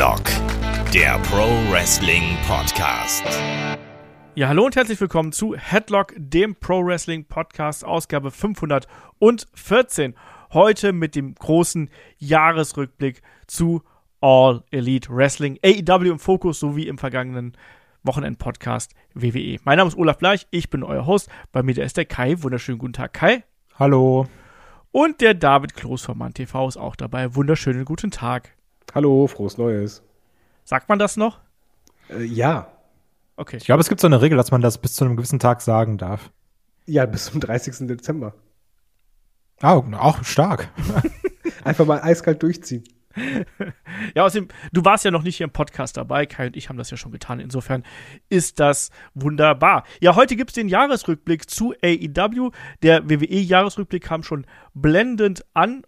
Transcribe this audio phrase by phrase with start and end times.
[0.00, 0.24] Headlock,
[0.94, 3.22] der Pro Wrestling Podcast.
[4.34, 10.14] Ja, hallo und herzlich willkommen zu Headlock, dem Pro Wrestling Podcast, Ausgabe 514.
[10.54, 13.82] Heute mit dem großen Jahresrückblick zu
[14.22, 17.52] All Elite Wrestling, AEW im Fokus sowie im vergangenen
[18.02, 19.58] Wochenend-Podcast WWE.
[19.64, 21.28] Mein Name ist Olaf Bleich, ich bin euer Host.
[21.52, 22.42] Bei mir ist der Kai.
[22.42, 23.44] Wunderschönen guten Tag, Kai.
[23.78, 24.26] Hallo.
[24.92, 27.34] Und der David Kloß von Mann TV ist auch dabei.
[27.34, 28.54] Wunderschönen guten Tag.
[28.94, 30.02] Hallo, frohes Neues.
[30.64, 31.40] Sagt man das noch?
[32.08, 32.72] Äh, ja.
[33.36, 33.56] Okay.
[33.56, 35.60] Ich glaube, es gibt so eine Regel, dass man das bis zu einem gewissen Tag
[35.62, 36.30] sagen darf.
[36.86, 37.86] Ja, bis zum 30.
[37.86, 38.34] Dezember.
[39.62, 40.68] Oh, auch stark.
[41.64, 42.84] Einfach mal eiskalt durchziehen.
[44.14, 46.26] ja, außerdem, du warst ja noch nicht hier im Podcast dabei.
[46.26, 47.40] Kai und ich haben das ja schon getan.
[47.40, 47.84] Insofern
[48.28, 49.84] ist das wunderbar.
[50.00, 52.50] Ja, heute gibt es den Jahresrückblick zu AEW.
[52.82, 55.82] Der WWE-Jahresrückblick kam schon blendend an.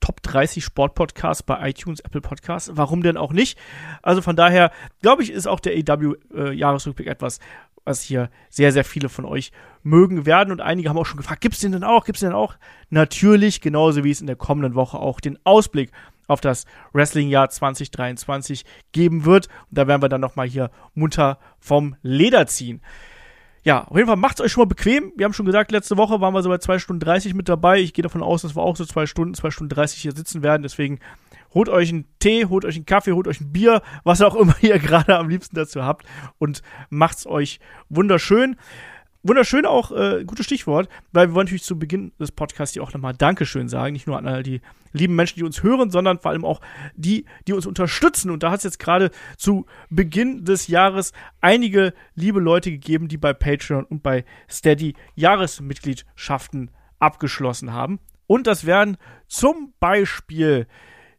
[0.00, 2.70] Top 30 Sportpodcasts bei iTunes, Apple Podcasts.
[2.74, 3.58] Warum denn auch nicht?
[4.02, 4.70] Also von daher,
[5.02, 7.40] glaube ich, ist auch der AEW-Jahresrückblick äh, etwas,
[7.84, 9.50] was hier sehr, sehr viele von euch
[9.82, 10.52] mögen werden.
[10.52, 12.04] Und einige haben auch schon gefragt, gibt es den denn auch?
[12.04, 12.56] Gibt es den denn auch?
[12.90, 15.90] Natürlich, genauso wie es in der kommenden Woche auch den Ausblick
[16.28, 19.46] auf das Wrestling-Jahr 2023 geben wird.
[19.70, 22.82] Und da werden wir dann nochmal hier munter vom Leder ziehen.
[23.64, 25.12] Ja, auf jeden Fall macht es euch schon mal bequem.
[25.16, 27.80] Wir haben schon gesagt, letzte Woche waren wir so bei 2 Stunden 30 mit dabei.
[27.80, 30.42] Ich gehe davon aus, dass wir auch so 2 Stunden, 2 Stunden 30 hier sitzen
[30.42, 30.62] werden.
[30.62, 31.00] Deswegen
[31.54, 34.54] holt euch einen Tee, holt euch einen Kaffee, holt euch ein Bier, was auch immer
[34.60, 36.06] ihr gerade am liebsten dazu habt
[36.38, 38.56] und macht es euch wunderschön.
[39.24, 42.92] Wunderschön auch, äh, gutes Stichwort, weil wir wollen natürlich zu Beginn des Podcasts hier auch
[42.92, 43.92] nochmal Dankeschön sagen.
[43.92, 44.60] Nicht nur an all die
[44.92, 46.60] lieben Menschen, die uns hören, sondern vor allem auch
[46.94, 48.30] die, die uns unterstützen.
[48.30, 53.16] Und da hat es jetzt gerade zu Beginn des Jahres einige liebe Leute gegeben, die
[53.16, 57.98] bei Patreon und bei Steady Jahresmitgliedschaften abgeschlossen haben.
[58.28, 60.68] Und das wären zum Beispiel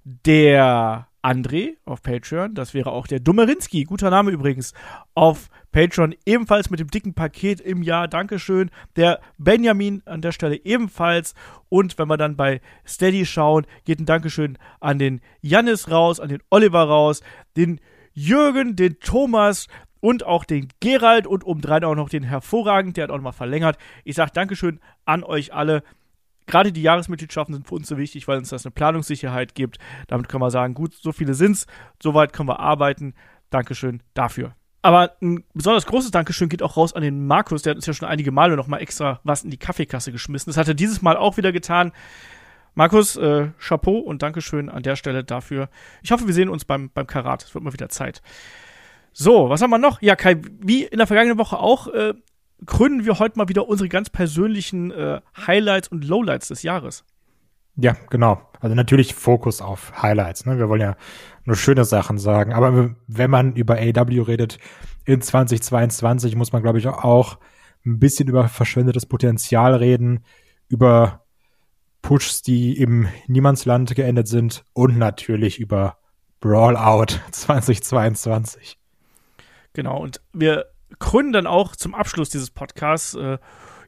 [0.05, 4.73] der André auf Patreon, das wäre auch der Dummerinski, guter Name übrigens,
[5.15, 6.15] auf Patreon.
[6.25, 8.71] Ebenfalls mit dem dicken Paket im Jahr, Dankeschön.
[8.95, 11.35] Der Benjamin an der Stelle ebenfalls.
[11.67, 16.29] Und wenn wir dann bei Steady schauen, geht ein Dankeschön an den Jannis raus, an
[16.29, 17.21] den Oliver raus,
[17.55, 17.79] den
[18.13, 19.67] Jürgen, den Thomas,
[20.01, 23.77] und auch den Gerald und obendrein auch noch den hervorragend, der hat auch nochmal verlängert.
[24.03, 25.83] Ich sage Dankeschön an euch alle
[26.49, 29.77] gerade die Jahresmitgliedschaften sind für uns so wichtig, weil uns das eine Planungssicherheit gibt.
[30.07, 31.67] Damit können wir sagen, gut, so viele sind's,
[32.01, 33.13] soweit können wir arbeiten.
[33.49, 34.53] Dankeschön dafür.
[34.81, 37.93] Aber ein besonders großes Dankeschön geht auch raus an den Markus, der hat uns ja
[37.93, 40.49] schon einige Male nochmal extra was in die Kaffeekasse geschmissen.
[40.49, 41.91] Das hat er dieses Mal auch wieder getan.
[42.75, 45.69] Markus, äh, Chapeau und Dankeschön an der Stelle dafür.
[46.01, 47.43] Ich hoffe, wir sehen uns beim, beim Karat.
[47.43, 48.21] Es wird mal wieder Zeit.
[49.11, 50.01] So, was haben wir noch?
[50.01, 52.13] Ja, Kai, wie in der vergangenen Woche auch, äh,
[52.65, 57.03] krönen wir heute mal wieder unsere ganz persönlichen äh, Highlights und Lowlights des Jahres.
[57.75, 58.41] Ja, genau.
[58.59, 60.45] Also natürlich Fokus auf Highlights.
[60.45, 60.57] Ne?
[60.57, 60.97] Wir wollen ja
[61.45, 62.53] nur schöne Sachen sagen.
[62.53, 64.59] Aber wenn man über AW redet
[65.05, 67.39] in 2022, muss man, glaube ich, auch
[67.85, 70.25] ein bisschen über verschwendetes Potenzial reden,
[70.67, 71.25] über
[72.01, 75.97] Pushs, die im Niemandsland geendet sind und natürlich über
[76.39, 78.77] Brawlout 2022.
[79.73, 80.65] Genau, und wir
[80.97, 83.37] krönen dann auch zum Abschluss dieses Podcasts äh,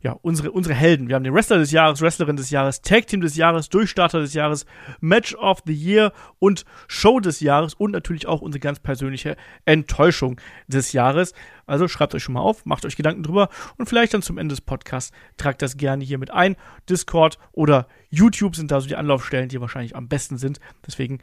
[0.03, 1.07] ja, unsere, unsere Helden.
[1.07, 4.33] Wir haben den Wrestler des Jahres, Wrestlerin des Jahres, Tag Team des Jahres, Durchstarter des
[4.33, 4.65] Jahres,
[4.99, 10.41] Match of the Year und Show des Jahres und natürlich auch unsere ganz persönliche Enttäuschung
[10.67, 11.33] des Jahres.
[11.67, 14.53] Also schreibt euch schon mal auf, macht euch Gedanken drüber und vielleicht dann zum Ende
[14.53, 16.55] des Podcasts tragt das gerne hier mit ein.
[16.89, 20.59] Discord oder YouTube sind da so die Anlaufstellen, die wahrscheinlich am besten sind.
[20.85, 21.19] Deswegen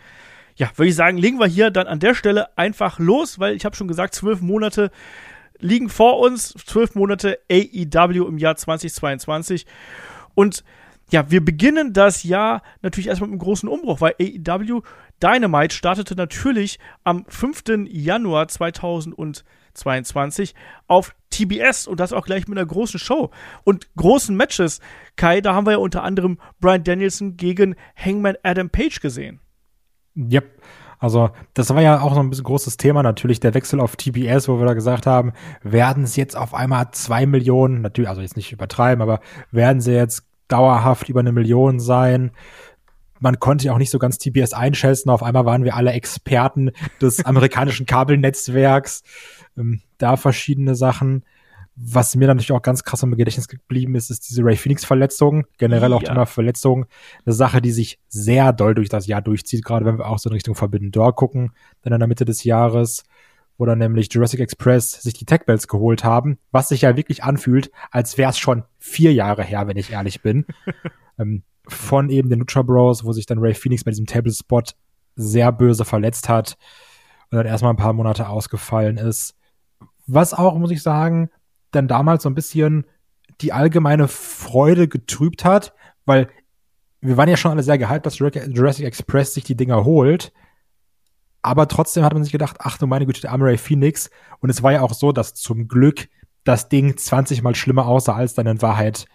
[0.55, 3.65] ja, würde ich sagen, legen wir hier dann an der Stelle einfach los, weil ich
[3.65, 4.91] habe schon gesagt, zwölf Monate
[5.61, 9.67] liegen vor uns, zwölf Monate AEW im Jahr 2022.
[10.35, 10.65] Und
[11.11, 14.83] ja, wir beginnen das Jahr natürlich erstmal mit einem großen Umbruch, weil AEW
[15.23, 17.89] Dynamite startete natürlich am 5.
[17.89, 20.55] Januar 2022
[20.87, 23.31] auf TBS und das auch gleich mit einer großen Show
[23.65, 24.81] und großen Matches.
[25.17, 29.41] Kai, da haben wir ja unter anderem Brian Danielson gegen Hangman Adam Page gesehen.
[30.15, 30.63] Yep.
[30.99, 34.49] Also, das war ja auch so ein bisschen großes Thema, natürlich der Wechsel auf TBS,
[34.49, 38.37] wo wir da gesagt haben, werden es jetzt auf einmal zwei Millionen, natürlich, also jetzt
[38.37, 39.21] nicht übertreiben, aber
[39.53, 42.33] werden sie jetzt dauerhaft über eine Million sein?
[43.21, 45.11] Man konnte ja auch nicht so ganz TBS einschätzen.
[45.11, 49.03] Auf einmal waren wir alle Experten des amerikanischen Kabelnetzwerks.
[49.57, 51.25] Ähm, da verschiedene Sachen.
[51.81, 55.47] Was mir natürlich auch ganz krass im Gedächtnis geblieben ist, ist diese Ray Phoenix-Verletzung.
[55.59, 56.09] Generell auch ja.
[56.09, 56.87] Thema Verletzung.
[57.25, 60.29] Eine Sache, die sich sehr doll durch das Jahr durchzieht, gerade wenn wir auch so
[60.29, 61.53] in Richtung Forbidden Door gucken,
[61.83, 63.05] dann in der Mitte des Jahres,
[63.59, 67.23] wo dann nämlich Jurassic Express sich die Tech Bells geholt haben, was sich ja wirklich
[67.23, 70.47] anfühlt, als wäre es schon vier Jahre her, wenn ich ehrlich bin.
[71.19, 74.63] ähm, von eben den Lucha Bros, wo sich dann Ray Phoenix bei diesem Table Spot
[75.15, 76.57] sehr böse verletzt hat.
[77.31, 79.37] und dann erstmal ein paar Monate ausgefallen ist.
[80.09, 81.31] Was auch, muss ich sagen,
[81.71, 82.87] dann damals so ein bisschen
[83.41, 85.75] die allgemeine Freude getrübt hat,
[86.05, 86.29] weil
[87.01, 90.33] wir waren ja schon alle sehr gehypt, dass Jurassic Express sich die Dinger holt.
[91.43, 94.11] Aber trotzdem hat man sich gedacht, ach du meine Güte, der Armory Phoenix.
[94.41, 96.09] Und es war ja auch so, dass zum Glück
[96.45, 99.07] das Ding 20 mal schlimmer aussah, als dann in Wahrheit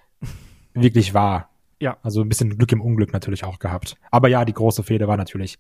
[0.74, 1.50] wirklich war.
[1.80, 1.98] Ja.
[2.02, 3.98] Also ein bisschen Glück im Unglück natürlich auch gehabt.
[4.10, 5.60] Aber ja, die große Fehde war natürlich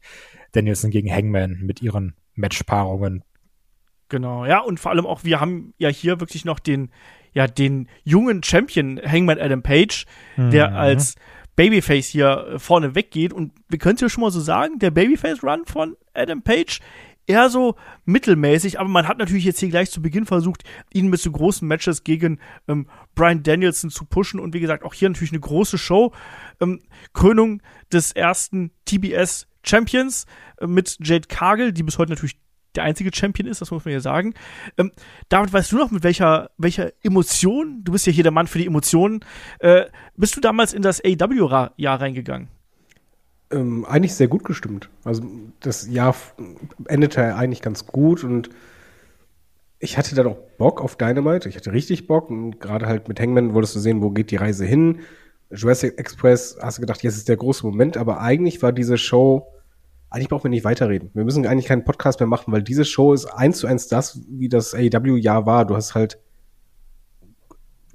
[0.53, 3.23] Danielson gegen Hangman mit ihren Matchpaarungen.
[4.13, 6.91] Genau, ja, und vor allem auch, wir haben ja hier wirklich noch den,
[7.33, 10.05] ja, den jungen Champion Hangman Adam Page,
[10.37, 10.75] der Mhm.
[10.75, 11.15] als
[11.55, 13.33] Babyface hier vorne weggeht.
[13.33, 16.79] Und wir können es ja schon mal so sagen, der Babyface-Run von Adam Page
[17.25, 17.75] eher so
[18.05, 20.63] mittelmäßig, aber man hat natürlich jetzt hier gleich zu Beginn versucht,
[20.93, 24.39] ihn mit so großen Matches gegen ähm, Brian Danielson zu pushen.
[24.39, 26.11] Und wie gesagt, auch hier natürlich eine große Show.
[26.61, 26.81] Ähm,
[27.13, 30.25] Krönung des ersten TBS Champions
[30.59, 32.37] äh, mit Jade Cargill, die bis heute natürlich
[32.75, 34.33] der einzige Champion ist, das muss man ja sagen.
[34.77, 34.91] Ähm,
[35.29, 38.59] David, weißt du noch, mit welcher, welcher Emotion, du bist ja hier der Mann für
[38.59, 39.23] die Emotionen,
[39.59, 39.85] äh,
[40.15, 42.49] bist du damals in das AW-Jahr reingegangen?
[43.51, 44.89] Ähm, eigentlich sehr gut gestimmt.
[45.03, 45.23] Also
[45.59, 46.15] das Jahr
[46.87, 48.49] endete eigentlich ganz gut und
[49.79, 51.49] ich hatte dann auch Bock auf Dynamite.
[51.49, 54.37] Ich hatte richtig Bock und gerade halt mit Hangman wolltest du sehen, wo geht die
[54.37, 55.01] Reise hin.
[55.51, 59.45] Jurassic Express hast du gedacht, jetzt ist der große Moment, aber eigentlich war diese Show,
[60.13, 61.09] eigentlich brauchen wir nicht weiterreden.
[61.15, 64.21] Wir müssen eigentlich keinen Podcast mehr machen, weil diese Show ist eins zu eins das,
[64.29, 65.65] wie das AEW-Jahr war.
[65.65, 66.19] Du hast halt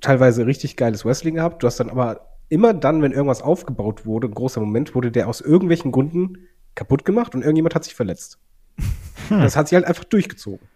[0.00, 1.62] teilweise richtig geiles Wrestling gehabt.
[1.62, 5.28] Du hast dann aber immer dann, wenn irgendwas aufgebaut wurde, ein großer Moment, wurde der
[5.28, 8.40] aus irgendwelchen Gründen kaputt gemacht und irgendjemand hat sich verletzt.
[9.30, 10.66] Das hat sich halt einfach durchgezogen.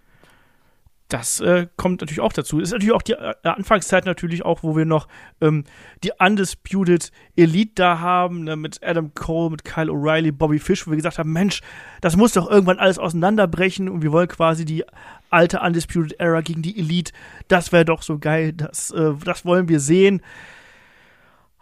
[1.12, 2.58] Das äh, kommt natürlich auch dazu.
[2.58, 5.08] Ist natürlich auch die äh, Anfangszeit natürlich auch, wo wir noch
[5.42, 5.64] ähm,
[6.02, 10.90] die Undisputed Elite da haben, ne, mit Adam Cole, mit Kyle O'Reilly, Bobby Fish, wo
[10.90, 11.60] wir gesagt haben, Mensch,
[12.00, 14.84] das muss doch irgendwann alles auseinanderbrechen und wir wollen quasi die
[15.28, 17.12] alte Undisputed Era gegen die Elite.
[17.46, 20.22] Das wäre doch so geil, das, äh, das wollen wir sehen.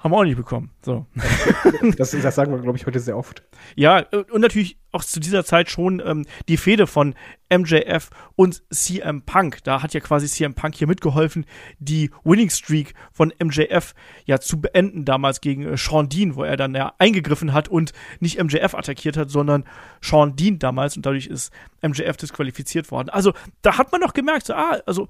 [0.00, 0.70] Haben wir auch nicht bekommen.
[0.82, 1.06] So.
[1.97, 3.43] Das, das sagen wir, glaube ich, heute sehr oft.
[3.75, 7.14] Ja, äh, und natürlich auch zu dieser Zeit schon ähm, die Fehde von
[7.50, 9.62] MJF und CM Punk.
[9.64, 11.47] Da hat ja quasi CM Punk hier mitgeholfen,
[11.79, 13.94] die Winning Streak von MJF
[14.25, 17.93] ja zu beenden, damals gegen äh, Sean Dean, wo er dann ja eingegriffen hat und
[18.20, 19.64] nicht MJF attackiert hat, sondern
[20.02, 21.52] Sean Dean damals und dadurch ist
[21.82, 23.08] MJF disqualifiziert worden.
[23.11, 23.32] Also
[23.62, 25.08] da hat man noch gemerkt, so, ah, also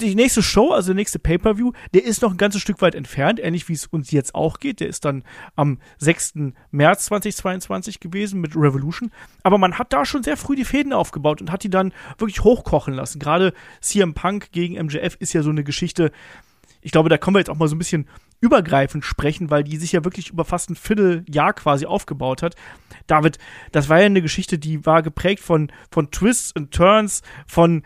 [0.00, 3.38] die nächste Show, also der nächste Pay-Per-View, der ist noch ein ganzes Stück weit entfernt,
[3.40, 4.80] ähnlich wie es uns jetzt auch geht.
[4.80, 5.22] Der ist dann
[5.54, 6.34] am 6.
[6.70, 9.10] März 2022 gewesen mit Revolution.
[9.42, 12.42] Aber man hat da schon sehr früh die Fäden aufgebaut und hat die dann wirklich
[12.42, 13.18] hochkochen lassen.
[13.18, 16.10] Gerade CM Punk gegen MJF ist ja so eine Geschichte.
[16.80, 18.08] Ich glaube, da können wir jetzt auch mal so ein bisschen
[18.40, 22.56] übergreifend sprechen, weil die sich ja wirklich über fast ein Vierteljahr quasi aufgebaut hat.
[23.06, 23.38] David,
[23.70, 27.84] das war ja eine Geschichte, die war geprägt von, von Twists und Turns, von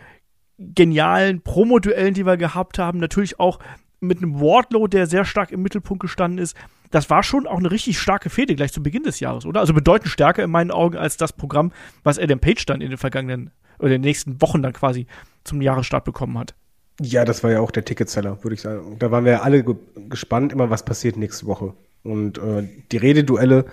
[0.58, 2.98] genialen Promo-Duellen, die wir gehabt haben.
[2.98, 3.58] Natürlich auch
[4.00, 6.56] mit einem Wardlow, der sehr stark im Mittelpunkt gestanden ist.
[6.90, 9.60] Das war schon auch eine richtig starke Fehde gleich zu Beginn des Jahres, oder?
[9.60, 11.72] Also bedeutend stärker in meinen Augen als das Programm,
[12.04, 15.06] was Adam Page dann in den vergangenen oder in den nächsten Wochen dann quasi
[15.44, 16.54] zum Jahresstart bekommen hat.
[17.00, 18.98] Ja, das war ja auch der Ticketseller, würde ich sagen.
[18.98, 19.74] Da waren wir ja alle ge
[20.08, 21.74] gespannt, immer was passiert nächste Woche.
[22.02, 23.66] Und äh, die Rededuelle,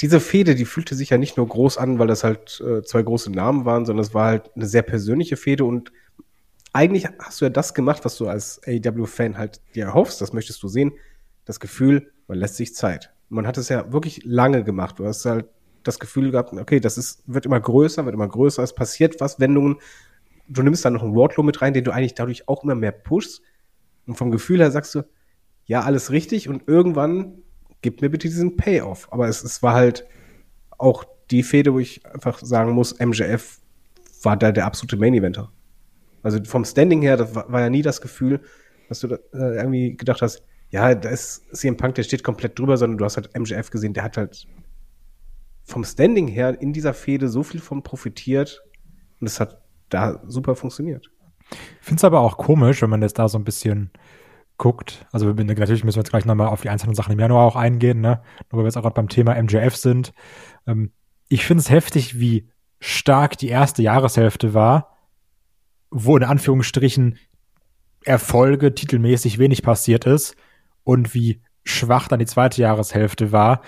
[0.00, 3.02] diese Fehde, die fühlte sich ja nicht nur groß an, weil das halt äh, zwei
[3.02, 5.92] große Namen waren, sondern es war halt eine sehr persönliche Fehde und
[6.72, 10.62] eigentlich hast du ja das gemacht, was du als AEW-Fan halt dir erhoffst, das möchtest
[10.62, 10.92] du sehen,
[11.44, 13.12] das Gefühl, man lässt sich Zeit.
[13.30, 14.98] Man hat es ja wirklich lange gemacht.
[14.98, 15.46] Du hast halt
[15.82, 19.40] das Gefühl gehabt, okay, das ist, wird immer größer, wird immer größer, es passiert was,
[19.40, 19.76] Wendungen.
[20.46, 22.92] Du nimmst dann noch einen Wardlow mit rein, den du eigentlich dadurch auch immer mehr
[22.92, 23.42] pushst.
[24.06, 25.02] Und vom Gefühl her sagst du,
[25.64, 27.42] ja, alles richtig und irgendwann
[27.82, 29.08] gib mir bitte diesen Payoff.
[29.12, 30.06] Aber es, es war halt
[30.78, 33.60] auch die Fehde, wo ich einfach sagen muss, MJF
[34.22, 35.52] war da der absolute Main-Eventer.
[36.22, 38.40] Also vom Standing her, das war, war ja nie das Gefühl,
[38.88, 42.58] dass du da, äh, irgendwie gedacht hast, ja, da ist CM Punk, der steht komplett
[42.58, 44.46] drüber, sondern du hast halt MJF gesehen, der hat halt
[45.64, 48.62] vom Standing her in dieser Fehde so viel von profitiert
[49.20, 51.10] und es hat da super funktioniert.
[51.50, 53.90] Ich finde es aber auch komisch, wenn man jetzt da so ein bisschen
[54.58, 55.06] guckt.
[55.12, 58.00] Also natürlich müssen wir jetzt gleich nochmal auf die einzelnen Sachen im Januar auch eingehen,
[58.00, 58.20] ne?
[58.50, 60.12] Nur weil wir jetzt auch gerade beim Thema MJF sind.
[60.66, 60.92] Ähm,
[61.28, 62.48] ich finde es heftig, wie
[62.80, 64.96] stark die erste Jahreshälfte war,
[65.90, 67.18] wo in Anführungsstrichen
[68.04, 70.36] Erfolge titelmäßig wenig passiert ist
[70.84, 73.62] und wie schwach dann die zweite Jahreshälfte war,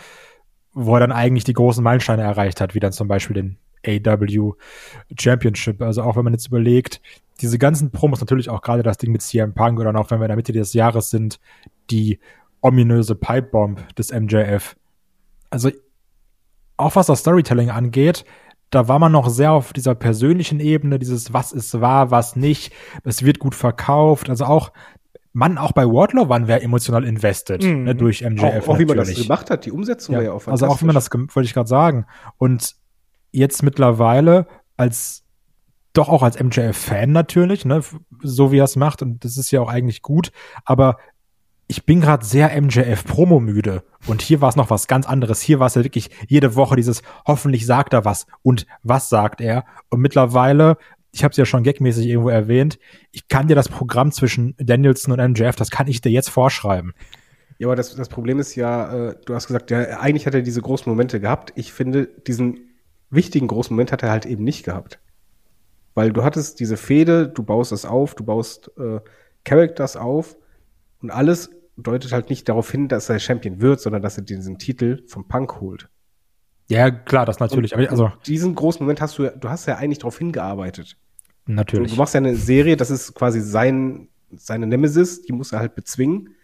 [0.73, 4.53] wo er dann eigentlich die großen Meilensteine erreicht hat, wie dann zum Beispiel den AW
[5.19, 5.83] Championship.
[5.83, 7.01] Also auch wenn man jetzt überlegt,
[7.41, 10.27] diese ganzen Promos, natürlich auch gerade das Ding mit CM Punk oder auch wenn wir
[10.27, 11.41] in der Mitte des Jahres sind,
[11.91, 12.19] die
[12.61, 14.77] ominöse Pipebomb des MJF.
[15.49, 15.71] Also
[16.77, 18.25] auch was das Storytelling angeht,
[18.71, 22.73] da war man noch sehr auf dieser persönlichen Ebene, dieses was ist wahr, was nicht,
[23.05, 24.73] es wird gut verkauft, also auch
[25.33, 27.85] Mann, auch bei Wardlow waren wir emotional invested Mhm.
[27.85, 28.65] ne, durch MJF.
[28.67, 30.87] Auch, auch wie man das gemacht hat, die Umsetzung war ja auch Also auch wie
[30.87, 32.07] man das, wollte ich gerade sagen.
[32.37, 32.75] Und
[33.33, 34.47] jetzt mittlerweile
[34.77, 35.25] als
[35.93, 37.83] doch auch als MJF-Fan natürlich, ne,
[38.23, 40.31] so wie er es macht, und das ist ja auch eigentlich gut,
[40.65, 40.97] aber
[41.67, 43.85] ich bin gerade sehr MJF-Promo-müde.
[44.09, 45.41] Und hier war es noch was ganz anderes.
[45.41, 49.41] Hier war es ja wirklich jede Woche dieses, hoffentlich sagt er was und was sagt
[49.41, 49.65] er.
[49.89, 50.79] Und mittlerweile,
[51.13, 52.81] ich habe es ja schon gagmäßig irgendwo erwähnt,
[53.13, 56.93] ich kann dir das Programm zwischen Danielson und MJF, das kann ich dir jetzt vorschreiben.
[57.59, 60.43] Ja, aber das, das Problem ist ja, äh, du hast gesagt, ja, eigentlich hat er
[60.43, 61.53] diese großen Momente gehabt.
[61.55, 62.70] Ich finde, diesen
[63.11, 65.01] wichtigen großen Moment hat er halt eben nicht gehabt.
[65.95, 69.01] Weil du hattest diese Fehde, du baust das auf, du baust äh,
[69.45, 70.37] Characters auf
[71.03, 74.59] und alles deutet halt nicht darauf hin, dass er Champion wird, sondern dass er diesen
[74.59, 75.89] Titel vom Punk holt.
[76.69, 77.75] Ja, klar, das natürlich.
[77.75, 80.97] Und, aber also, diesen großen Moment hast du, ja- du hast ja eigentlich darauf hingearbeitet.
[81.47, 81.93] Du, natürlich.
[81.93, 85.75] du machst ja eine Serie, das ist quasi sein, seine Nemesis, die muss er halt
[85.75, 86.37] bezwingen.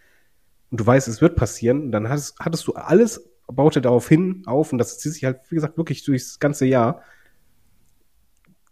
[0.69, 1.83] Und du weißt, es wird passieren.
[1.83, 4.71] Und dann hattest, hattest du alles, baute darauf hin, auf.
[4.71, 7.01] Und das zieht sich halt, wie gesagt, wirklich durchs ganze Jahr.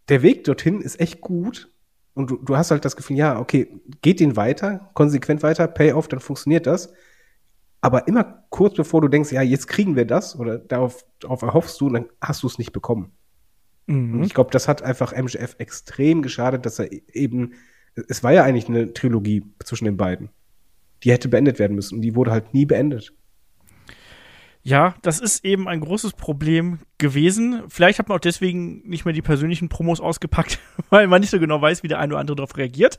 [0.09, 1.71] Der Weg dorthin ist echt gut.
[2.13, 3.67] Und du, du hast halt das Gefühl, ja, okay,
[4.01, 6.93] geht den weiter, konsequent weiter, Payoff, dann funktioniert das.
[7.81, 11.79] Aber immer kurz bevor du denkst, ja, jetzt kriegen wir das, oder darauf, darauf erhoffst
[11.81, 13.11] du, dann hast du es nicht bekommen.
[13.87, 14.23] Und Mhm.
[14.23, 17.51] ich glaube, das hat einfach MJF extrem geschadet, dass er e- eben,
[18.07, 20.29] es war ja eigentlich eine Trilogie zwischen den beiden.
[21.03, 23.13] Die hätte beendet werden müssen und die wurde halt nie beendet.
[24.67, 27.61] Ja, das ist eben ein großes Problem gewesen.
[27.69, 30.57] Vielleicht hat man auch deswegen nicht mehr die persönlichen Promos ausgepackt,
[30.89, 32.97] weil man nicht so genau weiß, wie der eine oder andere darauf reagiert.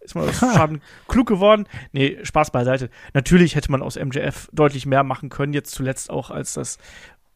[0.00, 1.68] Ist man aus Schaden klug geworden?
[1.92, 2.90] Nee, Spaß beiseite.
[3.14, 6.78] Natürlich hätte man aus MJF deutlich mehr machen können, jetzt zuletzt auch, als das,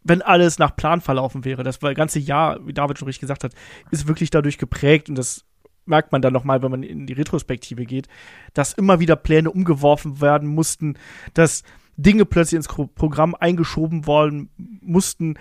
[0.02, 1.62] wenn alles nach Plan verlaufen wäre.
[1.62, 3.52] Das war ganze Jahr, wie David schon richtig gesagt hat,
[3.92, 5.44] ist wirklich dadurch geprägt und das
[5.86, 8.08] merkt man dann nochmal, wenn man in die Retrospektive geht,
[8.52, 10.96] dass immer wieder Pläne umgeworfen werden mussten,
[11.34, 11.62] dass
[11.96, 15.34] Dinge plötzlich ins Pro- Programm eingeschoben worden mussten,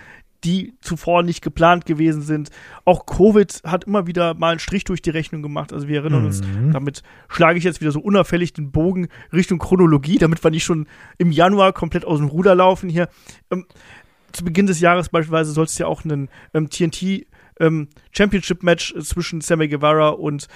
[0.44, 2.48] die zuvor nicht geplant gewesen sind.
[2.86, 5.70] Auch Covid hat immer wieder mal einen Strich durch die Rechnung gemacht.
[5.72, 6.72] Also wir erinnern uns, Mhm.
[6.72, 10.86] damit schlage ich jetzt wieder so unauffällig den Bogen Richtung Chronologie, damit wir nicht schon
[11.18, 13.08] im Januar komplett aus dem Ruder laufen hier.
[13.50, 13.66] Ähm,
[14.32, 17.26] zu Beginn des Jahres beispielsweise soll es ja auch einen ähm, TNT
[17.58, 20.46] ähm, Championship Match äh, zwischen Sammy Guevara und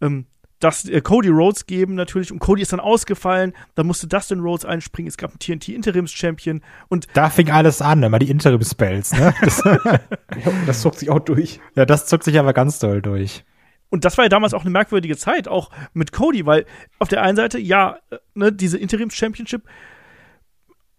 [0.00, 0.24] ähm,
[0.60, 4.64] das, äh, Cody Rhodes geben natürlich und Cody ist dann ausgefallen, dann musste Dustin Rhodes
[4.64, 9.12] einspringen, es gab einen TNT Interims Champion und Da fing alles an, immer die Interim-Spells,
[9.12, 9.34] ne?
[9.40, 11.60] Das, Ja, das zog sich auch durch.
[11.74, 13.44] ja, das zog sich aber ganz doll durch.
[13.88, 16.66] Und das war ja damals auch eine merkwürdige Zeit, auch mit Cody, weil
[16.98, 19.62] auf der einen Seite, ja, äh, ne, diese Interims-Championship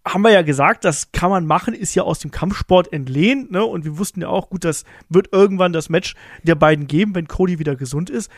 [0.08, 3.66] haben wir ja gesagt, das kann man machen, ist ja aus dem Kampfsport entlehnt, ne?
[3.66, 7.28] Und wir wussten ja auch, gut, das wird irgendwann das Match der beiden geben, wenn
[7.28, 8.32] Cody wieder gesund ist.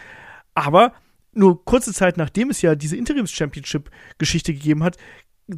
[0.55, 0.93] Aber
[1.33, 4.97] nur kurze Zeit nachdem es ja diese Interims-Championship-Geschichte gegeben hat,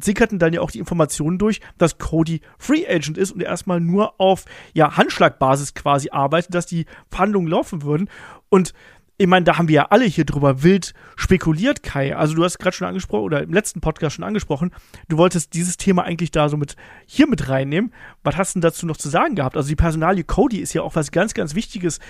[0.00, 3.80] sickerten dann ja auch die Informationen durch, dass Cody Free Agent ist und er erstmal
[3.80, 8.08] nur auf ja, Handschlagbasis quasi arbeitet, dass die Verhandlungen laufen würden.
[8.48, 8.72] Und
[9.18, 12.16] ich meine, da haben wir ja alle hier drüber wild spekuliert, Kai.
[12.16, 14.72] Also du hast gerade schon angesprochen oder im letzten Podcast schon angesprochen,
[15.08, 16.76] du wolltest dieses Thema eigentlich da so mit
[17.06, 17.92] hier mit reinnehmen.
[18.24, 19.56] Was hast du denn dazu noch zu sagen gehabt?
[19.56, 22.00] Also die Personalie Cody ist ja auch was ganz, ganz Wichtiges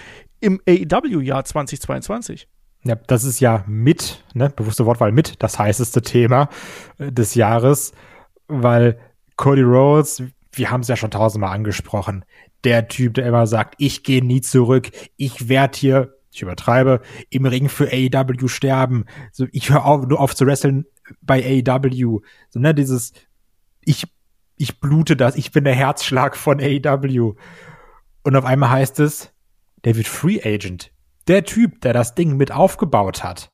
[0.41, 2.49] im AEW-Jahr 2022.
[2.85, 6.49] Ja, das ist ja mit, ne, bewusste Wortwahl mit, das heißeste Thema
[6.99, 7.93] äh, des Jahres,
[8.49, 8.99] weil
[9.37, 10.23] Cody Rhodes,
[10.53, 12.25] wir haben es ja schon tausendmal angesprochen,
[12.65, 17.47] der Typ, der immer sagt, ich gehe nie zurück, ich werde hier, ich übertreibe, im
[17.47, 20.87] Ring für AEW sterben, so, ich höre auf, nur auf zu wresteln
[21.21, 22.21] bei AEW,
[22.51, 23.13] so, ne, dieses,
[23.85, 24.07] ich,
[24.57, 27.35] ich blute das, ich bin der Herzschlag von AEW.
[28.25, 29.33] Und auf einmal heißt es,
[29.85, 30.93] der wird Free Agent.
[31.33, 33.51] Der Typ, der das Ding mit aufgebaut hat,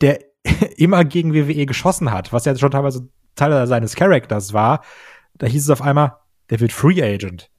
[0.00, 0.20] der
[0.76, 4.84] immer gegen WWE geschossen hat, was ja schon teilweise Teil seines Charakters war,
[5.38, 6.18] da hieß es auf einmal,
[6.50, 7.50] der wird Free Agent.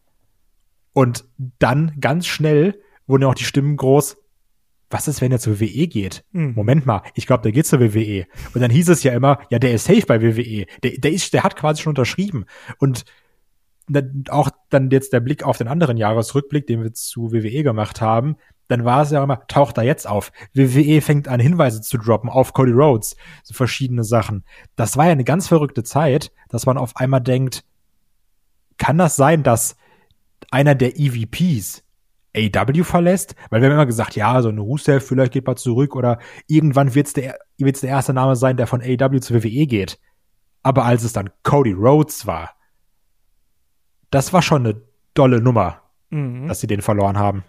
[0.94, 1.26] Und
[1.60, 4.16] dann ganz schnell wurden ja auch die Stimmen groß,
[4.90, 6.24] was ist, wenn er zur WWE geht?
[6.32, 6.54] Hm.
[6.54, 8.28] Moment mal, ich glaube, der geht zur WWE.
[8.54, 10.66] Und dann hieß es ja immer, ja, der ist safe bei WWE.
[10.82, 12.46] Der, der ist, der hat quasi schon unterschrieben.
[12.78, 13.04] Und
[13.90, 18.00] dann auch dann jetzt der Blick auf den anderen Jahresrückblick, den wir zu WWE gemacht
[18.00, 18.38] haben,
[18.68, 20.32] dann war es ja immer, taucht da jetzt auf.
[20.54, 24.44] WWE fängt an, Hinweise zu droppen auf Cody Rhodes, so verschiedene Sachen.
[24.76, 27.64] Das war ja eine ganz verrückte Zeit, dass man auf einmal denkt,
[28.78, 29.78] kann das sein, dass
[30.52, 31.84] einer der EVPs
[32.36, 33.36] AW verlässt?
[33.50, 36.94] Weil wir haben immer gesagt, ja, so ein Rusev vielleicht geht mal zurück oder irgendwann
[36.94, 40.00] wird's der, wird's der erste Name sein, der von AW zu WWE geht.
[40.62, 42.52] Aber als es dann Cody Rhodes war,
[44.12, 44.82] das war schon eine
[45.14, 45.82] dolle Nummer.
[46.10, 46.48] Mhm.
[46.48, 47.44] dass sie den verloren haben.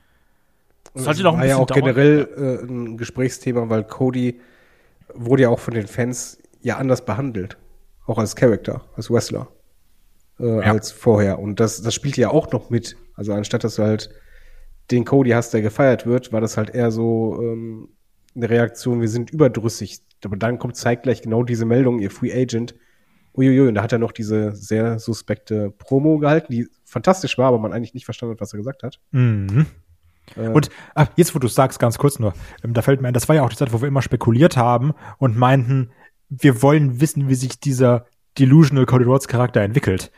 [1.05, 1.81] Das ein war ja auch dauern.
[1.81, 4.41] generell äh, ein Gesprächsthema, weil Cody
[5.15, 7.57] wurde ja auch von den Fans ja anders behandelt.
[8.07, 9.49] Auch als Charakter, als Wrestler.
[10.39, 11.39] Äh, Als vorher.
[11.39, 12.97] Und das, das spielt ja auch noch mit.
[13.15, 14.11] Also anstatt dass du halt
[14.91, 17.89] den Cody hast, der gefeiert wird, war das halt eher so ähm,
[18.35, 20.01] eine Reaktion, wir sind überdrüssig.
[20.25, 22.75] Aber dann kommt zeitgleich genau diese Meldung, ihr Free Agent.
[23.35, 27.59] Uiuiui, und da hat er noch diese sehr suspekte Promo gehalten, die fantastisch war, aber
[27.59, 29.01] man eigentlich nicht verstanden hat, was er gesagt hat.
[29.11, 29.67] Mhm.
[30.35, 33.15] Äh, Und ah, jetzt, wo du sagst, ganz kurz nur, ähm, da fällt mir ein,
[33.15, 35.91] das war ja auch die Zeit, wo wir immer spekuliert haben und meinten,
[36.29, 38.07] wir wollen wissen, wie sich dieser
[38.39, 40.11] Delusional Cody Rhodes Charakter entwickelt.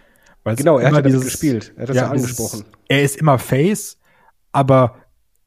[0.44, 1.72] Weil Genau, er hat ja damit gespielt.
[1.76, 2.64] Er hat das ja dieses- angesprochen.
[2.88, 3.98] Er ist immer Face,
[4.52, 4.96] aber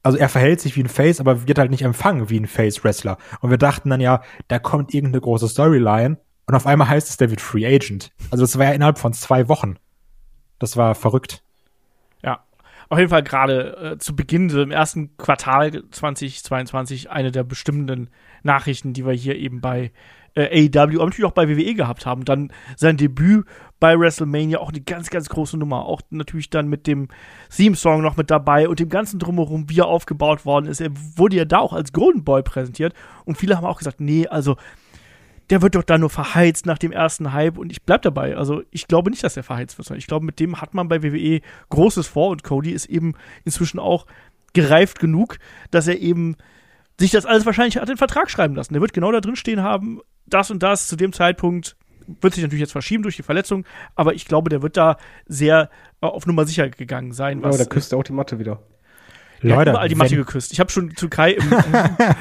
[0.04, 3.18] also er verhält sich wie ein Face, aber wird halt nicht empfangen wie ein Face-Wrestler.
[3.40, 7.16] Und wir dachten dann ja, da kommt irgendeine große Storyline und auf einmal heißt es,
[7.16, 8.12] der wird Free Agent.
[8.30, 9.76] Also das war ja innerhalb von zwei Wochen.
[10.58, 11.41] Das war verrückt.
[12.92, 18.10] Auf jeden Fall gerade äh, zu Beginn so im ersten Quartal 2022 eine der bestimmenden
[18.42, 19.92] Nachrichten, die wir hier eben bei
[20.34, 22.26] äh, AEW, aber natürlich auch bei WWE gehabt haben.
[22.26, 23.46] Dann sein Debüt
[23.80, 25.86] bei WrestleMania, auch eine ganz, ganz große Nummer.
[25.86, 27.08] Auch natürlich dann mit dem
[27.48, 30.82] Theme-Song noch mit dabei und dem ganzen Drumherum, wie er aufgebaut worden ist.
[30.82, 32.92] Er wurde ja da auch als Golden Boy präsentiert
[33.24, 34.56] und viele haben auch gesagt, nee, also
[35.50, 38.36] der wird doch da nur verheizt nach dem ersten Hype und ich bleib dabei.
[38.36, 40.88] Also ich glaube nicht, dass er verheizt wird, sondern ich glaube, mit dem hat man
[40.88, 44.06] bei WWE Großes vor und Cody ist eben inzwischen auch
[44.52, 45.38] gereift genug,
[45.70, 46.36] dass er eben
[46.98, 48.74] sich das alles wahrscheinlich hat den Vertrag schreiben lassen.
[48.74, 51.76] Der wird genau da drin stehen haben, das und das zu dem Zeitpunkt
[52.20, 54.96] wird sich natürlich jetzt verschieben durch die Verletzung, aber ich glaube, der wird da
[55.26, 55.70] sehr
[56.00, 57.38] äh, auf Nummer sicher gegangen sein.
[57.38, 58.60] Aber Was, da küsst er auch die Matte wieder.
[59.42, 60.52] Der Leute, überall die Matte geküsst.
[60.52, 61.50] Ich habe schon zu Kai im,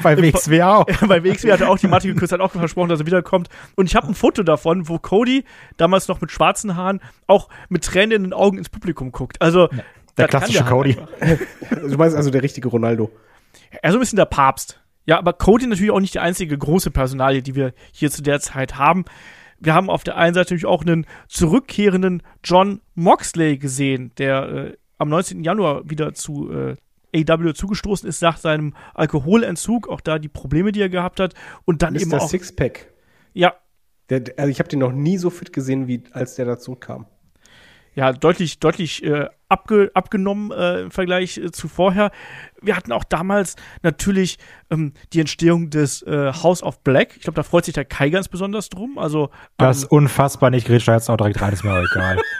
[0.04, 0.86] bei WXW auch.
[1.08, 3.50] bei WXW hat er auch die Matte geküsst, hat auch versprochen, dass er wiederkommt.
[3.75, 5.44] Und ich habe ein Foto davon, wo Cody
[5.78, 9.41] damals noch mit schwarzen Haaren auch mit Tränen in den Augen ins Publikum guckt.
[9.41, 9.84] Also Der
[10.15, 10.98] das kann klassische Cody.
[11.19, 11.45] einfach.
[11.89, 13.12] Du meinst also der richtige Ronaldo.
[13.69, 14.82] Er ist so ein bisschen der Papst.
[15.06, 18.39] Ja, aber Cody natürlich auch nicht die einzige große Personalie, die wir hier zu der
[18.39, 19.06] Zeit haben.
[19.60, 24.78] Wir haben auf der einen Seite natürlich auch einen zurückkehrenden John Moxley gesehen, der äh,
[24.98, 25.43] am 19.
[25.43, 26.76] Januar wieder zu äh,
[27.15, 31.34] AW zugestoßen ist nach seinem Alkoholentzug, auch da die Probleme, die er gehabt hat
[31.65, 32.21] und dann eben Mr.
[32.21, 32.88] auch Sixpack.
[33.34, 33.54] ja,
[34.10, 37.06] Der, also ich habe den noch nie so fit gesehen, wie als der dazu kam.
[37.95, 42.12] ja, deutlich, deutlich äh, abge, abgenommen äh, im Vergleich äh, zu vorher.
[42.62, 44.38] Wir hatten auch damals natürlich
[44.69, 47.17] ähm, die Entstehung des äh, House of Black.
[47.17, 48.97] Ich glaube, da freut sich der Kai ganz besonders drum.
[48.97, 50.67] Also Das ist ähm, unfassbar nicht.
[50.67, 52.17] Gretsch da jetzt auch direkt rein, ist mir auch egal.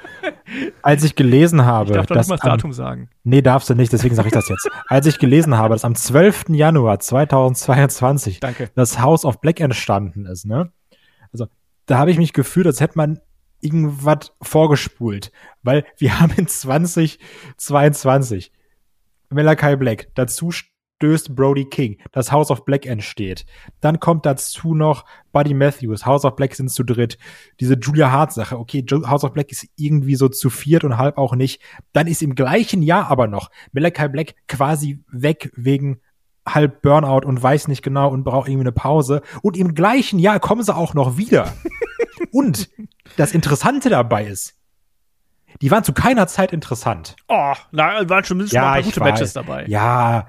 [0.82, 3.10] Als ich gelesen habe, ich darf doch nicht dass mal das am, Datum sagen.
[3.24, 4.70] nee, darfst du nicht, deswegen sage ich das jetzt.
[4.88, 6.50] Als ich gelesen habe, dass am 12.
[6.50, 8.70] Januar 2022 Danke.
[8.76, 10.72] das House of Black entstanden ist, ne?
[11.32, 11.48] Also,
[11.86, 13.22] da habe ich mich gefühlt, als hätte man
[13.62, 15.32] irgendwas vorgespult,
[15.64, 18.52] weil wir haben in 2022
[19.30, 20.52] Malachi Black, dazu
[21.02, 23.48] stößt Brody King, das House of Black entsteht.
[23.80, 27.18] Dann kommt dazu noch Buddy Matthews, House of Black sind zu dritt.
[27.60, 31.18] Diese Julia Hart Sache, okay, House of Black ist irgendwie so zu viert und halb
[31.18, 31.60] auch nicht.
[31.92, 36.02] Dann ist im gleichen Jahr aber noch Malachi Black quasi weg wegen
[36.48, 39.24] halb Burnout und weiß nicht genau und braucht irgendwie eine Pause.
[39.42, 41.52] Und im gleichen Jahr kommen sie auch noch wieder.
[42.32, 42.70] und
[43.18, 44.54] das Interessante dabei ist,
[45.62, 47.16] die waren zu keiner Zeit interessant.
[47.28, 49.12] Oh, na, waren schon mindestens mal ein paar gute weiß.
[49.12, 49.66] Matches dabei.
[49.68, 50.28] Ja,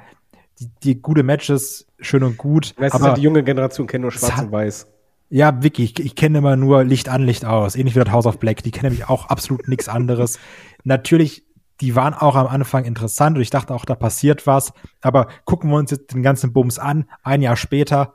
[0.62, 2.74] die, die gute Matches, schön und gut.
[2.78, 4.86] Weißt du, aber die junge Generation kennt nur schwarz und weiß.
[5.30, 7.76] ja, wirklich, ich, ich kenne immer nur Licht an, Licht aus.
[7.76, 8.62] Ähnlich wie das House of Black.
[8.62, 10.38] Die kennen nämlich auch absolut nichts anderes.
[10.84, 11.44] Natürlich,
[11.80, 14.72] die waren auch am Anfang interessant und ich dachte auch, da passiert was.
[15.00, 18.14] Aber gucken wir uns jetzt den ganzen Bums an, ein Jahr später,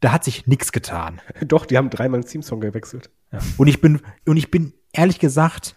[0.00, 1.20] da hat sich nichts getan.
[1.40, 3.10] Doch, die haben dreimal den Teamsong gewechselt.
[3.32, 3.38] Ja.
[3.56, 5.74] Und ich bin, und ich bin ehrlich gesagt,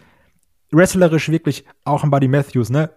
[0.71, 2.91] wrestlerisch wirklich auch ein Buddy Matthews, ne?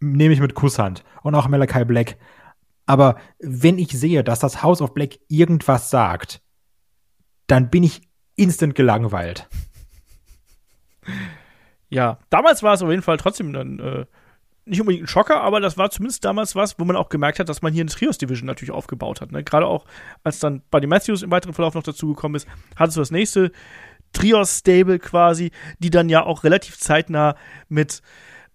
[0.00, 1.02] Nehme ich mit Kusshand.
[1.22, 2.16] Und auch Malachi Black.
[2.88, 6.40] Aber wenn ich sehe, dass das House of Black irgendwas sagt,
[7.46, 8.00] dann bin ich
[8.34, 9.46] instant gelangweilt.
[11.90, 14.04] Ja, damals war es auf jeden Fall trotzdem dann äh,
[14.66, 17.48] nicht unbedingt ein Schocker, aber das war zumindest damals was, wo man auch gemerkt hat,
[17.48, 19.32] dass man hier eine Trios-Division natürlich aufgebaut hat.
[19.32, 19.42] Ne?
[19.42, 19.86] Gerade auch,
[20.22, 22.46] als dann Buddy Matthews im weiteren Verlauf noch dazugekommen ist,
[22.76, 23.52] hattest du das nächste
[24.12, 27.36] Trios-Stable quasi, die dann ja auch relativ zeitnah
[27.70, 28.02] mit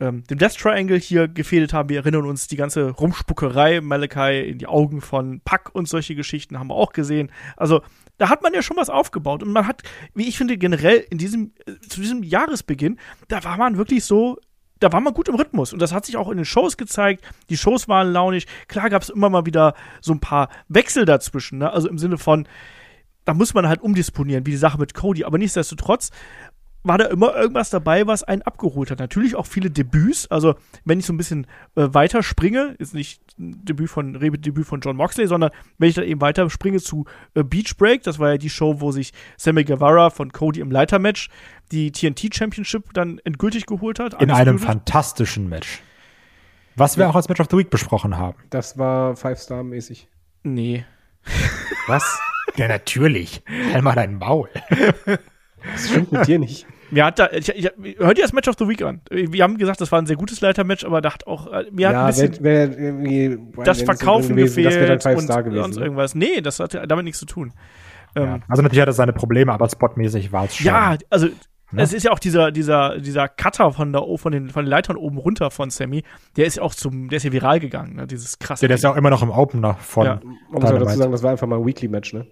[0.04, 1.90] ähm, dem Death Triangle hier gefädelt haben.
[1.90, 6.60] Wir erinnern uns, die ganze Rumspuckerei, Malachi in die Augen von Pack und solche Geschichten
[6.60, 7.32] haben wir auch gesehen.
[7.56, 7.82] Also,
[8.18, 9.44] da hat man ja schon was aufgebaut.
[9.44, 9.82] Und man hat,
[10.14, 14.38] wie ich finde, generell in diesem, äh, zu diesem Jahresbeginn, da war man wirklich so,
[14.80, 15.72] da war man gut im Rhythmus.
[15.72, 17.24] Und das hat sich auch in den Shows gezeigt.
[17.50, 18.48] Die Shows waren launig.
[18.68, 21.72] Klar gab es immer mal wieder so ein paar Wechsel dazwischen, ne?
[21.72, 22.48] Also im Sinne von,
[23.24, 25.24] da muss man halt umdisponieren, wie die Sache mit Cody.
[25.24, 26.12] Aber nichtsdestotrotz
[26.84, 29.00] war da immer irgendwas dabei, was einen abgeholt hat.
[29.00, 30.30] Natürlich auch viele Debüts.
[30.30, 34.66] Also, wenn ich so ein bisschen äh, weiter springe, ist nicht ein Debüt von, Debüt
[34.66, 38.20] von John Moxley, sondern wenn ich dann eben weiter springe zu äh, Beach Break, das
[38.20, 41.30] war ja die Show, wo sich Sammy Guevara von Cody im Leitermatch
[41.72, 44.22] die TNT Championship dann endgültig geholt hat.
[44.22, 45.82] In einem fantastischen Match.
[46.76, 47.10] Was wir ja.
[47.10, 48.38] auch als Match of the Week besprochen haben.
[48.50, 50.08] Das war Five-Star-mäßig.
[50.44, 50.86] Nee.
[51.88, 52.20] Was?
[52.58, 53.44] ja, natürlich.
[53.72, 54.50] Halt mal deinen Maul.
[55.06, 56.66] Das stimmt mit dir nicht.
[56.94, 59.02] Mir hat da, ich, ich, hört ihr das Match of the Week an?
[59.10, 61.88] Wir haben gesagt, das war ein sehr gutes Leitermatch, aber da hat auch, äh, mir
[61.90, 65.82] hat ja, ein bisschen wär, wär das Verkaufen gewesen, gefehlt und, und ne?
[65.84, 66.16] irgendwas.
[66.16, 67.54] Nee, das hat damit nichts zu tun.
[68.16, 68.36] Ja.
[68.36, 70.68] Ähm, also natürlich hat er seine Probleme, aber spotmäßig war es schon.
[70.68, 71.30] Ja, also
[71.74, 71.82] Ne?
[71.82, 74.96] Es ist ja auch dieser, dieser, dieser Cutter von, der, von, den, von den Leitern
[74.96, 76.04] oben runter von Sammy,
[76.38, 78.06] der ist ja auch zum, der ist ja viral gegangen, ne?
[78.06, 78.64] Dieses krasse.
[78.64, 80.06] Ja, der ist ja auch immer noch im Opener von.
[80.06, 80.20] Ja.
[80.52, 82.28] Man muss dazu sagen, das war einfach mal ein Weekly-Match, ne?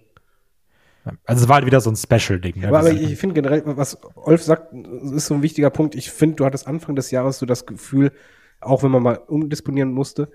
[1.25, 2.59] Also es war halt wieder so ein Special-Ding.
[2.59, 2.67] Ne?
[2.67, 5.95] Aber, aber ich finde generell, was Olf sagt, ist so ein wichtiger Punkt.
[5.95, 8.11] Ich finde, du hattest Anfang des Jahres so das Gefühl,
[8.59, 10.31] auch wenn man mal umdisponieren musste,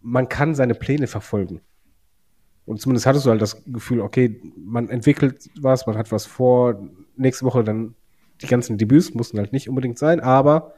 [0.00, 1.60] man kann seine Pläne verfolgen.
[2.66, 6.88] Und zumindest hattest du halt das Gefühl, okay, man entwickelt was, man hat was vor,
[7.16, 7.94] nächste Woche dann
[8.42, 10.74] die ganzen Debüts mussten halt nicht unbedingt sein, aber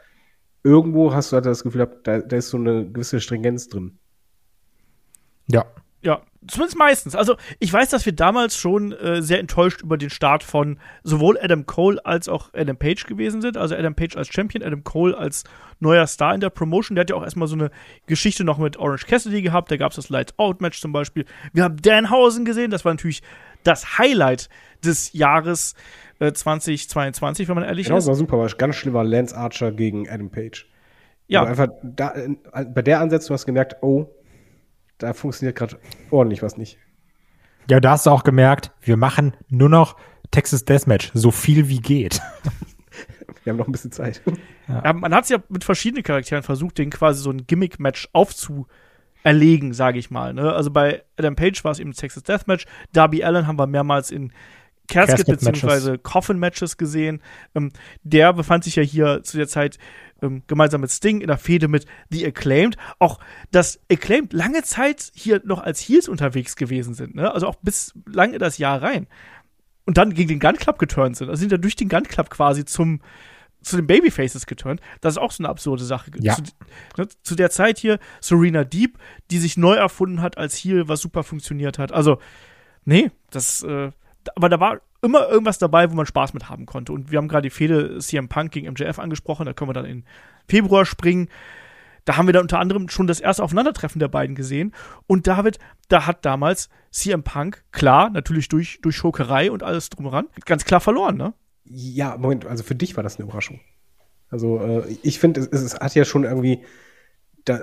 [0.63, 3.99] irgendwo hast du halt das Gefühl, da, da ist so eine gewisse Stringenz drin.
[5.49, 5.65] Ja.
[6.03, 7.15] Ja, zumindest meistens.
[7.15, 11.39] Also ich weiß, dass wir damals schon äh, sehr enttäuscht über den Start von sowohl
[11.41, 13.57] Adam Cole als auch Adam Page gewesen sind.
[13.57, 15.45] Also Adam Page als Champion, Adam Cole als
[15.81, 16.95] neuer Star in der Promotion.
[16.95, 17.71] Der hat ja auch erstmal so eine
[18.07, 19.71] Geschichte noch mit Orange Cassidy gehabt.
[19.71, 21.25] Da gab es das Lights Out Match zum Beispiel.
[21.53, 22.71] Wir haben Danhausen gesehen.
[22.71, 23.23] Das war natürlich
[23.65, 24.49] das Highlight
[24.85, 25.75] des Jahres.
[26.21, 28.07] 2022, äh, wenn man ehrlich genau, ist.
[28.07, 30.67] Genau, war super, war ganz schlimm war Lance Archer gegen Adam Page.
[31.29, 31.45] Ja.
[31.45, 32.15] Also einfach da,
[32.75, 34.07] bei der Ansetzung hast du gemerkt, oh,
[34.99, 35.79] da funktioniert gerade
[36.11, 36.79] ordentlich was nicht.
[37.71, 39.97] Ja, da hast du auch gemerkt, wir machen nur noch
[40.31, 42.21] Texas Deathmatch, so viel wie geht.
[43.45, 44.23] wir haben noch ein bisschen Zeit.
[44.69, 44.83] Ja.
[44.85, 49.73] Ja, man hat es ja mit verschiedenen Charakteren versucht, den quasi so ein Gimmick-Match aufzuerlegen,
[49.73, 50.35] sage ich mal.
[50.35, 50.53] Ne?
[50.53, 52.67] Also bei Adam Page war es eben Texas Deathmatch.
[52.93, 54.33] Darby Allen haben wir mehrmals in
[54.89, 55.99] Casket, bzw.
[55.99, 57.23] Coffin-Matches gesehen.
[57.55, 57.71] Ähm,
[58.03, 59.79] der befand sich ja hier zu der Zeit
[60.23, 62.77] ähm, gemeinsam mit Sting in der Fehde mit The Acclaimed.
[62.99, 63.19] Auch
[63.51, 67.33] dass Acclaimed lange Zeit hier noch als Heels unterwegs gewesen sind, ne?
[67.33, 69.07] also auch bis lange in das Jahr rein.
[69.85, 71.31] Und dann gegen den Gun Club geturnt sind.
[71.31, 73.01] Also sind ja durch den Gun Club quasi zum
[73.61, 74.81] zu den Babyfaces geturnt.
[75.01, 76.11] Das ist auch so eine absurde Sache.
[76.21, 76.37] Ja.
[76.37, 76.43] Zu,
[76.97, 78.99] ne, zu, der Zeit hier Serena Deep,
[79.33, 81.91] die sich neu erfunden hat als Heel, was super funktioniert hat.
[81.91, 82.19] Also,
[82.85, 83.91] nee, das äh,
[84.35, 86.93] aber da war immer irgendwas dabei, wo man Spaß mit haben konnte.
[86.93, 89.85] Und wir haben gerade die Fehde CM Punk gegen MJF angesprochen, da können wir dann
[89.85, 90.05] in
[90.49, 91.29] Februar springen.
[92.05, 94.75] Da haben wir dann unter anderem schon das erste Aufeinandertreffen der beiden gesehen.
[95.07, 95.59] Und David,
[95.89, 100.81] da hat damals CM Punk, klar, natürlich durch, durch Schokerei und alles drumheran, ganz klar
[100.81, 101.35] verloren, ne?
[101.65, 103.61] Ja, Moment, also für dich war das eine Überraschung.
[104.31, 106.65] Also äh, ich finde, es, es, hat ja schon irgendwie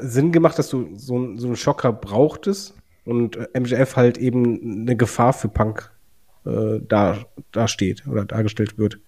[0.02, 4.96] Sinn gemacht, dass du so, so einen Schocker brauchtest und äh, MJF halt eben eine
[4.96, 5.92] Gefahr für Punk
[6.46, 9.00] äh, da, da steht oder dargestellt wird.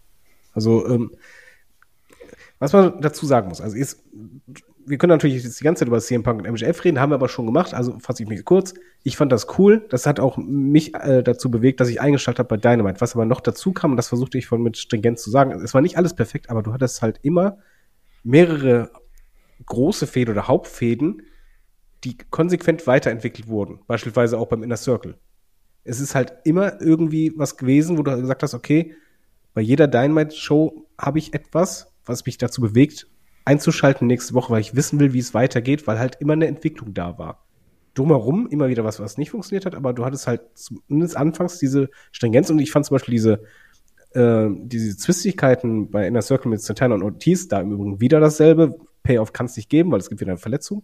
[0.53, 1.11] Also, ähm,
[2.59, 4.03] was man dazu sagen muss, also ist,
[4.87, 7.15] wir können natürlich jetzt die ganze Zeit über CM Punk und MJF reden, haben wir
[7.15, 8.73] aber schon gemacht, also fasse ich mich kurz.
[9.03, 12.49] Ich fand das cool, das hat auch mich äh, dazu bewegt, dass ich eingeschaltet habe
[12.49, 13.01] bei Dynamite.
[13.01, 15.73] Was aber noch dazu kam, und das versuchte ich von mit Stringenz zu sagen, es
[15.73, 17.57] war nicht alles perfekt, aber du hattest halt immer
[18.23, 18.91] mehrere
[19.65, 21.23] große Fäden oder Hauptfäden,
[22.03, 23.81] die konsequent weiterentwickelt wurden.
[23.87, 25.15] Beispielsweise auch beim Inner Circle
[25.87, 28.93] es ist halt immer irgendwie was gewesen, wo du gesagt hast, okay,
[29.53, 33.07] bei jeder Dynamite-Show habe ich etwas, was mich dazu bewegt,
[33.45, 36.93] einzuschalten nächste Woche, weil ich wissen will, wie es weitergeht, weil halt immer eine Entwicklung
[36.93, 37.45] da war.
[37.93, 41.89] Drumherum immer wieder was, was nicht funktioniert hat, aber du hattest halt zumindest anfangs diese
[42.11, 43.41] Stringenz und ich fand zum Beispiel diese,
[44.11, 48.77] äh, diese Zwistigkeiten bei Inner Circle mit Santana und Ortiz, da im Übrigen wieder dasselbe.
[49.03, 50.83] Payoff kann es nicht geben, weil es gibt wieder eine Verletzung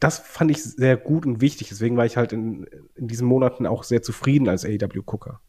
[0.00, 1.68] das fand ich sehr gut und wichtig.
[1.68, 5.40] Deswegen war ich halt in, in diesen Monaten auch sehr zufrieden als AEW-Gucker.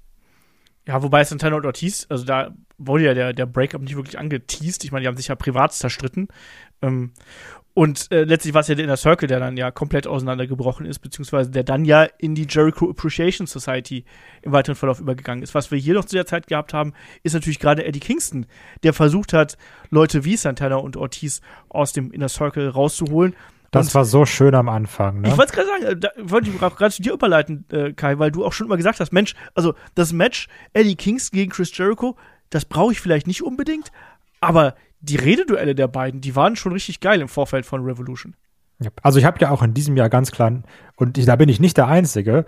[0.87, 4.83] Ja, wobei Santana und Ortiz, also da wurde ja der, der Breakup nicht wirklich angeteased.
[4.83, 6.27] Ich meine, die haben sich ja privat zerstritten.
[6.83, 7.11] Ähm,
[7.73, 10.99] und äh, letztlich war es ja der Inner Circle, der dann ja komplett auseinandergebrochen ist,
[10.99, 14.05] beziehungsweise der dann ja in die Jericho Appreciation Society
[14.43, 15.55] im weiteren Verlauf übergegangen ist.
[15.55, 18.45] Was wir hier noch zu der Zeit gehabt haben, ist natürlich gerade Eddie Kingston,
[18.83, 19.57] der versucht hat,
[19.89, 23.35] Leute wie Santana und Ortiz aus dem Inner Circle rauszuholen.
[23.75, 25.21] Das und war so schön am Anfang.
[25.21, 25.29] Ne?
[25.29, 28.31] Ich wollte gerade sagen, äh, da wollte ich gerade zu dir überleiten, äh, Kai, weil
[28.31, 32.15] du auch schon immer gesagt hast, Mensch, also das Match Eddie Kings gegen Chris Jericho,
[32.49, 33.91] das brauche ich vielleicht nicht unbedingt,
[34.41, 38.35] aber die Rededuelle der beiden, die waren schon richtig geil im Vorfeld von Revolution.
[39.01, 40.63] Also ich habe ja auch in diesem Jahr ganz klar,
[40.97, 42.45] und ich, da bin ich nicht der Einzige,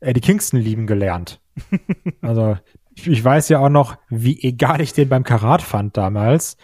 [0.00, 1.40] Eddie Kingston lieben gelernt.
[2.20, 2.56] also
[2.94, 6.56] ich weiß ja auch noch, wie egal ich den beim Karat fand damals.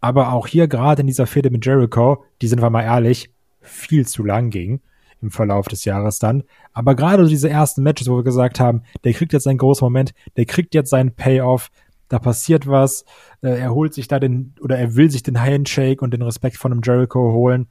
[0.00, 3.31] Aber auch hier gerade in dieser Fehde mit Jericho, die sind wir mal ehrlich,
[3.62, 4.80] viel zu lang ging
[5.22, 6.42] im Verlauf des Jahres dann.
[6.72, 10.12] Aber gerade diese ersten Matches, wo wir gesagt haben, der kriegt jetzt seinen großen Moment,
[10.36, 11.70] der kriegt jetzt seinen Payoff,
[12.08, 13.04] da passiert was,
[13.40, 16.58] äh, er holt sich da den, oder er will sich den Handshake und den Respekt
[16.58, 17.68] von einem Jericho holen.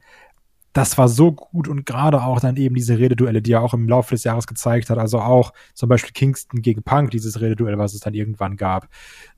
[0.72, 3.86] Das war so gut und gerade auch dann eben diese Rededuelle, die er auch im
[3.88, 4.98] Laufe des Jahres gezeigt hat.
[4.98, 8.88] Also auch zum Beispiel Kingston gegen Punk, dieses Rededuell, was es dann irgendwann gab.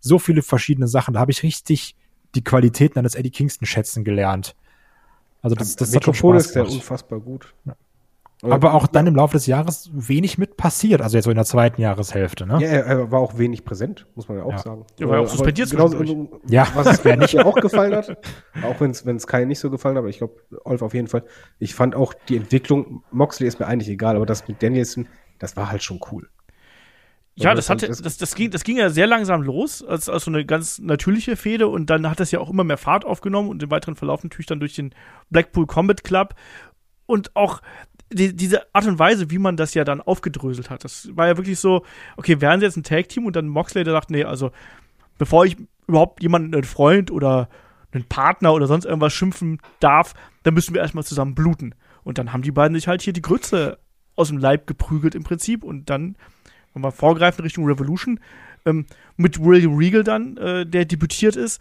[0.00, 1.14] So viele verschiedene Sachen.
[1.14, 1.96] Da habe ich richtig
[2.34, 4.54] die Qualitäten eines Eddie Kingston schätzen gelernt.
[5.44, 7.54] Also das, das hat schon Spaß ist ja unfassbar gut.
[7.66, 7.76] Ja.
[8.42, 11.46] Aber auch dann im Laufe des Jahres wenig mit passiert, also jetzt so in der
[11.46, 12.58] zweiten Jahreshälfte, ne?
[12.60, 14.58] Ja, er war auch wenig präsent, muss man ja auch Ja.
[14.58, 14.84] sagen.
[14.98, 16.28] Er war ja auch Aber suspendiert genauso.
[16.48, 18.16] Ja, was es mir nicht auch gefallen hat,
[18.62, 21.22] auch wenn es Kai nicht so gefallen hat, aber ich glaube, Olf auf jeden Fall.
[21.58, 25.56] Ich fand auch die Entwicklung, Moxley ist mir eigentlich egal, aber das mit Danielson, das
[25.56, 26.28] war halt schon cool.
[27.36, 30.30] Ja, das hatte, das- das, ging, das ging ja sehr langsam los, als, als so
[30.30, 33.62] eine ganz natürliche Fehde und dann hat das ja auch immer mehr Fahrt aufgenommen und
[33.62, 34.94] im weiteren Verlauf natürlich dann durch den
[35.30, 36.34] Blackpool Combat Club
[37.06, 37.60] und auch
[38.12, 40.84] die, diese Art und Weise, wie man das ja dann aufgedröselt hat.
[40.84, 41.84] Das war ja wirklich so,
[42.16, 44.52] okay, wären sie jetzt ein Tag-Team und dann Moxley, der sagt, nee, also
[45.18, 45.56] bevor ich
[45.88, 47.48] überhaupt jemanden, einen Freund oder
[47.92, 51.74] einen Partner oder sonst irgendwas schimpfen darf, dann müssen wir erstmal zusammen bluten.
[52.04, 53.78] Und dann haben die beiden sich halt hier die Grütze
[54.16, 56.16] aus dem Leib geprügelt im Prinzip und dann
[56.74, 58.20] wenn wir vorgreifen Richtung Revolution,
[58.66, 61.60] ähm, mit William Regal dann, äh, der debütiert ist,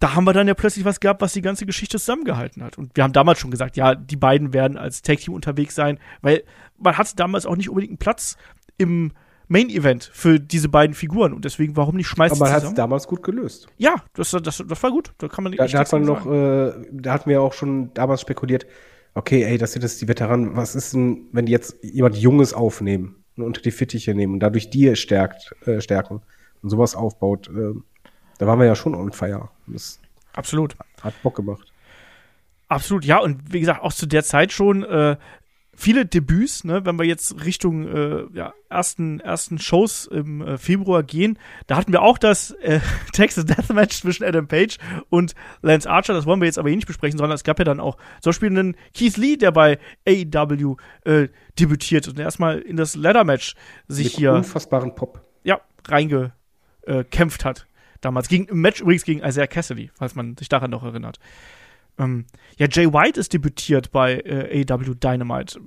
[0.00, 2.78] da haben wir dann ja plötzlich was gehabt, was die ganze Geschichte zusammengehalten hat.
[2.78, 6.42] Und wir haben damals schon gesagt, ja, die beiden werden als Tag-Team unterwegs sein, weil
[6.78, 8.36] man hatte damals auch nicht unbedingt einen Platz
[8.78, 9.12] im
[9.48, 11.34] Main-Event für diese beiden Figuren.
[11.34, 13.66] Und deswegen, warum nicht schmeißen Aber man hat es damals gut gelöst.
[13.76, 15.12] Ja, das, das, das war gut.
[15.18, 17.92] Da kann man nicht Da, da hat man noch, äh, da hatten wir auch schon
[17.92, 18.66] damals spekuliert,
[19.14, 22.54] okay, ey, das sind jetzt die Veteranen, was ist denn, wenn die jetzt jemand Junges
[22.54, 26.22] aufnehmen und unter die Fittiche nehmen und dadurch die stärkt, äh, stärken
[26.62, 27.74] und sowas aufbaut, äh,
[28.38, 29.48] da waren wir ja schon on fire.
[29.66, 30.00] Das
[30.32, 30.76] Absolut.
[31.02, 31.72] hat Bock gemacht.
[32.68, 35.16] Absolut, ja, und wie gesagt, auch zu der Zeit schon äh,
[35.74, 41.02] viele Debüts, ne, wenn wir jetzt Richtung äh, ja, ersten, ersten Shows im äh, Februar
[41.02, 42.80] gehen, da hatten wir auch das äh,
[43.12, 44.76] Texas Deathmatch zwischen Adam Page
[45.08, 47.64] und Lance Archer, das wollen wir jetzt aber hier nicht besprechen, sondern es gab ja
[47.64, 51.28] dann auch zum Beispiel einen Keith Lee, der bei AEW äh,
[51.58, 53.54] debütiert und erstmal in das Ladder-Match
[53.88, 55.22] sich Mit hier unfassbaren Pop.
[55.44, 57.66] ja, reingekämpft hat.
[58.00, 58.28] Damals.
[58.28, 61.18] Gegen, Im Match übrigens gegen Isaiah Cassidy, falls man sich daran noch erinnert.
[62.00, 62.24] Ähm,
[62.56, 65.60] ja, Jay White ist debütiert bei äh, AEW Dynamite.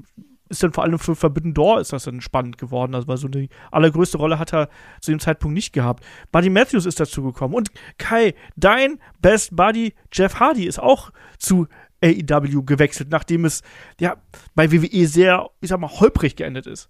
[0.49, 2.95] Ist dann vor allem für Forbidden Door ist das dann spannend geworden.
[2.95, 4.69] Also, weil so die allergrößte Rolle hat er
[4.99, 6.03] zu dem Zeitpunkt nicht gehabt.
[6.31, 7.53] Buddy Matthews ist dazu gekommen.
[7.53, 11.67] Und Kai, dein Best Buddy Jeff Hardy ist auch zu
[12.03, 13.61] AEW gewechselt, nachdem es
[13.99, 14.17] ja
[14.55, 16.89] bei WWE sehr, ich sag mal, holprig geendet ist.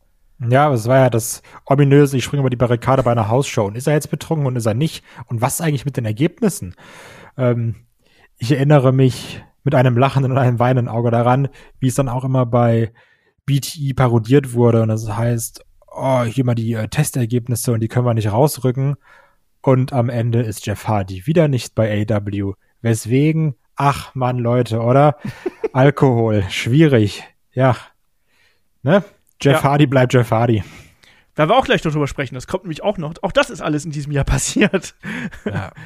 [0.50, 3.66] Ja, aber es war ja das ominöse, ich springe über die Barrikade bei einer Hausshow.
[3.66, 5.04] Und ist er jetzt betrunken und ist er nicht?
[5.28, 6.76] Und was eigentlich mit den Ergebnissen?
[7.38, 7.76] Ähm,
[8.38, 11.48] ich erinnere mich mit einem lachenden und einem weinenden Auge daran,
[11.80, 12.91] wie es dann auch immer bei
[13.46, 14.82] BTE parodiert wurde.
[14.82, 18.96] Und das heißt, oh, hier mal die äh, Testergebnisse und die können wir nicht rausrücken.
[19.62, 22.54] Und am Ende ist Jeff Hardy wieder nicht bei AW.
[22.82, 23.56] Weswegen?
[23.76, 25.17] Ach man, Leute, oder?
[25.74, 27.24] Alkohol, schwierig.
[27.54, 27.78] Ja.
[28.82, 29.04] Ne?
[29.41, 29.63] Jeff Ja.
[29.63, 30.63] Hardy bleibt Jeff Hardy.
[31.36, 32.36] Werden wir auch gleich noch drüber sprechen.
[32.36, 33.13] Das kommt nämlich auch noch.
[33.24, 34.96] Auch das ist alles in diesem Jahr passiert.
[35.46, 35.72] Ja.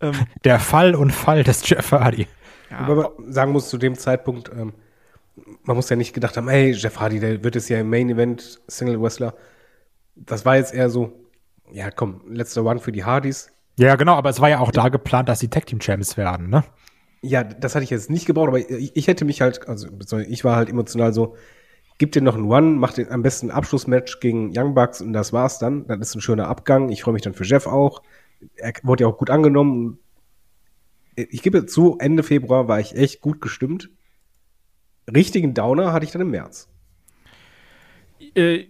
[0.00, 2.26] ähm, Der Fall und Fall des Jeff Hardy.
[2.70, 4.72] ja, Wobei man sagen muss, zu dem Zeitpunkt, ähm,
[5.64, 8.10] man muss ja nicht gedacht haben, hey, Jeff Hardy, der wird es ja im Main
[8.10, 9.34] Event Single Wrestler.
[10.16, 11.12] Das war jetzt eher so,
[11.72, 13.50] ja komm, letzter One für die Hardys.
[13.78, 16.50] Ja, genau, aber es war ja auch da geplant, dass die Tag Team Champs werden,
[16.50, 16.64] ne?
[17.22, 19.88] Ja, das hatte ich jetzt nicht gebraucht, aber ich, ich hätte mich halt, also
[20.28, 21.36] ich war halt emotional so,
[21.98, 25.12] gib dir noch einen One, mach den am besten ein Abschlussmatch gegen Young Bucks und
[25.12, 25.86] das war's dann.
[25.86, 26.88] Das ist ein schöner Abgang.
[26.88, 28.02] Ich freue mich dann für Jeff auch.
[28.56, 29.98] Er wurde ja auch gut angenommen.
[31.16, 33.90] Ich gebe zu, Ende Februar war ich echt gut gestimmt.
[35.12, 36.68] Richtigen Downer hatte ich dann im März.
[38.34, 38.66] äh,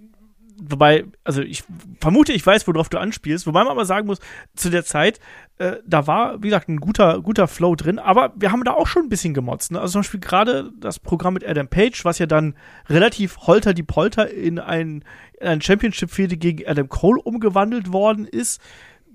[0.60, 1.64] wobei, also ich
[2.00, 4.18] vermute, ich weiß, worauf du anspielst, wobei man aber sagen muss,
[4.54, 5.20] zu der Zeit,
[5.58, 8.86] äh, da war, wie gesagt, ein guter, guter Flow drin, aber wir haben da auch
[8.86, 9.72] schon ein bisschen gemotzt.
[9.72, 9.80] Ne?
[9.80, 12.54] Also zum Beispiel gerade das Programm mit Adam Page, was ja dann
[12.88, 15.04] relativ holter die Polter in ein,
[15.40, 18.60] in ein Championship-Fehde gegen Adam Cole umgewandelt worden ist.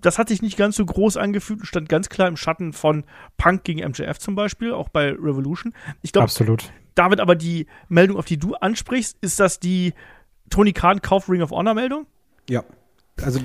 [0.06, 3.06] Das hat sich nicht ganz so groß angefühlt und stand ganz klar im Schatten von
[3.38, 5.74] Punk gegen MJF zum Beispiel, auch bei Revolution.
[6.04, 6.72] Ich glaube, Absolut.
[6.94, 9.94] David, aber die Meldung, auf die du ansprichst, ist das die
[10.52, 12.06] Tony Khan Kauf Ring of Honor Meldung?
[12.50, 12.64] Ja.
[13.22, 13.40] Also,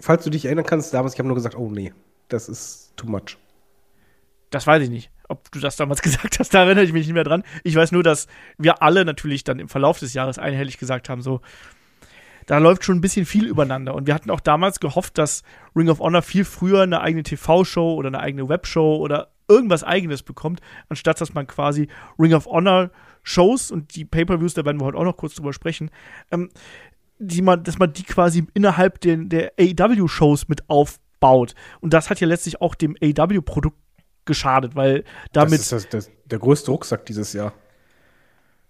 [0.00, 1.94] falls du dich erinnern kannst, damals, ich habe nur gesagt, oh nee,
[2.28, 3.38] das ist too much.
[4.50, 5.10] Das weiß ich nicht.
[5.28, 7.44] Ob du das damals gesagt hast, da erinnere ich mich nicht mehr dran.
[7.64, 8.26] Ich weiß nur, dass
[8.58, 11.40] wir alle natürlich dann im Verlauf des Jahres einhellig gesagt haben, so,
[12.46, 13.94] da läuft schon ein bisschen viel übereinander.
[13.94, 15.42] Und wir hatten auch damals gehofft, dass
[15.76, 20.22] Ring of Honor viel früher eine eigene TV-Show oder eine eigene Webshow oder irgendwas eigenes
[20.22, 22.90] bekommt, anstatt dass man quasi Ring of Honor
[23.22, 25.90] Shows und die Pay-per-Views, da werden wir heute auch noch kurz drüber sprechen,
[26.30, 26.50] ähm,
[27.18, 31.54] die man, dass man die quasi innerhalb den, der AEW-Shows mit aufbaut.
[31.80, 33.78] Und das hat ja letztlich auch dem AEW-Produkt
[34.24, 35.60] geschadet, weil damit.
[35.60, 37.52] Das ist das, das, der größte Rucksack dieses Jahr.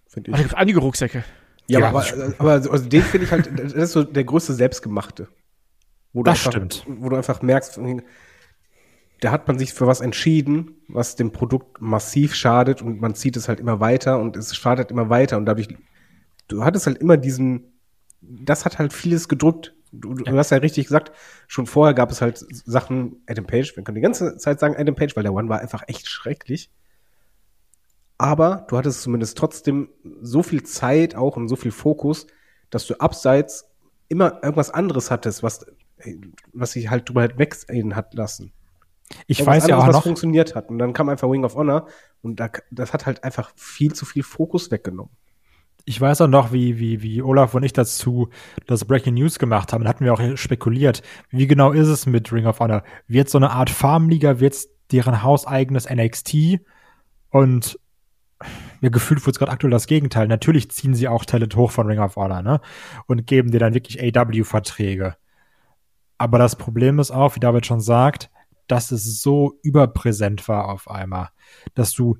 [0.06, 0.36] Finde ich.
[0.36, 1.24] Da gibt einige Rucksäcke.
[1.72, 2.04] Ja, ja aber,
[2.38, 5.28] aber also den finde ich halt, das ist so der größte Selbstgemachte.
[6.12, 6.84] Wo das einfach, stimmt.
[6.86, 7.80] Wo du einfach merkst,
[9.20, 13.36] da hat man sich für was entschieden, was dem Produkt massiv schadet und man zieht
[13.36, 15.68] es halt immer weiter und es schadet immer weiter und dadurch,
[16.48, 17.72] du hattest halt immer diesen,
[18.20, 19.74] das hat halt vieles gedrückt.
[19.92, 20.36] Du, du ja.
[20.36, 21.12] hast ja richtig gesagt,
[21.46, 24.94] schon vorher gab es halt Sachen, Adam Page, wir können die ganze Zeit sagen Adam
[24.94, 26.70] Page, weil der One war einfach echt schrecklich.
[28.22, 29.88] Aber du hattest zumindest trotzdem
[30.20, 32.28] so viel Zeit auch und so viel Fokus,
[32.70, 33.68] dass du abseits
[34.08, 35.66] immer irgendwas anderes hattest, was,
[36.52, 38.52] was sich halt drüber halt wegsehen hat lassen.
[39.26, 40.04] Ich weiß ja auch was noch.
[40.04, 40.70] funktioniert hat.
[40.70, 41.88] Und dann kam einfach Wing of Honor
[42.22, 45.10] und da, das hat halt einfach viel zu viel Fokus weggenommen.
[45.84, 48.28] Ich weiß auch noch, wie, wie, wie Olaf und ich dazu
[48.68, 49.82] das Breaking News gemacht haben.
[49.82, 51.02] Da hatten wir auch spekuliert.
[51.30, 52.84] Wie genau ist es mit Ring of Honor?
[53.08, 54.54] Wird so eine Art Farmliga, wird
[54.92, 56.60] deren hauseigenes NXT?
[57.30, 57.80] Und
[58.80, 60.28] mir gefühlt wird es gerade aktuell das Gegenteil.
[60.28, 62.60] Natürlich ziehen sie auch Talent hoch von Ring of Honor, ne?
[63.06, 65.16] Und geben dir dann wirklich AW-Verträge.
[66.18, 68.30] Aber das Problem ist auch, wie David schon sagt,
[68.68, 71.30] dass es so überpräsent war auf einmal,
[71.74, 72.16] dass du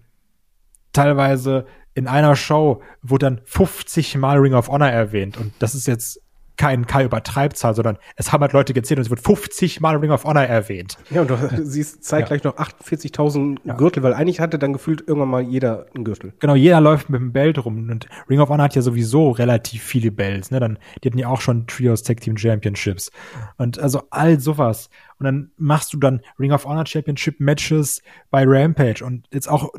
[0.93, 5.87] teilweise in einer Show wurde dann 50 Mal Ring of Honor erwähnt und das ist
[5.87, 6.21] jetzt
[6.57, 10.11] kein Kai Übertreibzahl, sondern es haben halt Leute gezählt und es wird 50 Mal Ring
[10.11, 10.99] of Honor erwähnt.
[11.11, 12.51] Ja, und du siehst zeitgleich ja.
[12.51, 13.75] noch 48.000 ja.
[13.75, 16.33] Gürtel, weil eigentlich hatte dann gefühlt irgendwann mal jeder einen Gürtel.
[16.41, 19.83] Genau, jeder läuft mit dem Belt rum und Ring of Honor hat ja sowieso relativ
[19.83, 20.61] viele Belts, ne?
[20.61, 23.11] Dann, die hatten ja auch schon Trios Tag Team Championships
[23.57, 24.89] und also all sowas.
[25.19, 29.71] Und dann machst du dann Ring of Honor Championship Matches bei Rampage und jetzt auch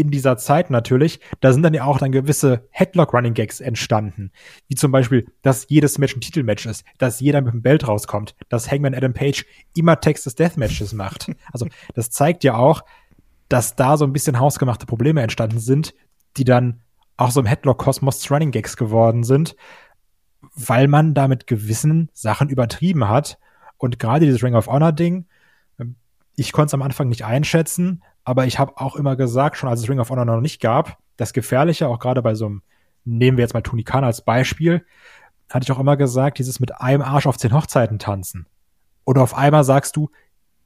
[0.00, 4.32] in dieser Zeit natürlich, da sind dann ja auch dann gewisse Headlock-Running-Gags entstanden.
[4.68, 8.34] Wie zum Beispiel, dass jedes Match ein Titelmatch ist, dass jeder mit dem Belt rauskommt,
[8.48, 11.30] dass Hangman Adam Page immer Texas Deathmatches macht.
[11.52, 12.82] Also, das zeigt ja auch,
[13.48, 15.94] dass da so ein bisschen hausgemachte Probleme entstanden sind,
[16.36, 16.80] die dann
[17.16, 19.56] auch so im Headlock-Kosmos Running Gags geworden sind,
[20.54, 23.38] weil man da mit gewissen Sachen übertrieben hat.
[23.76, 25.26] Und gerade dieses Ring of Honor-Ding,
[25.78, 25.96] ähm,
[26.36, 29.80] ich konnte es am Anfang nicht einschätzen, aber ich habe auch immer gesagt, schon als
[29.80, 32.62] es Ring of Honor noch nicht gab, das Gefährliche, auch gerade bei so einem,
[33.04, 34.84] nehmen wir jetzt mal Tony Khan als Beispiel,
[35.48, 38.46] hatte ich auch immer gesagt, dieses mit einem Arsch auf zehn Hochzeiten tanzen.
[39.04, 40.10] Oder auf einmal sagst du,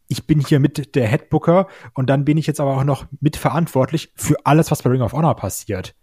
[0.08, 4.12] ich bin hier mit der Headbooker und dann bin ich jetzt aber auch noch mitverantwortlich
[4.14, 5.94] für alles, was bei Ring of Honor passiert.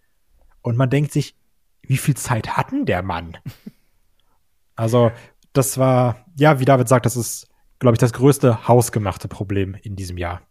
[0.61, 1.35] Und man denkt sich,
[1.83, 3.37] wie viel Zeit hatten der Mann?
[4.77, 5.11] Also,
[5.53, 9.95] das war, ja, wie David sagt, das ist, glaube ich, das größte hausgemachte Problem in
[9.95, 10.41] diesem Jahr.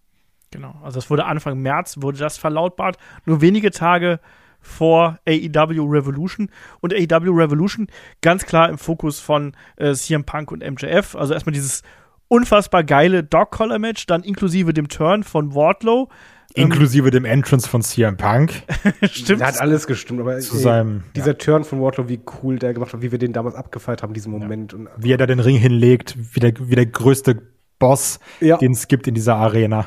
[0.50, 4.18] Genau, also es wurde Anfang März, wurde das verlautbart, nur wenige Tage
[4.60, 6.50] vor AEW Revolution.
[6.80, 7.88] Und AEW Revolution
[8.20, 11.16] ganz klar im Fokus von äh, CM Punk und MJF.
[11.16, 11.82] Also erstmal dieses
[12.28, 16.08] unfassbar geile Dog-Collar-Match, dann inklusive dem Turn von Wardlow.
[16.54, 18.52] Ähm, inklusive ähm, dem Entrance von CM Punk.
[19.10, 19.40] Stimmt.
[19.40, 21.34] Der hat alles gestimmt, aber Zu ey, seinem, dieser ja.
[21.34, 24.32] Turn von Wardlow, wie cool der gemacht hat, wie wir den damals abgefeiert haben, diesen
[24.32, 24.72] Moment.
[24.72, 24.78] Ja.
[24.78, 27.40] Und, wie er da den Ring hinlegt, wie der, wie der größte
[27.78, 28.58] Boss, ja.
[28.58, 29.86] den es gibt in dieser Arena.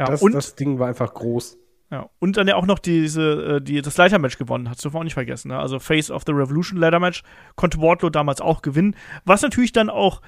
[0.00, 1.58] Ja, das, und das Ding war einfach groß.
[1.90, 5.04] Ja, und dann ja auch noch diese, äh, die, das Leitermatch gewonnen, hast du auch
[5.04, 5.48] nicht vergessen.
[5.48, 5.58] Ne?
[5.58, 7.22] Also Face of the Revolution Leitermatch
[7.54, 10.22] konnte Wardlow damals auch gewinnen, was natürlich dann auch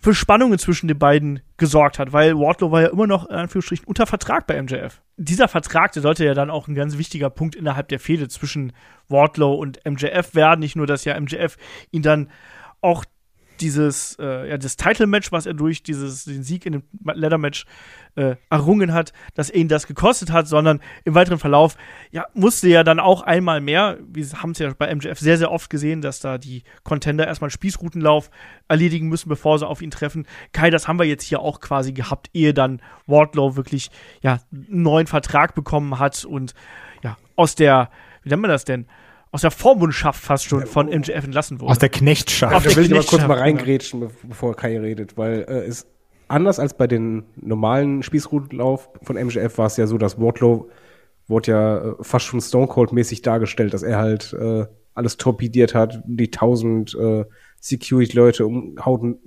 [0.00, 3.86] für Spannungen zwischen den beiden gesorgt hat, weil Wardlow war ja immer noch in Anführungsstrichen
[3.86, 5.02] unter Vertrag bei MJF.
[5.18, 8.72] Dieser Vertrag, der sollte ja dann auch ein ganz wichtiger Punkt innerhalb der Fehde zwischen
[9.08, 10.60] Wardlow und MJF werden.
[10.60, 11.58] Nicht nur, dass ja MJF
[11.90, 12.30] ihn dann
[12.80, 13.04] auch
[13.60, 17.66] dieses, äh, ja, das Title-Match, was er durch dieses, den Sieg in dem Leather-Match
[18.16, 21.76] äh, errungen hat, dass er ihn das gekostet hat, sondern im weiteren Verlauf,
[22.10, 25.52] ja, musste ja dann auch einmal mehr, wir haben es ja bei MJF sehr, sehr
[25.52, 28.30] oft gesehen, dass da die Contender erstmal einen Spießrutenlauf
[28.68, 30.26] erledigen müssen, bevor sie auf ihn treffen.
[30.52, 33.90] Kai, das haben wir jetzt hier auch quasi gehabt, ehe dann Wardlow wirklich,
[34.22, 36.54] ja, einen neuen Vertrag bekommen hat und,
[37.02, 37.90] ja, aus der,
[38.22, 38.86] wie nennt man das denn?
[39.36, 41.70] Aus der Vormundschaft fast schon von MJF entlassen wurde.
[41.70, 42.64] Aus der Knechtschaft.
[42.64, 45.86] Da will ich aber kurz mal reingrätschen, bevor Kai redet, weil äh, es
[46.26, 50.70] anders als bei den normalen Spießrutenlauf von MJF war es ja so, dass Wardlow
[51.28, 54.64] wurde ja äh, fast schon Stone Cold mäßig dargestellt, dass er halt äh,
[54.94, 57.26] alles torpediert hat, die tausend äh,
[57.60, 59.18] Security-Leute umhaut.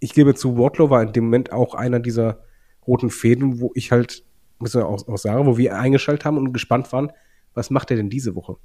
[0.00, 2.38] Ich gebe zu, Wardlow war in dem Moment auch einer dieser
[2.86, 4.24] roten Fäden, wo ich halt,
[4.60, 7.12] muss ich auch, auch sagen, wo wir eingeschaltet haben und gespannt waren,
[7.52, 8.56] was macht er denn diese Woche?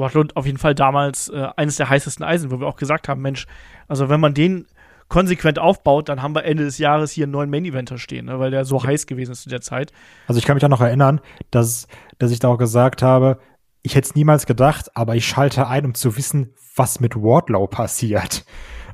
[0.00, 3.22] Wardlow auf jeden Fall damals äh, eines der heißesten Eisen, wo wir auch gesagt haben,
[3.22, 3.46] Mensch,
[3.86, 4.66] also wenn man den
[5.08, 8.50] konsequent aufbaut, dann haben wir Ende des Jahres hier einen neuen Main-Eventer stehen, ne, weil
[8.50, 9.92] der so heiß gewesen ist zu der Zeit.
[10.26, 11.20] Also ich kann mich auch noch erinnern,
[11.50, 11.86] dass,
[12.18, 13.38] dass ich da auch gesagt habe,
[13.82, 17.66] ich hätte es niemals gedacht, aber ich schalte ein, um zu wissen, was mit Wardlow
[17.66, 18.44] passiert.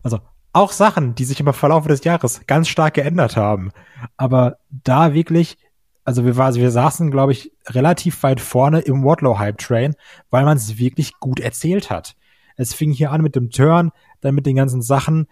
[0.02, 0.20] Also
[0.52, 3.72] auch Sachen, die sich im Verlauf des Jahres ganz stark geändert haben.
[4.16, 5.58] Aber da wirklich,
[6.06, 9.94] also wir, also wir saßen, glaube ich, relativ weit vorne im Wardlow-Hype-Train,
[10.30, 12.16] weil man es wirklich gut erzählt hat.
[12.56, 13.90] Es fing hier an mit dem Turn,
[14.20, 15.26] dann mit den ganzen Sachen.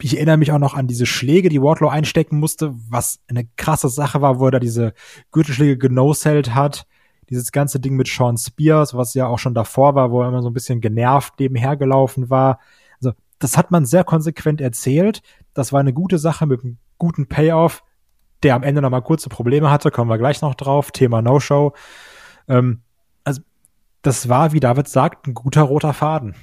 [0.00, 3.88] Ich erinnere mich auch noch an diese Schläge, die Wardlow einstecken musste, was eine krasse
[3.88, 4.92] Sache war, wo er da diese
[5.30, 6.86] Gürtelschläge genosellt hat.
[7.30, 10.42] Dieses ganze Ding mit Sean Spears, was ja auch schon davor war, wo er immer
[10.42, 12.58] so ein bisschen genervt nebenher gelaufen war
[13.42, 15.20] das hat man sehr konsequent erzählt.
[15.52, 17.82] Das war eine gute Sache mit einem guten Payoff,
[18.42, 19.90] der am Ende noch mal kurze Probleme hatte.
[19.90, 20.90] Kommen wir gleich noch drauf.
[20.90, 21.72] Thema No-Show.
[22.48, 22.82] Ähm,
[23.24, 23.42] also,
[24.02, 26.34] das war, wie David sagt, ein guter roter Faden.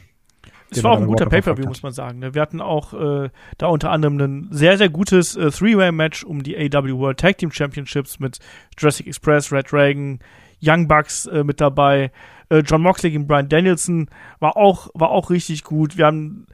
[0.71, 2.19] Es war auch ein guter Pay-Per-View, muss man sagen.
[2.19, 2.35] Ne?
[2.35, 6.55] Wir hatten auch äh, da unter anderem ein sehr, sehr gutes äh, Three-Way-Match um die
[6.57, 8.37] AW World Tag Team Championships mit
[8.77, 10.19] Jurassic Express, Red Dragon,
[10.61, 12.11] Young Bucks äh, mit dabei.
[12.49, 15.97] Äh, John Moxley gegen Brian Danielson war auch, war auch richtig gut.
[15.97, 16.45] Wir haben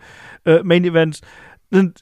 [0.45, 1.19] äh, Main Event
[1.73, 1.93] ein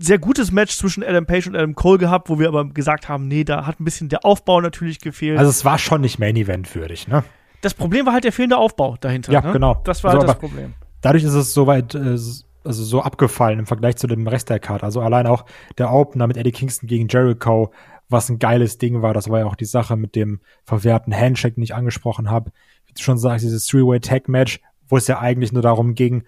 [0.00, 3.28] sehr gutes Match zwischen Adam Page und Adam Cole gehabt, wo wir aber gesagt haben,
[3.28, 5.38] nee, da hat ein bisschen der Aufbau natürlich gefehlt.
[5.38, 7.24] Also es war schon nicht Main Event würdig, ne?
[7.60, 9.32] Das Problem war halt der fehlende Aufbau dahinter.
[9.32, 9.52] Ja, ne?
[9.52, 9.82] genau.
[9.84, 10.74] Das war so, halt das Problem.
[11.02, 12.16] Dadurch ist es soweit, äh,
[12.64, 14.82] also so abgefallen im Vergleich zu dem Rest der Card.
[14.82, 15.44] Also allein auch
[15.78, 17.72] der Opener mit Eddie Kingston gegen Jericho,
[18.08, 19.14] was ein geiles Ding war.
[19.14, 22.50] Das war ja auch die Sache mit dem verwehrten Handshake, den ich angesprochen habe.
[22.86, 26.24] Wie du schon sagst, dieses Three-Way-Tag-Match, wo es ja eigentlich nur darum ging,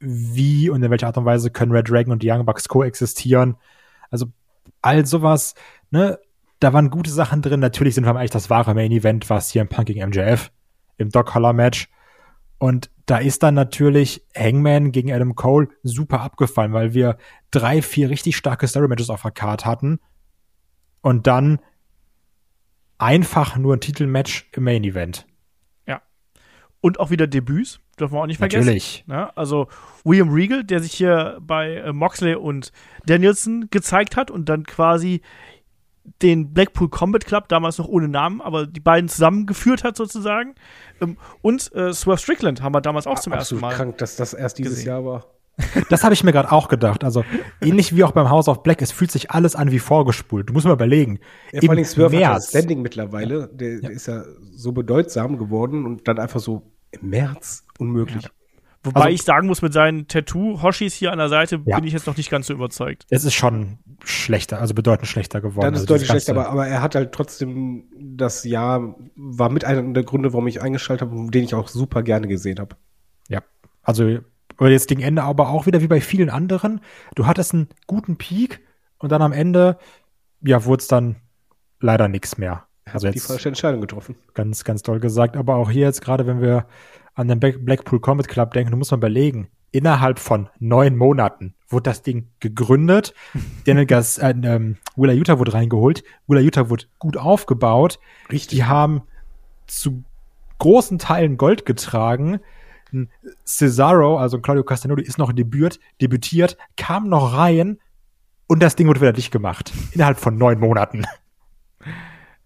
[0.00, 3.56] wie und in welcher Art und Weise können Red Dragon und die Young Bucks koexistieren.
[4.10, 4.26] Also
[4.82, 5.54] all sowas,
[5.90, 6.18] ne,
[6.60, 7.60] da waren gute Sachen drin.
[7.60, 10.50] Natürlich sind wir eigentlich das wahre Main Event, was hier im Punk gegen MJF
[10.96, 11.88] im Doc Holler Match.
[12.58, 17.16] Und da ist dann natürlich Hangman gegen Adam Cole super abgefallen, weil wir
[17.50, 20.00] drei, vier richtig starke Story Matches auf der Card hatten.
[21.00, 21.60] Und dann
[22.98, 25.27] einfach nur ein Titelmatch im Main Event.
[26.80, 27.80] Und auch wieder Debüts.
[27.98, 28.66] Dürfen wir auch nicht vergessen.
[28.66, 29.04] Natürlich.
[29.08, 29.66] Ja, also
[30.04, 32.72] William Regal, der sich hier bei äh, Moxley und
[33.06, 35.20] Danielson gezeigt hat und dann quasi
[36.22, 40.54] den Blackpool Combat Club, damals noch ohne Namen, aber die beiden zusammengeführt hat sozusagen.
[41.00, 43.74] Ähm, und äh, Swerve Strickland haben wir damals auch zum Absolut ersten Mal.
[43.74, 44.88] krank, dass das erst dieses gesehen.
[44.88, 45.26] Jahr war.
[45.90, 47.02] Das habe ich mir gerade auch gedacht.
[47.04, 47.24] Also
[47.60, 50.48] ähnlich wie auch beim House of Black, es fühlt sich alles an wie vorgespult.
[50.48, 51.18] Du musst mal überlegen.
[51.52, 52.50] Ja, vor allem Im Swerve hat März.
[52.50, 53.48] das Standing mittlerweile.
[53.52, 58.28] Der, der ist ja so bedeutsam geworden und dann einfach so im März unmöglich.
[58.84, 61.76] Wobei Also- ich sagen muss, mit seinen Tattoo-Hoshis hier an der Seite Ja.
[61.76, 63.06] bin ich jetzt noch nicht ganz so überzeugt.
[63.10, 65.64] Es ist schon schlechter, also bedeutend schlechter geworden.
[65.64, 69.50] Dann ist also es deutlich schlechter, aber, aber er hat halt trotzdem das Jahr, war
[69.50, 72.76] mit einer der Gründe, warum ich eingeschaltet habe, den ich auch super gerne gesehen habe.
[73.28, 73.42] Ja,
[73.82, 74.18] also
[74.58, 76.80] aber jetzt gegen Ende aber auch wieder wie bei vielen anderen.
[77.14, 78.60] Du hattest einen guten Peak
[78.98, 79.78] und dann am Ende,
[80.42, 81.16] ja, wurde es dann
[81.80, 82.64] leider nichts mehr.
[82.92, 84.16] Also Die jetzt falsche Entscheidung getroffen.
[84.34, 85.36] ganz, ganz doll gesagt.
[85.36, 86.66] Aber auch hier jetzt gerade, wenn wir
[87.14, 91.54] an den Black- Blackpool Combat Club denken, du musst mal überlegen, innerhalb von neun Monaten
[91.68, 93.12] wurde das Ding gegründet.
[93.66, 96.02] Daniel Gas, äh, ähm, Willa Utah wurde reingeholt.
[96.26, 97.98] Willa Utah wurde gut aufgebaut.
[98.32, 98.56] Richtig.
[98.58, 99.02] Die haben
[99.66, 100.02] zu
[100.58, 102.40] großen Teilen Gold getragen.
[103.44, 107.78] Cesaro, also Claudio Castagnoli, ist noch debütiert, debütiert, kam noch rein
[108.46, 109.72] und das Ding wurde wieder dicht gemacht.
[109.92, 111.04] Innerhalb von neun Monaten.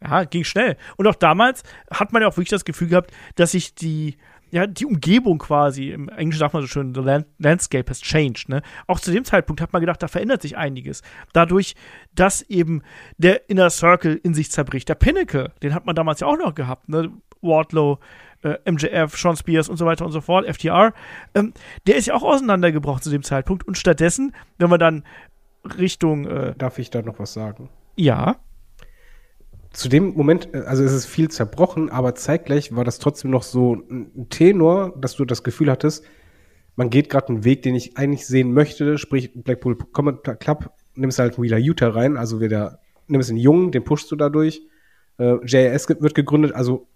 [0.02, 0.76] Ja, ging schnell.
[0.96, 4.16] Und auch damals hat man ja auch wirklich das Gefühl gehabt, dass sich die,
[4.50, 8.48] ja, die Umgebung quasi, im Englischen sagt man so schön, the land landscape has changed,
[8.48, 8.62] ne?
[8.88, 11.02] Auch zu dem Zeitpunkt hat man gedacht, da verändert sich einiges.
[11.32, 11.76] Dadurch,
[12.14, 12.82] dass eben
[13.16, 14.88] der Inner Circle in sich zerbricht.
[14.88, 17.12] Der Pinnacle, den hat man damals ja auch noch gehabt, ne?
[17.40, 17.98] Wardlow,
[18.42, 20.92] äh, MJF, Sean Spears und so weiter und so fort, FTR.
[21.34, 21.52] Ähm,
[21.86, 23.66] der ist ja auch auseinandergebrochen zu dem Zeitpunkt.
[23.66, 25.04] Und stattdessen, wenn wir dann
[25.78, 27.68] Richtung, äh, Darf ich da noch was sagen?
[27.96, 28.36] ja,
[29.72, 33.42] Zu dem Moment, äh, also es ist viel zerbrochen, aber zeitgleich war das trotzdem noch
[33.42, 36.04] so ein Tenor, dass du das Gefühl hattest,
[36.76, 41.18] man geht gerade einen Weg, den ich eigentlich sehen möchte, sprich Blackpool Combat Club, nimmst
[41.18, 44.62] halt wieder Utah rein, also wieder, nimmst den Jungen, den pushst du dadurch.
[45.18, 46.88] Äh, JS wird gegründet, also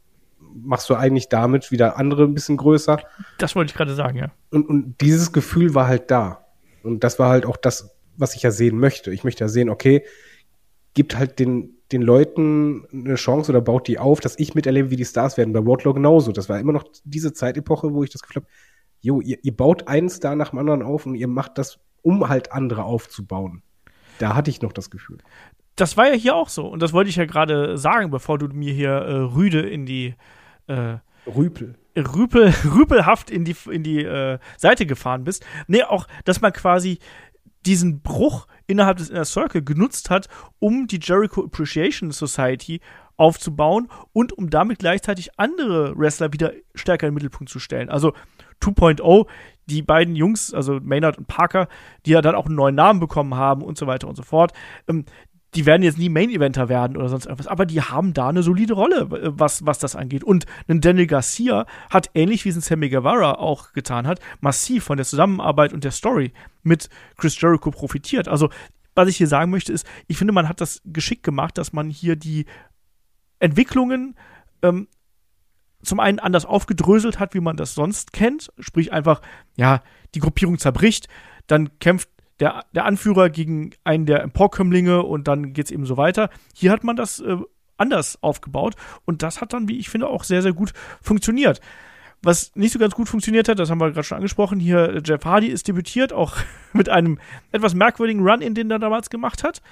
[0.63, 3.01] machst du eigentlich damit wieder andere ein bisschen größer.
[3.39, 4.31] das wollte ich gerade sagen, ja.
[4.51, 6.47] Und, und dieses Gefühl war halt da.
[6.83, 9.13] Und das war halt auch das, was ich ja sehen möchte.
[9.13, 10.05] Ich möchte ja sehen, okay,
[10.95, 14.97] gibt halt den, den Leuten eine Chance oder baut die auf, dass ich miterlebe, wie
[14.97, 15.53] die Stars werden.
[15.53, 16.33] Bei Wardlow genauso.
[16.33, 18.53] Das war immer noch diese Zeitepoche, wo ich das Gefühl habe,
[19.01, 22.29] jo, ihr, ihr baut einen Star nach dem anderen auf und ihr macht das, um
[22.29, 23.63] halt andere aufzubauen.
[24.19, 25.19] Da hatte ich noch das Gefühl.
[25.77, 26.67] das war ja hier auch so.
[26.67, 30.15] Und das wollte ich ja gerade sagen, bevor du mir hier äh, Rüde in die,
[30.67, 31.77] äh, Rüpel.
[31.97, 35.45] Rüpel, rüpelhaft in die, in die äh, Seite gefahren bist.
[35.67, 36.99] Nee, auch, dass man quasi
[37.65, 42.81] diesen Bruch innerhalb des Inner Circle genutzt hat, um die Jericho Appreciation Society
[43.17, 47.89] aufzubauen und um damit gleichzeitig andere Wrestler wieder stärker in den Mittelpunkt zu stellen.
[47.89, 48.13] Also
[48.61, 49.27] 2.0,
[49.67, 51.69] die beiden Jungs, also Maynard und Parker,
[52.05, 54.53] die ja dann auch einen neuen Namen bekommen haben und so weiter und so fort,
[54.87, 55.05] ähm,
[55.57, 58.75] die werden jetzt nie Main-Eventer werden oder sonst irgendwas, aber die haben da eine solide
[58.75, 60.23] Rolle, äh, was, was das angeht.
[60.23, 64.85] Und ein Daniel Garcia hat, ähnlich wie es ein Sammy Guevara auch getan hat, massiv
[64.85, 66.33] von der Zusammenarbeit und der Story
[66.63, 68.29] mit Chris Jericho profitiert.
[68.29, 68.51] Also,
[68.95, 71.89] was ich hier sagen möchte, ist, ich finde, man hat das geschickt gemacht, dass man
[71.89, 72.45] hier die
[73.39, 74.15] Entwicklungen
[74.63, 74.89] ähm,
[75.83, 78.53] zum einen anders aufgedröselt hat, wie man das sonst kennt.
[78.59, 79.23] Sprich einfach,
[79.57, 79.83] ja,
[80.15, 81.09] die Gruppierung zerbricht,
[81.47, 82.09] dann kämpft
[82.41, 86.31] der, der Anführer gegen einen der Emporkömmlinge und dann geht es eben so weiter.
[86.55, 87.37] Hier hat man das äh,
[87.77, 88.75] anders aufgebaut
[89.05, 91.61] und das hat dann, wie ich finde, auch sehr, sehr gut funktioniert.
[92.23, 95.03] Was nicht so ganz gut funktioniert hat, das haben wir gerade schon angesprochen, hier äh,
[95.05, 96.37] Jeff Hardy ist debütiert, auch
[96.73, 97.19] mit einem
[97.53, 99.63] etwas merkwürdigen Run, in den er damals gemacht hat.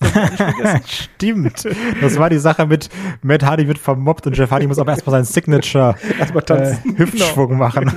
[0.86, 1.66] Stimmt.
[2.00, 2.88] Das war die Sache mit
[3.22, 7.58] Matt Hardy wird vermobbt und Jeff Hardy muss aber erstmal seinen Signature äh, Hüftschwung genau.
[7.58, 7.92] machen.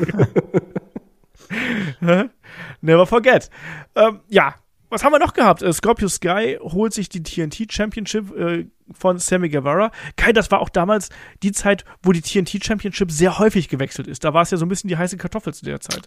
[2.82, 3.50] Never forget.
[3.96, 4.56] Ähm, ja,
[4.90, 5.62] was haben wir noch gehabt?
[5.62, 9.92] Äh, Scorpio Sky holt sich die TNT Championship äh, von Sammy Guevara.
[10.16, 11.10] Kai, das war auch damals
[11.44, 14.24] die Zeit, wo die TNT Championship sehr häufig gewechselt ist.
[14.24, 16.04] Da war es ja so ein bisschen die heiße Kartoffel zu der Zeit.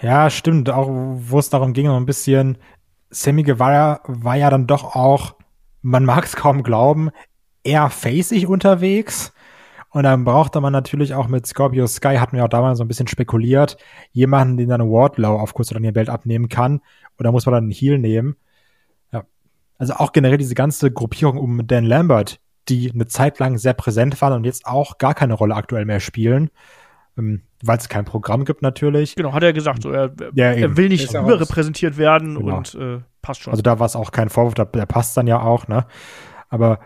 [0.00, 0.68] Ja, stimmt.
[0.70, 2.58] Auch wo es darum ging, so ein bisschen,
[3.10, 5.36] Sammy Guevara war ja dann doch auch,
[5.82, 7.10] man mag es kaum glauben,
[7.62, 9.32] eher facig unterwegs.
[9.92, 12.88] Und dann brauchte man natürlich auch mit Scorpio Sky, hatten wir auch damals so ein
[12.88, 13.76] bisschen spekuliert,
[14.10, 16.80] jemanden, den dann Wardlow auf kurz oder lange Welt abnehmen kann.
[17.18, 18.36] Oder muss man dann einen Heal nehmen.
[19.12, 19.24] Ja.
[19.78, 22.40] Also auch generell diese ganze Gruppierung um Dan Lambert,
[22.70, 26.00] die eine Zeit lang sehr präsent waren und jetzt auch gar keine Rolle aktuell mehr
[26.00, 26.50] spielen.
[27.18, 29.14] Ähm, Weil es kein Programm gibt natürlich.
[29.14, 29.82] Genau, hat er gesagt.
[29.82, 32.56] So, er, ja, er will nicht überrepräsentiert werden genau.
[32.56, 33.50] und äh, passt schon.
[33.50, 35.84] Also da war es auch kein Vorwurf, der passt dann ja auch, ne?
[36.48, 36.78] Aber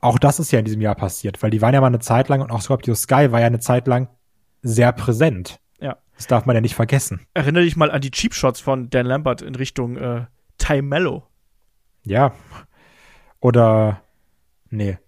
[0.00, 2.28] auch das ist ja in diesem Jahr passiert, weil die waren ja mal eine Zeit
[2.28, 4.08] lang und auch Scorpio Sky war ja eine Zeit lang
[4.62, 5.60] sehr präsent.
[5.80, 5.96] Ja.
[6.16, 7.20] Das darf man ja nicht vergessen.
[7.34, 10.26] Erinnere dich mal an die Cheap Shots von Dan Lambert in Richtung äh,
[10.58, 11.26] Ty Mello.
[12.04, 12.32] Ja.
[13.40, 14.02] Oder
[14.70, 14.98] nee.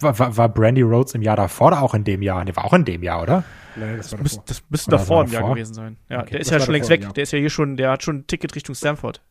[0.00, 2.44] War, war, war Brandy Rhodes im Jahr davor oder auch in dem Jahr?
[2.44, 3.44] Nee, war auch in dem Jahr, oder?
[3.76, 5.96] Nein, das, war das, müsste, das müsste davor im Jahr gewesen sein.
[6.08, 7.02] Ja, okay, der ist ja schon längst weg.
[7.02, 7.12] Ja.
[7.12, 9.22] Der ist ja hier schon, der hat schon ein Ticket Richtung Stanford.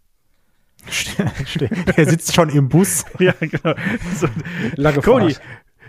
[1.98, 3.06] Der sitzt schon im Bus.
[3.20, 3.76] ja, genau.
[4.16, 4.28] So,
[4.76, 5.46] Lange Cody, Fahrt.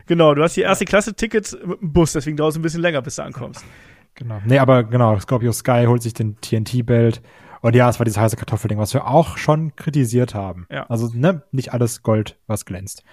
[0.06, 3.02] genau, du hast die erste Klasse Ticket im Bus, deswegen dauert es ein bisschen länger,
[3.02, 3.64] bis du ankommst.
[4.14, 4.40] Genau.
[4.44, 7.22] Nee, aber genau, Scorpio Sky holt sich den TNT-Belt.
[7.62, 10.66] Und ja, es war dieses heiße Kartoffelding, was wir auch schon kritisiert haben.
[10.68, 10.84] Ja.
[10.86, 13.04] Also, ne, nicht alles Gold, was glänzt.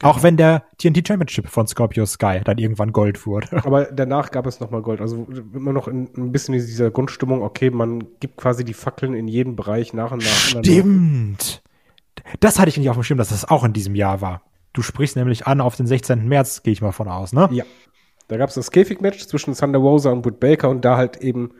[0.00, 0.12] Genau.
[0.12, 3.48] Auch wenn der TNT Championship von Scorpio Sky dann irgendwann Gold wurde.
[3.64, 5.00] Aber danach gab es nochmal Gold.
[5.00, 9.14] Also immer noch in, ein bisschen in dieser Grundstimmung, okay, man gibt quasi die Fackeln
[9.14, 10.62] in jedem Bereich nach und nach.
[10.62, 11.62] Stimmt.
[12.40, 14.42] Das hatte ich nicht auf dem Schirm, dass das auch in diesem Jahr war.
[14.72, 16.28] Du sprichst nämlich an auf den 16.
[16.28, 17.48] März, gehe ich mal von aus, ne?
[17.50, 17.64] Ja.
[18.28, 21.52] Da gab es das Käfig-Match zwischen Thunder Rosa und Britt Baker und da halt eben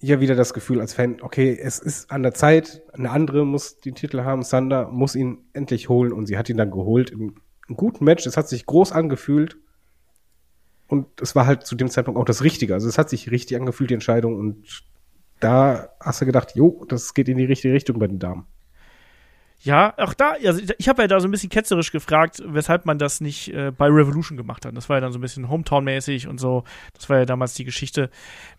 [0.00, 3.80] hier wieder das Gefühl als Fan, okay, es ist an der Zeit, eine andere muss
[3.80, 7.34] den Titel haben, Sander muss ihn endlich holen und sie hat ihn dann geholt im
[7.74, 8.24] guten Match.
[8.26, 9.58] Es hat sich groß angefühlt
[10.86, 12.74] und es war halt zu dem Zeitpunkt auch das Richtige.
[12.74, 14.84] Also es hat sich richtig angefühlt, die Entscheidung und
[15.40, 18.46] da hast du gedacht, jo, das geht in die richtige Richtung bei den Damen.
[19.60, 22.96] Ja, auch da, also ich habe ja da so ein bisschen ketzerisch gefragt, weshalb man
[22.98, 24.76] das nicht äh, bei Revolution gemacht hat.
[24.76, 26.62] Das war ja dann so ein bisschen Hometown-mäßig und so.
[26.94, 28.08] Das war ja damals die Geschichte,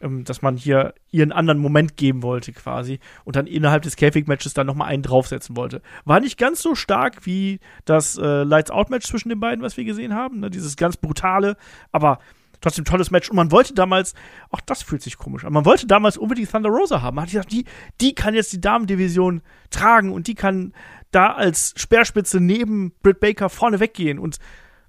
[0.02, 4.54] ähm, dass man hier ihren anderen Moment geben wollte quasi und dann innerhalb des Käfig-Matches
[4.54, 5.82] dann nochmal einen draufsetzen wollte.
[6.04, 10.14] War nicht ganz so stark wie das äh, Lights-Out-Match zwischen den beiden, was wir gesehen
[10.14, 10.42] haben.
[10.42, 10.50] Ne?
[10.50, 11.56] Dieses ganz brutale,
[11.94, 12.20] aber
[12.62, 13.30] trotzdem tolles Match.
[13.30, 14.14] Und man wollte damals,
[14.50, 17.16] auch das fühlt sich komisch an, man wollte damals unbedingt Thunder Rosa haben.
[17.16, 17.66] Man hat gesagt, die,
[18.02, 20.74] die kann jetzt die Damendivision tragen und die kann
[21.12, 24.20] da als Speerspitze neben Britt Baker vorne weggehen.
[24.20, 24.38] Und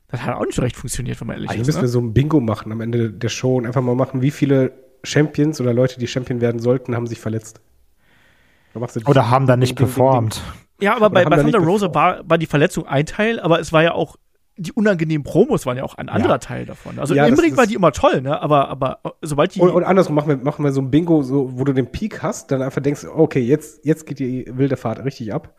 [0.08, 1.66] das hat auch nicht so recht funktioniert, wenn man ehrlich Eigentlich ist.
[1.68, 1.82] müssen ne?
[1.82, 4.72] wir so ein Bingo machen am Ende der Show und einfach mal machen, wie viele
[5.04, 7.60] Champions oder Leute, die Champion werden sollten, haben sich verletzt.
[9.06, 10.42] Oder haben da nicht performt.
[10.80, 13.82] Ja, aber bei, bei Thunder Rosa war, war die Verletzung ein Teil, aber es war
[13.82, 14.16] ja auch
[14.60, 16.38] die unangenehmen Promos waren ja auch ein anderer ja.
[16.38, 16.98] Teil davon.
[16.98, 18.40] Also ja, im Ring war die immer toll, ne?
[18.42, 19.60] Aber, aber sobald die.
[19.60, 22.22] Und, und, andersrum machen wir, machen wir so ein Bingo, so, wo du den Peak
[22.22, 25.54] hast, dann einfach denkst, okay, jetzt, jetzt geht die wilde Fahrt richtig ab.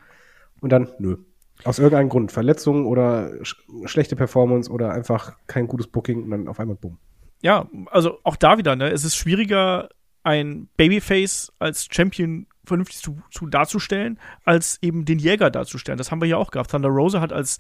[0.62, 1.18] Und dann, nö.
[1.64, 2.32] Aus irgendeinem Grund.
[2.32, 7.00] Verletzung oder sch schlechte Performance oder einfach kein gutes Booking und dann auf einmal bumm.
[7.42, 8.92] Ja, also auch da wieder, ne?
[8.92, 9.90] Es ist schwieriger,
[10.24, 15.98] ein Babyface als Champion vernünftig zu, zu darzustellen, als eben den Jäger darzustellen.
[15.98, 16.70] Das haben wir ja auch gehabt.
[16.70, 17.58] Thunder Rosa hat als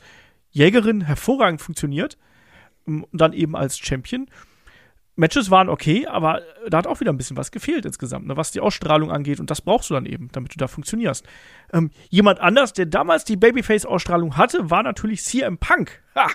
[0.51, 2.17] Jägerin hervorragend funktioniert
[2.85, 4.27] und dann eben als Champion.
[5.17, 8.51] Matches waren okay, aber da hat auch wieder ein bisschen was gefehlt insgesamt, ne, was
[8.51, 9.39] die Ausstrahlung angeht.
[9.39, 11.25] Und das brauchst du dann eben, damit du da funktionierst.
[11.73, 16.01] Ähm, jemand anders, der damals die Babyface-Ausstrahlung hatte, war natürlich CM Punk.
[16.15, 16.27] Ha!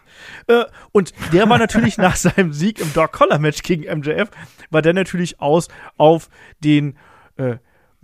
[0.47, 4.31] Äh, und der war natürlich nach seinem Sieg im Dog Collar Match gegen MJF,
[4.71, 6.29] war der natürlich aus auf
[6.61, 6.97] den
[7.37, 7.57] äh,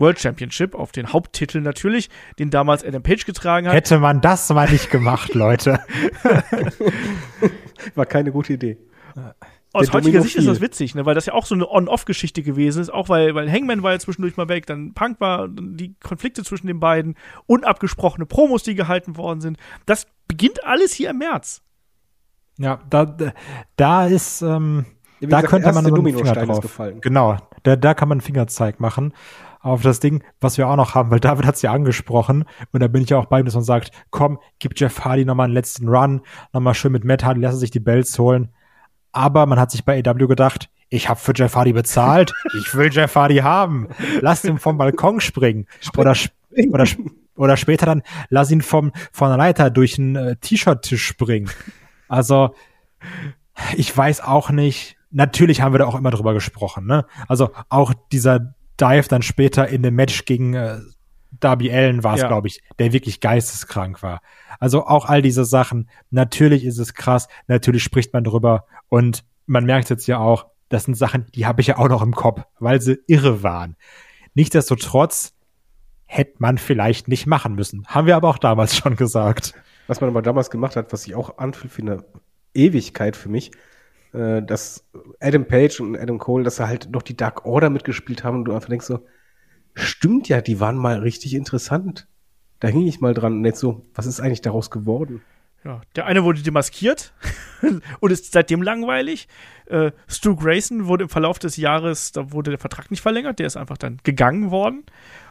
[0.02, 3.74] World Championship, auf den Haupttitel natürlich, den damals Adam Page getragen hat.
[3.74, 5.80] Hätte man das mal nicht gemacht, Leute.
[7.94, 8.78] War keine gute Idee.
[9.72, 11.06] Aus Der heutiger Domino Sicht ist das witzig, ne?
[11.06, 13.98] weil das ja auch so eine On-Off-Geschichte gewesen ist, auch weil, weil Hangman war ja
[13.98, 17.14] zwischendurch mal weg, dann Punk war, die Konflikte zwischen den beiden,
[17.46, 19.56] unabgesprochene Promos, die gehalten worden sind.
[19.86, 21.62] Das beginnt alles hier im März.
[22.58, 23.16] Ja, da,
[23.76, 24.84] da ist, ähm,
[25.20, 26.60] Ja, da gesagt, könnte man einen Finger drauf.
[26.60, 27.00] gefallen.
[27.00, 29.14] Genau, da, da kann man einen Fingerzeig machen
[29.62, 32.80] auf das Ding, was wir auch noch haben, weil David hat es ja angesprochen und
[32.80, 35.44] da bin ich ja auch bei ihm, dass man sagt, komm, gib Jeff Hardy nochmal
[35.44, 38.48] einen letzten Run, nochmal schön mit Matt Hardy, lass er sich die Bells holen.
[39.12, 42.92] Aber man hat sich bei AW gedacht, ich habe für Jeff Hardy bezahlt, ich will
[42.92, 43.88] Jeff Hardy haben,
[44.20, 46.34] lass ihn vom Balkon springen oder sp-
[46.70, 51.06] oder sp- oder später dann lass ihn vom von der Leiter durch einen äh, T-Shirt-Tisch
[51.06, 51.50] springen.
[52.08, 52.54] Also
[53.76, 54.96] ich weiß auch nicht.
[55.10, 57.06] Natürlich haben wir da auch immer drüber gesprochen, ne?
[57.28, 60.78] Also auch dieser Dive dann später in dem Match gegen äh,
[61.40, 62.28] Darby Allen war es, Ja.
[62.28, 64.20] glaube ich, der wirklich geisteskrank war.
[64.58, 65.88] Also auch all diese Sachen.
[66.10, 67.28] Natürlich ist es krass.
[67.48, 71.60] Natürlich spricht man drüber und man merkt jetzt ja auch, das sind Sachen, die habe
[71.60, 73.76] ich ja auch noch im Kopf, weil sie irre waren.
[74.34, 75.34] Nichtsdestotrotz
[76.06, 77.86] hätte man vielleicht nicht machen müssen.
[77.86, 79.54] Haben wir aber auch damals schon gesagt.
[79.86, 82.04] Was man aber damals gemacht hat, was sich auch anfühlt wie eine
[82.54, 83.50] Ewigkeit für mich,
[84.12, 84.86] äh, dass
[85.20, 88.44] Adam Page und Adam Cole, dass sie halt noch die Dark Order mitgespielt haben und
[88.44, 89.06] du einfach denkst so,
[89.74, 92.08] stimmt ja, die waren mal richtig interessant.
[92.60, 95.22] Da hing ich mal dran und jetzt so, was ist eigentlich daraus geworden?
[95.64, 97.12] Ja, der eine wurde demaskiert
[98.00, 99.28] und ist seitdem langweilig.
[99.66, 103.46] Äh, Stu Grayson wurde im Verlauf des Jahres, da wurde der Vertrag nicht verlängert, der
[103.46, 104.84] ist einfach dann gegangen worden.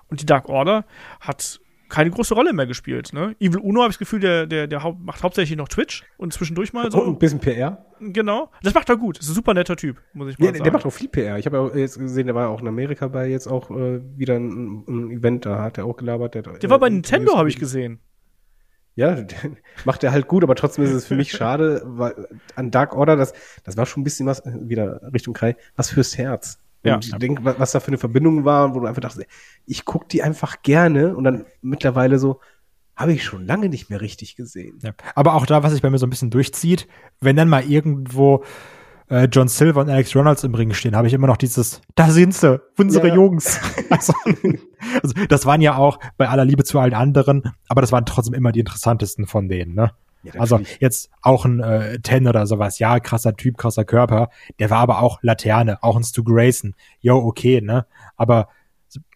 [0.07, 0.85] Und die Dark Order
[1.19, 1.59] hat
[1.91, 3.13] keine große Rolle mehr gespielt.
[3.13, 3.35] Ne?
[3.39, 6.33] Evil Uno habe ich das Gefühl, der, der, der hau macht hauptsächlich noch Twitch und
[6.33, 7.05] zwischendurch mal Und so.
[7.05, 7.85] ein bisschen PR.
[7.99, 8.49] Genau.
[8.63, 9.17] Das macht er gut.
[9.17, 10.63] Das ist ein super netter Typ, muss ich mal Ja, der, sagen.
[10.63, 11.37] der macht auch viel PR.
[11.37, 14.01] Ich habe ja auch jetzt gesehen, der war auch in Amerika bei jetzt auch äh,
[14.17, 16.33] wieder ein, ein Event, da hat er auch gelabert.
[16.33, 17.99] Der, der war bei Nintendo, habe ich gesehen.
[18.95, 19.17] Ja,
[19.85, 23.15] macht er halt gut, aber trotzdem ist es für mich schade, weil an Dark Order,
[23.15, 23.33] das,
[23.63, 26.57] das war schon ein bisschen was, äh, wieder Richtung Kai, was fürs Herz.
[26.83, 26.95] Ja.
[26.95, 29.27] Und ich denke, was, da für eine Verbindung war, wo du einfach dachtest,
[29.65, 32.39] ich guck die einfach gerne und dann mittlerweile so,
[32.95, 34.79] habe ich schon lange nicht mehr richtig gesehen.
[34.81, 34.91] Ja.
[35.15, 36.87] Aber auch da, was sich bei mir so ein bisschen durchzieht,
[37.19, 38.43] wenn dann mal irgendwo
[39.09, 42.09] äh, John Silver und Alex Ronalds im Ring stehen, habe ich immer noch dieses, da
[42.09, 43.15] sind sie, unsere Ja.
[43.15, 43.59] Jungs.
[43.91, 44.13] Also,
[45.03, 48.33] also, das waren ja auch bei aller Liebe zu allen anderen, aber das waren trotzdem
[48.33, 49.91] immer die interessantesten von denen, ne?
[50.23, 54.69] Ja, Also jetzt auch ein äh, Ten oder sowas, ja, krasser Typ, krasser Körper, der
[54.69, 57.85] war aber auch Laterne, auch ein Stu Grayson, jo, okay, ne?
[58.17, 58.49] Aber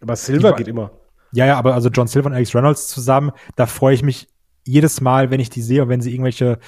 [0.00, 0.90] aber Silver die- geht immer.
[1.32, 4.28] ja, ja, aber also John Silver und Alex Reynolds zusammen, da freue ich mich
[4.64, 6.58] jedes Mal, wenn ich die sehe und wenn sie irgendwelche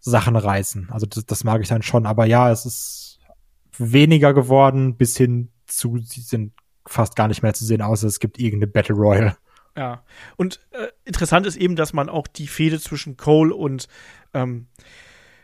[0.00, 0.88] Sachen reißen.
[0.90, 2.04] Also das, das mag ich dann schon.
[2.04, 3.20] Aber ja, es ist
[3.78, 6.52] weniger geworden, bis hin zu, sie sind
[6.86, 9.36] fast gar nicht mehr zu sehen, außer es gibt irgendeine Battle Royale.
[9.78, 10.02] Ja.
[10.36, 13.86] Und äh, interessant ist eben, dass man auch die Fehde zwischen Cole und
[14.34, 14.66] ähm,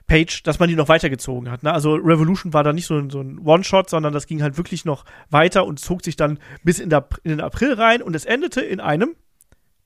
[0.08, 1.62] Page, dass man die noch weitergezogen hat.
[1.62, 1.72] Ne?
[1.72, 4.84] Also Revolution war da nicht so ein, so ein One-Shot, sondern das ging halt wirklich
[4.84, 8.24] noch weiter und zog sich dann bis in, der, in den April rein und es
[8.24, 9.14] endete in einem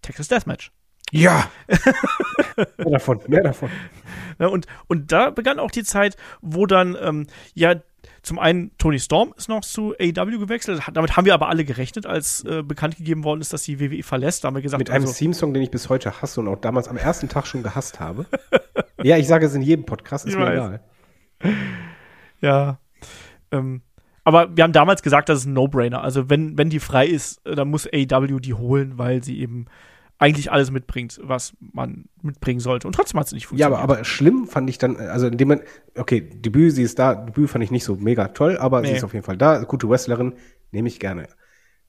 [0.01, 0.73] Texas Deathmatch.
[1.11, 1.51] Ja,
[2.79, 3.71] Mehr davon, mehr davon.
[4.39, 4.49] Ne?
[4.49, 7.75] Und, und da begann auch die Zeit, wo dann, ähm, ja,
[8.23, 10.83] zum einen Tony Storm ist noch zu AEW gewechselt.
[10.93, 14.03] Damit haben wir aber alle gerechnet, als äh, bekannt gegeben worden ist, dass die WWE
[14.03, 14.45] verlässt.
[14.45, 16.61] Da haben wir gesagt, Mit einem also, Theme-Song, den ich bis heute hasse und auch
[16.61, 18.27] damals am ersten Tag schon gehasst habe.
[19.03, 20.53] ja, ich sage es in jedem Podcast, ist Ich mir weiß.
[20.53, 20.81] egal.
[22.41, 22.79] Ja.
[23.51, 23.83] Ähm,
[24.25, 26.03] aber wir haben damals gesagt, das ist ein No-Brainer.
[26.03, 29.67] Also wenn, wenn die frei ist, äh, dann muss AEW die holen, weil sie eben
[30.19, 32.87] eigentlich alles mitbringt, was man mitbringen sollte.
[32.89, 33.81] Und trotzdem hat es nicht Ja, funktioniert.
[33.81, 35.67] aber, aber schlimm fand ich dann, also in dem Moment,
[35.97, 38.97] okay, Debüt, sie ist da, Debüt fand ich nicht so mega toll, aber sie Nee.
[38.99, 40.35] ist auf jeden Fall da, gute Wrestlerin,
[40.73, 41.29] nehme ich gerne.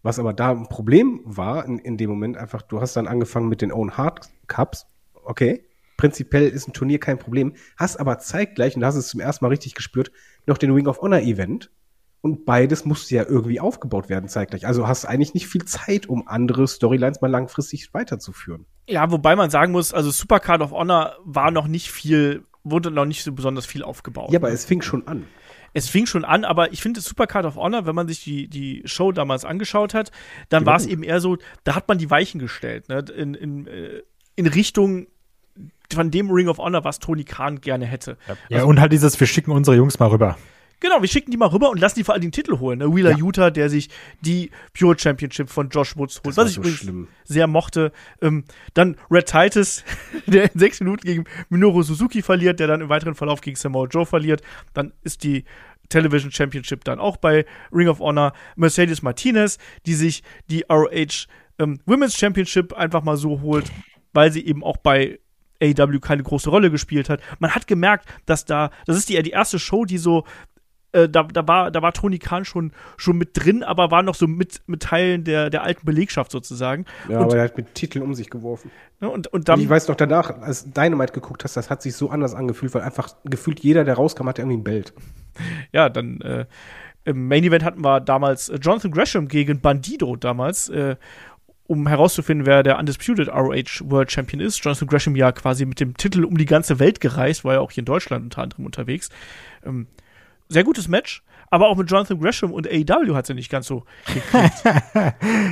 [0.04, 3.50] Was aber da ein Problem war, in, in dem Moment einfach, du hast dann angefangen
[3.50, 4.86] mit den Own Heart Cups,
[5.26, 5.66] okay,
[5.98, 9.20] prinzipiell ist ein Turnier kein Problem, hast aber zeitgleich, und da hast du es zum
[9.20, 10.12] ersten Mal richtig gespürt,
[10.46, 11.72] noch den Ring of Honor Event,
[12.22, 14.68] und beides musste ja irgendwie aufgebaut werden zeitgleich.
[14.68, 18.66] Also hast eigentlich nicht viel Zeit, um andere Storylines mal langfristig weiterzuführen.
[18.88, 23.06] Ja, wobei man sagen muss, also Supercard of Honor war noch nicht viel, wurde noch
[23.06, 24.32] nicht so besonders viel aufgebaut.
[24.32, 25.26] Ja, aber es fing schon an.
[25.74, 28.82] es fing schon an, aber ich finde Supercard of Honor, wenn man sich die, die
[28.86, 30.12] Show damals angeschaut hat,
[30.50, 33.06] dann war es eben eher so, da hat man die Weichen gestellt, ne?
[33.16, 34.02] in, in, äh,
[34.36, 35.08] in Richtung
[35.94, 38.18] von dem Ring of Honor, was Tony Khan gerne hätte.
[38.50, 40.38] ja, und halt dieses, wir schicken unsere Jungs mal rüber.
[40.80, 42.80] Genau, wir schicken die mal rüber und lassen die vor allem den Titel holen.
[42.80, 42.96] Ne?
[42.96, 43.18] Wheeler Ja.
[43.18, 43.90] Utah, der sich
[44.22, 47.08] die Pure Championship von Josh Woods holt, was ich so übrigens schlimm.
[47.26, 47.92] sehr mochte.
[48.22, 49.84] Ähm, dann Red Titus,
[50.28, 53.88] der in sechs Minuten gegen Minoru Suzuki verliert, der dann im weiteren Verlauf gegen Samoa
[53.88, 54.42] Joe verliert.
[54.74, 55.44] Dann ist die
[55.90, 58.34] Television Championship dann auch bei Ring of Honor.
[58.56, 61.28] Mercedes Martinez, die sich die ROH
[61.58, 63.72] ähm, Women's Championship einfach mal so holt,
[64.14, 65.20] weil sie eben auch bei
[65.62, 67.22] AEW keine große Rolle gespielt hat.
[67.40, 70.24] Man hat gemerkt, dass da, das ist die, die erste Show, die so,
[70.92, 74.16] äh, da, da, war, da war Tony Khan schon, schon mit drin, aber war noch
[74.16, 76.86] so mit, mit Teilen der, der alten Belegschaft sozusagen.
[77.08, 78.72] Ja, und, aber er hat mit Titeln um sich geworfen.
[79.00, 81.82] ne, und, und Und dann, ich weiß noch danach, als Dynamite geguckt hast, das hat
[81.82, 84.94] sich so anders angefühlt, weil einfach gefühlt jeder, der rauskam, hatte irgendwie ein Belt.
[85.72, 86.46] ja, dann äh,
[87.06, 90.96] im Main Event hatten wir damals äh, Jonathan Gresham gegen Bandido damals, äh,
[91.68, 94.64] um herauszufinden, wer der Undisputed ROH World Champion ist.
[94.64, 97.72] Jonathan Gresham ja quasi mit dem Titel um die ganze Welt gereist, war ja auch
[97.72, 99.10] hier in Deutschland unter anderem unterwegs.
[99.64, 99.86] Ähm,
[100.50, 103.86] sehr gutes Match, aber auch mit Jonathan Gresham und AEW hat sie nicht ganz so
[104.06, 104.64] gekriegt.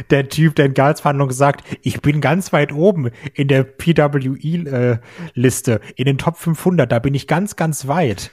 [0.11, 5.01] Der Typ, der in Gehaltsverhandlungen sagt, ich bin ganz weit oben in der PWE-Liste,
[5.95, 8.31] in den Top 500, da bin ich ganz, ganz weit.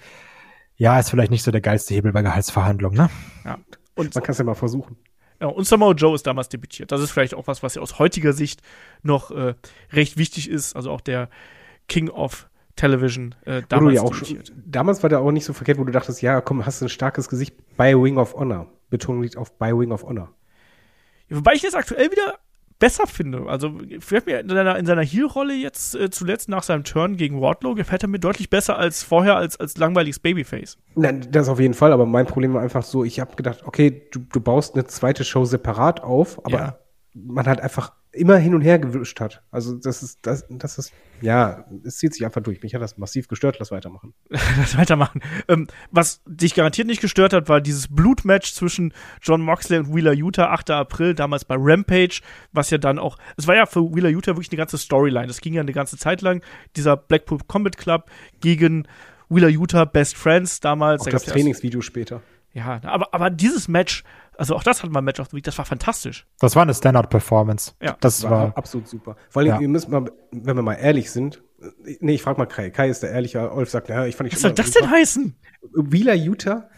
[0.77, 3.11] Ja, ist vielleicht nicht so der geilste Hebel bei Gehaltsverhandlungen, ne?
[3.45, 3.59] ja.
[3.95, 4.97] Und, Man kann es ja mal versuchen.
[5.41, 6.91] ja, und Samoa Joe ist damals debütiert.
[6.91, 8.61] Das ist vielleicht auch was, was ja aus heutiger Sicht
[9.03, 9.55] noch äh,
[9.93, 10.75] recht wichtig ist.
[10.75, 11.29] Also auch der
[11.87, 15.53] King of Television äh, Wo damals ja auch schon, damals war der auch nicht so
[15.53, 18.67] verkehrt, wo du dachtest, ja, komm, hast du ein starkes Gesicht bei Wing of Honor.
[18.91, 20.31] Betonung liegt auf bei Wing of Honor.
[21.31, 22.35] Wobei ich das aktuell wieder
[22.79, 23.47] besser finde.
[23.47, 27.41] Also gefällt mir in seiner, in seiner Heel-Rolle jetzt äh, zuletzt nach seinem Turn gegen
[27.41, 30.77] Wardlow, gefällt er mir deutlich besser als vorher als, als langweiliges Babyface.
[30.97, 34.03] Nein, das auf jeden Fall, aber mein Problem war einfach so, ich habe gedacht, okay,
[34.13, 36.79] du, du baust eine zweite Show separat auf, aber Ja.
[37.15, 39.43] man hat einfach immer hin und her gewischt hat.
[39.51, 42.63] Also das ist, das, das ist, ja, es zieht sich einfach durch.
[42.63, 44.15] Mich hat das massiv gestört, lass weitermachen.
[44.31, 45.21] Lass weitermachen.
[45.49, 48.93] Ähm, was dich garantiert nicht gestört hat, war dieses Blutmatch zwischen
[49.23, 50.71] John Moxley und Wheeler Utah, 8.
[50.71, 52.21] April, damals bei Rampage,
[52.53, 55.27] was ja dann auch, es war ja für Wheeler Utah wirklich eine ganze Storyline.
[55.27, 56.43] Das ging ja eine ganze Zeit lang.
[56.77, 58.11] Dieser Blackpool Combat Club
[58.41, 58.87] gegen
[59.29, 61.03] Wheeler Utah Best Friends damals.
[61.03, 62.23] Auch Da das Trainingsvideo später.
[62.53, 64.05] Ja, aber, aber dieses Match,
[64.39, 66.27] also auch das hatten wir Match of the Week, das war fantastisch.
[66.41, 67.73] Das war eine Standard-Performance.
[67.83, 69.17] Ja, das War, war, absolut super.
[69.29, 69.61] Vor allem, Ja.
[69.61, 72.71] wir müssen mal, wenn wir mal ehrlich sind, äh, nee, ich frage mal Kai.
[72.71, 73.53] Kai ist der ehrliche.
[73.53, 75.35] Olf sagt, ja, ich fand ich Was soll das denn heißen?
[75.75, 76.69] Wheeler Utah,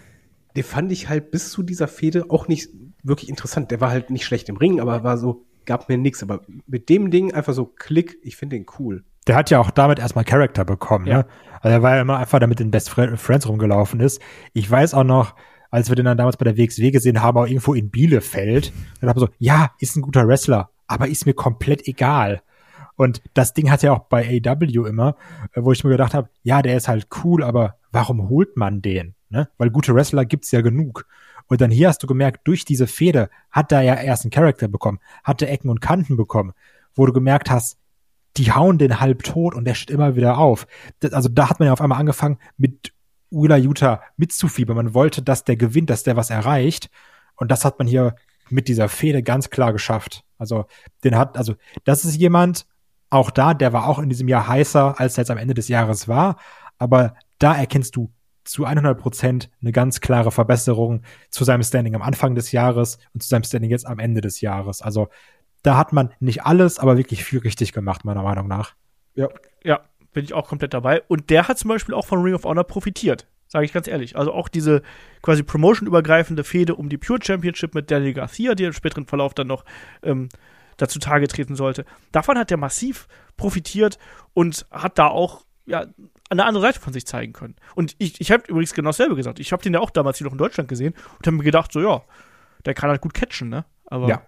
[0.57, 2.71] den fand ich halt bis zu dieser Fehde auch nicht
[3.03, 3.71] wirklich interessant.
[3.71, 6.23] Der war halt nicht schlecht im Ring, aber war so, gab mir nichts.
[6.23, 9.05] Aber mit dem Ding einfach so Klick, ich finde den cool.
[9.27, 11.19] der hat ja auch damit erstmal Charakter bekommen, Ja.
[11.19, 11.27] ne?
[11.61, 14.21] Also er war ja immer einfach damit in Best Fri- Friends rumgelaufen ist.
[14.53, 15.35] Ich weiß auch noch,
[15.71, 19.09] als wir den dann damals bei der WXW gesehen haben, auch irgendwo in Bielefeld, dann
[19.09, 22.43] habe ich so, ja, ist ein guter Wrestler, aber ist mir komplett egal.
[22.97, 25.17] Und das Ding hat ja auch bei AW immer,
[25.53, 28.83] äh, wo ich mir gedacht habe, ja, der ist halt cool, aber warum holt man
[28.83, 29.15] den?
[29.29, 29.49] Ne?
[29.59, 31.07] Weil gute Wrestler gibt's ja genug.
[31.49, 34.67] Und dann hier hast du gemerkt, durch diese Fehde hat er ja erst einen Charakter
[34.69, 36.53] bekommen, hatte Ecken und Kanten bekommen,
[36.95, 37.79] wo du gemerkt hast,
[38.37, 40.67] die hauen den halb tot und der steht immer wieder auf.
[41.01, 42.93] Das, also da hat man ja auf einmal angefangen, mit
[43.31, 44.77] Wheeler Utah mitzufiebern.
[44.77, 46.91] Man wollte, dass der gewinnt, dass der was erreicht.
[47.37, 48.15] Und das hat man hier
[48.49, 50.25] mit dieser Fehde ganz klar geschafft.
[50.39, 50.67] Also,
[51.05, 51.55] den hat, also,
[51.85, 52.67] das ist jemand,
[53.11, 55.69] auch da, der war auch in diesem Jahr heißer, als er jetzt am Ende des
[55.69, 56.37] Jahres war.
[56.79, 58.13] Aber da erkennst du
[58.45, 63.23] zu 100 Prozent eine ganz klare Verbesserung zu seinem Standing am Anfang des Jahres und
[63.23, 64.83] zu seinem Standing jetzt am Ende des Jahres.
[64.83, 65.09] Also,
[65.63, 68.75] da hat man nicht alles, aber wirklich viel richtig gemacht, meiner Meinung nach.
[69.15, 69.29] Ja.
[69.65, 69.81] Ja,
[70.17, 71.03] bin ich auch komplett dabei.
[71.09, 73.27] Und der hat zum Beispiel auch von Ring of Honor profitiert.
[73.49, 74.17] Sage ich ganz ehrlich.
[74.17, 74.81] Also auch diese
[75.21, 79.47] quasi promotion-übergreifende Fehde um die Pure Championship mit Daniel Garcia, die im späteren Verlauf dann
[79.47, 79.67] noch
[80.03, 80.31] ähm,
[80.79, 81.85] dazu Tage treten sollte.
[82.13, 83.99] Davon hat er massiv profitiert
[84.33, 85.85] und hat da auch ja,
[86.31, 87.57] eine andere Seite von sich zeigen können.
[87.75, 89.39] Und ich, ich habe übrigens genau dasselbe gesagt.
[89.39, 91.73] Ich habe den ja auch damals hier noch in Deutschland gesehen und habe mir gedacht,
[91.73, 92.03] so ja,
[92.65, 93.67] der kann halt gut catchen, ne?
[93.85, 94.23] Aber Ja.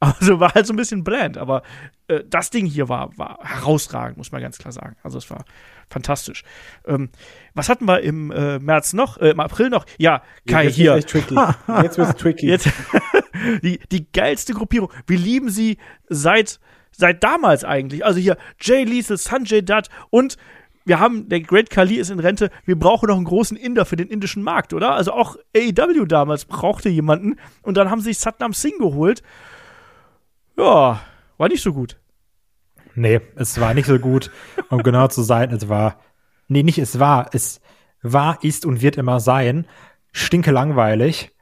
[0.00, 1.62] Also war halt so ein bisschen bland, aber
[2.08, 4.96] äh, das Ding hier war, war herausragend, muss man ganz klar sagen.
[5.02, 5.44] Also es war
[5.90, 6.42] fantastisch.
[6.86, 7.10] Ähm,
[7.54, 9.84] was hatten wir im äh, März noch, äh, im April noch?
[9.98, 10.94] Ja, Kai Jetzt hier.
[10.94, 11.36] wird's tricky.
[11.82, 12.46] Jetzt wird's tricky.
[12.46, 12.70] Jetzt
[13.62, 14.90] die, die geilste Gruppierung.
[15.06, 15.76] Wir lieben sie
[16.08, 16.60] seit,
[16.92, 18.04] seit damals eigentlich.
[18.04, 20.38] Also hier Jay Lethal, Sanjay Dutt und
[20.86, 23.96] wir haben, der Great Kali ist in Rente, wir brauchen noch einen großen Inder für
[23.96, 24.94] den indischen Markt, oder?
[24.94, 29.22] Also auch AEW damals brauchte jemanden und dann haben sie sich Satnam Singh geholt.
[30.60, 31.00] Ja,
[31.38, 31.98] war nicht so gut.
[32.94, 34.30] Nee, es war nicht so gut,
[34.68, 35.50] um genau zu sein.
[35.52, 35.98] Es war,
[36.48, 37.62] nee, nicht es war, es
[38.02, 39.66] war, ist und wird immer sein.
[40.12, 41.34] Stinke langweilig.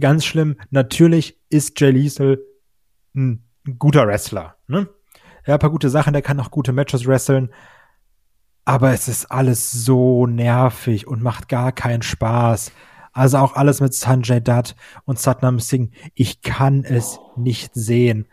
[0.00, 0.56] Ganz schlimm.
[0.70, 2.40] Natürlich ist Jay Lethal
[3.14, 3.44] ein
[3.78, 4.56] guter Wrestler.
[4.66, 4.88] Ne?
[5.44, 7.50] Er hat ein paar gute Sachen, der kann auch gute Matches wresteln.
[8.64, 12.72] Aber es ist alles so nervig und macht gar keinen Spaß.
[13.12, 14.74] Also auch alles mit Sanjay Dutt
[15.04, 15.92] und Satnam Singh.
[16.14, 18.26] Ich kann es nicht sehen.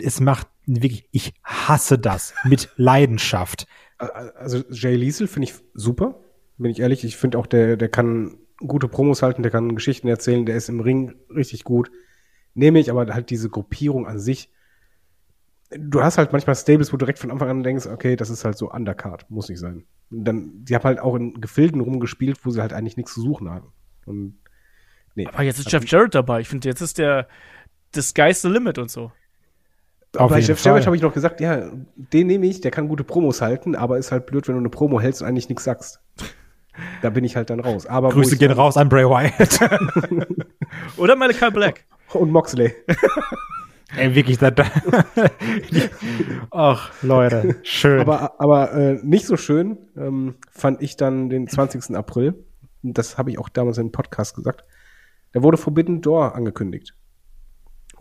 [0.00, 3.66] Es macht wirklich, ich hasse das mit Leidenschaft.
[3.98, 6.20] Also Jay Liesel finde ich super,
[6.58, 7.04] bin ich ehrlich.
[7.04, 10.68] Ich finde auch, der, der kann gute Promos halten, der kann Geschichten erzählen, der ist
[10.68, 11.90] im Ring richtig gut.
[12.54, 14.50] Nehme ich, aber halt diese Gruppierung an sich.
[15.70, 18.44] Du hast halt manchmal Stables, wo du direkt von Anfang an denkst, okay, das ist
[18.44, 19.86] halt so Undercard, muss nicht sein.
[20.10, 23.22] Und dann, die haben halt auch in Gefilden rumgespielt, wo sie halt eigentlich nichts zu
[23.22, 23.72] suchen haben.
[24.04, 24.38] Und
[25.14, 25.26] nee.
[25.26, 26.40] Aber jetzt ist Jeff Jarrett dabei.
[26.40, 27.26] Ich finde, jetzt ist der
[27.92, 29.12] das Sky's the limit und so.
[30.16, 30.64] Auf bei jeden Jeff.
[30.64, 33.98] Jarrett habe ich noch gesagt, ja, den nehme ich, der kann gute Promos halten, aber
[33.98, 36.00] ist halt blöd, wenn du eine Promo hältst und eigentlich nichts sagst.
[37.02, 37.86] Da bin ich halt dann raus.
[37.86, 39.60] Aber Grüße gehen raus an Bray Wyatt.
[40.96, 41.84] Oder Malachi Black.
[42.14, 42.74] Und Moxley.
[43.96, 44.64] Ey, wirklich, da, da.
[46.50, 48.00] Ach, Leute, schön.
[48.00, 51.94] Aber, aber äh, nicht so schön ähm, fand ich dann den 20.
[51.94, 52.42] April.
[52.82, 54.64] Das habe ich auch damals im Podcast gesagt.
[55.32, 56.94] Da wurde Forbidden Door angekündigt.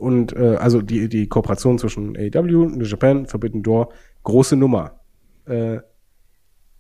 [0.02, 3.94] Und äh, also die, die Kooperation zwischen AEW, New Japan, Forbidden Door,
[4.24, 5.00] große Nummer.
[5.46, 5.80] Äh,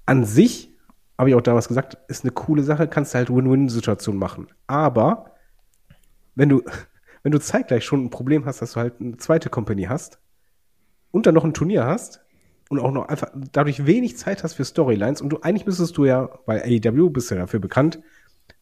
[0.07, 0.73] an sich,
[1.19, 4.47] habe ich auch damals gesagt, ist eine coole Sache, kannst du halt Win-Win-Situation machen.
[4.65, 5.35] Aber
[6.33, 6.63] wenn du,
[7.23, 10.19] wenn du zeitgleich schon ein Problem hast, dass du halt eine zweite Company hast
[11.11, 12.25] und dann noch ein Turnier hast
[12.69, 16.05] und auch noch einfach dadurch wenig Zeit hast für Storylines und du eigentlich müsstest du
[16.05, 18.01] ja, weil AEW bist ja dafür bekannt,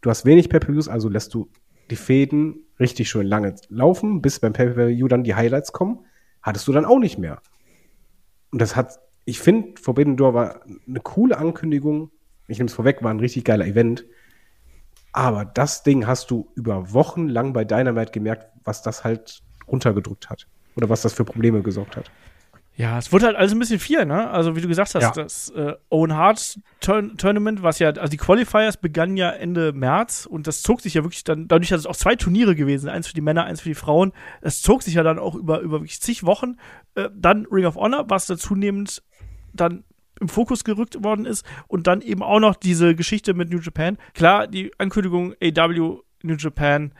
[0.01, 1.49] du hast wenig Pay-Per-Views, also lässt du
[1.89, 6.05] die Fäden richtig schön lange laufen, bis beim Pay-Per-View dann die Highlights kommen,
[6.41, 7.41] hattest du dann auch nicht mehr.
[8.51, 12.11] Und das hat, ich finde, Forbidden Door war eine coole Ankündigung.
[12.47, 14.05] Ich nehme es vorweg, war ein richtig geiler Event.
[15.11, 20.29] Aber das Ding hast du über Wochen lang bei Dynamite gemerkt, was das halt runtergedrückt
[20.29, 20.47] hat.
[20.75, 22.11] Oder was das für Probleme gesorgt hat.
[22.79, 24.29] Ja, es wurde halt alles ein bisschen viel, ne?
[24.29, 25.11] Also, wie du gesagt hast, Ja.
[25.11, 30.25] das äh, Owen Hart Turn Tournament, was ja, also die Qualifiers begannen ja Ende März
[30.25, 33.07] und das zog sich ja wirklich dann, dadurch, dass es auch zwei Turniere gewesen, eins
[33.07, 35.81] für die Männer, eins für die Frauen, es zog sich ja dann auch über, über
[35.81, 36.55] wirklich zig Wochen.
[36.95, 39.03] Äh, dann Ring of Honor, was da zunehmend
[39.51, 39.83] dann
[40.21, 43.97] im Fokus gerückt worden ist und dann eben auch noch diese Geschichte mit New Japan.
[44.13, 46.93] Klar, die Ankündigung AW New Japan,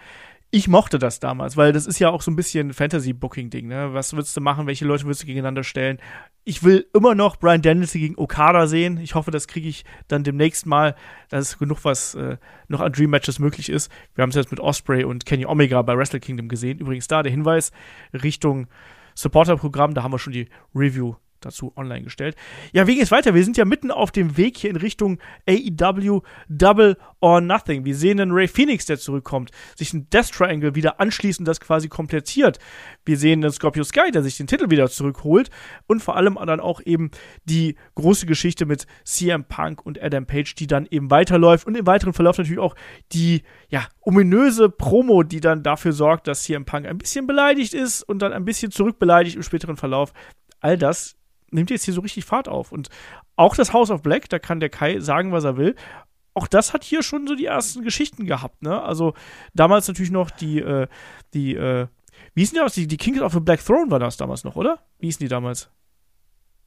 [0.52, 3.94] ich mochte das damals, weil das ist ja auch so ein bisschen Fantasy-Booking-Ding, ne?
[3.94, 4.66] Was würdest du machen?
[4.66, 6.00] Welche Leute würdest du gegeneinander stellen?
[6.44, 8.98] Ich will immer noch Brian Danielson gegen Okada sehen.
[8.98, 10.96] Ich hoffe, das kriege ich dann demnächst mal.
[11.30, 12.38] Da ist genug, was äh,
[12.68, 13.92] noch an Dream-Matches möglich ist.
[14.16, 16.80] Wir haben es jetzt mit Osprey und Kenny Omega bei Wrestle Kingdom gesehen.
[16.80, 17.72] Übrigens da der Hinweis
[18.14, 18.68] Richtung
[19.14, 22.36] Supporter-Programm, da haben wir schon die Review dazu online gestellt.
[22.74, 23.34] Ja, wie geht's weiter?
[23.34, 27.86] Wir sind ja mitten auf dem Weg hier in Richtung AEW Double or Nothing.
[27.86, 31.90] Wir sehen einen Ray Phoenix, der zurückkommt, sich ein Death Triangle wieder anschließend das quasi
[31.90, 32.60] komplettiert.
[33.06, 35.50] Wir sehen einen Scorpio Sky, der sich den Titel wieder zurückholt
[35.88, 37.12] und vor allem dann auch eben
[37.46, 41.88] die große Geschichte mit CM Punk und Adam Page, die dann eben weiterläuft und im
[41.88, 42.76] weiteren Verlauf natürlich auch
[43.12, 48.04] die, ja, ominöse Promo, die dann dafür sorgt, dass CM Punk ein bisschen beleidigt ist
[48.04, 50.14] und dann ein bisschen zurückbeleidigt im späteren Verlauf.
[50.60, 51.19] All das
[51.52, 52.72] nimmt jetzt hier so richtig Fahrt auf.
[52.72, 52.90] Und
[53.36, 55.76] auch das House of Black, da kann der Kai sagen, was er will.
[56.34, 58.82] Auch das hat hier schon so die ersten Geschichten gehabt, ne?
[58.82, 59.14] Also
[59.54, 60.88] damals natürlich noch die, äh,
[61.34, 61.88] die, äh,
[62.34, 62.76] wie hießen die damals?
[62.76, 64.80] Die, die Kings of the Black Throne war das damals noch, oder?
[65.00, 65.70] Wie hießen die damals?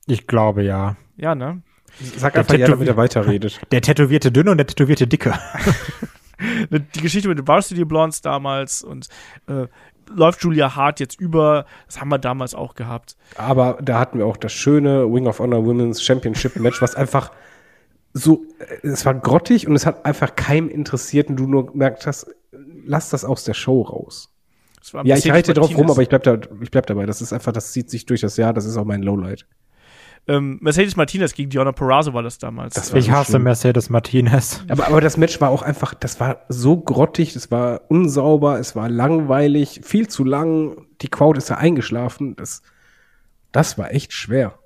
[0.06, 0.96] Ich glaube, ja.
[1.16, 1.62] Ja, ne?
[2.16, 3.60] Sag Der einfach ja, damit er weiterredet.
[3.70, 5.38] Der tätowierte Dünne und der tätowierte Dicke.
[6.94, 9.08] Die Geschichte mit den Varsity Blondes damals und
[9.46, 9.68] äh,
[10.14, 11.66] läuft Julia Hart jetzt über.
[11.86, 13.16] Das haben wir damals auch gehabt.
[13.36, 17.30] Aber da hatten wir auch das schöne Wing of Honor Women's Championship Match, was einfach
[18.12, 22.06] so, äh, es war grottig und es hat einfach keinem interessiert und du nur gemerkt
[22.06, 22.26] hast,
[22.84, 24.28] lass das aus der Show raus.
[25.04, 27.06] Ja, ich reite drauf rum, aber ich bleib, da, ich bleib dabei.
[27.06, 29.46] Das ist einfach, das zieht sich durch das Jahr, das ist auch mein Lowlight.
[30.28, 32.74] Ähm, Mercedes Martinez gegen Diona Peraza war das damals.
[32.74, 33.42] Das war Ich so hasse schlimm.
[33.42, 34.64] Mercedes Martinez.
[34.68, 38.76] Aber, aber das Match war auch einfach, das war so grottig, das war unsauber, es
[38.76, 42.36] war langweilig, viel zu lang, die Crowd ist da eingeschlafen.
[42.36, 42.62] Das,
[43.50, 44.58] das war echt schwer.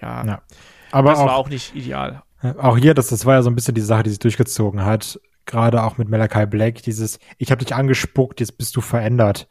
[0.00, 0.42] ja, Ja.
[0.90, 2.22] Aber das war auch, auch nicht ideal.
[2.58, 5.18] auch hier, das, das war ja so ein bisschen die Sache, die sich durchgezogen hat.
[5.46, 9.48] Gerade auch mit Malachi Black, dieses, ich habe dich angespuckt, jetzt bist du verändert.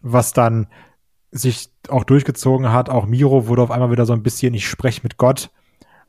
[0.00, 0.66] Was dann
[1.32, 2.90] sich auch durchgezogen hat.
[2.90, 5.50] Auch Miro wurde auf einmal wieder so ein bisschen, ich spreche mit Gott.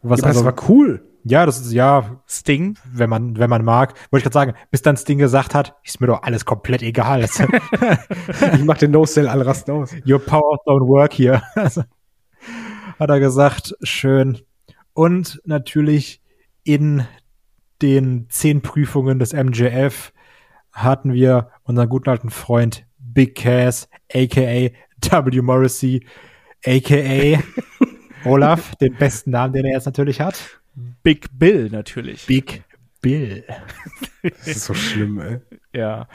[0.01, 1.01] Was aber also, das war cool.
[1.23, 2.77] ja, das ist, ja, Sting.
[2.91, 3.93] wenn man, wenn man mag.
[4.11, 7.25] Wollte ich gerade sagen, bis dann Sting gesagt hat, ist mir doch alles komplett egal.
[8.53, 9.93] Ich mach den No-Sell alle rasten aus.
[10.05, 11.41] Your powers don't work here.
[12.99, 14.39] Hat er gesagt, schön.
[14.93, 16.21] Und natürlich
[16.63, 17.05] in
[17.81, 20.13] den zehn Prüfungen des MJF
[20.71, 24.69] hatten wir unseren guten alten Freund Big Cass, aka
[25.11, 25.41] W.
[25.41, 26.05] Morrissey,
[26.65, 27.39] aka
[28.25, 30.39] Olaf, den besten Namen, den er jetzt natürlich hat.
[31.03, 32.25] Big Bill natürlich.
[32.25, 32.63] Big
[33.01, 33.43] Bill.
[34.23, 35.39] Das ist so schlimm, ey.
[35.73, 36.07] Ja.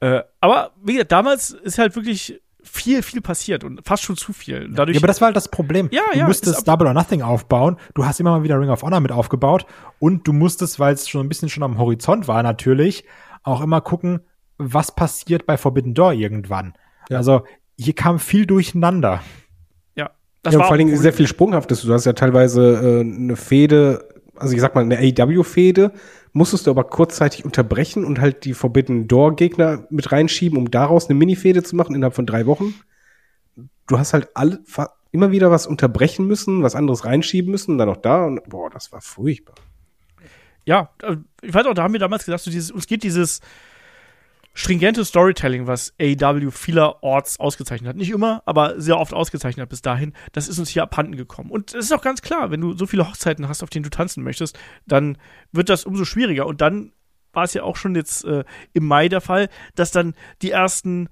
[0.00, 4.32] Äh, aber wie gesagt, damals ist halt wirklich viel, viel passiert und fast schon zu
[4.32, 4.70] viel.
[4.72, 5.88] Dadurch, Ja, aber das war halt das Problem.
[5.92, 7.76] Ja, du ja, ab- Double or Nothing aufbauen.
[7.94, 9.66] Du hast immer mal wieder Ring of Honor mit aufgebaut.
[9.98, 13.04] Und du musstest, weil es schon ein bisschen schon am Horizont war, natürlich,
[13.42, 14.20] auch immer gucken,
[14.58, 16.74] was passiert bei Forbidden Door irgendwann.
[17.10, 17.18] Ja.
[17.18, 17.44] Also,
[17.78, 19.22] hier kam viel durcheinander.
[19.96, 20.10] ja,
[20.42, 21.82] das ja, und war vor allen Dingen auch sehr viel Sprunghaftes.
[21.82, 25.92] Du hast ja teilweise äh, eine Fehde, also ich sag mal eine AEW-Fehde,
[26.32, 31.18] musstest du aber kurzzeitig unterbrechen und halt die Forbidden Door-Gegner mit reinschieben, um daraus eine
[31.18, 32.74] Mini-Fehde zu machen innerhalb von drei Wochen.
[33.86, 34.60] Du hast halt alle,
[35.10, 38.92] immer wieder was unterbrechen müssen, was anderes reinschieben müssen, dann noch da und boah, das
[38.92, 39.54] war furchtbar.
[40.64, 43.40] ja, äh, ich weiß auch, da haben wir damals gesagt, so dieses, uns geht dieses
[44.54, 47.96] stringente Storytelling, was AEW vielerorts ausgezeichnet hat.
[47.96, 50.12] Nicht immer, aber sehr oft ausgezeichnet hat bis dahin.
[50.32, 51.50] Das ist uns hier abhanden gekommen.
[51.50, 53.90] Und es ist auch ganz klar, wenn du so viele Hochzeiten hast, auf denen du
[53.90, 55.16] tanzen möchtest, dann
[55.52, 56.46] wird das umso schwieriger.
[56.46, 56.92] Und dann
[57.32, 61.08] war es ja auch schon jetzt äh, im Mai der Fall, dass dann die ersten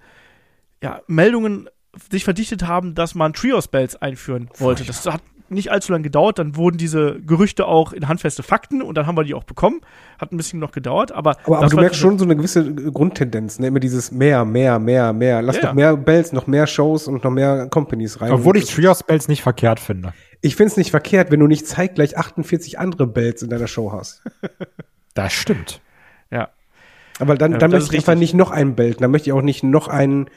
[0.83, 1.69] ja, Meldungen
[2.11, 4.85] sich verdichtet haben, dass man Trios-Bells einführen wollte.
[4.85, 8.97] Das hat nicht allzu lange gedauert, dann wurden diese Gerüchte auch in handfeste Fakten und
[8.97, 9.81] dann haben wir die auch bekommen.
[10.19, 11.37] Hat ein bisschen noch gedauert, aber.
[11.45, 13.69] Aber, aber du merkst schon so eine gewisse Grundtendenz, ne?
[13.69, 15.43] Immer dieses mehr, mehr, mehr, mehr.
[15.43, 15.75] Lass Ja, noch ja.
[15.75, 18.33] mehr Bells, noch mehr Shows und noch mehr Companies rein.
[18.33, 20.13] Obwohl ich Trios Bells nicht verkehrt finde.
[20.41, 24.23] Ich find's nicht verkehrt, wenn du nicht zeitgleich 48 andere Bells in deiner Show hast.
[25.15, 25.81] Das stimmt.
[26.31, 26.51] Ja.
[27.19, 29.01] Aber dann, Ja, dann möchte ich einfach nicht noch einen Belt.
[29.03, 30.31] Dann möchte ich auch nicht noch einen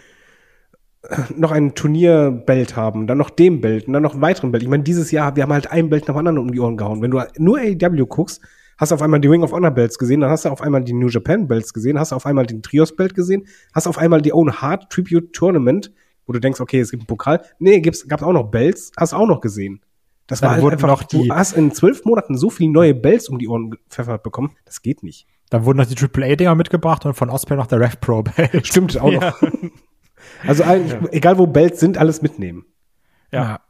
[1.36, 4.64] noch ein Turnierbelt haben, dann noch den Belt und dann noch einen weiteren Belt.
[4.64, 6.78] Ich meine, dieses Jahr, wir haben halt ein Belt nach dem anderen um die Ohren
[6.78, 7.02] gehauen.
[7.02, 8.42] Wenn du nur AEW guckst,
[8.78, 10.84] hast du auf einmal die Ring of Honor Belts gesehen, dann hast du auf einmal
[10.84, 13.98] die New Japan Belts gesehen, hast du auf einmal den Trios Belt gesehen, hast auf
[13.98, 15.92] einmal die Own Heart Tribute Tournament,
[16.26, 17.42] wo du denkst, okay, es gibt einen Pokal.
[17.60, 19.82] Nee, gibt's, gab's auch noch Belts, hast du auch noch gesehen.
[20.28, 22.94] Das Dann war halt einfach, noch die- du hast in zwölf Monaten so viele neue
[22.96, 25.28] Belts um die Ohren gepfeffert bekommen, das geht nicht.
[25.50, 28.66] Dann wurden noch die AAA-Dinger mitgebracht und von Osprey noch der Rev Pro Belt.
[28.66, 29.42] Stimmt auch noch.
[30.46, 32.66] Also eigentlich, egal wo Belts sind, alles mitnehmen.
[33.32, 33.62] Ja.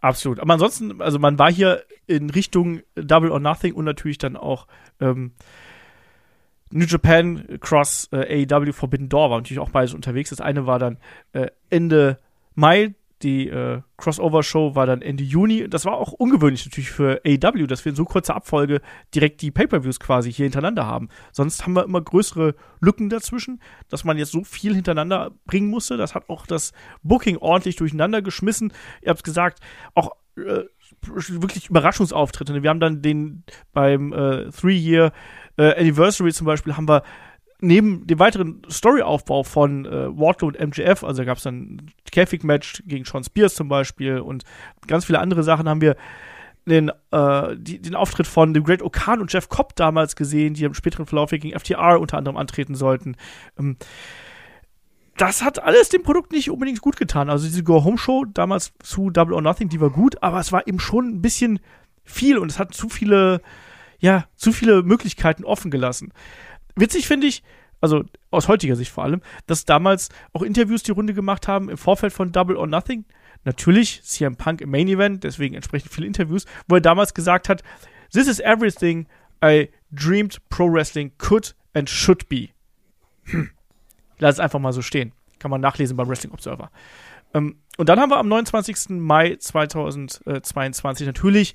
[0.00, 0.38] Absolut.
[0.38, 4.66] Aber ansonsten, also man war hier in Richtung Double or Nothing und natürlich dann auch
[5.00, 5.32] ähm,
[6.70, 10.28] New Japan Cross äh, AEW Forbidden Door war natürlich auch beides unterwegs.
[10.28, 10.98] Das eine war dann
[11.32, 12.18] äh, Ende
[12.54, 15.68] Mai, die äh, Crossover-Show war dann Ende Juni.
[15.68, 18.80] Das war auch ungewöhnlich natürlich für AEW, dass wir in so kurzer Abfolge
[19.14, 21.08] direkt die Pay-Per-Views quasi hier hintereinander haben.
[21.32, 25.96] Sonst haben wir immer größere Lücken dazwischen, dass man jetzt so viel hintereinander bringen musste.
[25.96, 28.72] Das hat auch das Booking ordentlich durcheinander geschmissen.
[29.02, 29.60] Ihr habt gesagt,
[29.94, 30.64] auch äh,
[31.02, 32.62] wirklich Überraschungsauftritte.
[32.62, 35.12] Wir haben dann den beim äh, Three-Year
[35.56, 37.02] äh, Anniversary zum Beispiel haben wir
[37.66, 42.82] neben dem weiteren Storyaufbau von äh, Wardlow und MJF, also gab es dann ein Käfig-Match
[42.86, 44.44] gegen Sean Spears zum Beispiel und
[44.86, 45.96] ganz viele andere Sachen haben wir
[46.66, 50.64] den, äh, die, den Auftritt von dem Great Okan und Jeff Cobb damals gesehen, die
[50.64, 53.16] im späteren Verlauf gegen FTR unter anderem antreten sollten.
[53.58, 53.76] Ähm,
[55.16, 57.30] das hat alles dem Produkt nicht unbedingt gut getan.
[57.30, 60.80] Also diese Go-Home-Show damals zu Double or Nothing, die war gut, aber es war eben
[60.80, 61.60] schon ein bisschen
[62.02, 63.40] viel und es hat zu viele,
[64.00, 66.12] ja, zu viele Möglichkeiten offen gelassen.
[66.76, 67.42] Witzig finde ich,
[67.80, 71.76] also aus heutiger Sicht vor allem, dass damals auch Interviews die Runde gemacht haben im
[71.76, 73.04] Vorfeld von Double or Nothing.
[73.44, 77.62] Natürlich CM Punk im Main Event, deswegen entsprechend viele Interviews, wo er damals gesagt hat,
[78.12, 79.06] This is everything
[79.44, 82.50] I dreamed Pro Wrestling could and should be.
[83.24, 83.50] Hm.
[84.18, 85.12] Lass es einfach mal so stehen.
[85.38, 86.70] Kann man nachlesen beim Wrestling Observer.
[87.34, 88.90] Ähm, und dann haben wir am 29.
[88.90, 91.54] Mai 2022 natürlich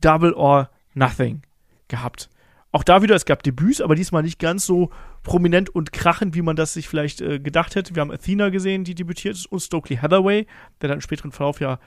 [0.00, 1.42] Double or Nothing
[1.88, 2.28] gehabt.
[2.74, 4.90] Auch da wieder, es gab Debüts, aber diesmal nicht ganz so
[5.22, 7.94] prominent und krachend, wie man das sich vielleicht äh, gedacht hätte.
[7.94, 10.48] Wir haben Athena gesehen, die debütiert ist, und Stokely Hathaway,
[10.80, 11.78] der dann im späteren Verlauf ja,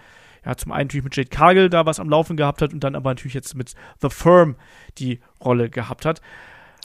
[0.45, 2.95] ja zum einen natürlich mit Jade Cargill da was am Laufen gehabt hat und dann
[2.95, 4.55] aber natürlich jetzt mit The Firm
[4.97, 6.21] die Rolle gehabt hat.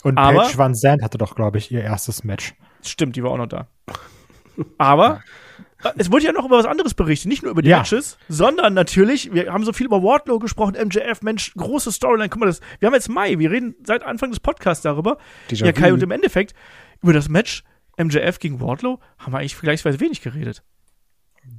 [0.02, 2.54] Und Aber- Paige Van Zandt hatte doch, glaube ich, ihr erstes Match.
[2.84, 3.68] Stimmt, die war auch noch da.
[4.78, 5.22] Aber
[5.96, 7.78] es wurde ja noch über was anderes berichtet, nicht nur über die Ja.
[7.78, 12.40] Matches, sondern natürlich, wir haben so viel über Wardlow gesprochen, MJF, Mensch, große Storyline, guck
[12.40, 15.18] mal, das, wir haben jetzt Mai, wir reden seit Anfang des Podcasts darüber.
[15.50, 16.54] Déjà ja, Kai, und im Endeffekt,
[17.02, 17.64] über das Match
[17.98, 20.62] MJF gegen Wardlow haben wir eigentlich vergleichsweise wenig geredet.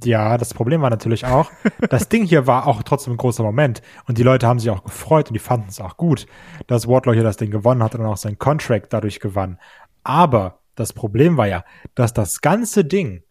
[0.02, 1.50] Ja, das Problem war natürlich auch,
[1.90, 3.82] das Ding hier war auch trotzdem ein großer Moment.
[4.06, 6.26] Und die Leute haben sich auch gefreut und die fanden es auch gut,
[6.66, 9.58] dass Wardlow hier das Ding gewonnen hat und auch sein Contract dadurch gewann.
[10.02, 11.64] Aber das Problem war ja,
[11.94, 13.22] dass das ganze Ding,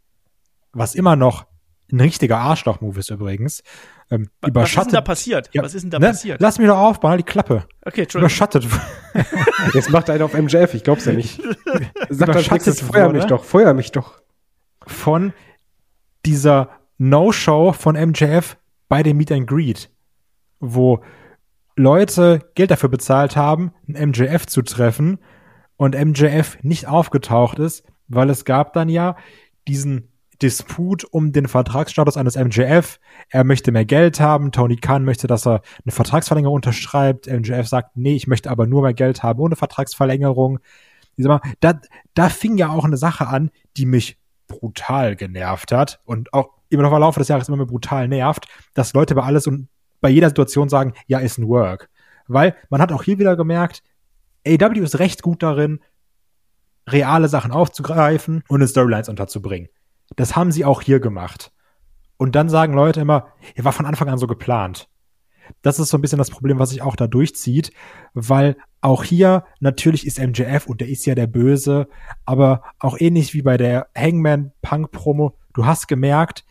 [0.72, 1.46] was immer noch
[1.92, 3.62] ein richtiger Arschloch-Move ist übrigens,
[4.10, 4.94] ähm, Was ist denn überschattet.
[4.94, 5.50] da passiert?
[5.54, 6.08] Ja, was ist denn da ne?
[6.08, 6.42] passiert?
[6.42, 7.66] Lass mich doch aufbauen, halt die Klappe.
[7.86, 8.30] Okay, Entschuldigung.
[8.30, 8.68] Überschattet.
[9.74, 11.42] Jetzt macht einer auf MJF, ich glaub's ja nicht.
[12.10, 14.22] Sag als Überschattet nächstes, feuer mich doch, feuer mich doch.
[14.86, 15.34] von
[16.26, 19.90] dieser No-Show von MJF bei dem Meet and Greet,
[20.60, 21.04] wo
[21.76, 25.20] Leute Geld dafür bezahlt haben, einen MJF zu treffen
[25.78, 29.16] und MJF nicht aufgetaucht ist, weil es gab dann ja
[29.68, 30.10] diesen
[30.42, 33.00] Disput um den Vertragsstatus eines MJF.
[33.30, 34.52] Er möchte mehr Geld haben.
[34.52, 37.28] Tony Khan möchte, dass er eine Vertragsverlängerung unterschreibt.
[37.28, 40.60] MJF sagt, nee, ich möchte aber nur mehr Geld haben ohne Vertragsverlängerung.
[41.16, 41.80] Da,
[42.14, 44.18] da fing ja auch eine Sache an, die mich
[44.48, 48.48] brutal genervt hat und auch immer noch im Laufe des Jahres immer mehr brutal nervt,
[48.74, 49.68] dass Leute bei alles und
[50.02, 51.90] bei jeder Situation sagen, ja, ist ein Work.
[52.28, 53.84] Weil man hat auch hier wieder gemerkt,
[54.46, 55.80] AW ist recht gut darin,
[56.88, 59.70] reale Sachen aufzugreifen und in Storylines unterzubringen.
[60.16, 61.52] Das haben sie auch hier gemacht.
[62.18, 64.90] Und dann sagen Leute immer, er war von Anfang an so geplant.
[65.62, 67.72] Das ist so ein bisschen das Problem, was sich auch da durchzieht,
[68.14, 71.88] weil auch hier natürlich ist MJF und der ist ja der Böse,
[72.26, 76.46] aber auch ähnlich wie bei der Hangman Punk Promo, du hast gemerkt,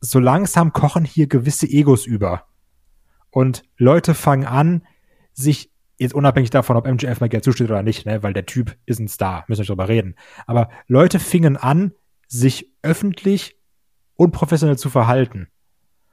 [0.00, 2.46] so langsam kochen hier gewisse Egos über.
[3.30, 4.86] Und Leute fangen an,
[5.32, 8.76] sich jetzt unabhängig davon, ob MJF mal Geld zusteht oder nicht, ne, weil der Typ
[8.86, 10.16] ist ein Star, müssen wir nicht drüber reden.
[10.46, 11.92] Aber Leute fingen an,
[12.26, 13.56] sich öffentlich
[14.16, 15.48] unprofessionell zu verhalten.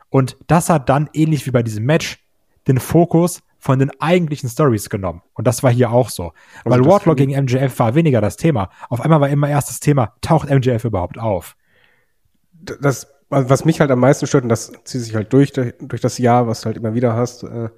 [0.09, 2.19] Und das hat dann, ähnlich wie bei diesem Match,
[2.67, 5.21] den Fokus von den eigentlichen Stories genommen.
[5.33, 6.33] Und das war hier auch so.
[6.65, 8.69] Also Weil Wardlow gegen MJF war weniger das Thema.
[8.89, 11.55] Auf einmal war immer erst das Thema, taucht MJF überhaupt auf?
[12.51, 16.17] Das, was mich halt am meisten stört, und das zieht sich halt durch, durch das
[16.17, 17.69] Jahr, was du halt immer wieder hast, äh,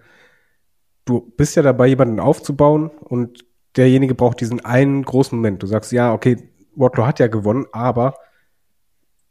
[1.05, 3.45] du bist ja dabei, jemanden aufzubauen und
[3.75, 5.63] derjenige braucht diesen einen großen Moment.
[5.63, 8.15] Du sagst, ja, okay, Wardlow hat ja gewonnen, aber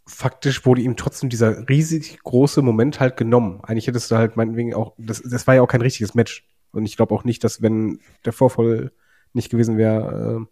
[0.06, 3.60] faktisch wurde ihm trotzdem dieser riesig große Moment halt genommen.
[3.62, 6.46] Eigentlich hättest du halt meinetwegen auch, das, das war ja auch kein richtiges Match.
[6.72, 8.92] Und ich glaube auch nicht, dass wenn der Vorfall
[9.32, 10.46] nicht gewesen wäre, äh,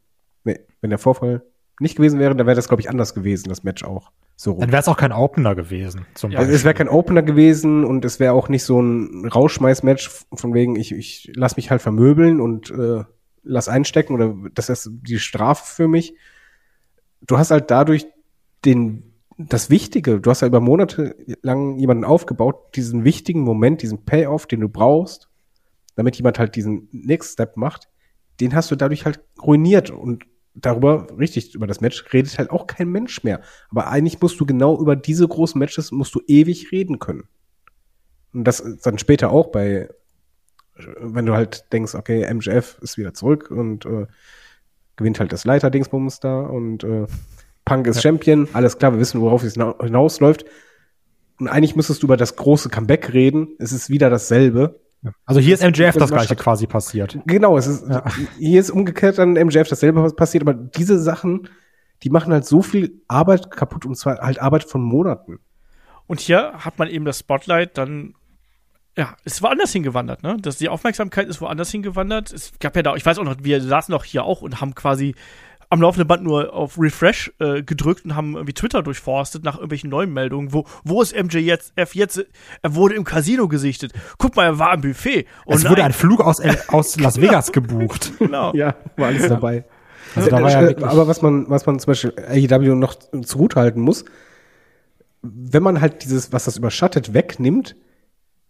[0.45, 1.43] nee, wenn der Vorfall
[1.81, 4.11] nicht gewesen wäre, dann wäre das, glaube ich, anders gewesen, das Match auch.
[4.37, 4.61] So rum.
[4.61, 6.07] Dann wäre es auch kein Opener gewesen.
[6.14, 10.11] Zum ja, es wäre kein Opener gewesen und es wäre auch nicht so ein Rauschmeiß-Match
[10.33, 13.05] von wegen, ich, ich lass mich halt vermöbeln und äh,
[13.43, 16.14] lass einstecken oder das ist die Strafe für mich.
[17.26, 18.07] Du hast halt dadurch
[18.64, 19.11] den
[19.49, 24.47] das Wichtige, du hast ja über Monate lang jemanden aufgebaut, diesen wichtigen Moment, diesen Payoff,
[24.47, 25.28] den du brauchst,
[25.95, 27.89] damit jemand halt diesen Next Step macht,
[28.41, 30.24] den hast du dadurch halt ruiniert und
[30.61, 33.40] darüber, richtig, über das Match redet halt auch kein Mensch mehr.
[33.70, 37.24] Aber eigentlich musst du genau über diese großen Matches musst du ewig reden können.
[38.32, 39.88] Und das dann später auch bei,
[41.00, 44.06] wenn du halt denkst, okay, MJF ist wieder zurück und äh,
[44.96, 47.06] gewinnt halt das Leiter-Dingsbums da und äh,
[47.64, 48.02] Punk ist ja.
[48.02, 50.44] Champion, alles klar, wir wissen, worauf es hinausläuft.
[51.38, 53.48] Und eigentlich müsstest du über das große Comeback reden.
[53.58, 54.80] Es ist wieder dasselbe.
[55.24, 57.18] Also hier ist MJF das gleiche quasi passiert.
[57.26, 58.05] Genau, es ist, ja.
[58.38, 61.48] hier ist umgekehrt dann MJF dasselbe passiert, aber diese Sachen,
[62.03, 65.38] die machen halt so viel Arbeit kaputt und zwar halt Arbeit von Monaten.
[66.07, 68.14] Und hier hat man eben das Spotlight dann
[68.96, 70.36] ja, es war anders hingewandert, ne?
[70.42, 72.32] Das, die Aufmerksamkeit ist woanders hingewandert.
[72.32, 74.74] Es gab ja da, ich weiß auch noch, wir saßen doch hier auch und haben
[74.74, 75.14] quasi
[75.71, 79.89] am laufenden Band nur auf Refresh äh, gedrückt und haben irgendwie Twitter durchforstet nach irgendwelchen
[79.89, 80.53] neuen Meldungen.
[80.53, 81.73] Wo, wo ist MJ jetzt?
[81.77, 82.27] F jetzt?
[82.61, 83.93] Er wurde im Casino gesichtet.
[84.18, 85.27] Guck mal, er war am Buffet.
[85.45, 88.12] Und es wurde ein Flug aus, aus Las Vegas gebucht.
[88.21, 88.53] Genau.
[88.55, 89.64] ja, war alles dabei.
[90.14, 93.83] Also, da war ja äh, aber was man, was man zum Beispiel AEW noch zugutehalten
[93.83, 94.05] muss,
[95.23, 97.77] wenn man halt dieses, was das überschattet, wegnimmt,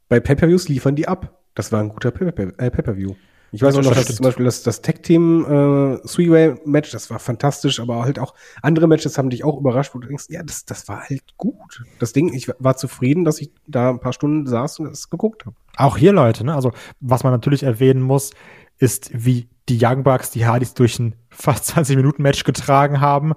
[0.08, 1.40] bei Pay-Per-Views liefern die ab.
[1.54, 3.14] Das war ein guter äh, Pay-Per-View.
[3.52, 7.80] Ich weiß auch noch, dass zum Beispiel das, das Tech-Team äh, Three-Way-Match, das war fantastisch,
[7.80, 10.88] aber halt auch andere Matches haben dich auch überrascht, wo du denkst, ja, das, das
[10.88, 11.84] war halt gut.
[11.98, 15.46] Das Ding, ich war zufrieden, dass ich da ein paar Stunden saß und das geguckt
[15.46, 15.56] habe.
[15.76, 16.54] Auch hier, Leute, ne?
[16.54, 18.30] Also, was man natürlich erwähnen muss,
[18.78, 23.32] ist, wie die Young Bucks die Hardys durch ein fast 20 Minuten Match getragen haben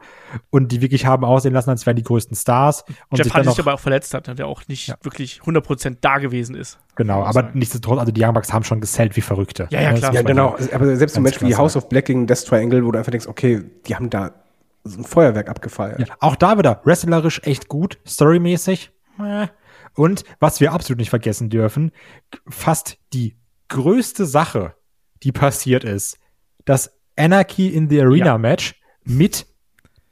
[0.50, 2.84] und die wirklich haben aussehen lassen, als wären die größten Stars.
[3.10, 4.96] Und Jeff sich Hardy sich aber auch verletzt hat, der auch nicht ja.
[5.04, 6.80] wirklich 100% da gewesen ist.
[6.96, 9.68] Genau, aber nichtsdestotrotz, also die Young Bucks haben schon gesellt wie Verrückte.
[9.70, 10.14] Ja, ja, klar.
[10.14, 10.58] Ja, genau.
[10.74, 13.28] Aber selbst ein Match wie House of Black gegen Death Triangle, wo du einfach denkst,
[13.28, 14.32] okay, die haben da
[14.84, 16.00] so ein Feuerwerk abgefeiert.
[16.00, 18.92] Ja, auch da wieder wrestlerisch echt gut, storymäßig.
[19.96, 21.92] Und was wir absolut nicht vergessen dürfen,
[22.48, 23.38] fast die
[23.70, 24.76] größte Sache,
[25.22, 26.18] die passiert ist,
[26.66, 28.38] das Anarchy in the Arena ja.
[28.38, 29.46] Match mit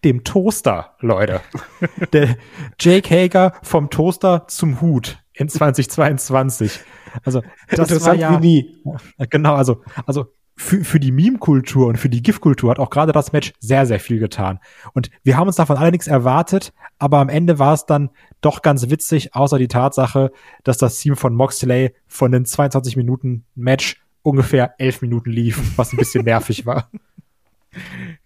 [0.03, 1.41] dem Toaster, Leute.
[2.13, 2.37] Der
[2.79, 6.79] Jake Hager vom Toaster zum Hut in 2022.
[7.23, 8.83] Also das war ja nie.
[9.29, 13.31] Genau, also also für, für die Meme-Kultur und für die GIF-Kultur hat auch gerade das
[13.31, 14.59] Match sehr, sehr viel getan.
[14.93, 18.11] Und wir haben uns davon allerdings erwartet, aber am Ende war es dann
[18.41, 20.31] doch ganz witzig, außer die Tatsache,
[20.63, 25.93] dass das Team von Moxley von den 22 Minuten Match ungefähr elf Minuten lief, was
[25.93, 26.89] ein bisschen nervig war.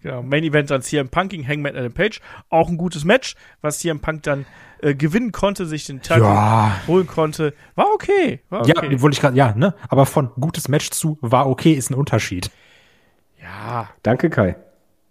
[0.02, 2.20] Genau, Main Event dann CM Punk gegen Hangman Adam Page.
[2.50, 4.48] Auch ein gutes Match, was CM Punk dann
[4.82, 6.82] äh, gewinnen konnte, sich den Titel Ja.
[6.88, 7.54] holen konnte.
[7.76, 8.40] War okay.
[8.50, 8.74] War okay.
[8.92, 9.76] Ja, wollte ich gerade, ja, ne?
[9.88, 12.50] Aber von gutes Match zu war okay ist ein Unterschied.
[13.40, 13.88] ja.
[14.02, 14.56] Danke, Kai.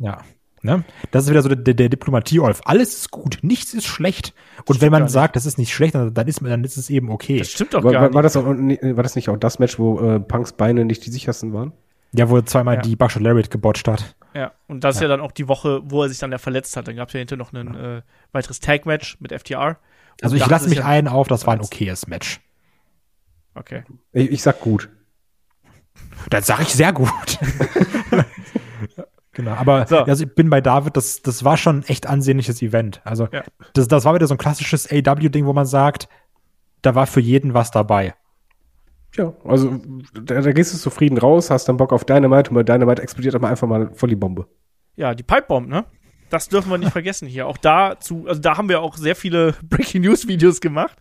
[0.01, 0.19] Ja.
[0.65, 0.83] Ne?
[1.11, 2.63] Das ist wieder so der, der Diplomatie-Olf.
[2.65, 4.33] Alles ist gut, nichts ist schlecht.
[4.67, 7.11] Und wenn man sagt, das ist nicht schlecht, dann dann ist, dann ist es eben
[7.11, 7.39] okay.
[7.39, 8.15] Das stimmt doch War, gar war, nicht.
[8.15, 11.11] war, das auch, war das nicht auch das Match, wo äh, Punks Beine nicht die
[11.11, 11.73] sichersten waren?
[12.15, 12.81] Ja, wo er zweimal Ja.
[12.81, 14.17] die Buckshot Lariat gebotcht hat.
[14.35, 16.77] Ja, und das ist ja dann auch die Woche, wo er sich dann ja verletzt
[16.79, 16.89] hat.
[16.89, 19.77] Dann gab es ja hinterher noch ein äh, weiteres Tag-Match mit FTR.
[20.23, 22.41] Also ich lasse mich ja- ein auf, das war ein okayes Match.
[23.55, 23.83] Okay.
[24.13, 24.89] Ich, ich sag gut.
[26.31, 27.11] Das sage ich sehr gut.
[29.35, 29.99] genau, aber So.
[29.99, 33.01] also ich bin bei David, das, das war schon ein echt ansehnliches Event.
[33.05, 33.43] Also Ja.
[33.75, 36.09] das, das war wieder so ein klassisches AW-Ding, wo man sagt,
[36.83, 38.15] da war für jeden was dabei.
[39.17, 39.81] Ja, also
[40.13, 43.35] da, da gehst du zufrieden raus, hast dann Bock auf Dynamite und bei Dynamite explodiert
[43.35, 44.47] aber einfach mal voll die Bombe.
[44.97, 45.85] Ja, die Pipebomb, ne?
[46.31, 47.47] Das dürfen wir nicht vergessen hier.
[47.47, 50.97] Auch dazu, also da haben wir auch sehr viele Breaking News Videos gemacht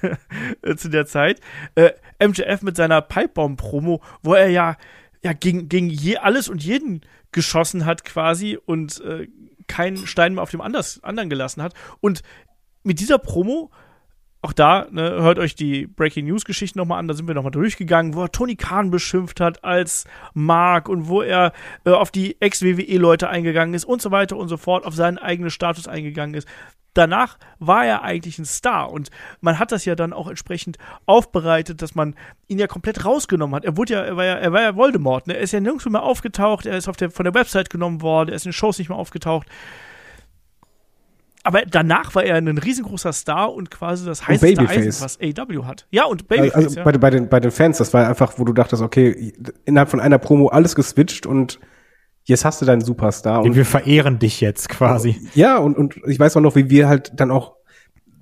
[0.62, 1.40] äh, zu der Zeit.
[1.74, 1.90] Äh,
[2.26, 4.76] MJF mit seiner Pipebomb Promo, wo er ja,
[5.22, 7.02] ja gegen, gegen je, alles und jeden
[7.32, 9.28] geschossen hat quasi und äh,
[9.66, 11.74] keinen Stein mehr auf dem anders, anderen gelassen hat.
[12.00, 12.22] Und
[12.82, 13.70] mit dieser Promo,
[14.40, 17.50] auch da, ne, hört euch die Breaking News Geschichten nochmal an, da sind wir nochmal
[17.50, 21.52] durchgegangen, wo er Tony Khan beschimpft hat als Mark und wo er
[21.84, 25.50] äh, auf die Ex-WWE-Leute eingegangen ist und so weiter und so fort, auf seinen eigenen
[25.50, 26.48] Status eingegangen ist.
[26.98, 29.10] Danach war er eigentlich ein Star und
[29.40, 32.16] man hat das ja dann auch entsprechend aufbereitet, dass man
[32.48, 33.64] ihn ja komplett rausgenommen hat.
[33.64, 35.36] Er wurde ja, er war ja, er war ja Voldemort, ne?
[35.36, 38.30] Er ist ja nirgendwo mehr aufgetaucht, er ist auf der, von der Website genommen worden,
[38.30, 39.46] er ist in Shows nicht mehr aufgetaucht.
[41.44, 44.68] Aber danach war er ein riesengroßer Star und quasi das heißeste.
[44.68, 45.86] Eisen, was AW hat.
[45.92, 46.82] Ja, und Babyface, also ja.
[46.82, 49.32] bei, bei, den, bei den Fans, das war einfach, wo du dachtest, okay,
[49.64, 51.60] innerhalb von einer Promo alles geswitcht und
[52.28, 53.42] jetzt hast du deinen Superstar.
[53.42, 55.16] Und wir verehren dich jetzt quasi.
[55.34, 57.56] ja, und, und ich weiß auch noch, wie wir halt dann auch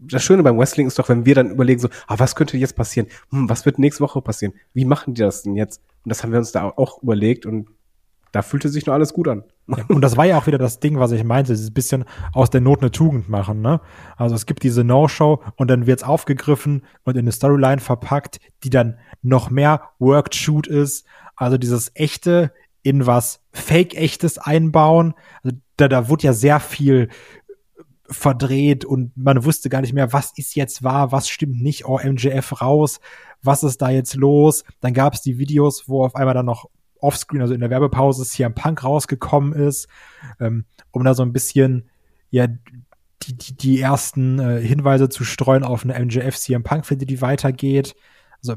[0.00, 2.76] das Schöne beim Wrestling ist doch, wenn wir dann überlegen so, ah, was könnte jetzt
[2.76, 3.08] passieren?
[3.30, 4.54] Hm, was wird nächste Woche passieren?
[4.72, 5.82] Wie machen die das denn jetzt?
[6.04, 7.68] Und das haben wir uns da auch überlegt und
[8.30, 9.44] da fühlte sich nur alles gut an.
[9.88, 12.60] Und das war ja auch wieder das Ding, was ich meinte, dieses bisschen aus der
[12.60, 13.80] Not eine Tugend machen, ne?
[14.16, 18.70] Also es gibt diese No-Show und dann wird's aufgegriffen und in eine Storyline verpackt, die
[18.70, 21.04] dann noch mehr Worked Shoot ist.
[21.34, 22.52] Also dieses echte
[22.86, 25.14] in was Fake-echtes einbauen.
[25.42, 27.08] Also da, da wurde ja sehr viel
[28.08, 31.98] verdreht und man wusste gar nicht mehr, was ist jetzt wahr, was stimmt nicht, oh,
[31.98, 33.00] MJF raus,
[33.42, 34.62] was ist da jetzt los?
[34.78, 36.66] Dann gab's die Videos, wo auf einmal dann noch
[37.00, 39.88] offscreen, also in der Werbepause, CM Punk rausgekommen ist,
[40.38, 41.90] ähm, um da so ein bisschen,
[42.30, 47.04] ja, die, die, die ersten äh, Hinweise zu streuen auf eine MJF CM Punk, finde
[47.04, 47.96] die weitergeht.
[48.38, 48.54] Also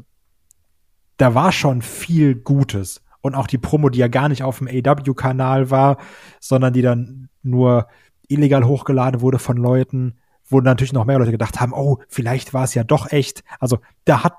[1.17, 3.01] da war schon viel Gutes.
[3.21, 5.97] Und auch die Promo, die ja gar nicht auf dem AW-Kanal war,
[6.39, 7.87] sondern die dann nur
[8.27, 12.63] illegal hochgeladen wurde von Leuten, wo natürlich noch mehr Leute gedacht haben, oh, vielleicht war
[12.63, 13.43] es ja doch echt.
[13.59, 14.33] Also da hat,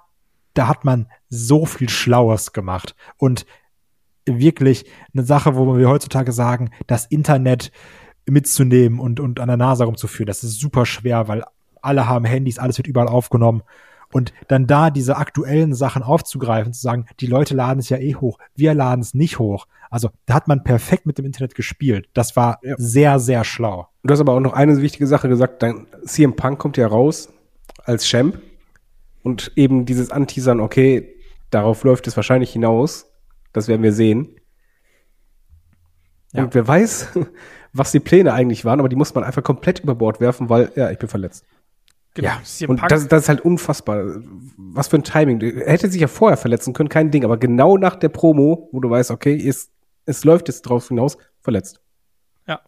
[0.55, 2.95] da hat man so viel Schlaues gemacht.
[3.17, 3.47] Und
[4.27, 4.85] wirklich
[5.15, 7.71] eine Sache, wo wir heutzutage sagen, das Internet
[8.27, 11.45] mitzunehmen und, und an der Nase rumzuführen, das ist super schwer, weil
[11.83, 13.63] alle haben Handys, alles wird überall aufgenommen.
[14.13, 18.17] Und dann da diese aktuellen Sachen aufzugreifen, zu sagen, die Leute laden es ja eh
[18.17, 19.67] hoch, wir laden es nicht hoch.
[19.89, 22.09] Also da hat man perfekt mit dem Internet gespielt.
[22.15, 22.75] Das war Ja.
[22.77, 23.89] sehr, sehr schlau.
[24.03, 27.29] Du hast aber auch noch eine wichtige Sache gesagt, dann CM Punk kommt ja raus
[27.85, 28.41] als Champ
[29.23, 31.15] und eben dieses Anteasern, okay,
[31.51, 33.07] darauf läuft es wahrscheinlich hinaus,
[33.53, 34.37] das werden wir sehen.
[36.33, 36.45] Ja.
[36.45, 37.09] Und wer weiß,
[37.73, 40.71] was die Pläne eigentlich waren, aber die muss man einfach komplett über Bord werfen, weil,
[40.77, 41.45] ja, ich bin verletzt.
[42.15, 42.29] Genau.
[42.29, 44.05] Ja, Und das, das ist halt unfassbar.
[44.57, 45.41] Was für ein Timing.
[45.41, 48.81] Er hätte sich ja vorher verletzen können, kein Ding, aber genau nach der Promo, wo
[48.81, 49.71] du weißt, okay, es,
[50.07, 51.81] es läuft jetzt drauf hinaus, verletzt.
[52.49, 52.61] Ja.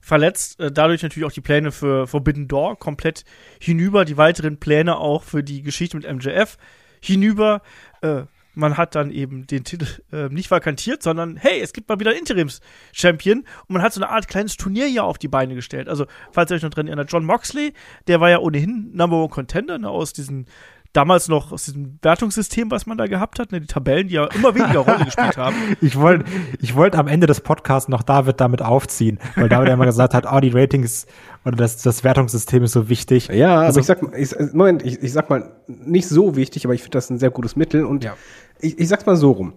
[0.00, 3.24] Verletzt, äh, dadurch natürlich auch die Pläne für Forbidden Door komplett
[3.60, 6.56] hinüber, die weiteren Pläne auch für die Geschichte mit MJF
[7.00, 7.62] hinüber.
[8.02, 8.22] Äh,
[8.60, 12.10] man hat dann eben den Titel äh, nicht vakantiert, sondern hey, es gibt mal wieder
[12.10, 15.88] einen Interims-Champion und man hat so eine Art kleines Turnier hier auf die Beine gestellt.
[15.88, 17.72] Also, falls ihr euch noch dran erinnert, John Moxley,
[18.06, 20.46] der war ja ohnehin Number One Contender ne, aus diesen
[20.92, 24.24] damals noch aus diesem Wertungssystem, was man da gehabt hat, ne, die Tabellen, die ja
[24.34, 25.54] immer weniger Rolle gespielt haben.
[25.80, 26.24] Ich wollte
[26.60, 30.14] ich wollte am Ende des Podcasts noch David damit aufziehen, weil David ja immer gesagt
[30.14, 31.06] hat, oh, die Ratings
[31.44, 33.28] oder das, das Wertungssystem ist so wichtig.
[33.28, 36.64] Ja, Also- aber ich sag mal, ich, Moment, ich, ich sag mal, nicht so wichtig,
[36.64, 38.16] aber ich finde das ein sehr gutes Mittel und Ja.
[38.62, 39.54] Ich, ich sag's mal so rum.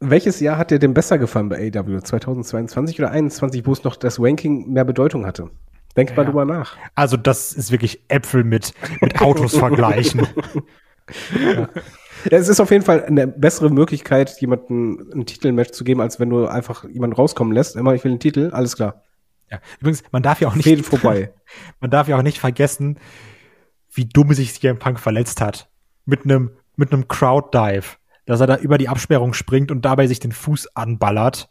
[0.00, 2.00] Welches Jahr hat dir denn besser gefallen bei AW?
[2.02, 5.50] 2022 oder 2021, wo es noch das Ranking mehr Bedeutung hatte?
[5.96, 6.24] Denk mal Ja.
[6.24, 6.76] drüber nach.
[6.94, 10.26] Also das ist wirklich Äpfel mit, mit Autos vergleichen.
[11.40, 11.68] ja.
[12.30, 16.30] Es ist auf jeden Fall eine bessere Möglichkeit, jemandem ein Titelmatch zu geben, als wenn
[16.30, 17.76] du einfach jemanden rauskommen lässt.
[17.76, 19.02] Immer, ich will einen Titel, alles klar.
[19.50, 19.60] Ja.
[19.78, 20.64] Übrigens, man darf ja auch nicht.
[20.64, 21.32] Fäden vorbei.
[21.80, 22.98] man darf ja auch nicht vergessen,
[23.92, 25.68] wie dumm sich CM Punk verletzt hat.
[26.06, 27.96] Mit einem, mit einem Crowd Dive.
[28.26, 31.48] Dass er da über die Absperrung springt und dabei sich den Fuß anballert.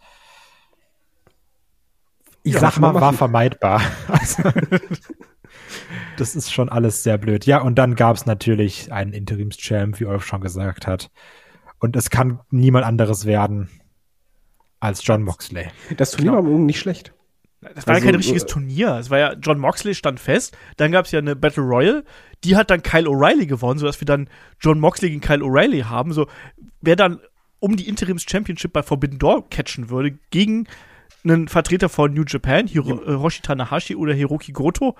[2.43, 3.81] Ich Ja, sag mal, war vermeidbar.
[4.07, 4.43] Also,
[6.17, 7.45] das ist schon alles sehr blöd.
[7.45, 11.09] Ja, und dann gab es natürlich einen Interimschamp, wie Olf schon gesagt hat.
[11.79, 13.69] Und es kann niemand anderes werden
[14.79, 15.67] als John Moxley.
[15.97, 17.13] Das Turnier war im Übrigen nicht schlecht.
[17.61, 18.97] Das war Also, ja kein richtiges äh, Turnier.
[18.97, 20.57] Es war ja, John Moxley stand fest.
[20.77, 22.03] Dann gab es ja eine Battle Royal.
[22.44, 24.30] Die hat dann Kyle O'Reilly gewonnen, sodass wir dann
[24.60, 26.11] John Moxley gegen Kyle O'Reilly haben.
[26.14, 26.28] So,
[26.82, 27.20] wer dann
[27.60, 30.68] um die Interims-Championship bei Forbidden Door catchen würde, gegen
[31.24, 34.95] einen Vertreter von New Japan, Hiro äh, Hiroshi Tanahashi oder Hiroki Goto.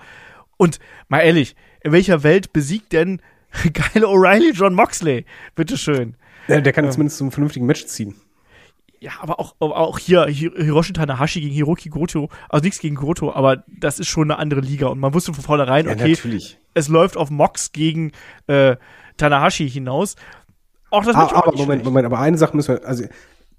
[0.56, 3.20] Und mal ehrlich, in welcher Welt besiegt denn
[3.74, 5.26] Kyle O'Reilly John Moxley?
[5.54, 6.16] Bitteschön.
[6.48, 8.14] Der, der kann zumindest zum vernünftigen Match ziehen.
[9.00, 12.94] Ja, aber auch, aber auch hier Hi- Hiroshi Tanahashi gegen Hiroki Goto, also nichts gegen
[12.94, 16.58] Goto, aber das ist schon eine andere Liga und man wusste von vornherein, okay, natürlich.
[16.72, 18.12] es läuft auf Mox gegen
[18.46, 18.76] äh,
[19.16, 20.16] Tanahashi hinaus.
[20.90, 21.84] Auch das Ah, aber Moment, schlecht.
[21.84, 23.04] Moment, aber eine Sache müssen wir, also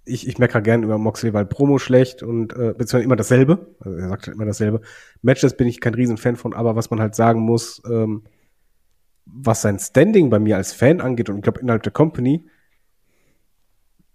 [0.06, 3.76] ich, ich meckere gern über Moxley, weil Promo schlecht und äh, beziehungsweise immer dasselbe.
[3.80, 4.82] Also er sagt halt immer dasselbe.
[5.22, 8.24] Matches bin ich kein Riesenfan von, aber was man halt sagen muss, ähm,
[9.26, 12.46] was sein Standing bei mir als Fan angeht und ich glaube innerhalb der Company,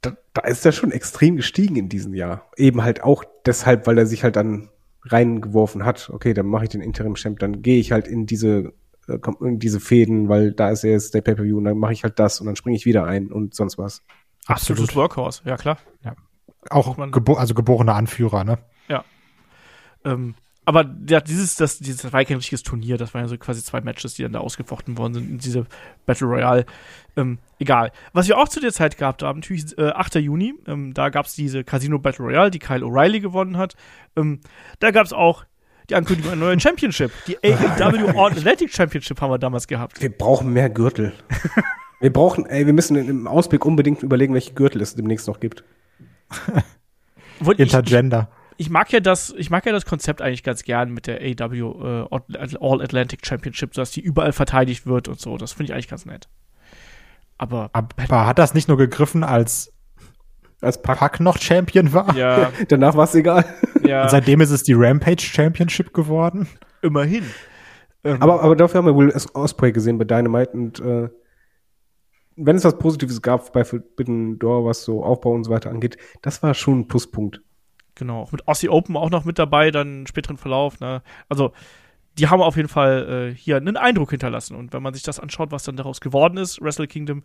[0.02, 2.48] da, da ist er schon extrem gestiegen in diesem Jahr.
[2.56, 4.68] Eben halt auch deshalb, weil er sich halt dann
[5.02, 6.10] reingeworfen hat.
[6.12, 8.72] Okay, dann mache ich den Interim-Champ, dann gehe ich halt in diese
[9.08, 12.18] äh, in diese Fäden, weil da ist jetzt der Pay-Per-View und dann mache ich halt
[12.18, 14.02] das und dann springe ich wieder ein und sonst was.
[14.46, 15.78] Absolutes Workhorse, ja klar.
[16.68, 18.58] Auch Man- gebo also geborener Anführer, ne?
[20.04, 20.34] Ähm,
[20.70, 23.60] aber ja, dieses, das, dieses war ja kein richtiges Turnier, das waren ja so quasi
[23.60, 25.66] zwei Matches, die dann da ausgefochten worden sind in diese
[26.06, 26.64] Battle Royale.
[27.16, 27.90] Ähm, egal.
[28.12, 30.14] Was wir auch zu der Zeit gehabt haben, natürlich äh, 8.
[30.16, 33.74] Juni, ähm, da gab es diese Casino Battle Royale, die Kyle O'Reilly gewonnen hat.
[34.14, 34.38] Ähm,
[34.78, 35.44] da gab es auch
[35.88, 37.10] die Ankündigung einer neuen Championship.
[37.26, 40.00] Die AEW All Athletic Championship haben wir damals gehabt.
[40.00, 41.14] Wir brauchen mehr Gürtel.
[42.00, 45.64] wir brauchen, ey, wir müssen im Ausblick unbedingt überlegen, welche Gürtel es demnächst noch gibt.
[47.40, 47.72] Obwohl ich,
[48.60, 52.08] ich, mag ja das, ich mag ja das Konzept eigentlich ganz gern mit der AEW
[52.10, 55.36] äh, All Atlantic Championship, dass die überall verteidigt wird und so.
[55.38, 56.28] Das finde ich eigentlich ganz nett.
[57.38, 59.72] Aber Aber hat das nicht nur gegriffen, als
[60.60, 60.98] Als Pack.
[60.98, 62.14] Pack noch Champion war?
[62.14, 63.44] ja, Danach war es egal.
[63.82, 66.46] ja, Und seitdem ist es die Rampage Championship geworden.
[66.82, 67.24] immerhin.
[68.04, 71.08] Ähm, Aber, aber dafür haben wir Will Osprey gesehen bei Dynamite und äh,
[72.36, 75.96] wenn es was Positives gab bei Forbidden Door, was so Aufbau und so weiter angeht,
[76.22, 77.42] das war schon ein Pluspunkt.
[78.00, 80.80] Genau, auch mit Aussie Open auch noch mit dabei, dann im späteren Verlauf.
[80.80, 81.02] Ne?
[81.28, 81.52] Also,
[82.18, 84.56] die haben auf jeden Fall äh, hier einen Eindruck hinterlassen.
[84.56, 87.22] Und wenn man sich das anschaut, was dann daraus geworden ist, Wrestle Kingdom,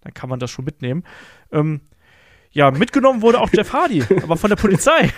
[0.00, 1.04] dann kann man das schon mitnehmen.
[1.52, 1.80] Ähm,
[2.50, 5.12] ja, mitgenommen wurde auch Jeff Hardy, aber von der Polizei.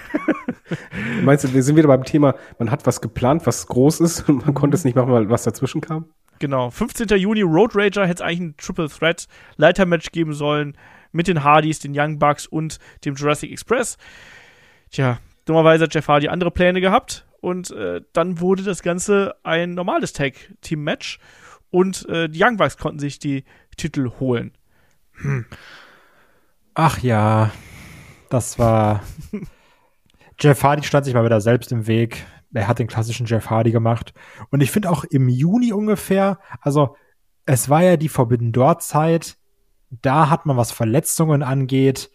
[1.22, 4.44] Meinst du, wir sind wieder beim Thema, man hat was geplant, was groß ist und
[4.44, 6.04] man konnte es nicht machen, weil was dazwischen kam?
[6.38, 7.08] Genau, 15.
[7.16, 9.26] Juni, Road Rager hätte es eigentlich ein Triple Threat
[9.56, 10.76] Leitermatch geben sollen
[11.12, 13.96] mit den Hardys, den Young Bucks und dem Jurassic Express.
[14.90, 19.74] Tja, dummerweise hat Jeff Hardy andere Pläne gehabt und äh, dann wurde das Ganze ein
[19.74, 21.18] normales Tag-Team-Match
[21.70, 23.44] und äh, die Young Bucks konnten sich die
[23.76, 24.52] Titel holen.
[26.74, 27.50] Ach ja,
[28.30, 29.02] das war.
[30.40, 32.24] Jeff Hardy stand sich mal wieder selbst im Weg.
[32.54, 34.14] Er hat den klassischen Jeff Hardy gemacht.
[34.50, 36.96] Und ich finde auch im Juni ungefähr, also
[37.44, 39.36] es war ja die Forbidden Door Zeit.
[39.90, 42.10] Da hat man, was Verletzungen angeht,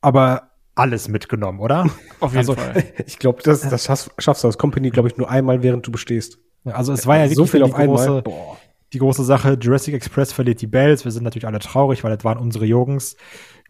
[0.00, 1.82] aber alles mitgenommen, oder?
[2.20, 2.84] Auf jeden Also, Fall.
[3.06, 5.90] Ich glaube, das, das schaffst, schaffst du als Company, glaube ich, nur einmal, während du
[5.92, 6.38] bestehst.
[6.64, 8.06] Also es war ja so wirklich viel die auf einmal.
[8.06, 8.56] große, Boah.
[8.92, 9.58] die große Sache.
[9.60, 11.04] Jurassic Express verliert die Bells.
[11.04, 13.16] Wir sind natürlich alle traurig, weil das waren unsere Jungs.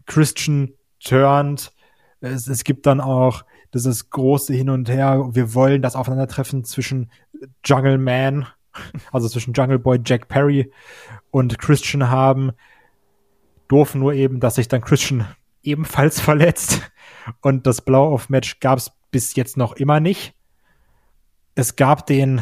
[0.05, 0.73] Christian
[1.03, 1.73] turned.
[2.21, 3.43] Es, es gibt dann auch
[3.73, 5.29] dieses große Hin und Her.
[5.31, 7.11] Wir wollen das Aufeinandertreffen zwischen
[7.65, 8.45] Jungle Man,
[9.11, 10.71] also zwischen Jungle Boy Jack Perry
[11.31, 12.51] und Christian haben.
[13.67, 15.25] Doof nur eben, dass sich dann Christian
[15.63, 16.81] ebenfalls verletzt.
[17.41, 20.33] Und das Blow-Off-Match gab es bis jetzt noch immer nicht.
[21.55, 22.41] Es gab den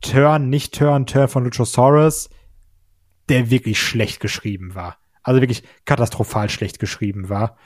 [0.00, 2.28] Turn, nicht Turn, Turn von Luchasaurus,
[3.28, 4.96] der wirklich schlecht geschrieben war.
[5.22, 7.56] Also wirklich katastrophal schlecht geschrieben war.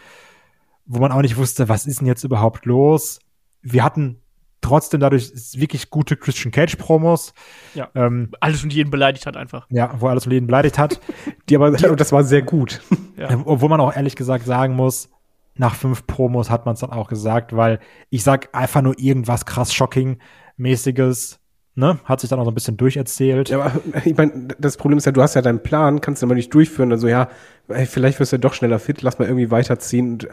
[0.85, 3.21] Wo man auch nicht wusste, was ist denn jetzt überhaupt los?
[3.63, 4.21] Wir hatten
[4.61, 7.33] trotzdem dadurch wirklich gute Christian Cage Promos,
[7.75, 7.89] Ja.
[7.95, 9.67] ähm, Alles und jeden beleidigt hat einfach.
[9.71, 11.01] ja, wo alles und jeden beleidigt hat.
[11.49, 12.81] Die aber, und das war sehr gut.
[13.17, 13.41] Ja.
[13.45, 15.09] Obwohl man auch ehrlich gesagt sagen muss,
[15.57, 17.79] nach fünf Promos hat man es dann auch gesagt, weil
[18.11, 21.39] ich sag einfach nur irgendwas krass Shocking-mäßiges
[21.75, 23.49] ne, hat sich dann auch so ein bisschen durcherzählt.
[23.49, 26.27] Ja, aber ich meine, das Problem ist ja, du hast ja deinen Plan, kannst du
[26.27, 26.93] aber nicht durchführen.
[26.93, 27.29] Also ja,
[27.69, 30.13] vielleicht wirst du ja doch schneller fit, lass mal irgendwie weiterziehen.
[30.13, 30.29] Und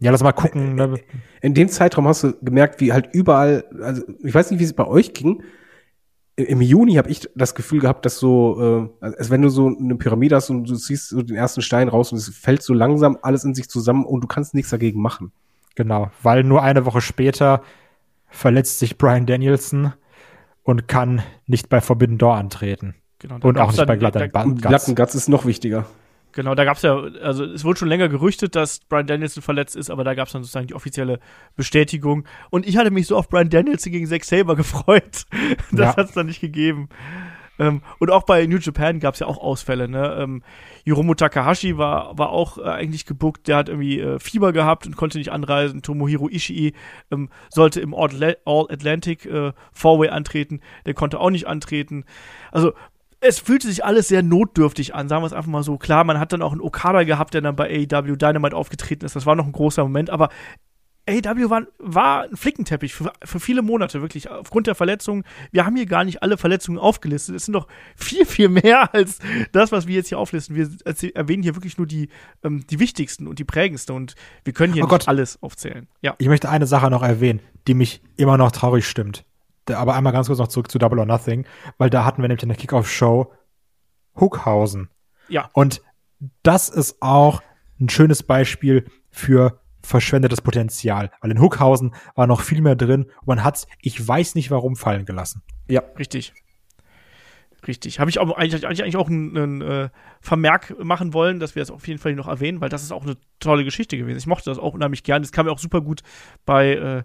[0.00, 0.74] Ja, lass mal gucken.
[0.74, 0.96] Ne?
[1.40, 4.72] in dem Zeitraum hast du gemerkt, wie halt überall, also ich weiß nicht, wie es
[4.72, 5.42] bei euch ging.
[6.36, 9.94] Im Juni habe ich das Gefühl gehabt, dass so, äh, als wenn du so eine
[9.94, 13.16] Pyramide hast und du ziehst so den ersten Stein raus und es fällt so langsam
[13.22, 15.30] alles in sich zusammen und du kannst nichts dagegen machen.
[15.76, 17.62] Genau, weil nur eine Woche später
[18.28, 19.92] verletzt sich Brian Danielson
[20.64, 22.94] und kann nicht bei Forbidden Door antreten.
[23.20, 24.88] Genau, Und auch nicht dann- bei and Guts.
[24.88, 25.86] And Guts ist noch wichtiger.
[26.34, 29.76] Genau, da gab es ja, also es wurde schon länger gerüchtet, dass Brian Danielson verletzt
[29.76, 31.20] ist, aber da gab es dann sozusagen die offizielle
[31.56, 32.24] Bestätigung.
[32.50, 35.26] Und ich hatte mich so auf Brian Danielson gegen Zack Saber gefreut.
[35.70, 35.96] das Ja.
[35.96, 36.88] hat es dann nicht gegeben.
[37.56, 39.86] Ähm, und auch bei New Japan gab es ja auch Ausfälle.
[39.88, 40.16] Ne?
[40.18, 40.42] Ähm,
[40.84, 44.96] Hiromu Takahashi war, war auch äh, eigentlich gebuckt, der hat irgendwie äh, Fieber gehabt und
[44.96, 45.82] konnte nicht anreisen.
[45.82, 46.72] Tomohiro Ishii
[47.12, 52.04] ähm, sollte im All, All Atlantic äh, Four-Way antreten, der konnte auch nicht antreten.
[52.50, 52.72] Also
[53.24, 55.78] es fühlte sich alles sehr notdürftig an, sagen wir es einfach mal so.
[55.78, 59.16] Klar, man hat dann auch einen Okada gehabt, der dann bei AEW Dynamite aufgetreten ist.
[59.16, 60.28] Das war noch ein großer Moment, aber
[61.08, 65.24] AEW war, war ein Flickenteppich für, für viele Monate, wirklich, aufgrund der Verletzungen.
[65.52, 67.34] Wir haben hier gar nicht alle Verletzungen aufgelistet.
[67.34, 69.18] Es sind doch viel, viel mehr als
[69.52, 70.54] das, was wir jetzt hier auflisten.
[70.54, 70.68] Wir
[71.14, 72.10] erwähnen hier wirklich nur die,
[72.42, 74.14] ähm, die wichtigsten und die prägendsten und
[74.44, 75.08] wir können hier Oh nicht Gott.
[75.08, 75.88] alles aufzählen.
[76.02, 76.14] Ja.
[76.18, 79.24] Ich möchte eine Sache noch erwähnen, die mich immer noch traurig stimmt.
[79.70, 81.46] Aber einmal ganz kurz noch zurück zu Double or Nothing,
[81.78, 83.32] weil da hatten wir nämlich in der Kickoff-Show
[84.18, 84.90] Hookhausen.
[85.28, 85.50] Ja.
[85.52, 85.82] Und
[86.42, 87.42] das ist auch
[87.80, 91.10] ein schönes Beispiel für verschwendetes Potenzial.
[91.20, 94.76] Weil in Hookhausen war noch viel mehr drin und man hat's, ich weiß nicht warum,
[94.76, 95.42] fallen gelassen.
[95.68, 95.82] Ja.
[95.98, 96.32] Richtig.
[97.66, 97.98] Richtig.
[97.98, 99.88] Habe ich auch eigentlich, eigentlich auch einen, einen äh,
[100.20, 103.04] Vermerk machen wollen, dass wir das auf jeden Fall noch erwähnen, weil das ist auch
[103.04, 104.18] eine tolle Geschichte gewesen.
[104.18, 105.22] Ich mochte das auch unheimlich gern.
[105.22, 106.02] Das kam mir auch super gut
[106.44, 107.02] bei äh,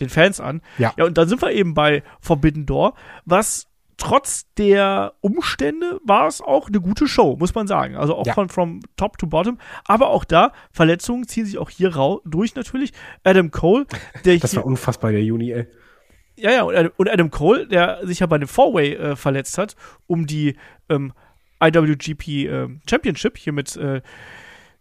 [0.00, 0.62] den Fans an.
[0.78, 0.92] Ja.
[0.96, 2.94] Ja, und dann sind wir eben bei Forbidden Door,
[3.24, 3.66] was
[4.00, 7.96] trotz der Umstände war es auch eine gute Show, muss man sagen.
[7.96, 8.32] Also auch Ja.
[8.34, 9.58] von from top to bottom.
[9.86, 12.92] Aber auch da, Verletzungen ziehen sich auch hier rau durch natürlich.
[13.24, 13.86] Adam Cole,
[14.24, 15.66] der Das war unfassbar, der Juni, ey.
[16.36, 16.62] ja, ja,
[16.96, 19.74] und Adam, Cole, der sich ja bei dem Four-Way äh, verletzt hat,
[20.06, 20.56] um die
[20.88, 21.12] ähm,
[21.60, 24.00] IWGP äh, Championship hier mit äh,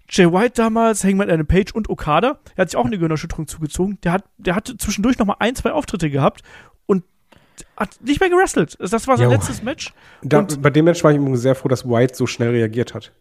[0.09, 2.39] Jay White damals, Hangman Adam Page und Okada.
[2.55, 3.99] Der hat sich auch eine Gehirnerschütterung zugezogen.
[4.03, 6.41] Der hat, der hatte zwischendurch noch mal ein, zwei Auftritte gehabt
[6.85, 7.03] und
[7.75, 8.77] hat nicht mehr gewrestelt.
[8.79, 9.31] Das war sein Jo.
[9.35, 9.93] letztes Match.
[10.21, 13.11] Da, bei dem Match war ich übrigens sehr froh, dass White so schnell reagiert hat.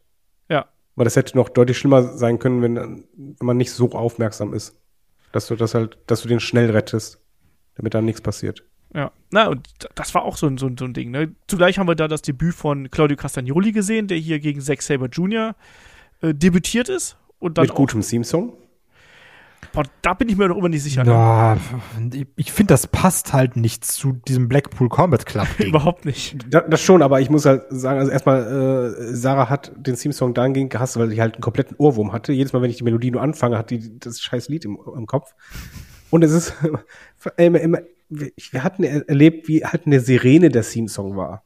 [0.49, 4.55] Ja, Weil das hätte noch deutlich schlimmer sein können, wenn, wenn man nicht so aufmerksam
[4.55, 4.81] ist.
[5.33, 7.21] Dass du das halt, dass du den schnell rettest,
[7.75, 8.63] damit da nichts passiert.
[8.95, 9.11] ja.
[9.33, 11.11] Na, und das war auch so ein, so ein, so ein Ding.
[11.11, 11.35] Ne?
[11.49, 15.09] Zugleich haben wir da das Debüt von Claudio Castagnoli gesehen, der hier gegen Zack Saber
[15.09, 15.57] Jr.
[16.23, 17.17] Äh, debütiert ist.
[17.39, 18.55] Und dann Mit gutem Theme-Song.
[19.73, 21.05] Boah, da bin ich mir noch immer nicht sicher.
[21.05, 21.59] Ja,
[22.37, 25.47] ich finde, das passt halt nicht zu diesem Blackpool Combat Club.
[25.59, 26.37] Überhaupt nicht.
[26.49, 30.33] Da, das schon, aber ich muss halt sagen, also erstmal, äh, Sarah hat den Theme-Song
[30.33, 32.33] dahingehend gehasst, weil sie halt einen kompletten Ohrwurm hatte.
[32.33, 35.07] Jedes Mal, wenn ich die Melodie nur anfange, hat die das scheiß Lied im, im
[35.07, 35.35] Kopf.
[36.11, 36.55] Und es ist
[37.37, 37.79] immer, immer,
[38.09, 41.45] wir hatten er- erlebt, wie halt eine Sirene der Theme-Song war.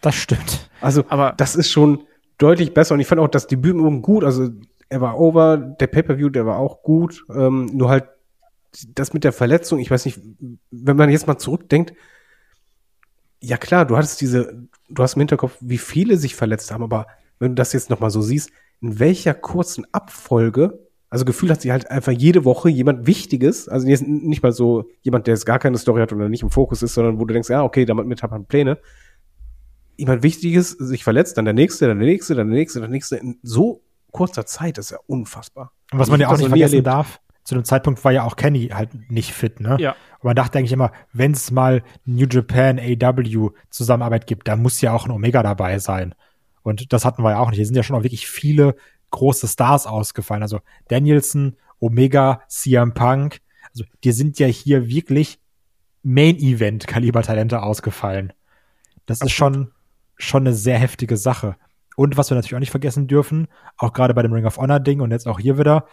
[0.00, 0.70] Das stimmt.
[0.80, 2.02] Also, Aber- das ist schon
[2.38, 2.94] deutlich besser.
[2.94, 4.24] Und ich fand auch das Debüt gut.
[4.24, 4.48] Also,
[4.88, 7.24] er war over, der Pay-Per-View, der war auch gut.
[7.30, 8.04] Ähm, nur halt
[8.94, 10.20] das mit der Verletzung, ich weiß nicht,
[10.70, 11.94] wenn man jetzt mal zurückdenkt,
[13.40, 17.06] ja klar, du hattest diese, du hast im Hinterkopf, wie viele sich verletzt haben, aber
[17.38, 18.50] wenn du das jetzt noch mal so siehst,
[18.80, 23.86] in welcher kurzen Abfolge, also Gefühl hat sie halt einfach jede Woche jemand Wichtiges, also
[23.86, 26.94] nicht mal so jemand, der jetzt gar keine Story hat oder nicht im Fokus ist,
[26.94, 28.78] sondern wo du denkst, ja, okay, damit hat man Pläne.
[29.98, 32.96] Jemand Wichtiges sich verletzt, dann der nächste, dann der nächste, dann der nächste, dann der
[32.96, 35.72] nächste, in so kurzer Zeit, das ist ja unfassbar.
[35.92, 38.36] Und was man Ich ja auch nicht vergessen darf, zu dem Zeitpunkt war ja auch
[38.36, 39.76] Kenny halt nicht fit, ne?
[39.80, 39.92] Ja.
[40.20, 44.80] Und man dachte eigentlich immer, wenn es mal New Japan AW Zusammenarbeit gibt, da muss
[44.80, 46.14] ja auch ein Omega dabei sein.
[46.62, 47.56] Und das hatten wir ja auch nicht.
[47.56, 48.76] Hier sind ja schon auch wirklich viele
[49.10, 50.42] große Stars ausgefallen.
[50.42, 53.40] Also Danielson, Omega, CM Punk.
[53.72, 55.38] Also die sind ja hier wirklich
[56.02, 58.34] Main-Event-Kaliber-Talente ausgefallen.
[59.06, 59.70] Das ist schon,
[60.18, 61.56] schon eine sehr heftige Sache.
[61.96, 64.80] Und was wir natürlich auch nicht vergessen dürfen, auch gerade bei dem Ring of Honor
[64.80, 65.86] Ding und jetzt auch hier wieder,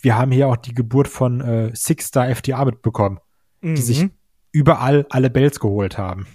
[0.00, 3.20] wir haben hier auch die Geburt von äh, Six Star FDA mitbekommen,
[3.60, 3.74] Mhm.
[3.76, 4.06] die sich
[4.52, 6.26] überall alle Belts geholt haben.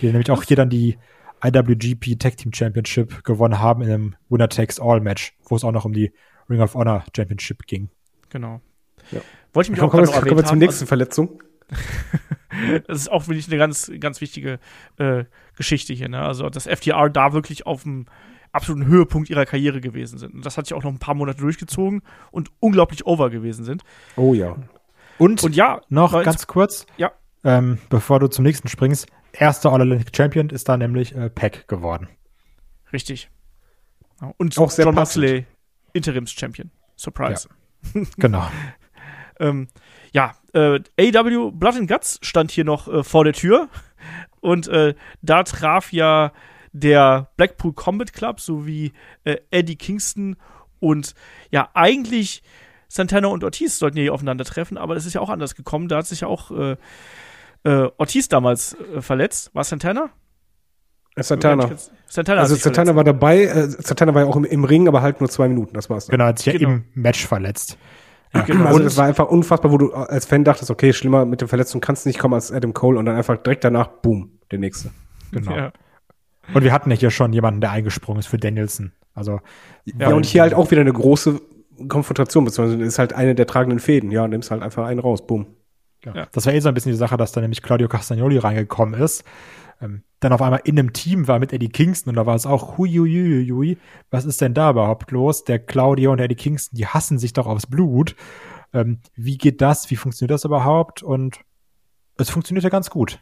[0.00, 0.98] Die nämlich auch hier dann die
[1.44, 5.72] IWGP Tag Team Championship gewonnen haben in einem Winner Takes All Match, wo es auch
[5.72, 6.12] noch um die
[6.48, 7.90] Ring of Honor Championship ging.
[8.30, 8.60] Genau.
[9.12, 9.20] Ja.
[9.52, 11.42] Wollte ich mich Komm, auch kommen wir, kommen wir zur nächsten Verletzung.
[12.86, 14.60] Das ist auch wirklich eine ganz, ganz wichtige
[14.98, 15.24] äh,
[15.56, 16.08] Geschichte hier.
[16.08, 16.20] Ne?
[16.22, 18.06] Also, dass FTR da wirklich auf dem
[18.52, 20.34] absoluten Höhepunkt ihrer Karriere gewesen sind.
[20.34, 23.82] Und das hat sich auch noch ein paar Monate durchgezogen und unglaublich over gewesen sind.
[24.14, 24.56] Oh ja.
[25.18, 27.10] Und, Und ja, noch ganz kurz, ja,
[27.42, 32.08] ähm, bevor du zum nächsten springst, erster All-Atlantic Champion ist da nämlich äh, Pack geworden.
[32.92, 33.30] Richtig.
[34.38, 34.94] Und Auch sehr John.
[34.94, 35.46] Moxley,
[35.92, 36.70] Interims-Champion.
[36.96, 37.48] Surprise.
[38.16, 38.46] Genau.
[39.40, 39.66] Ähm,
[40.12, 43.68] ja, äh, AW Blood and Guts stand hier noch äh, vor der Tür.
[44.40, 46.32] Und äh, da traf ja
[46.72, 48.92] der Blackpool Combat Club sowie
[49.24, 50.36] äh, Eddie Kingston
[50.80, 51.14] und
[51.50, 52.42] ja, eigentlich
[52.88, 55.88] Santana und Ortiz sollten ja hier aufeinandertreffen, aber das ist ja auch anders gekommen.
[55.88, 56.76] Da hat sich ja auch äh,
[57.64, 59.54] äh, Ortiz damals äh, verletzt.
[59.54, 60.10] War es Santana?
[61.16, 61.70] Santana.
[62.06, 62.96] Santana Also Santana verletzt.
[62.96, 65.74] war dabei, äh, Santana war ja auch im, im Ring, aber halt nur zwei Minuten,
[65.74, 66.06] das war's.
[66.06, 66.12] dann.
[66.14, 66.70] Genau, hat sich ja Genau.
[66.70, 67.78] im Match verletzt.
[68.46, 68.66] Genau.
[68.66, 71.80] Also das war einfach unfassbar, wo du als Fan dachtest, okay, schlimmer mit der Verletzung
[71.80, 74.90] kannst du nicht kommen als Adam Cole und dann einfach direkt danach, boom, der nächste.
[75.30, 75.54] Genau.
[75.54, 75.72] Ja.
[76.52, 78.92] Und wir hatten ja hier schon jemanden, der eingesprungen ist für Danielson.
[79.14, 79.40] Also,
[79.84, 81.40] Ja, und hier halt auch wieder eine große
[81.88, 84.10] Konfrontation, beziehungsweise ist halt eine der tragenden Fäden.
[84.10, 85.46] Ja, nimmst halt einfach einen raus, boom.
[86.04, 86.14] Ja.
[86.14, 86.26] Ja.
[86.32, 89.24] Das war eh so ein bisschen die Sache, dass da nämlich Claudio Castagnoli reingekommen ist.
[89.80, 92.46] Ähm, dann auf einmal in einem Team war mit Eddie Kingston und da war es
[92.46, 93.78] auch, hui, hui, hui, hui,
[94.10, 95.44] was ist denn da überhaupt los?
[95.44, 98.16] Der Claudio und der Eddie Kingston, die hassen sich doch aufs Blut.
[98.72, 99.90] Ähm, wie geht das?
[99.90, 101.02] Wie funktioniert das überhaupt?
[101.02, 101.40] Und
[102.16, 103.20] es funktioniert ja ganz gut,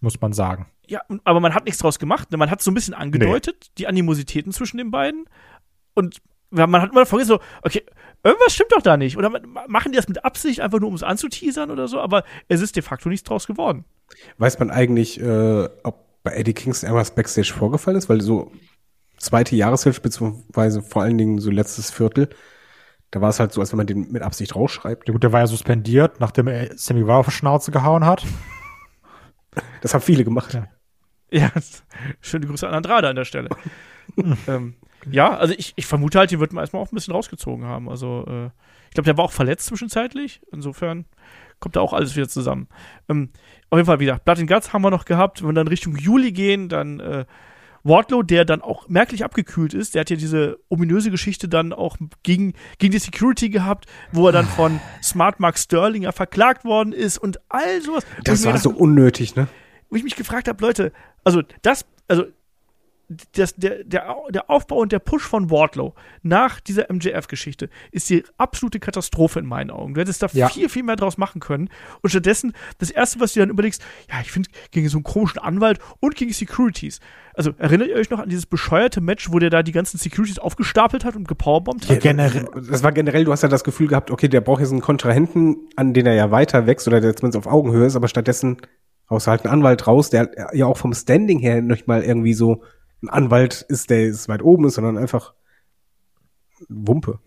[0.00, 0.66] muss man sagen.
[0.86, 2.30] Ja, aber man hat nichts draus gemacht.
[2.32, 2.36] ne?
[2.36, 5.26] Man hat so ein bisschen angedeutet, die Animositäten zwischen den beiden.
[5.94, 6.20] Und
[6.50, 7.84] man hat immer vergessen, so, okay,
[8.24, 9.16] irgendwas stimmt doch da nicht.
[9.16, 9.30] Oder
[9.68, 12.74] machen die das mit Absicht, einfach nur um es anzuteasern oder so, aber es ist
[12.74, 13.84] de facto nichts draus geworden.
[14.38, 18.08] Weiß man eigentlich, äh, ob bei Eddie Kingston irgendwas Backstage vorgefallen ist?
[18.08, 18.52] Weil so
[19.18, 22.28] zweite Jahreshälfte, beziehungsweise vor allen Dingen so letztes Viertel,
[23.10, 25.08] da war es halt so, als wenn man den mit Absicht rausschreibt.
[25.08, 28.24] Ja gut, der war ja suspendiert, nachdem er Sammy Guevara auf die Schnauze gehauen hat.
[29.82, 30.54] Das haben viele gemacht.
[30.54, 30.68] Ja.
[31.32, 31.50] Ja,
[32.20, 33.48] schöne Grüße an Andrade an der Stelle.
[34.46, 34.76] ähm,
[35.10, 37.88] ja, also ich, ich vermute halt, die wird man erstmal auch ein bisschen rausgezogen haben.
[37.88, 38.46] Also, äh,
[38.88, 40.40] ich glaube, der war auch verletzt zwischenzeitlich.
[40.52, 41.06] Insofern
[41.60, 42.68] kommt da auch alles wieder zusammen.
[43.08, 43.30] Ähm,
[43.70, 45.42] auf jeden Fall, wie gesagt, Blood and Guts haben wir noch gehabt.
[45.42, 47.24] Wenn wir dann Richtung Juli gehen, dann äh,
[47.82, 49.94] Wardlow, der dann auch merklich abgekühlt ist.
[49.94, 54.32] Der hat ja diese ominöse Geschichte dann auch gegen, gegen die Security gehabt, wo er
[54.32, 58.04] dann von Smart Mark Sterling ja verklagt worden ist und all sowas.
[58.24, 59.48] Das war so dachte, unnötig, ne?
[59.88, 60.92] wo ich mich gefragt habe, Leute,
[61.24, 62.24] also das, also
[63.32, 68.22] das, der, der, der Aufbau und der Push von Wardlow nach dieser MJF-Geschichte ist die
[68.38, 69.94] absolute Katastrophe in meinen Augen.
[69.94, 70.48] Du hättest da Ja.
[70.48, 71.68] viel, viel mehr draus machen können.
[72.02, 75.40] Und stattdessen, das Erste, was du dann überlegst, ja, ich finde, gegen so einen komischen
[75.40, 77.00] Anwalt und gegen Securities.
[77.34, 80.38] Also erinnert ihr euch noch an dieses bescheuerte Match, wo der da die ganzen Securities
[80.38, 81.90] aufgestapelt hat und gepowerbombt hat?
[81.90, 84.70] Ja, generell, Das war generell, du hast ja das Gefühl gehabt, okay, der braucht jetzt
[84.72, 88.08] einen Kontrahenten, an den er ja weiter wächst oder der zumindest auf Augenhöhe ist, aber
[88.08, 88.58] stattdessen
[89.08, 92.34] haust du halt einen Anwalt raus, der ja auch vom Standing her nicht mal irgendwie
[92.34, 92.62] so
[93.02, 95.34] ein Anwalt ist, der jetzt weit oben ist, sondern einfach
[96.68, 97.18] Wumpe.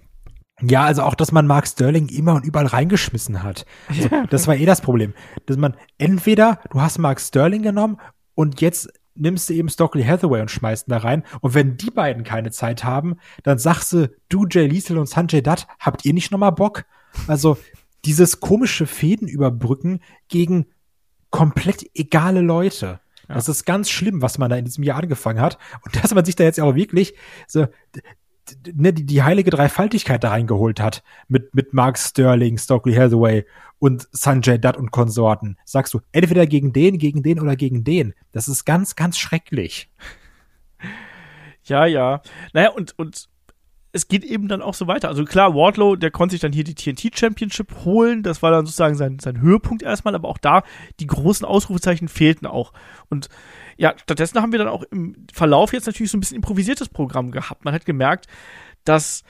[0.62, 3.66] Ja, also auch, dass man Mark Sterling immer und überall reingeschmissen hat.
[3.88, 5.14] Also, das war eh das Problem.
[5.46, 7.98] Dass man entweder, du hast Mark Sterling genommen
[8.36, 11.24] und jetzt nimmst du eben Stockley Hathaway und schmeißt ihn da rein.
[11.42, 15.42] Und wenn die beiden keine Zeit haben, dann sagst du, du, Jay Liesel und Sanjay
[15.42, 16.86] Dutt, habt ihr nicht nochmal Bock?
[17.28, 17.58] Also
[18.06, 20.66] dieses komische Fäden überbrücken gegen
[21.30, 23.00] komplett egale Leute.
[23.28, 25.58] Das ist ganz schlimm, was man da in diesem Jahr angefangen hat.
[25.84, 27.14] Und dass man sich da jetzt auch wirklich
[27.48, 27.68] so,
[28.74, 33.46] ne, die, die heilige Dreifaltigkeit da reingeholt hat mit, mit Mark Sterling, Stockley Hathaway
[33.80, 35.58] und Sanjay Dutt und Konsorten.
[35.66, 38.14] Sagst du, entweder gegen den, gegen den oder gegen den.
[38.32, 39.90] Das ist ganz, ganz schrecklich.
[41.66, 42.22] Ja, ja.
[42.54, 43.30] Naja, und, und
[43.96, 45.08] es geht eben dann auch so weiter.
[45.08, 48.24] Also klar, Wardlow, der konnte sich dann hier die TNT Championship holen.
[48.24, 50.64] Das war dann sozusagen sein, sein Höhepunkt erstmal, aber auch da,
[51.00, 52.74] die großen Ausrufezeichen fehlten auch.
[53.10, 53.30] Und
[53.78, 57.30] ja, stattdessen haben wir dann auch im Verlauf jetzt natürlich so ein bisschen improvisiertes Programm
[57.30, 57.66] gehabt.
[57.66, 58.26] Man hat gemerkt,
[58.84, 59.24] dass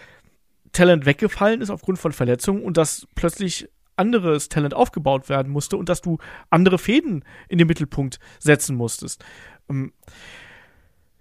[0.72, 3.68] Talent weggefallen ist aufgrund von Verletzungen und dass plötzlich
[3.98, 6.19] anderes Talent aufgebaut werden musste und dass du
[6.49, 9.23] andere Fäden in den Mittelpunkt setzen musstest.
[9.69, 9.91] Ähm,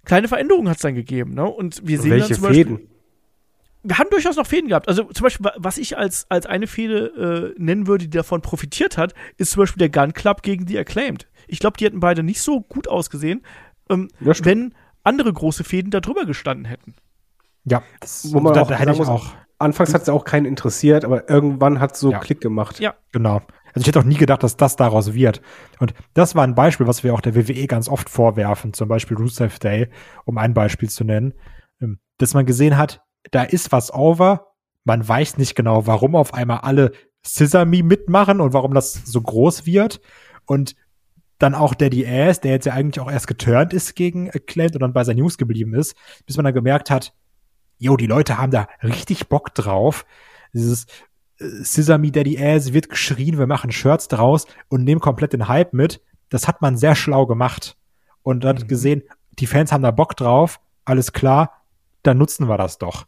[0.05, 1.45] kleine Veränderungen hat es dann gegeben, ne?
[1.45, 2.92] Und wir sehen Welche dann zum Beispiel, Fäden?
[3.83, 4.89] Wir haben durchaus noch Fäden gehabt.
[4.89, 8.41] Also zum Beispiel, wa- was ich als, als eine Fehde äh, nennen würde, die davon
[8.43, 11.29] profitiert hat, ist zum Beispiel der Gun Club gegen die Acclaimed.
[11.49, 13.43] Ich glaube, die hätten beide nicht so gut ausgesehen,
[13.91, 16.95] ähm, wenn andere große Fäden da drüber gestanden hätten.
[17.65, 19.27] Ja, das, Wo man da, auch da hätte ich muss, auch,
[19.59, 22.19] Anfangs hat es auch keinen interessiert, aber irgendwann hat so Ja.
[22.19, 22.81] Klick gemacht.
[22.81, 22.95] Ja.
[23.13, 23.43] genau.
[23.75, 25.41] Also ich hätte auch nie gedacht, dass das daraus wird.
[25.79, 29.17] Und das war ein Beispiel, was wir auch der WWE ganz oft vorwerfen, zum Beispiel
[29.17, 29.89] Rusev Day,
[30.25, 31.33] um ein Beispiel zu nennen,
[31.81, 33.01] ähm, dass man gesehen hat,
[33.31, 34.49] da ist was over,
[34.85, 36.93] man weiß nicht genau, warum auf einmal alle
[37.23, 40.01] Sesame mitmachen und warum das so groß wird.
[40.45, 40.75] Und
[41.39, 44.81] dann auch Daddy Ass, der jetzt ja eigentlich auch erst geturnt ist gegen Acclaimed und
[44.83, 45.97] dann bei seinen News geblieben ist,
[46.27, 47.15] bis man dann gemerkt hat,
[47.79, 50.05] jo, die Leute haben da richtig Bock drauf.
[50.53, 50.87] Dieses,
[51.39, 56.01] Sesame Daddy Ass wird geschrien, wir machen Shirts draus und nehmen komplett den Hype mit.
[56.29, 57.77] Das hat man sehr schlau gemacht.
[58.23, 58.69] Und dann Mhm.
[58.69, 61.63] gesehen, die Fans haben da Bock drauf, alles klar,
[62.03, 63.07] dann nutzen wir das doch.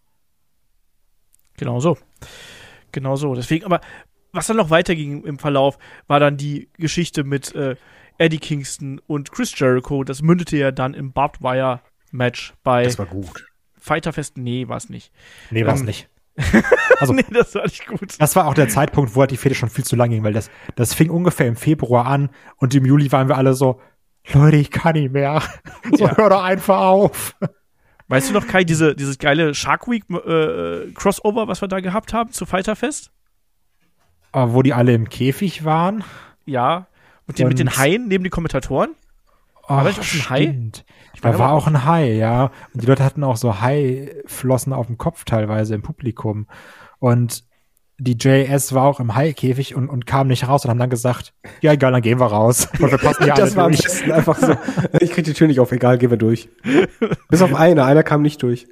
[1.56, 1.96] Genau so.
[2.92, 3.34] Genau so.
[3.34, 3.80] Deswegen, aber
[4.32, 7.76] was dann noch weiterging im Verlauf, war dann die Geschichte mit äh,
[8.18, 10.04] Eddie Kingston und Chris Jericho.
[10.04, 13.46] Das mündete ja dann im Barbed Wire Match bei Das war gut.
[13.78, 14.38] Fighterfest.
[14.38, 15.12] Nee, war es nicht.
[15.50, 16.08] Nee, war's Ähm, nicht.
[17.00, 18.14] Also- nee, das war nicht gut.
[18.20, 20.32] Das war auch der Zeitpunkt, wo halt die Fehde schon viel zu lang ging, weil
[20.32, 23.80] das, das fing ungefähr im Februar an und im Juli waren wir alle so,
[24.32, 25.42] Leute, ich kann nicht mehr.
[25.96, 26.16] So, Ja.
[26.16, 27.36] hör doch einfach auf.
[28.08, 32.12] Weißt du noch, Kai, diese, dieses geile Shark Week äh, Crossover, was wir da gehabt
[32.12, 33.10] haben zu Fighterfest?
[34.32, 36.04] Aber wo die alle im Käfig waren.
[36.44, 36.86] Ja.
[37.26, 38.90] Und den, mit den Haien neben die Kommentatoren?
[39.66, 40.70] War das auch ein Hai?
[41.22, 42.50] Da war auch ein Hai, ja.
[42.74, 46.46] Und die Leute hatten auch so Haiflossen auf dem Kopf teilweise im Publikum.
[46.98, 47.44] Und
[47.98, 51.32] die JS war auch im Haikäfig und, und kam nicht raus und haben dann gesagt,
[51.60, 52.68] ja egal, dann gehen wir raus.
[52.80, 53.82] Und wir passen ja Das war am durch.
[53.84, 54.56] besten einfach so.
[55.00, 56.48] Ich krieg die Tür nicht auf, egal, gehen wir durch.
[57.28, 58.66] Bis auf eine, einer kam nicht durch.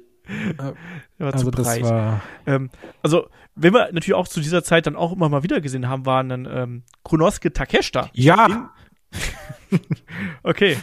[1.19, 2.69] Ja, Also zu das war, Ähm,
[3.01, 6.05] also, wenn wir natürlich auch zu dieser Zeit dann auch immer mal wieder gesehen haben,
[6.05, 8.09] waren dann ähm, Konosuke Takeshita.
[8.13, 8.71] ja,
[10.43, 10.77] Okay.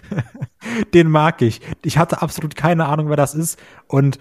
[0.94, 1.60] den mag ich.
[1.84, 3.58] Ich hatte absolut keine Ahnung, wer das ist.
[3.86, 4.18] Und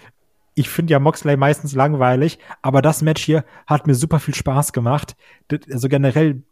[0.55, 4.73] ich finde ja Moxley meistens langweilig, aber das Match hier hat mir super viel Spaß
[4.73, 5.15] gemacht.
[5.71, 6.43] Also generell,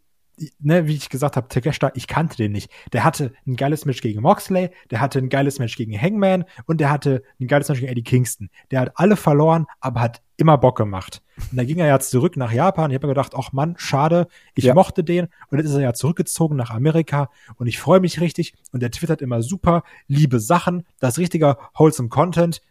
[0.60, 2.70] ne, wie ich gesagt habe, Takeshita, ich kannte den nicht.
[2.92, 6.80] Der hatte ein geiles Match gegen Moxley, der hatte ein geiles Match gegen Hangman und
[6.80, 8.48] der hatte ein geiles Match gegen Eddie Kingston.
[8.70, 11.20] Der hat alle verloren, aber hat immer Bock gemacht.
[11.50, 12.90] Und dann ging er ja zurück nach Japan.
[12.90, 14.74] Ich habe mir gedacht, ach Mann, schade, ich Ja.
[14.74, 15.26] mochte den.
[15.50, 18.54] Und jetzt ist er ja zurückgezogen nach Amerika und ich freue mich richtig.
[18.72, 22.62] Und der twittert immer super, liebe Sachen, das richtiger wholesome Content.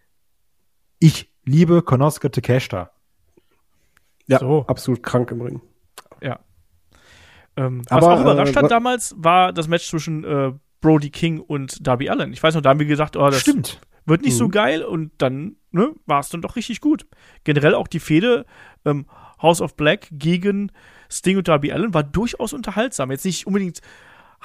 [0.99, 2.91] Ich liebe Konosuke Takeshita.
[4.27, 4.65] Ja, So.
[4.67, 5.61] absolut krank im Ring.
[6.21, 6.39] Ja.
[7.55, 11.39] Ähm, was Aber, auch überrascht äh, hat damals, war das Match zwischen äh, Brody King
[11.39, 12.33] und Darby Allen.
[12.33, 13.79] Ich weiß noch, da haben wir gesagt, oh, das Stimmt.
[14.05, 14.51] wird nicht so Mhm.
[14.51, 17.07] geil und dann ne, war es dann doch richtig gut.
[17.43, 18.45] Generell auch die Fehde
[18.85, 19.05] ähm,
[19.41, 20.71] House of Black gegen
[21.09, 23.11] Sting und Darby Allen war durchaus unterhaltsam.
[23.11, 23.81] Jetzt nicht unbedingt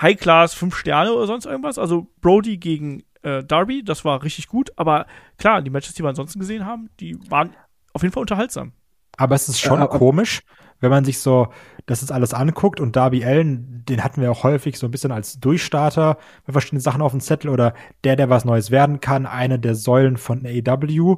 [0.01, 1.79] High Class, fünf Sterne oder sonst irgendwas.
[1.79, 4.71] Also Brody gegen äh, Darby, das war richtig gut.
[4.77, 5.07] Aber
[5.39, 7.55] klar, die Matches, die wir ansonsten gesehen haben, die waren
[7.93, 8.73] auf jeden Fall unterhaltsam.
[9.17, 10.43] Aber es ist schon ab- komisch,
[10.81, 11.49] wenn man sich so
[11.87, 15.13] das jetzt alles anguckt und Darby Allen, den hatten wir auch häufig so ein bisschen
[15.13, 16.17] als Durchstarter
[16.47, 17.75] bei verschiedenen Sachen auf dem Zettel oder
[18.05, 21.17] der, der was Neues werden kann, eine der Säulen von AEW.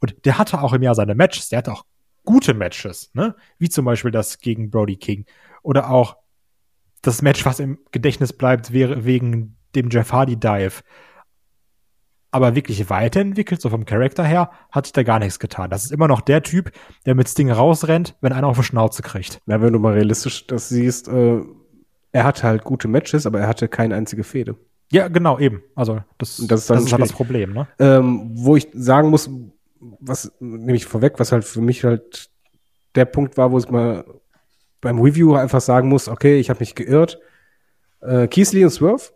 [0.00, 1.84] Und der hatte auch im Jahr seine Matches, der hatte auch
[2.24, 3.34] gute Matches, ne?
[3.58, 5.26] Wie zum Beispiel das gegen Brody King.
[5.62, 6.16] Oder auch
[7.02, 10.82] das Match, was im Gedächtnis bleibt, wäre wegen dem Jeff Hardy Dive.
[12.34, 15.70] Aber wirklich weiterentwickelt, so vom Charakter her, hat sich da gar nichts getan.
[15.70, 16.72] Das ist immer noch der Typ,
[17.06, 19.40] der mit Sting rausrennt, wenn einer auf die Schnauze kriegt.
[19.46, 21.42] Na, wenn du mal realistisch das siehst, äh,
[22.10, 24.56] er hatte halt gute Matches, aber er hatte keine einzige Fehde.
[24.90, 25.62] Ja, genau, eben.
[25.76, 27.12] Also, das, das ist das dann ist halt das.
[27.12, 27.68] Problem, ne?
[27.78, 29.30] Ähm, wo ich sagen muss,
[30.00, 32.30] was nehme ich vorweg, was halt für mich halt
[32.96, 34.04] der Punkt war, wo ich mal
[34.80, 37.20] beim Review einfach sagen muss, okay, ich habe mich geirrt.
[38.00, 39.12] Äh, Keithley und Swerve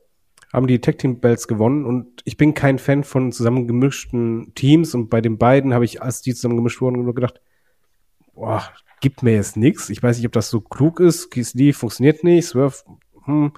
[0.53, 5.11] haben die Tag Team Belts gewonnen und ich bin kein Fan von zusammengemischten Teams und
[5.11, 7.41] bei den beiden habe ich, als die zusammengemischt wurden, nur gedacht,
[8.35, 8.63] boah,
[9.01, 9.91] gibt mir jetzt nichts.
[9.91, 11.31] Ich weiß nicht, ob das so klug ist.
[11.31, 12.77] Keithley funktioniert nicht, Swerve,
[13.25, 13.53] hm.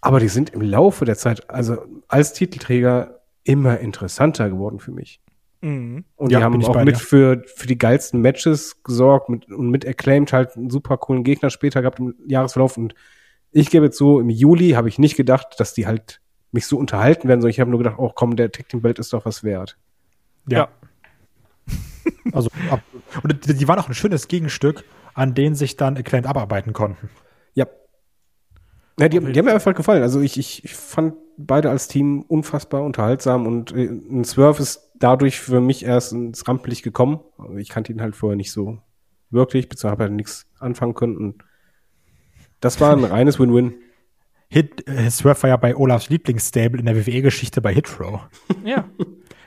[0.00, 1.78] Aber die sind im Laufe der Zeit, also
[2.08, 5.20] als Titelträger, immer interessanter geworden für mich.
[5.62, 6.04] Mhm.
[6.16, 7.00] Und Ja, die haben auch mit dir.
[7.00, 11.50] für, für die geilsten Matches gesorgt mit, und mit Acclaimed halt einen super coolen Gegner
[11.50, 12.76] später gehabt im Jahresverlauf.
[12.76, 12.94] Und
[13.52, 16.20] ich gebe zu, im Juli habe ich nicht gedacht, dass die halt
[16.50, 18.98] mich so unterhalten werden, sondern ich habe nur gedacht, oh komm, der Tag Team Belt
[18.98, 19.76] ist doch was wert.
[20.48, 20.68] Ja.
[22.32, 22.80] Also, ab,
[23.22, 24.84] und die, die waren auch ein schönes Gegenstück,
[25.14, 27.10] an denen sich dann Acclaimed abarbeiten konnten.
[27.54, 27.66] Ja.
[28.98, 30.02] Ja, die, die haben mir einfach gefallen.
[30.02, 34.90] Also ich, ich, ich fand beide als Team unfassbar unterhaltsam und äh, ein Swerve ist
[34.98, 37.20] dadurch für mich erst ins Rampenlicht gekommen.
[37.56, 38.78] Ich kannte ihn halt vorher nicht so
[39.30, 41.16] wirklich, beziehungsweise habe halt nichts anfangen können.
[41.16, 41.44] Und
[42.62, 43.74] das war ein reines Win-Win.
[44.48, 48.20] Hit, äh, Swerve war ja bei Olafs Lieblingsstable in der WWE-Geschichte bei Hitro.
[48.64, 48.84] Ja.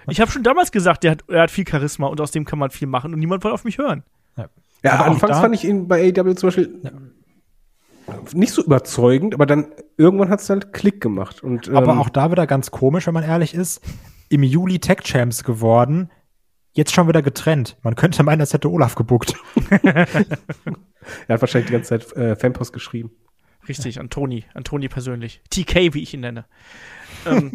[0.08, 2.60] Ich habe schon damals gesagt, der hat, er hat viel Charisma und aus dem kann
[2.60, 4.04] man viel machen und niemand wollte auf mich hören.
[4.84, 6.80] Ja, Aber auch anfangs fand ich ihn bei AEW zum Beispiel
[8.34, 9.68] nicht so überzeugend, aber dann
[9.98, 11.44] irgendwann hat es halt Klick gemacht.
[11.44, 13.82] Und, ähm, Aber auch da wieder ganz komisch, wenn man ehrlich ist.
[14.30, 16.12] Im Juli Tech Champs geworden,
[16.76, 17.78] jetzt schon wieder getrennt.
[17.82, 19.34] Man könnte meinen, das hätte Olaf gebuckt.
[19.82, 20.06] er
[21.30, 23.12] hat wahrscheinlich die ganze Zeit äh, Fanpost geschrieben.
[23.68, 25.42] Richtig, an Toni, an Toni persönlich.
[25.50, 26.46] TK, wie ich ihn nenne.
[27.26, 27.52] ähm,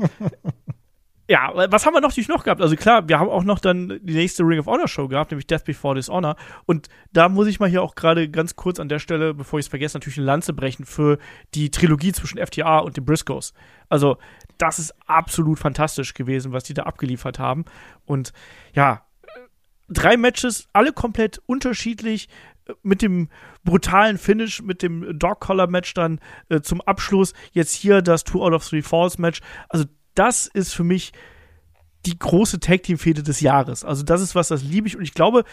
[1.29, 2.61] ja, was haben wir natürlich noch gehabt?
[2.61, 5.47] Also klar, wir haben auch noch dann die nächste Ring of Honor Show gehabt, nämlich
[5.47, 6.35] Death Before Dishonor.
[6.67, 9.67] Und da muss ich mal hier auch gerade ganz kurz an der Stelle, bevor ich
[9.67, 11.19] es vergesse, natürlich eine Lanze brechen für
[11.55, 13.53] die Trilogie zwischen FTA und den Briscoes.
[13.89, 14.17] Also
[14.59, 17.65] das ist absolut fantastisch gewesen, was die da abgeliefert haben.
[18.05, 18.33] Und
[18.75, 19.03] ja,
[19.91, 22.29] drei Matches, alle komplett unterschiedlich,
[22.83, 23.29] mit dem
[23.65, 27.35] brutalen Finish, mit dem Dog-Collar-Match dann äh, zum Abschluss.
[27.53, 29.41] Jetzt hier das Two out of Three Falls-Match.
[29.69, 31.13] Also das ist für mich
[32.07, 33.85] die große Tag-Team-Fehde des Jahres.
[33.85, 35.45] Also das ist was, das liebe ich und ich glaube,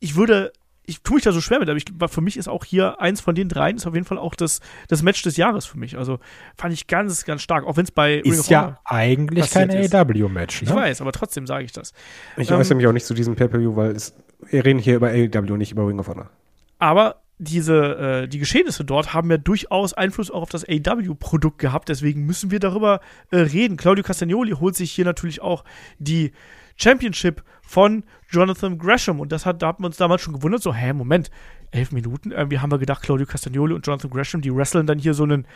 [0.00, 0.52] ich würde
[0.88, 3.20] ich tue mich da so schwer mit, aber ich, für mich ist auch hier eins
[3.20, 5.98] von den dreien ist auf jeden Fall auch das, das Match des Jahres für mich.
[5.98, 6.18] Also
[6.56, 10.62] fand ich ganz, ganz stark, auch wenn es bei ist ja eigentlich kein AEW-Match.
[10.62, 10.68] Ne?
[10.68, 11.92] Ich weiß, aber trotzdem sage ich das.
[12.38, 14.14] Ich ähm, äußere mich auch nicht zu diesem Pay-Per-View, weil es,
[14.50, 16.30] wir reden hier über AEW, nicht über Ring of Honor.
[16.78, 21.90] Aber diese, äh, die Geschehnisse dort haben ja durchaus Einfluss auch auf das AW-Produkt gehabt,
[21.90, 23.00] deswegen müssen wir darüber
[23.30, 23.76] äh, reden.
[23.76, 25.64] Claudio Castagnoli holt sich hier natürlich auch
[25.98, 26.32] die
[26.80, 30.72] Championship von Jonathan Gresham und das hat, da haben wir uns damals schon gewundert, so,
[30.74, 31.30] hä, Moment,
[31.70, 35.14] elf Minuten, irgendwie haben wir gedacht, Claudio Castagnoli und Jonathan Gresham, die wresteln dann hier
[35.14, 35.46] so einen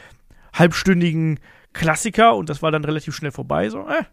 [0.53, 1.41] halbstündigen
[1.73, 4.05] Klassiker und das war dann relativ schnell vorbei, so, äh,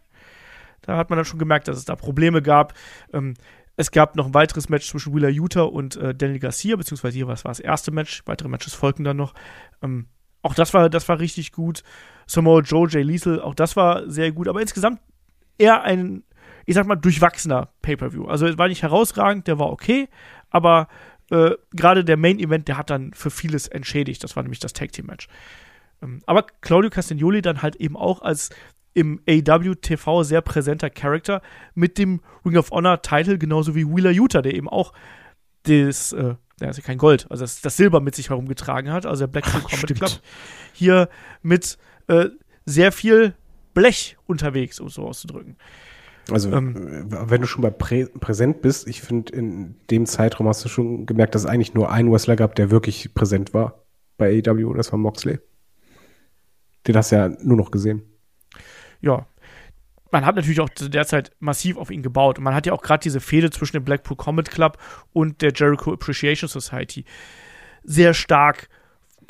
[0.82, 2.74] da hat man dann schon gemerkt, dass es da Probleme gab.
[3.12, 3.34] Ähm,
[3.76, 7.28] es gab noch ein weiteres Match zwischen Wheeler Utah und äh, Daniel Garcia, beziehungsweise hier
[7.28, 8.22] was war das erste Match.
[8.26, 9.34] Weitere Matches folgten dann noch.
[9.82, 10.06] Ähm,
[10.42, 11.82] auch das war, das war richtig gut.
[12.26, 14.48] Samoa Joe, Jay Liesel, auch das war sehr gut.
[14.48, 15.00] Aber insgesamt
[15.58, 16.24] eher ein,
[16.66, 18.26] ich sag mal, durchwachsener Pay-Per-View.
[18.26, 20.08] Also es war nicht herausragend, der war okay,
[20.50, 20.88] aber
[21.30, 24.22] äh, gerade der Main-Event, der hat dann für vieles entschädigt.
[24.24, 25.28] Das war nämlich das Tag-Team-Match.
[26.02, 28.50] Ähm, aber Claudio Castagnoli dann halt eben auch als
[28.92, 31.42] im AW-TV sehr präsenter Charakter
[31.74, 34.92] mit dem Ring of Honor-Title, genauso wie Wheeler Utah, der eben auch
[35.62, 39.06] das, äh, ja, ist ja kein Gold, also das, das, Silber mit sich herumgetragen hat,
[39.06, 40.20] also der Blackpool Combat Club,
[40.72, 41.08] hier
[41.42, 41.78] mit
[42.08, 42.26] äh,
[42.66, 43.34] sehr viel
[43.74, 45.56] Blech unterwegs, um es so auszudrücken.
[46.30, 50.64] Also, ähm, wenn du schon mal prä präsent bist, ich finde, in dem Zeitraum hast
[50.64, 53.84] du schon gemerkt, dass es eigentlich nur einen Wrestler gab, der wirklich präsent war
[54.16, 55.38] bei AW, das war Moxley.
[56.86, 58.02] Den hast du ja nur noch gesehen
[59.00, 59.26] ja,
[60.10, 62.38] man hat natürlich auch derzeit massiv auf ihn gebaut.
[62.38, 64.78] Und man hat ja auch gerade diese Fehde zwischen dem Blackpool Comet Club
[65.12, 67.04] und der Jericho Appreciation Society
[67.82, 68.68] sehr stark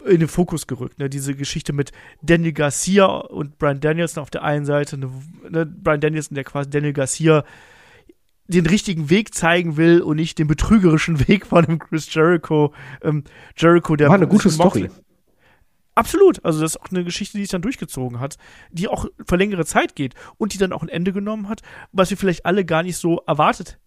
[0.06, 0.98] in den Fokus gerückt.
[0.98, 1.08] Ne?
[1.08, 5.10] Diese Geschichte mit Daniel Garcia und Brian Danielson auf der einen Seite, ne?
[5.48, 7.44] ne Brian Danielson, der quasi Daniel Garcia
[8.46, 12.72] den richtigen Weg zeigen will und nicht den betrügerischen Weg von dem Chris Jericho.
[13.02, 13.24] Ähm,
[13.56, 14.90] Jericho, der war eine gute Story.
[15.94, 16.44] Absolut.
[16.44, 18.38] Also das ist auch eine Geschichte, die sich dann durchgezogen hat,
[18.70, 21.62] die auch für längere Zeit geht und die dann auch ein Ende genommen hat,
[21.92, 23.78] was wir vielleicht alle gar nicht so erwartet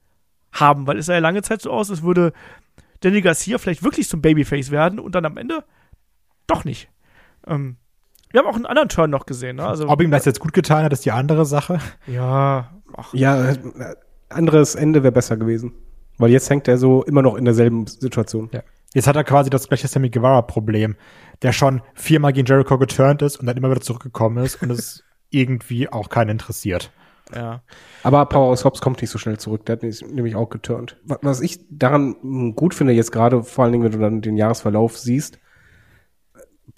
[0.52, 2.34] haben, weil es sah ja lange Zeit so aus, als würde
[3.00, 5.64] Danny Garcia vielleicht wirklich zum Babyface werden und dann am Ende
[6.48, 6.90] doch nicht.
[7.48, 7.78] Ähm,
[8.32, 9.58] wir haben auch einen anderen Turn noch gesehen.
[9.58, 9.68] Ne?
[9.68, 11.80] Also, Ob ihm das jetzt gut getan hat, ist die andere Sache.
[12.08, 12.72] Ja.
[12.96, 13.14] Ach.
[13.14, 13.58] Ja, äh,
[14.30, 15.74] anderes Ende wäre besser gewesen.
[16.18, 18.50] Weil jetzt hängt er so immer noch in derselben Situation.
[18.54, 18.62] Ja.
[18.94, 20.96] Jetzt hat er quasi das gleiche Sammy Guevara-Problem,
[21.42, 25.04] der schon viermal gegen Jericho geturnt ist und dann immer wieder zurückgekommen ist und es
[25.30, 26.92] irgendwie auch keinen interessiert.
[27.34, 27.64] Ja.
[28.04, 29.66] Aber Powerhouse Hobbs kommt nicht so schnell zurück.
[29.66, 30.98] Der hat nämlich auch geturnt.
[31.04, 34.98] Was ich daran gut finde, jetzt gerade, vor allen Dingen, wenn du dann den Jahresverlauf
[34.98, 35.40] siehst,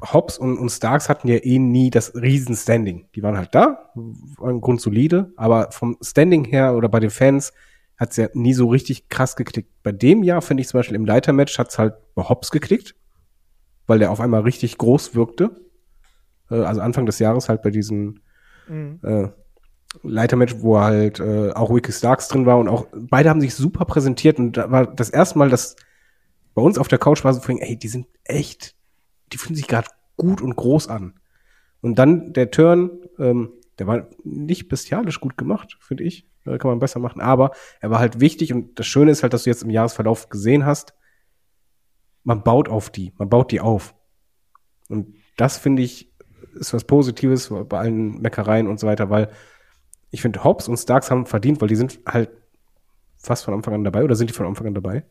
[0.01, 3.07] Hobbs und, und Starks hatten ja eh nie das Riesen-Standing.
[3.15, 3.91] Die waren halt da,
[4.37, 7.53] waren grundsolide, aber vom Standing her oder bei den Fans
[7.97, 9.69] hat es ja nie so richtig krass geklickt.
[9.83, 12.95] Bei dem Jahr finde ich zum Beispiel im Leitermatch hat es halt bei Hobbs geklickt,
[13.87, 15.55] weil der auf einmal richtig groß wirkte.
[16.51, 18.19] Äh, also Anfang des Jahres halt bei diesem
[18.67, 18.99] mhm.
[19.03, 19.29] äh,
[20.03, 23.85] Leitermatch, wo halt äh, auch Wiki Starks drin war und auch beide haben sich super
[23.85, 25.77] präsentiert und da war das erste Mal, dass
[26.53, 28.74] bei uns auf der Couch war so vorhin, ey, die sind echt,
[29.35, 31.19] die fühlen sich gerade gut und groß an.
[31.81, 36.25] Und dann der Turn, ähm, der war nicht bestialisch gut gemacht, finde ich.
[36.45, 37.19] Äh, kann man besser machen.
[37.19, 37.51] Aber
[37.81, 40.65] er war halt wichtig und das Schöne ist halt, dass du jetzt im Jahresverlauf gesehen
[40.65, 40.93] hast,
[42.23, 43.93] man baut auf die, man baut die auf.
[44.87, 46.13] Und das finde ich
[46.53, 49.29] ist was Positives bei allen Meckereien und so weiter, weil
[50.11, 52.29] ich finde, Hobbs und Starks haben verdient, weil die sind halt
[53.17, 55.03] fast von Anfang an dabei oder sind die von Anfang an dabei?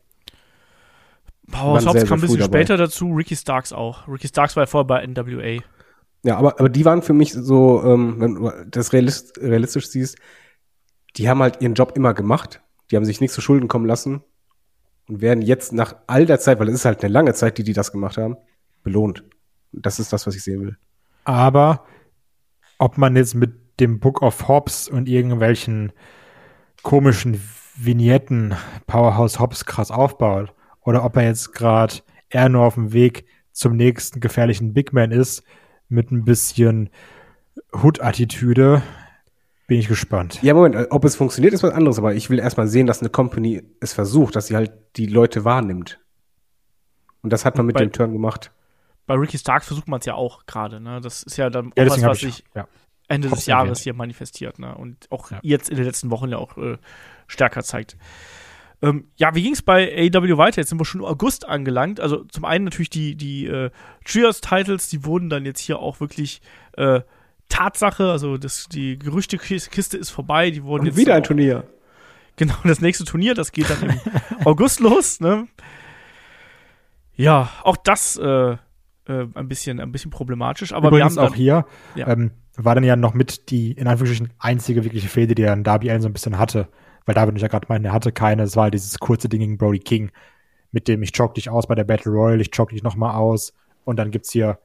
[1.51, 2.59] Power Hobbs kam ein bisschen dabei.
[2.59, 4.07] später dazu, Ricky Starks auch.
[4.07, 5.61] Ricky Starks war ja vorher bei NWA.
[6.23, 10.17] Ja, aber, aber die waren für mich so, ähm, wenn du das realist, realistisch siehst,
[11.17, 12.61] die haben halt ihren Job immer gemacht.
[12.89, 14.23] Die haben sich nicht zu Schulden kommen lassen
[15.07, 17.63] und werden jetzt nach all der Zeit, weil es ist halt eine lange Zeit, die
[17.63, 18.37] die das gemacht haben,
[18.83, 19.23] belohnt.
[19.71, 20.77] Das ist das, was ich sehen will.
[21.25, 21.85] Aber
[22.79, 25.91] ob man jetzt mit dem Book of Hobbs und irgendwelchen
[26.81, 27.39] komischen
[27.77, 28.55] Vignetten
[28.87, 30.54] Powerhouse Hobbs krass aufbaut
[30.85, 31.95] oder ob er jetzt gerade
[32.29, 35.43] eher nur auf dem Weg zum nächsten gefährlichen Big Man ist
[35.89, 36.89] mit ein bisschen
[37.73, 38.81] Hood-Attitüde,
[39.67, 40.39] Bin ich gespannt.
[40.43, 43.09] Ja, Moment, ob es funktioniert, ist was anderes, aber ich will erstmal sehen, dass eine
[43.09, 45.99] Company es versucht, dass sie halt die Leute wahrnimmt.
[47.23, 48.51] Und das hat man mit Bei- dem Turn gemacht.
[49.07, 50.79] Bei Ricky Starks versucht man es ja auch gerade.
[50.79, 50.99] Ne?
[51.01, 52.67] Das ist ja dann Ja, auch was, was ich, sich ja.
[53.07, 54.59] Ende des Jahres hier manifestiert.
[54.59, 54.75] Ne?
[54.75, 55.39] Und auch Ja.
[55.41, 56.77] jetzt in den letzten Wochen ja auch äh,
[57.27, 57.97] stärker zeigt.
[58.81, 60.61] Ähm, ja, wie ging es bei AEW weiter?
[60.61, 61.99] Jetzt sind wir schon im August angelangt.
[61.99, 63.69] Also zum einen natürlich die, die äh,
[64.05, 66.41] Trios-Titles, die wurden dann jetzt hier auch wirklich
[66.77, 67.01] äh,
[67.49, 68.09] Tatsache.
[68.11, 70.51] Also das, die Gerüchtekiste ist vorbei.
[70.51, 71.63] Die wurden Und jetzt wieder ein auch- Turnier.
[72.37, 73.99] Genau, das nächste Turnier, das geht dann im
[74.45, 75.21] August los.
[75.21, 75.47] Ne?
[77.15, 78.57] Ja, auch das äh, äh,
[79.07, 80.73] ein, bisschen, ein bisschen problematisch.
[80.73, 81.65] Aber Übrigens wir haben auch hier
[81.95, 82.07] Ja.
[82.09, 85.89] ähm, war dann ja noch mit die, in Anführungsstrichen, einzige wirkliche Fehde, die dann Darby
[85.89, 86.67] Allen so ein bisschen hatte.
[87.05, 88.43] Weil Darby und ich ja gerade meinen, er hatte keine.
[88.43, 90.11] Es war halt dieses kurze Ding gegen Brody King,
[90.71, 93.53] mit dem ich choke dich aus bei der Battle Royale, ich choke dich nochmal aus.
[93.83, 94.57] Und dann gibt's hier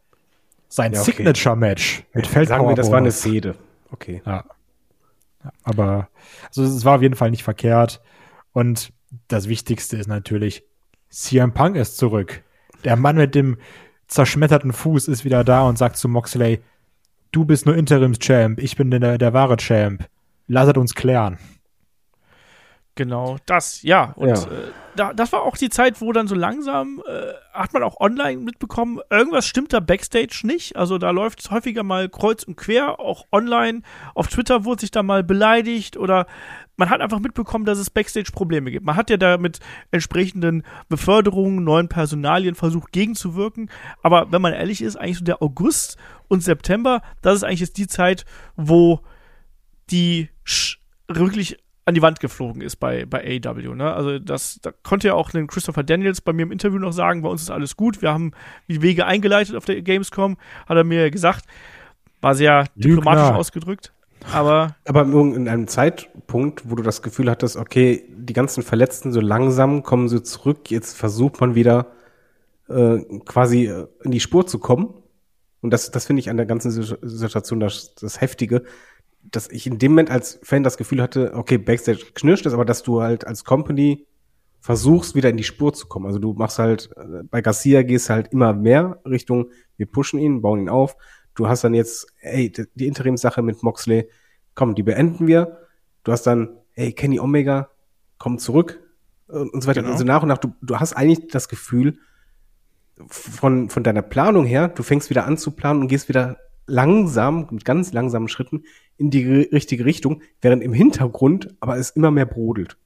[0.68, 1.12] sein Ja, okay.
[1.12, 2.56] Signature-Match mit Feldpower.
[2.58, 3.12] Sagen wir, das war eine.
[3.12, 3.56] Fehde.
[3.90, 4.22] Okay.
[4.24, 4.44] Ja.
[5.44, 5.52] ja.
[5.64, 6.08] Aber
[6.46, 8.00] also es war auf jeden Fall nicht verkehrt.
[8.52, 8.92] Und
[9.28, 10.64] das Wichtigste ist natürlich,
[11.10, 12.42] CM Punk ist zurück.
[12.84, 13.58] Der Mann mit dem
[14.06, 16.60] zerschmetterten Fuß ist wieder da und sagt zu Moxley,
[17.32, 20.08] du bist nur Interims-Champ, ich bin der, der wahre Champ.
[20.48, 21.38] Lasset uns klären.
[23.00, 24.12] Genau, das, ja.
[24.16, 24.34] Und Ja.
[24.34, 27.98] Äh, da, das war auch die Zeit, wo dann so langsam, äh, hat man auch
[27.98, 30.76] online mitbekommen, irgendwas stimmt da Backstage nicht.
[30.76, 33.80] Also da läuft es häufiger mal kreuz und quer, auch online.
[34.14, 36.26] Auf Twitter wurde sich da mal beleidigt oder
[36.76, 38.84] man hat einfach mitbekommen, dass es Backstage Probleme gibt.
[38.84, 39.60] Man hat ja da mit
[39.92, 43.70] entsprechenden Beförderungen, neuen Personalien versucht gegenzuwirken.
[44.02, 45.96] Aber wenn man ehrlich ist, eigentlich so der August
[46.28, 49.00] und September, das ist eigentlich jetzt die Zeit, wo
[49.90, 50.28] die
[51.08, 51.56] wirklich
[51.90, 53.74] an die Wand geflogen ist bei, bei AEW.
[53.74, 53.92] Ne?
[53.92, 57.22] Also das, da konnte ja auch den Christopher Daniels bei mir im Interview noch sagen,
[57.22, 58.32] bei uns ist alles gut, wir haben
[58.68, 61.44] die Wege eingeleitet auf der Gamescom, hat er mir gesagt.
[62.22, 63.36] War sehr diplomatisch Lügner.
[63.38, 63.92] ausgedrückt.
[64.32, 69.20] Aber Aber in einem Zeitpunkt, wo du das Gefühl hattest, okay, die ganzen Verletzten so
[69.20, 71.86] langsam kommen sie zurück, jetzt versucht man wieder
[72.68, 74.94] äh, quasi äh, in die Spur zu kommen.
[75.62, 78.62] Und das, das finde ich an der ganzen Situ- Situation das, das Heftige,
[79.22, 82.64] dass ich in dem Moment als Fan das Gefühl hatte, okay, Backstage knirscht es, aber
[82.64, 84.06] dass du halt als Company
[84.60, 86.06] versuchst, wieder in die Spur zu kommen.
[86.06, 90.42] Also du machst halt, äh, bei Garcia gehst halt immer mehr Richtung, wir pushen ihn,
[90.42, 90.96] bauen ihn auf.
[91.34, 94.08] Du hast dann jetzt, ey, die Interimssache mit Moxley,
[94.54, 95.58] komm, die beenden wir.
[96.04, 97.70] Du hast dann, ey, Kenny Omega,
[98.18, 98.80] komm zurück
[99.28, 99.80] und und so weiter.
[99.80, 99.92] Genau.
[99.92, 101.98] Also nach und nach, du, du hast eigentlich das Gefühl,
[103.08, 106.38] von, von deiner Planung her, du fängst wieder an zu planen und gehst wieder
[106.70, 108.64] langsam, mit ganz langsamen Schritten
[108.96, 112.76] in die ri- richtige Richtung, während im Hintergrund aber es immer mehr brodelt.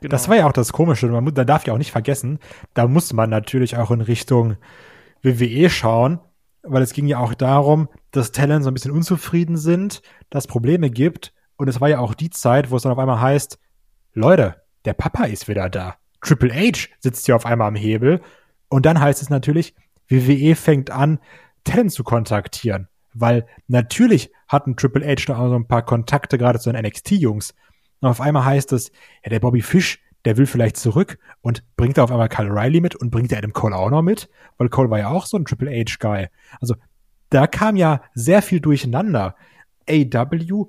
[0.00, 0.10] genau.
[0.10, 1.08] Das war ja auch das Komische.
[1.08, 2.38] Man, da darf ja auch nicht vergessen,
[2.74, 4.56] da muss man natürlich auch in Richtung
[5.22, 6.20] WWE schauen,
[6.62, 10.48] weil es ging ja auch darum, dass Talent so ein bisschen unzufrieden sind, dass es
[10.48, 11.32] Probleme gibt.
[11.56, 13.58] Und es war ja auch die Zeit, wo es dann auf einmal heißt,
[14.14, 15.96] Leute, der Papa ist wieder da.
[16.20, 18.20] Triple H sitzt hier auf einmal am Hebel.
[18.68, 19.74] Und dann heißt es natürlich,
[20.08, 21.18] WWE fängt an,
[21.68, 22.88] Talent zu kontaktieren.
[23.14, 27.54] Weil natürlich hatten Triple H da auch so ein paar Kontakte gerade zu den NXT-Jungs.
[28.00, 28.90] Und auf einmal heißt es,
[29.24, 32.80] ja, der Bobby Fish, der will vielleicht zurück und bringt da auf einmal Kyle Riley
[32.80, 35.36] mit und bringt der Adam Cole auch noch mit, weil Cole war ja auch so
[35.36, 36.28] ein Triple H-Guy.
[36.60, 36.74] Also
[37.30, 39.36] da kam ja sehr viel durcheinander.
[39.88, 40.66] AW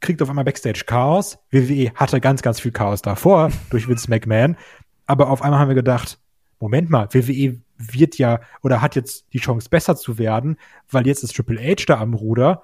[0.00, 1.38] kriegt auf einmal Backstage Chaos.
[1.50, 4.56] WWE hatte ganz, ganz viel Chaos davor durch Vince McMahon.
[5.06, 6.18] Aber auf einmal haben wir gedacht,
[6.60, 10.56] Moment mal, WWE wird ja oder hat jetzt die Chance besser zu werden,
[10.90, 12.62] weil jetzt ist Triple H da am Ruder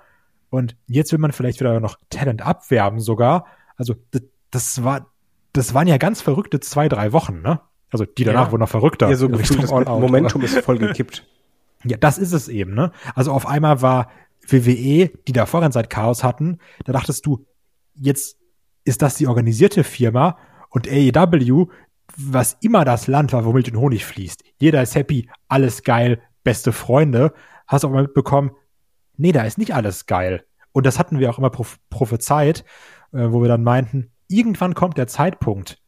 [0.50, 3.46] und jetzt will man vielleicht wieder noch Talent abwerben sogar.
[3.76, 5.06] Also das, das war,
[5.52, 7.60] das waren ja ganz verrückte zwei, drei Wochen, ne?
[7.90, 8.52] Also die danach Ja.
[8.52, 9.08] wurden noch verrückter.
[9.08, 11.26] Ja, so Richtung das All Out, Momentum ist voll gekippt.
[11.84, 12.90] ja, das ist es eben, ne?
[13.14, 14.10] Also auf einmal war
[14.48, 17.46] WWE, die da vorhin seit Chaos hatten, da dachtest du,
[17.94, 18.36] jetzt
[18.84, 20.36] ist das die organisierte Firma
[20.70, 21.68] und AEW,
[22.16, 24.44] was immer das Land war, wo Milch und Honig fließt.
[24.58, 27.32] Jeder ist happy, alles geil, beste Freunde.
[27.66, 28.52] Hast auch mal mitbekommen,
[29.16, 30.44] nee, da ist nicht alles geil.
[30.72, 32.64] Und das hatten wir auch immer proph prophezeit,
[33.12, 35.80] äh, wo wir dann meinten, irgendwann kommt der Zeitpunkt,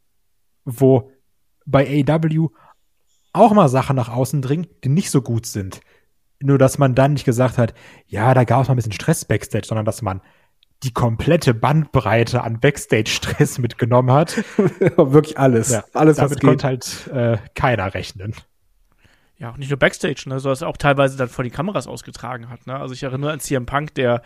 [0.65, 1.11] wo
[1.65, 2.49] bei AEW
[3.33, 5.81] auch mal Sachen nach außen dringen, die nicht so gut sind.
[6.39, 7.73] Nur, dass man dann nicht gesagt hat,
[8.07, 10.21] ja, da gab es mal ein bisschen Stress Backstage, sondern dass man
[10.83, 14.37] die komplette Bandbreite an Backstage-Stress mitgenommen hat.
[14.97, 15.73] Wirklich alles.
[15.93, 16.49] alles, was damit geht.
[16.49, 18.35] konnte halt äh, keiner rechnen.
[19.37, 22.49] ja, auch nicht nur Backstage, ne, sondern es auch teilweise dann vor die Kameras ausgetragen
[22.49, 22.67] hat.
[22.67, 22.75] Ne?
[22.75, 24.21] Also ich erinnere an CM Punk, der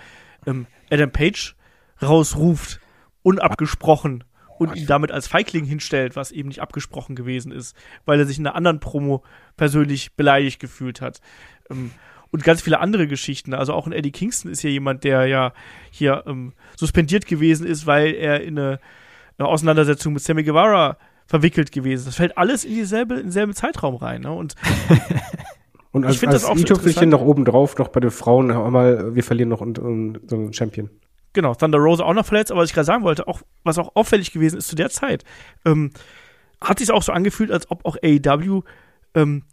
[0.46, 1.56] ähm, Adam Page
[2.02, 2.80] rausruft,
[3.24, 4.24] unabgesprochen
[4.58, 7.76] und ihn damit als Feigling hinstellt, was eben nicht abgesprochen gewesen ist,
[8.06, 9.24] weil er sich in einer anderen Promo
[9.58, 11.20] persönlich beleidigt gefühlt hat.
[11.70, 11.92] Ähm,
[12.32, 13.54] und ganz viele andere Geschichten.
[13.54, 15.54] Also auch ein Eddie Kingston ist ja jemand, der ja
[15.92, 18.80] hier ähm, suspendiert gewesen ist, weil er in eine,
[19.38, 22.08] eine Auseinandersetzung mit Sammy Guevara verwickelt gewesen ist.
[22.08, 24.22] Das fällt alles in dieselbe, in denselben Zeitraum rein.
[24.22, 24.32] Ne?
[24.32, 24.56] Und
[25.92, 29.14] Und als, Ich find das auch i-Tüpfelchen noch oben drauf, noch bei den Frauen, einmal,
[29.14, 30.90] wir verlieren noch und, und, so einen Champion.
[31.34, 33.96] Genau, Thunder Rosa auch noch verletzt, aber was ich gerade sagen wollte, auch, was auch
[33.96, 35.24] auffällig gewesen ist zu der Zeit,
[35.66, 35.92] ähm,
[36.62, 38.64] hat sich auch so angefühlt, als ob auch AEW
[39.16, 39.44] ähm,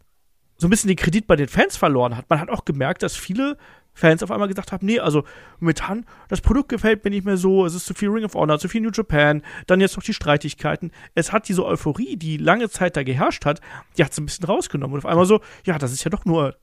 [0.59, 2.29] so ein bisschen den Kredit bei den Fans verloren hat.
[2.29, 3.57] Man hat auch gemerkt, dass viele
[3.95, 5.25] Fans auf einmal gesagt haben, nee, also
[5.59, 8.59] momentan, das Produkt gefällt mir nicht mehr so, es ist zu viel Ring of Honor,
[8.59, 10.93] zu viel New Japan, dann jetzt noch die Streitigkeiten.
[11.15, 13.61] Es hat diese Euphorie, die lange Zeit da geherrscht hat,
[13.97, 14.95] die hat es ein bisschen rausgenommen.
[14.95, 16.55] Und auf einmal so, ja, das ist ja doch nur,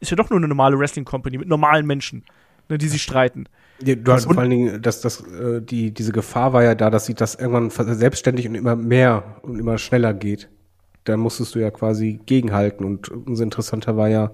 [0.00, 2.24] ist ja doch nur eine normale Wrestling-Company mit normalen Menschen,
[2.68, 3.46] ne, die sich streiten.
[3.82, 6.88] Ja, du hast vor allen Dingen, dass das, äh, die, diese Gefahr war ja da,
[6.88, 10.48] dass sich das irgendwann selbstständig und immer mehr und immer schneller geht.
[11.04, 14.32] Da musstest du ja quasi gegenhalten und umso interessanter war ja,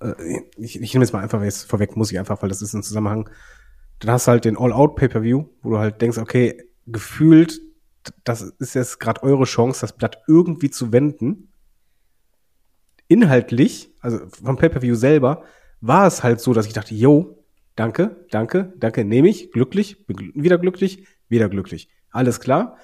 [0.00, 2.72] äh, ich, ich nehme jetzt mal einfach jetzt vorweg, muss ich einfach, weil das ist
[2.72, 3.28] ein Zusammenhang.
[4.00, 7.60] Dann hast du halt den All-Out-Pay-Per-View, wo du halt denkst, okay, gefühlt,
[8.24, 11.52] das ist jetzt gerade eure Chance, das Blatt irgendwie zu wenden.
[13.06, 15.44] Inhaltlich, also vom Pay-Per-View selber,
[15.80, 17.44] war es halt so, dass ich dachte, yo,
[17.76, 21.88] danke, danke, danke, nehme ich, glücklich, bin wieder glücklich, wieder glücklich.
[22.10, 22.76] Alles klar.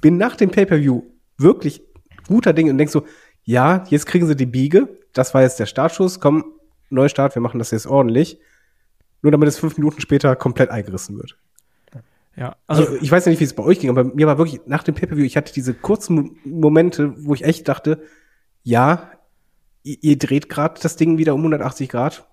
[0.00, 1.02] Bin nach dem Pay-Per-View
[1.36, 1.82] wirklich
[2.30, 3.04] guter Ding und denk so,
[3.44, 6.44] ja, jetzt kriegen sie die Biege, das war jetzt der Startschuss, komm,
[6.88, 8.38] Neustart, wir machen das jetzt ordentlich.
[9.22, 11.36] Nur damit es fünf Minuten später komplett eingerissen wird.
[12.36, 14.38] Ja, also, Also ich weiß ja nicht, wie es bei euch ging, aber mir war
[14.38, 18.02] wirklich nach dem Pay-Per-View, ich hatte diese kurzen Mo- Momente, wo ich echt dachte,
[18.62, 19.10] ja,
[19.82, 22.26] ihr, ihr dreht gerade das Ding wieder um 180 Grad.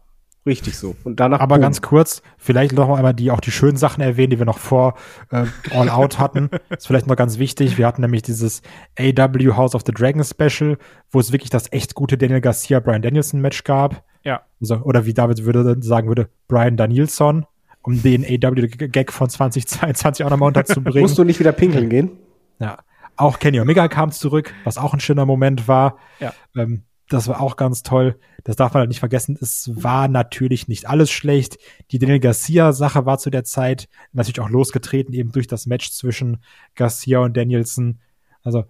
[0.46, 0.96] Richtig so.
[1.04, 1.42] Und danach.
[1.42, 1.62] Aber boom.
[1.62, 4.96] ganz kurz, vielleicht noch einmal die auch die schönen Sachen erwähnen, die wir noch vor
[5.30, 6.50] äh, All Out hatten.
[6.70, 7.78] ist vielleicht noch ganz wichtig.
[7.78, 8.62] Wir hatten nämlich dieses
[8.98, 10.78] AW House of the Dragon Special,
[11.12, 14.04] wo es wirklich das echt gute Daniel Garcia Brian Danielson Match gab.
[14.24, 14.42] ja.
[14.62, 17.46] Also, oder wie David würde sagen würde, Brian Danielson,
[17.84, 21.02] um den AW Gag von 2022 auch nochmal unterzubringen.
[21.02, 22.12] Musst du nicht wieder pinkeln gehen?
[22.60, 22.80] Ja.
[23.18, 25.98] Auch Kenny Omega kam zurück, was auch ein schöner Moment war.
[26.20, 26.34] Ja.
[26.56, 28.20] Ähm, das war auch ganz toll.
[28.44, 29.38] Das darf man halt nicht vergessen.
[29.40, 31.58] Es war natürlich nicht alles schlecht.
[31.92, 36.42] Die Daniel Garcia-Sache war zu der Zeit natürlich auch losgetreten, eben durch das Match zwischen
[36.76, 38.00] Garcia und Danielson.
[38.44, 38.66] Also,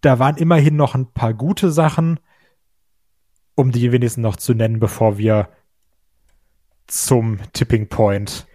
[0.00, 2.20] da waren immerhin noch ein paar gute Sachen,
[3.56, 5.48] um die wenigstens noch zu nennen, bevor wir
[6.86, 8.46] zum Tipping Point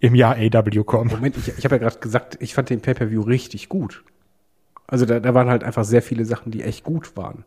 [0.00, 1.10] im Jahr AW kommen.
[1.10, 4.04] Moment, ich, ich habe ja gerade gesagt, ich fand den Pay-Per-View richtig gut.
[4.86, 7.44] Also da, da waren halt einfach sehr viele Sachen, die echt gut waren.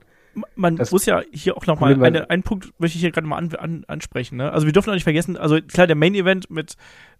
[0.55, 3.01] Man Das muss ja hier auch noch mal Problem war- eine, einen Punkt möchte ich
[3.01, 4.37] hier gerade mal an, an, ansprechen.
[4.37, 4.51] Ne?
[4.51, 6.75] Also wir dürfen auch nicht vergessen, also klar, der Main Event mit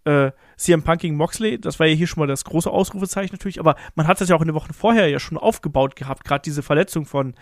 [0.06, 3.60] äh, CM Punk gegen Moxley, das war ja hier schon mal das große Ausrufezeichen natürlich,
[3.60, 6.42] aber man hat das ja auch in den Wochen vorher ja schon aufgebaut gehabt, gerade
[6.44, 7.34] diese Verletzung von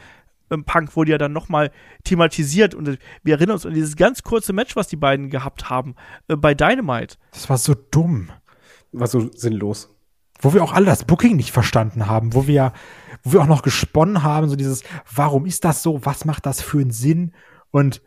[0.49, 1.71] ähm, Punk wurde ja dann noch mal
[2.03, 5.95] thematisiert und wir erinnern uns an dieses ganz kurze Match, was die beiden gehabt haben
[6.29, 7.17] äh, bei Dynamite.
[7.31, 8.29] Das war so dumm.
[8.93, 9.93] War so sinnlos.
[10.39, 12.73] Wo wir auch alle das Booking nicht verstanden haben, wo wir,
[13.23, 14.84] wo wir auch noch gesponnen haben, so dieses,
[15.14, 17.34] warum ist das so, was macht das für einen Sinn?
[17.72, 18.01] Und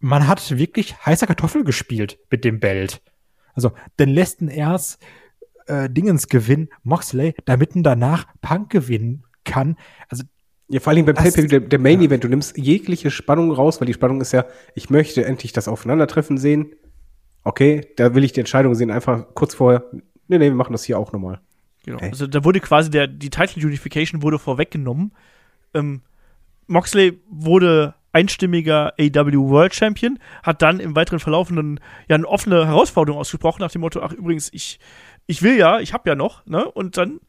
[0.00, 3.02] man hat wirklich heißer Kartoffel gespielt mit dem Belt.
[3.54, 3.72] Also,
[4.10, 5.00] lässt ihn erst
[5.66, 9.76] äh, Dingens gewinnen, Moxley, damit danach Punk gewinnen kann.
[10.08, 10.24] Also,
[10.68, 13.86] Ja, vor allem beim Pay-Per-View, der, der Main Event, du nimmst jegliche Spannung raus, weil
[13.86, 14.44] die Spannung ist ja,
[14.74, 16.74] ich möchte endlich das Aufeinandertreffen sehen.
[17.42, 19.90] Okay, da will ich die Entscheidung sehen, einfach kurz vorher,
[20.28, 21.40] nee, nee, wir machen das hier auch nochmal.
[21.84, 21.98] Genau.
[21.98, 22.10] Ey.
[22.10, 25.12] Also da wurde quasi der, die Title Unification wurde vorweggenommen.
[25.74, 26.02] Ähm,
[26.66, 32.66] Moxley wurde einstimmiger AW World Champion, hat dann im weiteren Verlauf einen, ja, eine offene
[32.66, 34.78] Herausforderung ausgesprochen nach dem Motto, ach übrigens, ich,
[35.26, 36.64] ich will ja, ich hab ja noch, ne?
[36.70, 37.20] Und dann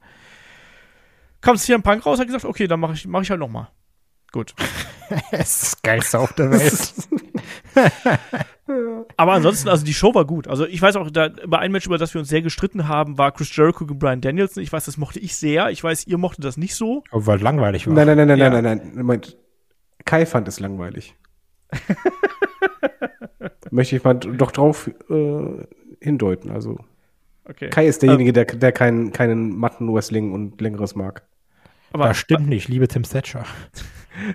[1.42, 3.70] kam CM Punk raus, hat gesagt, okay, dann mache ich, mach ich halt noch mal.
[4.32, 4.54] Gut.
[5.32, 6.94] es ist das Geilste auf der Welt.
[9.18, 10.48] Aber ansonsten, also die Show war gut.
[10.48, 13.18] Also ich weiß auch, da, über ein Match, über das wir uns sehr gestritten haben,
[13.18, 14.62] war Chris Jericho gegen Brian Danielson.
[14.62, 15.70] Ich weiß, das mochte ich sehr.
[15.72, 17.04] Ich weiß, ihr mochtet das nicht so.
[17.12, 17.94] Aber weil langweilig war.
[17.96, 18.50] Nein, nein, nein, nein, Ja.
[18.50, 18.96] nein, nein, nein.
[18.98, 19.38] Moment.
[20.06, 21.16] Kai fand es langweilig.
[23.72, 25.66] Möchte ich mal doch drauf äh,
[26.02, 26.52] hindeuten.
[26.52, 26.80] Also
[27.46, 27.72] Okay.
[27.72, 31.24] Kai ist derjenige, der, der keinen keinen matten Wrestling und längeres mag.
[31.94, 33.44] Aber Das stimmt nicht, liebe Tim Thatcher.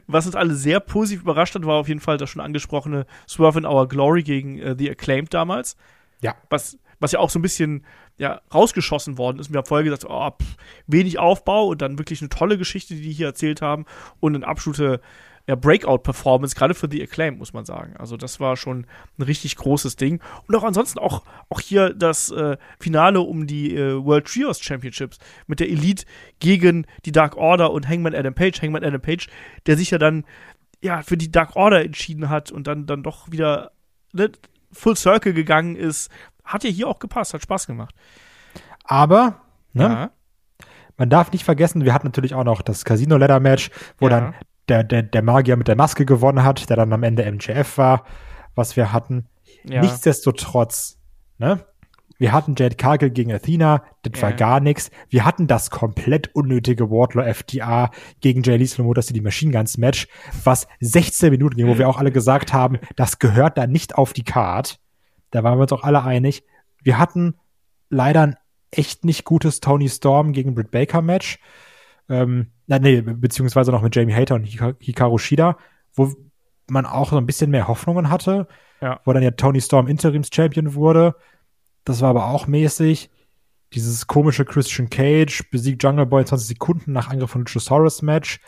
[0.06, 3.59] Was uns alle sehr positiv überrascht hat, war auf jeden Fall das schon angesprochene Swerve
[3.59, 5.77] in Our Glory gegen äh, The Acclaimed damals.
[6.20, 6.35] Ja.
[6.51, 7.85] Was, was ja auch so ein bisschen
[8.16, 9.52] ja, rausgeschossen worden ist.
[9.52, 10.56] Wir haben vorher gesagt, oh, pff,
[10.86, 13.86] wenig Aufbau und dann wirklich eine tolle Geschichte, die die hier erzählt haben
[14.20, 15.01] und eine absolute
[15.47, 17.95] ja, Breakout-Performance, gerade für The Acclaim, muss man sagen.
[17.99, 18.87] Also das war schon
[19.19, 20.21] ein richtig großes Ding.
[20.49, 25.19] Und auch ansonsten auch, auch hier das äh, Finale um die äh, World Trios Championships
[25.47, 26.07] mit der Elite
[26.41, 28.62] gegen die Dark Order und Hangman Adam Page.
[28.62, 29.29] Hangman Adam Page,
[29.66, 30.25] der sich ja dann
[30.83, 33.73] ja, für die Dark Order entschieden hat und dann, dann doch wieder
[34.12, 34.31] ne,
[34.73, 36.11] Full Circle gegangen ist,
[36.45, 37.95] hat ja hier auch gepasst, hat Spaß gemacht.
[38.85, 39.41] Aber,
[39.73, 40.11] ne, Ja.
[40.97, 44.21] man darf nicht vergessen, wir hatten natürlich auch noch das Casino-Ladder-Match, wo Ja.
[44.21, 44.35] dann
[44.69, 48.05] der, der, der Magier mit der Maske gewonnen hat, der dann am Ende MJF war,
[48.55, 49.27] was wir hatten.
[49.65, 49.81] Ja.
[49.81, 50.99] Nichtsdestotrotz,
[51.39, 51.65] ne?
[52.16, 54.36] Wir hatten Jade Cargill gegen Athena, das war Ja.
[54.36, 54.91] gar nichts.
[55.09, 60.07] Wir hatten das komplett unnötige Wardlaw FTA gegen Jay Lethal Motors die Machine Guns Match,
[60.45, 64.12] was 16 Minuten ging, wo wir auch alle gesagt haben, das gehört da nicht auf
[64.12, 64.78] die Card.
[65.32, 66.45] Da waren wir uns auch alle einig.
[66.82, 67.35] Wir hatten
[67.91, 68.36] leider ein
[68.70, 71.41] echt nicht gutes Tony Storm gegen Britt Baker Match.
[72.09, 75.56] Ähm, na, nee, beziehungsweise noch mit Jamie Hater und Hika- Hikaru Shida,
[75.94, 76.12] wo
[76.68, 78.47] man auch so ein bisschen mehr Hoffnungen hatte,
[78.81, 79.01] Ja.
[79.05, 81.14] wo dann ja Tony Storm Interims-Champion wurde.
[81.85, 83.10] Das war aber auch mäßig.
[83.74, 88.40] Dieses komische Christian Cage besiegt Jungle Boy in 20 Sekunden nach Angriff von Luchasaurus Match.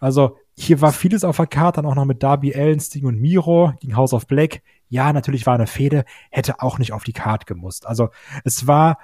[0.00, 3.20] Also hier war vieles auf der Karte, dann auch noch mit Darby Allen, Sting und
[3.20, 4.62] Miro gegen House of Black.
[4.88, 7.86] Ja, natürlich war eine Fehde, hätte auch nicht auf die Karte gemusst.
[7.86, 8.08] Also
[8.44, 8.98] es war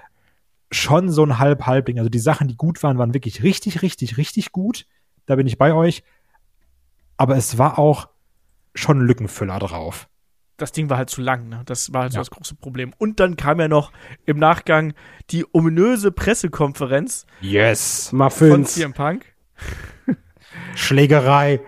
[0.72, 1.98] schon so ein Halb-Halbling.
[1.98, 4.86] Also die Sachen, die gut waren, waren wirklich richtig, richtig, richtig gut.
[5.26, 6.02] Da bin ich bei euch.
[7.16, 8.08] Aber es war auch
[8.74, 10.08] schon ein Lückenfüller drauf.
[10.56, 11.62] das Ding war halt zu lang, ne?
[11.66, 12.20] Das war halt so Ja.
[12.20, 12.92] das große Problem.
[12.98, 13.90] Und dann kam ja noch
[14.26, 14.94] im Nachgang
[15.30, 18.08] die ominöse Pressekonferenz Yes.
[18.10, 18.74] von Muffins.
[18.74, 19.24] CM Punk.
[20.74, 21.60] Schlägerei.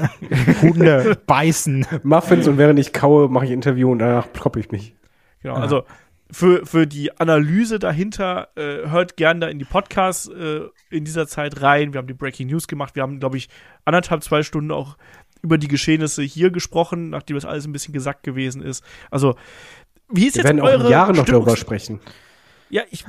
[0.62, 1.86] Hunde beißen.
[2.02, 4.94] Muffins und während ich kaue, mache ich Interview und danach kloppe ich mich.
[5.42, 5.62] Genau, Ja.
[5.62, 5.84] also
[6.30, 11.26] für, für die Analyse dahinter äh, hört gern da in die Podcasts äh, in dieser
[11.26, 11.92] Zeit rein.
[11.92, 12.94] Wir haben die Breaking News gemacht.
[12.96, 13.48] Wir haben, glaube ich,
[13.84, 14.96] anderthalb, zwei Stunden auch
[15.42, 18.84] über die Geschehnisse hier gesprochen, nachdem das alles ein bisschen gesackt gewesen ist.
[19.10, 19.36] Also,
[20.08, 22.00] wie ist Wir jetzt werden auch in Jahren noch darüber sprechen.
[22.70, 23.04] Ja, ich,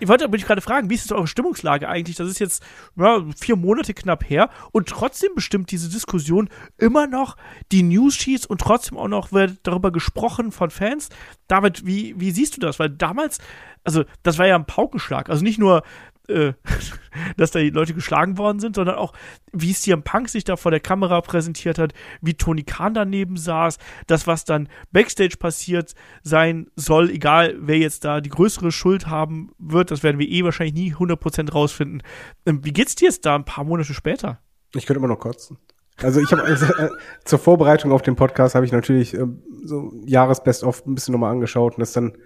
[0.00, 2.16] ich wollte dich gerade fragen, wie ist jetzt eure Stimmungslage eigentlich?
[2.16, 2.62] Das ist jetzt
[2.96, 6.48] ja, vier Monate knapp her und trotzdem bestimmt diese Diskussion
[6.78, 7.36] immer noch
[7.70, 11.10] die News-Sheets und trotzdem auch noch wird darüber gesprochen von Fans.
[11.48, 12.78] David, wie, wie siehst du das?
[12.78, 13.38] Weil damals,
[13.84, 15.28] also das war ja ein Paukenschlag.
[15.28, 15.82] Also nicht nur,
[16.30, 16.54] äh,
[17.36, 19.12] dass da die Leute geschlagen worden sind, sondern auch,
[19.52, 23.78] wie CM Punk sich da vor der Kamera präsentiert hat, wie Tony Khan daneben saß,
[24.06, 29.50] das, was dann Backstage passiert sein soll, egal wer jetzt da die größere Schuld haben
[29.58, 32.02] wird, das werden wir eh wahrscheinlich nie 100% rausfinden.
[32.46, 34.40] Ähm, wie geht's dir jetzt da ein paar Monate später?
[34.74, 35.58] Ich könnte immer noch kotzen.
[36.02, 36.90] Also ich habe also, äh,
[37.24, 39.26] zur Vorbereitung auf den Podcast habe ich natürlich äh,
[39.64, 42.16] so Jahresbest-of ein bisschen nochmal angeschaut und das dann,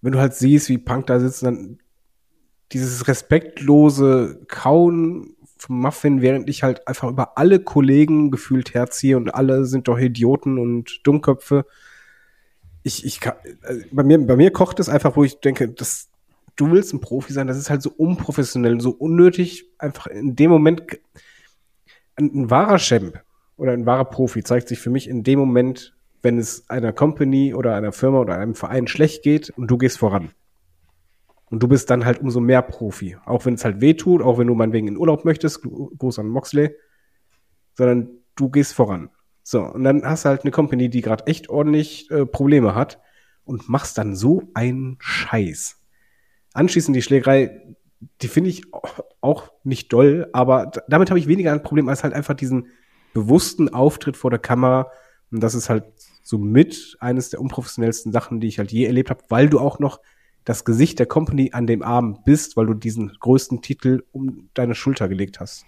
[0.00, 1.78] wenn du halt siehst, wie Punk da sitzt, dann
[2.72, 9.34] dieses respektlose Kauen vom Muffin, während ich halt einfach über alle Kollegen gefühlt herziehe und
[9.34, 11.66] alle sind doch Idioten und Dummköpfe.
[12.82, 16.08] Ich, ich kann, also bei mir, bei mir kocht es einfach, wo ich denke, das,
[16.56, 20.50] du willst ein Profi sein, das ist halt so unprofessionell, so unnötig, einfach in dem
[20.50, 20.82] Moment
[22.16, 23.22] ein, ein wahrer Champ
[23.56, 27.54] oder ein wahrer Profi zeigt sich für mich in dem Moment, wenn es einer Company
[27.54, 30.30] oder einer Firma oder einem Verein schlecht geht und du gehst voran.
[31.50, 33.16] Und du bist dann halt umso mehr Profi.
[33.24, 36.28] Auch wenn es halt weh tut, auch wenn du meinetwegen in Urlaub möchtest, Gruß an
[36.28, 36.74] Moxley,
[37.74, 39.10] sondern du gehst voran.
[39.42, 42.98] So, und dann hast du halt eine Company, die gerade echt ordentlich äh, Probleme hat
[43.44, 45.80] und machst dann so einen Scheiß.
[46.54, 47.76] Anschließend die Schlägerei,
[48.22, 48.64] die finde ich
[49.20, 52.68] auch nicht doll, aber damit habe ich weniger ein Problem als halt einfach diesen
[53.12, 54.90] bewussten Auftritt vor der Kamera.
[55.30, 55.84] Und das ist halt
[56.22, 59.78] so mit eines der unprofessionellsten Sachen, die ich halt je erlebt habe, weil du auch
[59.78, 60.00] noch
[60.44, 64.74] das Gesicht der Company an dem Abend bist, weil du diesen größten Titel um deine
[64.74, 65.64] Schulter gelegt hast.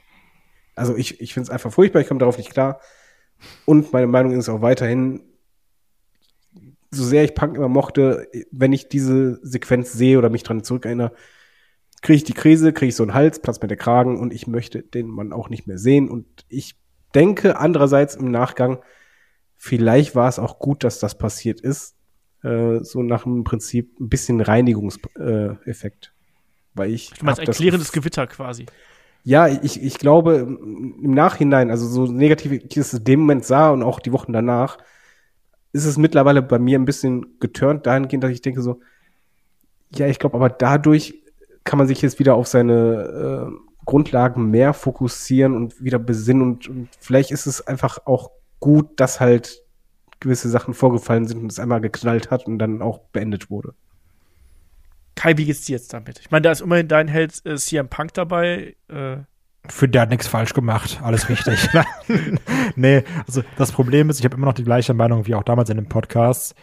[0.75, 2.81] Also ich, ich finde es einfach furchtbar, ich komme darauf nicht klar.
[3.65, 5.23] Und meine Meinung ist auch weiterhin,
[6.91, 11.13] so sehr ich Punk immer mochte, wenn ich diese Sequenz sehe oder mich dran zurückerinnere,
[12.03, 14.47] kriege ich die Krise, kriege ich so einen Hals, platzt mir der Kragen und ich
[14.47, 16.09] möchte den Mann auch nicht mehr sehen.
[16.09, 16.77] Und ich
[17.15, 18.79] denke andererseits im Nachgang,
[19.55, 21.96] vielleicht war es auch gut, dass das passiert ist.
[22.47, 26.07] Äh, so nach dem Prinzip ein bisschen Reinigungseffekt.
[26.07, 26.11] Äh.
[26.75, 27.11] Weil ich.
[27.11, 28.67] Du meinst ein klärendes Gewitter quasi.
[29.25, 33.71] ja, ich, ich glaube, im Nachhinein, also so negativ ich es in dem Moment sah
[33.71, 34.79] und auch die Wochen danach,
[35.73, 38.81] ist es mittlerweile bei mir ein bisschen geturnt dahingehend, dass ich denke so,
[39.95, 41.15] ja, ich glaube, aber dadurch
[41.65, 46.69] kann man sich jetzt wieder auf seine äh, Grundlagen mehr fokussieren und wieder besinnen und,
[46.69, 49.66] und vielleicht ist es einfach auch gut, dass halt
[50.21, 53.75] gewisse Sachen vorgefallen sind und es einmal geknallt hat und dann auch beendet wurde.
[55.15, 56.21] Kai, wie geht's dir jetzt damit?
[56.21, 58.77] Ich meine, da ist immerhin dein Held äh, CM Punk dabei.
[58.89, 59.17] Äh,
[59.67, 61.69] Für der hat nichts falsch gemacht, alles richtig.
[62.77, 65.71] nee, also das Problem ist, ich habe immer noch die gleiche Meinung wie auch damals
[65.71, 66.55] in dem Podcast.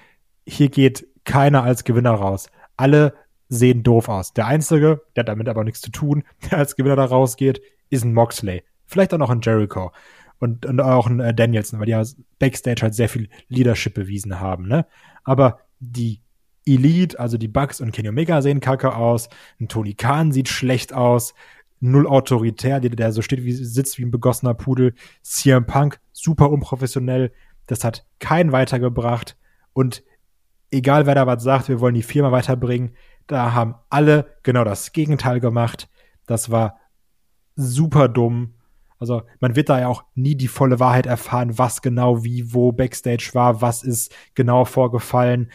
[0.46, 2.48] Hier geht keiner als Gewinner raus.
[2.78, 3.14] Alle
[3.50, 4.34] sehen doof aus.
[4.34, 8.04] Der Einzige, der hat damit aber nichts zu tun, der als Gewinner da rausgeht, ist
[8.04, 8.64] ein Moxley.
[8.86, 9.92] Vielleicht auch noch ein Jericho.
[10.40, 12.04] Und, und auch ein äh, Danielson, weil die ja
[12.40, 14.86] Backstage halt sehr viel Leadership bewiesen haben, ne?
[15.24, 16.22] Aber die
[16.66, 19.30] Elite, also die Bucks und Kenny Omega sehen kacke aus,
[19.60, 21.34] ein Tony Khan sieht schlecht aus,
[21.80, 26.50] null autoritär, der, der so steht wie sitzt wie ein begossener Pudel, CM Punk super
[26.52, 27.32] unprofessionell,
[27.68, 29.38] das hat keinen weitergebracht
[29.74, 30.04] und
[30.72, 32.96] egal wer da was sagt, wir wollen die Firma weiterbringen,
[33.28, 35.90] da haben alle genau das Gegenteil gemacht.
[36.26, 36.78] Das war
[37.56, 38.56] super dumm.
[39.04, 42.72] Also man wird da ja auch nie die volle Wahrheit erfahren, was genau wie wo
[42.72, 45.52] Backstage war, was ist genau vorgefallen,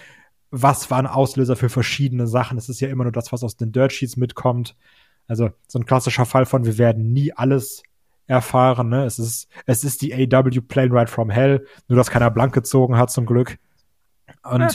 [0.51, 2.59] was war ein Auslöser für verschiedene Sachen.
[2.59, 4.77] Es ist ja immer nur das, was aus den Dirt Sheets mitkommt.
[5.29, 7.83] Also so ein klassischer Fall von, wir werden nie alles
[8.27, 8.91] erfahren.
[8.91, 9.07] Ne?
[9.07, 12.99] Es ist es ist die AW Plane Ride from Hell, nur dass keiner blank gezogen
[12.99, 13.57] hat zum Glück.
[14.43, 14.69] Und ja.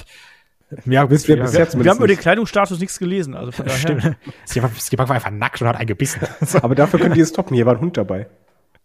[0.86, 3.36] Ja, bis wir, bis jetzt wir haben über den Kleidungsstatus nichts gelesen.
[3.36, 3.78] Also von daher.
[4.48, 4.82] Stimmt.
[4.82, 6.22] Skipper war einfach nackt und hat einen gebissen.
[6.64, 7.54] aber dafür können die es toppen.
[7.54, 8.28] Hier war ein Hund dabei.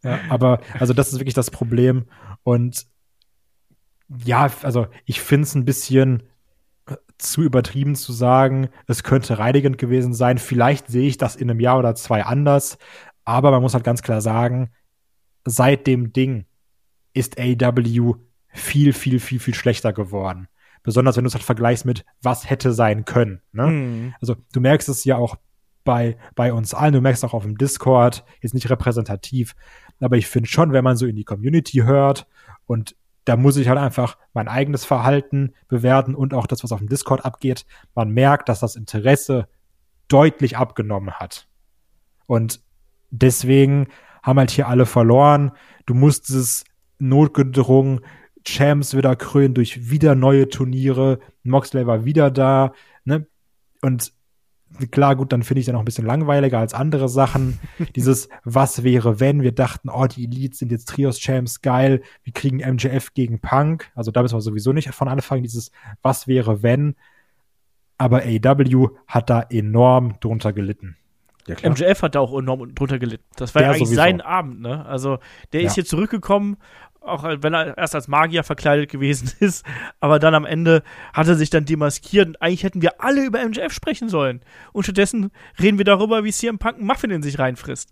[0.03, 2.07] Ja, aber also das ist wirklich das Problem.
[2.43, 2.87] Und
[4.25, 6.23] ja, also ich finde es ein bisschen
[7.19, 10.39] zu übertrieben zu sagen, es könnte reinigend gewesen sein.
[10.39, 12.79] Vielleicht sehe ich das in einem Jahr oder zwei anders.
[13.25, 14.71] Aber man muss halt ganz klar sagen,
[15.45, 16.47] seit dem Ding
[17.13, 18.15] ist AW
[18.49, 20.49] viel, viel, viel, viel schlechter geworden.
[20.83, 23.43] Besonders wenn du es halt vergleichst mit, was hätte sein können.
[23.53, 23.67] Ne?
[23.67, 24.15] Mhm.
[24.21, 25.37] Also du merkst es ja auch
[25.85, 29.55] bei, bei uns allen, du merkst auch auf dem Discord, jetzt nicht repräsentativ,
[30.01, 32.27] aber ich finde schon, wenn man so in die Community hört
[32.67, 36.79] und da muss ich halt einfach mein eigenes Verhalten bewerten und auch das, was auf
[36.79, 37.67] dem Discord abgeht.
[37.95, 39.49] Man merkt, dass das Interesse
[40.09, 41.47] deutlich abgenommen hat.
[42.27, 42.63] Und
[43.11, 43.89] deswegen
[44.23, 45.53] haben halt hier alle verloren.
[45.85, 46.67] Du musstest
[46.99, 48.01] notgedrungen
[48.45, 51.19] Champs wieder krönen durch wieder neue Turniere.
[51.43, 52.73] Moxley war wieder da,
[53.05, 53.27] ne?
[53.83, 54.13] Und
[54.91, 57.59] klar, gut, dann finde ich dann noch ein bisschen langweiliger als andere Sachen.
[57.97, 62.59] Dieses Was wäre, wenn wir dachten, oh, die Elites sind jetzt Trios-Champs, geil, wir kriegen
[62.59, 63.91] MJF gegen Punk.
[63.95, 65.71] Also da müssen wir sowieso nicht von Anfang dieses
[66.03, 66.97] Was wäre, wenn.
[67.97, 70.97] Aber AW hat da enorm drunter gelitten.
[71.49, 73.25] Ja, MJF hat da auch enorm drunter gelitten.
[73.37, 73.95] Das war ja eigentlich sowieso.
[73.95, 74.85] sein Abend, ne?
[74.85, 75.19] Also,
[75.53, 75.67] der ja.
[75.67, 76.59] ist hier zurückgekommen
[77.09, 79.65] auch wenn er erst als Magier verkleidet gewesen ist,
[80.01, 80.83] aber dann am Ende
[81.13, 84.41] hat er sich dann demaskiert und eigentlich hätten wir alle über MJF sprechen sollen.
[84.73, 85.31] Und stattdessen
[85.61, 87.91] reden wir darüber, wie CM Punk einen Muffin in sich reinfrisst.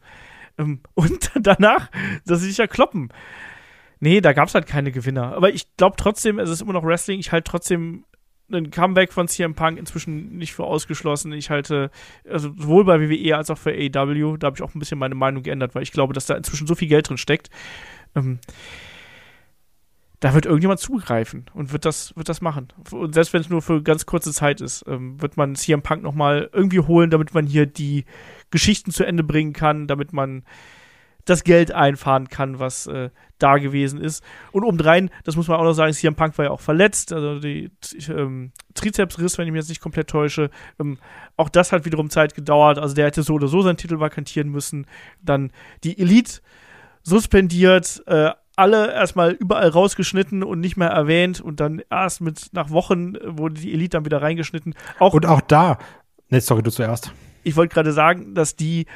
[0.59, 1.91] Ähm, und danach,
[2.27, 3.11] dass sie sich ja kloppen.
[3.99, 5.35] Nee, da gab es halt keine Gewinner.
[5.35, 7.19] Aber ich glaube trotzdem, es ist immer noch Wrestling.
[7.19, 8.05] Ich halte trotzdem
[8.51, 11.33] ein Comeback von CM Punk inzwischen nicht für ausgeschlossen.
[11.33, 11.91] Ich halte,
[12.29, 15.15] also sowohl bei WWE als auch für AEW, da habe ich auch ein bisschen meine
[15.15, 17.51] Meinung geändert, weil ich glaube, dass da inzwischen so viel Geld drin steckt.
[18.15, 18.39] Ähm,
[20.21, 22.69] da wird irgendjemand zugreifen und wird das, wird das machen.
[22.91, 26.03] Und selbst wenn es nur für ganz kurze Zeit ist, ähm, wird man CM Punk
[26.03, 28.05] nochmal irgendwie holen, damit man hier die
[28.51, 30.45] Geschichten zu Ende bringen kann, damit man
[31.27, 34.25] das Geld einfahren kann, was äh, da gewesen ist.
[34.53, 37.41] Und obendrein, das muss man auch noch sagen, CM Punk war ja auch verletzt, also
[37.41, 37.71] die
[38.09, 40.51] ähm, Trizepsriss, wenn ich mich jetzt nicht komplett täusche.
[40.81, 40.99] Ähm,
[41.37, 44.51] auch das hat wiederum Zeit gedauert, also der hätte so oder so seinen Titel vakantieren
[44.51, 44.87] müssen.
[45.21, 45.51] Dann
[45.83, 46.41] die Elite
[47.03, 52.71] suspendiert, äh, alle erstmal überall rausgeschnitten und nicht mehr erwähnt und dann erst mit nach
[52.71, 54.75] Wochen wurde die Elite dann wieder reingeschnitten.
[54.99, 55.79] Auch, und auch da,
[56.31, 57.13] ne, sorry, du zuerst.
[57.45, 58.87] Ich wollte gerade sagen, dass die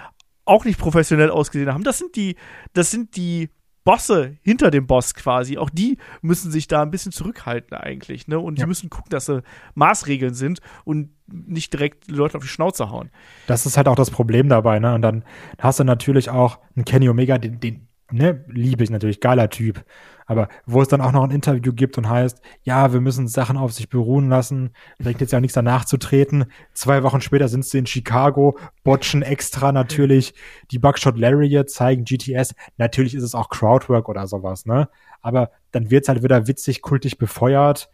[0.46, 1.84] auch nicht professionell ausgesehen haben.
[1.84, 2.36] Das sind die,
[2.72, 3.50] das sind die
[3.84, 5.58] Bosse hinter dem Boss quasi.
[5.58, 8.38] Auch die müssen sich da ein bisschen zurückhalten eigentlich, ne?
[8.38, 8.64] Und ja.
[8.64, 9.42] die müssen gucken, dass sie
[9.74, 13.10] Maßregeln sind und nicht direkt die Leute auf die Schnauze hauen.
[13.46, 14.94] Das ist halt auch das Problem dabei, ne?
[14.94, 15.24] Und dann
[15.58, 19.84] hast du natürlich auch einen Kenny Omega, den, den ne, liebe ich natürlich, geiler Typ.
[20.30, 23.56] Aber wo es dann auch noch ein Interview gibt und heißt, ja, wir müssen Sachen
[23.56, 24.70] auf sich beruhen lassen,
[25.00, 26.44] bringt jetzt ja nichts danach zu treten.
[26.72, 30.32] Zwei Wochen später sind sie in Chicago, botchen extra natürlich
[30.70, 32.54] die Buckshot Lariat, zeigen GTS.
[32.76, 34.88] Natürlich ist es auch Crowdwork oder sowas, ne?
[35.20, 37.90] Aber dann wird's halt wieder witzig, kultig befeuert.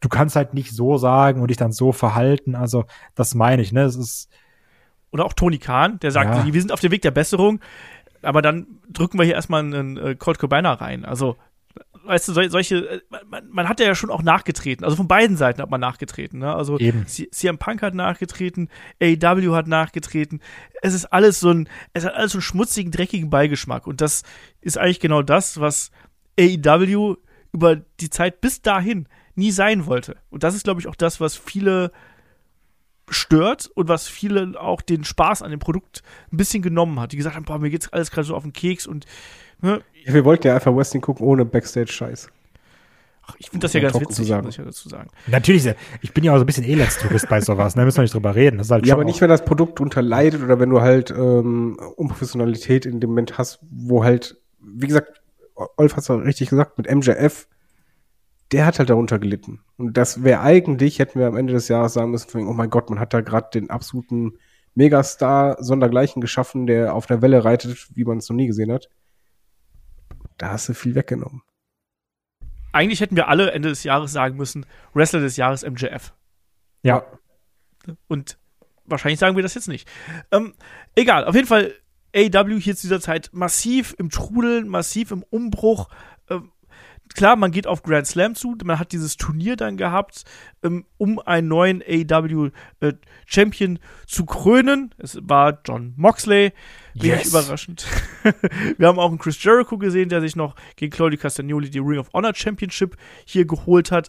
[0.00, 2.54] Du kannst halt nicht so sagen und dich dann so verhalten.
[2.54, 2.84] Also,
[3.14, 3.84] das meine ich, ne?
[3.84, 4.28] Es ist.
[5.10, 6.52] Oder auch Tony Khan, der sagt, ja.
[6.52, 7.60] wir sind auf dem Weg der Besserung
[8.22, 11.04] aber dann drücken wir hier erstmal einen äh, Colt Cabana rein.
[11.04, 11.36] Also,
[12.04, 14.84] weißt du, solche, äh, man, man, hat ja schon auch nachgetreten.
[14.84, 16.40] Also von beiden Seiten hat man nachgetreten.
[16.40, 16.52] Ne?
[16.52, 17.06] Also Eben.
[17.06, 18.68] CM Punk hat nachgetreten,
[19.00, 20.40] AEW hat nachgetreten.
[20.82, 23.86] Es ist alles so ein, es hat alles so einen schmutzigen, dreckigen Beigeschmack.
[23.86, 24.22] Und das
[24.60, 25.90] ist eigentlich genau das, was
[26.38, 27.16] AEW
[27.52, 30.16] über die Zeit bis dahin nie sein wollte.
[30.30, 31.92] Und das ist, glaube ich, auch das, was viele
[33.10, 36.02] stört und was vielen auch den Spaß an dem Produkt
[36.32, 37.12] ein bisschen genommen hat.
[37.12, 39.06] Die gesagt haben, boah, mir geht's alles gerade so auf den Keks und
[39.60, 39.80] ne?
[40.04, 42.30] ja, wir wollten ja einfach Wrestling gucken ohne Backstage-Scheiß.
[43.38, 45.10] Ich finde das ja ganz witzig, muss ich ja dazu sagen.
[45.26, 45.68] Natürlich,
[46.00, 47.84] ich bin ja auch so ein bisschen Elendstourist bei sowas, da ne?
[47.84, 48.62] müssen wir nicht drüber reden.
[48.66, 53.00] Halt ja, aber nicht, wenn das Produkt unterleidet oder wenn du halt ähm, Unprofessionalität in
[53.00, 55.20] dem Moment hast, wo halt, wie gesagt,
[55.76, 57.48] Olf hat es richtig gesagt, mit MJF,
[58.52, 59.60] der hat halt darunter gelitten.
[59.76, 62.90] Und das wäre eigentlich, hätten wir am Ende des Jahres sagen müssen, oh mein Gott,
[62.90, 64.38] man hat da gerade den absoluten
[64.74, 68.88] Megastar sondergleichen geschaffen, der auf der Welle reitet, wie man es noch nie gesehen hat.
[70.38, 71.42] Da hast du viel weggenommen.
[72.72, 76.14] Eigentlich hätten wir alle Ende des Jahres sagen müssen, Wrestler des Jahres MJF.
[76.82, 77.04] Ja.
[78.06, 78.38] Und
[78.84, 79.88] wahrscheinlich sagen wir das jetzt nicht.
[80.30, 80.54] Ähm,
[80.94, 81.74] egal, auf jeden Fall
[82.14, 85.88] AW hier zu dieser Zeit massiv im Trudeln, massiv im Umbruch.
[86.30, 86.52] Ähm,
[87.18, 90.22] klar, man geht auf Grand Slam zu, man hat dieses Turnier dann gehabt,
[90.62, 92.92] ähm, um einen neuen AW äh,
[93.26, 94.94] Champion zu krönen.
[94.98, 96.52] Es war John Moxley,
[96.94, 97.28] wenig Yes.
[97.30, 97.86] überraschend.
[98.78, 101.98] Wir haben auch einen Chris Jericho gesehen, der sich noch gegen Claudio Castagnoli die Ring
[101.98, 104.08] of Honor Championship hier geholt hat.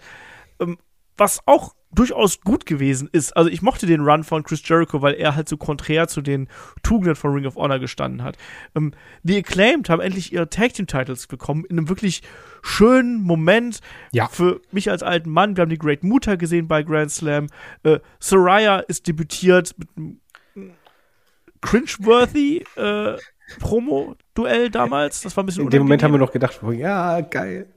[0.60, 0.78] Ähm,
[1.18, 3.36] was auch durchaus gut gewesen ist.
[3.36, 6.48] Also ich mochte den Run von Chris Jericho, weil er halt so konträr zu den
[6.84, 8.38] Tugenden von Ring of Honor gestanden hat.
[8.76, 8.94] Ähm,
[9.24, 12.22] die Acclaimed haben endlich ihre Tag Team Titles bekommen in einem wirklich
[12.62, 13.80] schönen Moment
[14.12, 14.28] Ja.
[14.28, 15.58] für mich als alten Mann.
[15.58, 17.48] Wir haben die Great Muta gesehen bei Grand Slam.
[17.84, 20.20] Äh, Soraya ist debütiert mit einem
[21.62, 23.18] cringeworthy äh,
[23.60, 25.22] Promo-Duell damals.
[25.22, 26.42] Das war ein bisschen In dem Moment haben wir unangenehm.
[26.50, 27.68] noch gedacht, ja, geil.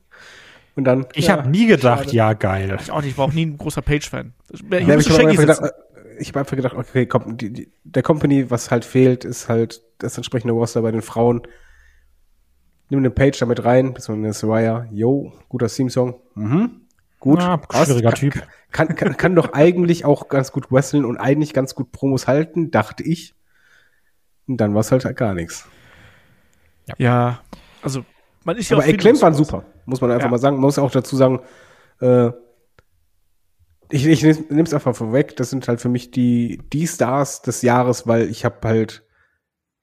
[0.75, 1.07] Und dann.
[1.15, 2.17] Ich ja, habe nie gedacht, schade.
[2.17, 2.79] ja, geil.
[2.81, 4.33] Ich auch nicht, ich war auch nie ein großer Page-Fan.
[4.69, 5.71] Hier Ja, müsste ich habe einfach,
[6.19, 9.83] ich hab einfach gedacht, okay, komm, die, die, der Company, was halt fehlt, ist halt
[9.99, 11.43] das entsprechende Roster bei den Frauen.
[12.89, 16.21] Nimm den Page damit rein, bis man eine Soraya, yo, guter Theme-Song.
[16.35, 16.83] Mhm.
[17.21, 17.41] Gut.
[17.41, 17.87] Ja, passt.
[17.87, 18.43] schwieriger kann, Typ.
[18.71, 22.71] Kann, kann, kann doch eigentlich auch ganz gut wresteln und eigentlich ganz gut Promos halten,
[22.71, 23.35] dachte ich.
[24.47, 25.69] Und dann war es halt gar nichts.
[26.99, 27.41] Ja,
[27.83, 28.05] also
[28.45, 30.31] man ist ja Aber auf Acclaim waren super, muss man einfach Ja.
[30.31, 30.57] mal sagen.
[30.57, 31.41] Man muss auch dazu sagen,
[32.01, 32.31] äh,
[33.91, 37.61] ich, ich nehme es einfach vorweg, das sind halt für mich die, die Stars des
[37.63, 39.05] Jahres, weil ich habe halt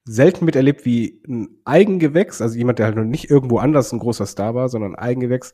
[0.06, 4.26] selten miterlebt, wie ein Eigengewächs, also jemand, der halt noch nicht irgendwo anders ein großer
[4.26, 5.54] Star war, sondern ein Eigengewächs,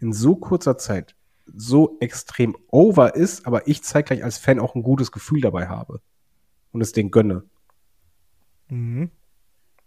[0.00, 1.14] in so kurzer Zeit
[1.46, 6.00] so extrem over ist, aber ich zeitgleich als Fan auch ein gutes Gefühl dabei habe
[6.72, 7.44] und es den gönne.
[8.68, 9.10] Mhm.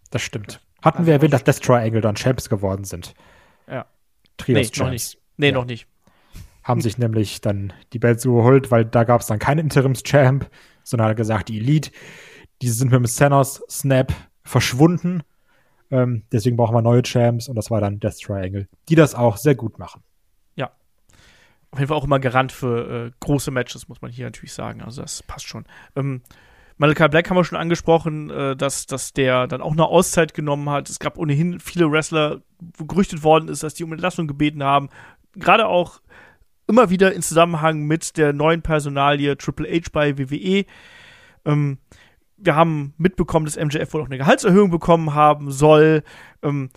[0.09, 0.61] Das stimmt.
[0.81, 3.13] Hatten wir erwähnt, dass Death Triangle dann Champs geworden sind.
[4.39, 4.45] Ja.
[4.45, 5.17] Trios Nee, noch nicht.
[5.37, 5.53] Nee, Ja.
[5.53, 5.87] noch nicht.
[6.63, 10.49] Haben sich nämlich dann die Belts geholt, weil da gab es dann keinen Interims-Champ,
[10.83, 11.91] sondern hat gesagt, die Elite,
[12.61, 15.23] die sind mit dem Thanos Snap verschwunden.
[15.91, 19.37] Ähm, deswegen brauchen wir neue Champs und das war dann Death Triangle, die das auch
[19.37, 20.03] sehr gut machen.
[21.69, 24.81] Auf jeden Fall auch immer Garant für äh, große Matches, muss man hier natürlich sagen.
[24.81, 25.65] Also das passt schon.
[25.97, 26.21] Ähm,
[26.77, 30.69] Malachi Black haben wir schon angesprochen, äh, dass, dass der dann auch eine Auszeit genommen
[30.69, 30.89] hat.
[30.89, 32.41] Es gab ohnehin viele Wrestler,
[32.77, 34.89] wo gerüchtet worden ist, dass die um Entlassung gebeten haben.
[35.35, 36.01] Gerade auch
[36.67, 40.65] immer wieder in Zusammenhang mit der neuen Personalie Triple H bei WWE.
[41.45, 41.79] Ähm,
[42.37, 46.03] wir haben mitbekommen, dass MJF wohl auch eine Gehaltserhöhung bekommen haben soll.
[46.43, 46.69] Ähm,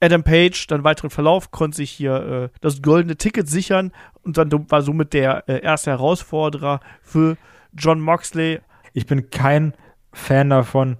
[0.00, 3.92] Adam Page, dann weiteren Verlauf, konnte sich hier äh, das goldene Ticket sichern
[4.22, 7.36] und dann war somit der äh, erste Herausforderer für
[7.72, 8.60] John Moxley.
[8.92, 9.74] Ich bin kein
[10.12, 10.98] Fan davon.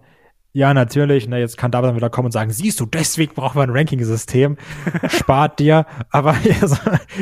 [0.55, 1.27] Ja, natürlich.
[1.28, 3.70] Na, jetzt kann David dann wieder kommen und sagen, siehst du, deswegen brauchen wir ein
[3.70, 4.59] Ranking-System.
[5.09, 5.86] Spart dir.
[6.10, 6.77] Aber also,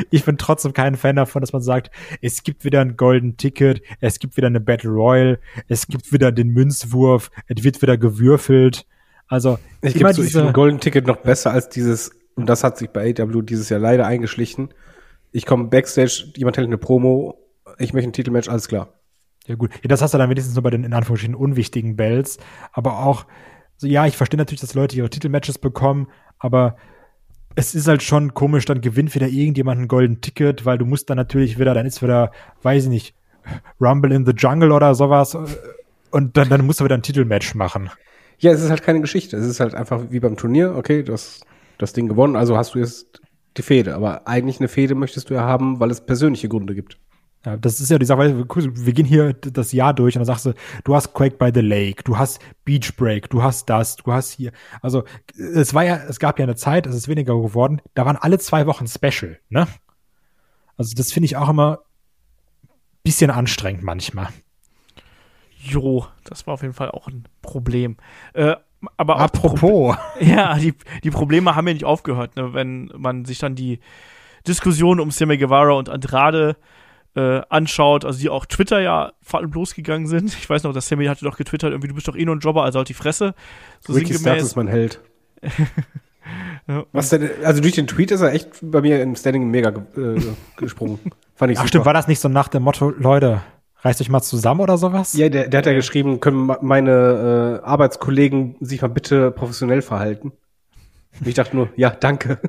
[0.09, 1.91] ich bin trotzdem kein Fan davon, dass man sagt,
[2.21, 5.39] es gibt wieder ein Golden Ticket, es gibt wieder eine Battle Royal,
[5.69, 8.85] es gibt wieder den Münzwurf, es wird wieder gewürfelt.
[9.27, 12.77] Also Ich immer zu, ich finde Golden Ticket noch besser als dieses, und das hat
[12.77, 14.73] sich bei AW dieses Jahr leider eingeschlichen.
[15.31, 17.39] Ich komme Backstage, jemand hält eine Promo,
[17.77, 19.00] ich möchte ein Titelmatch, alles klar.
[19.47, 22.37] Ja gut, ja, das hast du dann wenigstens nur bei den in Anführungsstrichen unwichtigen Bells,
[22.71, 23.25] aber auch
[23.77, 26.07] so ja, ich verstehe natürlich, dass Leute ihre Titelmatches bekommen,
[26.37, 26.75] aber
[27.55, 31.09] es ist halt schon komisch, dann gewinnt wieder irgendjemand ein Golden Ticket, weil du musst
[31.09, 32.31] dann natürlich wieder, dann ist wieder,
[32.61, 33.15] weiß ich nicht,
[33.79, 35.39] Rumble in the Jungle oder sowas äh,
[36.11, 37.89] und dann, dann musst du wieder ein Titelmatch machen.
[38.37, 39.37] Ja, es ist halt keine Geschichte.
[39.37, 41.45] Es ist halt einfach wie beim Turnier, okay, du hast
[41.77, 43.21] das Ding gewonnen, also hast du jetzt
[43.57, 43.95] die Fehde.
[43.95, 46.97] Aber eigentlich eine Fehde möchtest du ja haben, weil es persönliche Gründe gibt.
[47.45, 50.45] Ja, das ist ja die Sache, wir gehen hier das Jahr durch und dann sagst
[50.45, 50.53] du,
[50.83, 54.31] du hast Quake by the Lake, du hast Beach Break, du hast das, du hast
[54.31, 54.51] hier.
[54.81, 55.05] Also
[55.35, 58.37] es war ja, es gab ja eine Zeit, es ist weniger geworden, da waren alle
[58.37, 59.67] zwei Wochen Special, ne?
[60.77, 61.79] Also das finde ich auch immer
[63.03, 64.27] bisschen anstrengend manchmal.
[65.57, 67.97] Jo, das war auf jeden Fall auch ein Problem.
[68.33, 68.55] Äh,
[68.97, 72.53] aber Apropos, Ja, die, die Probleme haben ja nicht aufgehört, ne?
[72.53, 73.79] wenn man sich dann die
[74.47, 76.80] Diskussion um Sammy Guevara und Andrade äh,
[77.19, 80.33] anschaut, also die auch Twitter ja vor allem losgegangen sind.
[80.33, 82.39] Ich weiß noch, dass Sammy hatte doch getwittert, irgendwie, du bist doch eh nur ein
[82.39, 83.33] Jobber, also halt die Fresse.
[83.81, 85.01] So Ricky Starks ist mein Held.
[86.67, 89.69] Ja, Was denn, also durch den Tweet ist er echt bei mir im Standing mega
[89.69, 90.21] äh,
[90.55, 90.99] gesprungen.
[91.35, 91.67] Fand ich ach super.
[91.67, 93.41] stimmt, war das nicht so nach dem Motto, Leute,
[93.79, 95.13] reißt euch mal zusammen oder sowas?
[95.13, 100.31] Ja, der, der hat ja geschrieben, können meine äh, Arbeitskollegen sich mal bitte professionell verhalten.
[101.25, 102.39] Ich dachte nur, ja, danke.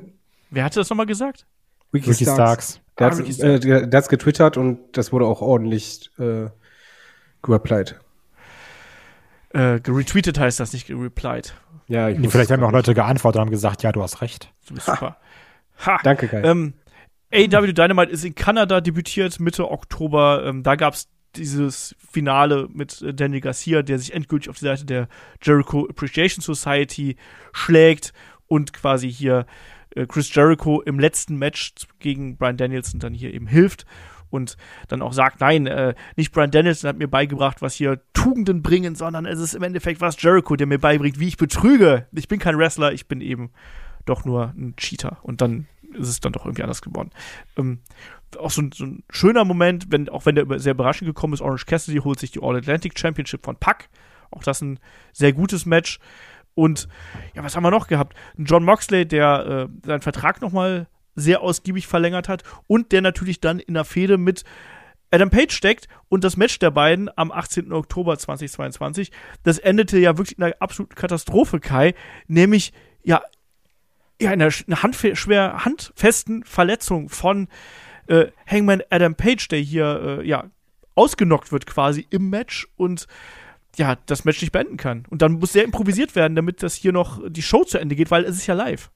[0.51, 1.47] Wer hatte das nochmal gesagt?
[1.93, 2.79] Ricky, Ricky Starks.
[2.97, 6.47] Der Ah, hat's, Ricky äh, der, der hat's getwittert und das wurde auch ordentlich äh,
[7.41, 7.99] gereplied.
[9.49, 11.53] Äh, geretweetet heißt das, nicht gereplied.
[11.87, 12.87] Ja, ich vielleicht haben auch nicht.
[12.87, 14.51] Leute geantwortet und haben gesagt, ja, du hast recht.
[14.67, 15.17] Du bist super.
[15.85, 15.99] Ha.
[16.03, 16.41] Danke, Kai.
[16.41, 16.73] Ähm,
[17.31, 20.43] AW Dynamite ist in Kanada debütiert Mitte Oktober.
[20.45, 24.85] Ähm, da gab's dieses Finale mit äh, Daniel Garcia, der sich endgültig auf die Seite
[24.85, 25.07] der
[25.41, 27.17] Jericho Appreciation Society
[27.51, 28.13] schlägt
[28.47, 29.45] und quasi hier
[29.95, 33.85] äh, Chris Jericho im letzten Match gegen Brian Danielson dann hier eben hilft
[34.33, 34.57] und
[34.87, 38.95] dann auch sagt, nein, äh, nicht Brian Danielson hat mir beigebracht, was hier Tugenden bringen,
[38.95, 42.07] sondern es ist im Endeffekt was Jericho, der mir beibringt, wie ich betrüge.
[42.11, 43.51] Ich bin kein Wrestler, ich bin eben
[44.05, 45.19] doch nur ein Cheater.
[45.21, 47.11] Und dann ist es dann doch irgendwie anders geworden.
[47.57, 47.79] Ähm,
[48.39, 51.41] auch so ein, so ein schöner Moment, wenn, auch wenn der sehr überraschend gekommen ist,
[51.41, 53.89] Orange Cassidy holt sich die All-Atlantic Championship von Pack.
[54.31, 54.79] Auch das ein
[55.11, 55.99] sehr gutes Match.
[56.55, 56.87] Und
[57.33, 58.15] ja, was haben wir noch gehabt?
[58.37, 63.59] John Moxley, der äh, seinen Vertrag nochmal sehr ausgiebig verlängert hat und der natürlich dann
[63.59, 64.43] in der Fehde mit
[65.11, 67.71] Adam Page steckt und das Match der beiden am 18.
[67.71, 69.11] Oktober 2022,
[69.43, 71.93] das endete ja wirklich in einer absoluten Katastrophe, Kai,
[72.27, 72.73] nämlich
[73.03, 73.21] ja,
[74.19, 77.47] ja in einer, sch- einer handfe schwer handfesten Verletzung von
[78.07, 80.45] äh, Hangman Adam Page, der hier äh, ja
[80.95, 83.05] ausgenockt wird quasi im Match und
[83.77, 85.05] ja, das Match nicht beenden kann.
[85.09, 88.11] Und dann muss sehr improvisiert werden, damit das hier noch die Show zu Ende geht,
[88.11, 88.91] weil es ist ja live.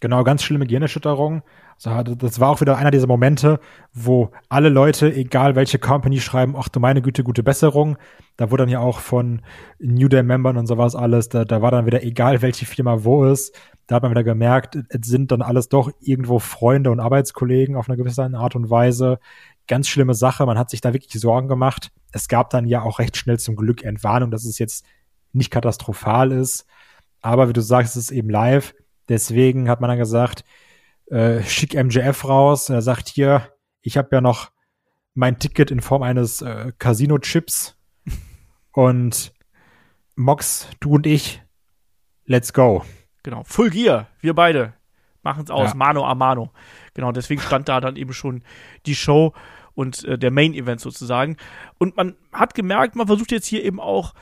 [0.00, 1.42] Genau, ganz schlimme Gehirnerschütterung.
[1.82, 3.60] Also, das war auch wieder einer dieser Momente,
[3.94, 7.96] wo alle Leute, egal welche Company, schreiben, ach du meine Güte, gute Besserung.
[8.36, 9.40] Da wurde dann ja auch von
[9.78, 13.24] New Day Membern und sowas alles, da, da war dann wieder egal, welche Firma wo
[13.24, 13.54] ist.
[13.86, 17.88] Da hat man wieder gemerkt, es sind dann alles doch irgendwo Freunde und Arbeitskollegen auf
[17.88, 19.18] eine gewisse Art und Weise.
[19.68, 21.90] Ganz schlimme Sache, man hat sich da wirklich Sorgen gemacht.
[22.12, 24.84] Es gab dann ja auch recht schnell zum Glück Entwarnung, dass es jetzt
[25.32, 26.66] nicht katastrophal ist.
[27.20, 28.74] Aber wie du sagst, es ist eben live.
[29.08, 30.44] Deswegen hat man dann gesagt,
[31.06, 32.68] äh, schick MJF raus.
[32.68, 33.52] Er sagt hier,
[33.82, 34.50] ich habe ja noch
[35.14, 37.76] mein Ticket in Form eines äh, Casino-Chips.
[38.72, 39.32] Und
[40.14, 41.42] Mox, du und ich,
[42.24, 42.84] let's go.
[43.22, 44.74] Genau, Full Gear, wir beide
[45.22, 45.74] machen es aus, Ja.
[45.74, 46.52] Mano a Mano.
[46.94, 48.42] Genau, deswegen stand da dann eben schon
[48.86, 49.34] die Show
[49.76, 51.36] und äh, der Main Event sozusagen.
[51.78, 54.14] Und man hat gemerkt, man versucht jetzt hier eben auch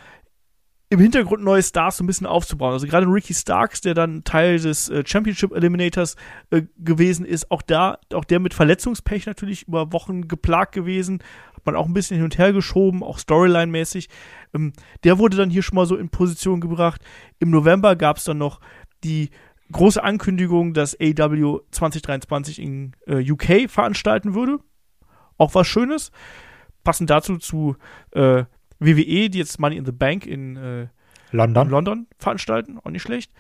[0.91, 2.73] im Hintergrund neue Stars so ein bisschen aufzubauen.
[2.73, 6.17] Also gerade Ricky Starks, der dann Teil des äh, Championship Eliminators
[6.51, 11.23] äh, gewesen ist, auch da, auch der mit Verletzungspech natürlich über Wochen geplagt gewesen,
[11.55, 14.09] hat man auch ein bisschen hin und her geschoben, auch Storyline-mäßig.
[14.55, 14.73] Ähm,
[15.05, 17.01] der wurde dann hier schon mal so in Position gebracht.
[17.39, 18.61] Im November gab es dann noch
[19.03, 19.31] die
[19.73, 24.61] große Ankündigung, dass AW 2023 in äh, UK veranstalten würde.
[25.39, 26.13] Auch was Schönes.
[26.83, 27.77] Passend dazu zu
[28.13, 28.45] äh,
[28.79, 30.87] WWE, die jetzt Money in the Bank in, äh,
[31.31, 31.69] London.
[31.69, 32.79] London veranstalten.
[32.83, 33.33] Auch nicht schlecht.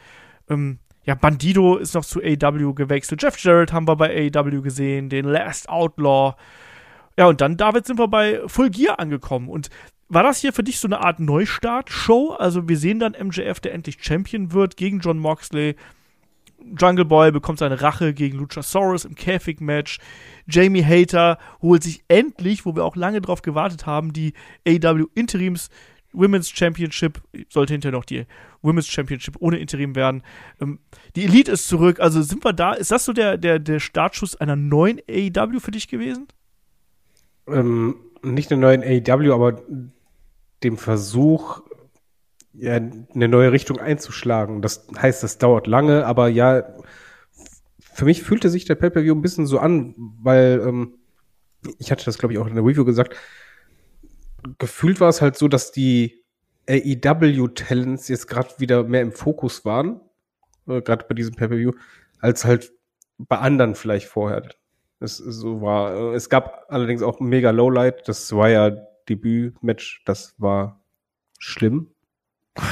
[0.48, 3.22] Ähm, ja, Bandido ist noch zu AW gewechselt.
[3.22, 5.10] Jeff Jarrett haben wir bei AW gesehen.
[5.10, 6.34] Den Last Outlaw.
[7.18, 9.48] Ja, und dann, David, sind wir bei Full Gear angekommen.
[9.48, 9.68] Und
[10.08, 12.32] war das hier für dich so eine Art Neustart-Show?
[12.38, 15.76] Also, wir sehen dann MJF, der endlich Champion wird, gegen John Moxley.
[16.78, 19.99] Jungle Boy bekommt seine Rache gegen Luchasaurus im Käfig-Match.
[20.47, 24.32] Jamie Hater holt sich endlich, wo wir auch lange drauf gewartet haben, die
[24.66, 25.69] AW Interims
[26.12, 27.20] Women's Championship.
[27.49, 28.24] Sollte hinterher noch die
[28.62, 30.23] Women's Championship ohne Interim werden.
[30.61, 30.78] Ähm,
[31.16, 32.01] die Elite ist zurück.
[32.01, 32.73] Also sind wir da?
[32.73, 36.28] Ist das so der, der, der Startschuss einer neuen AEW für dich gewesen?
[37.47, 39.62] ähm, nicht einen neuen AEW, aber
[40.62, 41.62] dem Versuch,
[42.56, 44.62] ja, eine neue Richtung einzuschlagen.
[44.62, 46.76] Das heißt, das dauert lange, aber ja,
[47.78, 50.94] für mich fühlte sich der Pay-Per-View ein bisschen so an, weil ähm,
[51.78, 53.16] ich hatte das, glaube ich, auch in der Review gesagt,
[54.59, 56.24] gefühlt war es halt so, dass die
[56.68, 60.01] AEW-Talents jetzt gerade wieder mehr im Fokus waren,
[60.66, 61.72] äh, gerade bei diesem Pay-Per-View,
[62.20, 62.72] als halt
[63.18, 64.43] bei anderen vielleicht vorher.
[65.01, 66.12] Es so war.
[66.12, 68.09] Äh, Es gab allerdings auch mega Lowlight.
[68.09, 68.70] Das war ja
[69.09, 70.02] Debüt-Match.
[70.05, 70.82] Das war
[71.39, 71.93] schlimm.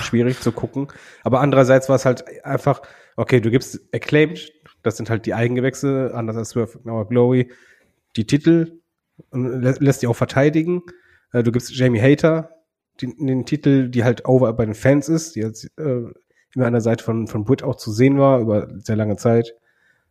[0.03, 0.89] Schwierig zu gucken.
[1.25, 2.83] Aber andererseits war es halt einfach,
[3.17, 4.53] okay, du gibst Acclaimed,
[4.83, 7.51] das sind halt die Eigengewächse, anders als Swerve Our Glory,
[8.17, 8.81] die Titel
[9.31, 10.83] und lä lässt die auch verteidigen.
[11.33, 12.63] Äh, Du gibst Jamie Hater
[13.01, 16.05] den, den Titel, die halt over bei den Fans ist, die jetzt äh,
[16.55, 19.55] immer an der Seite von, von Britt auch zu sehen war, über sehr lange Zeit.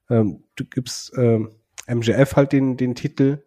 [0.09, 1.51] Ähm, du gibst ähm,
[1.87, 3.43] MJF halt den, den Titel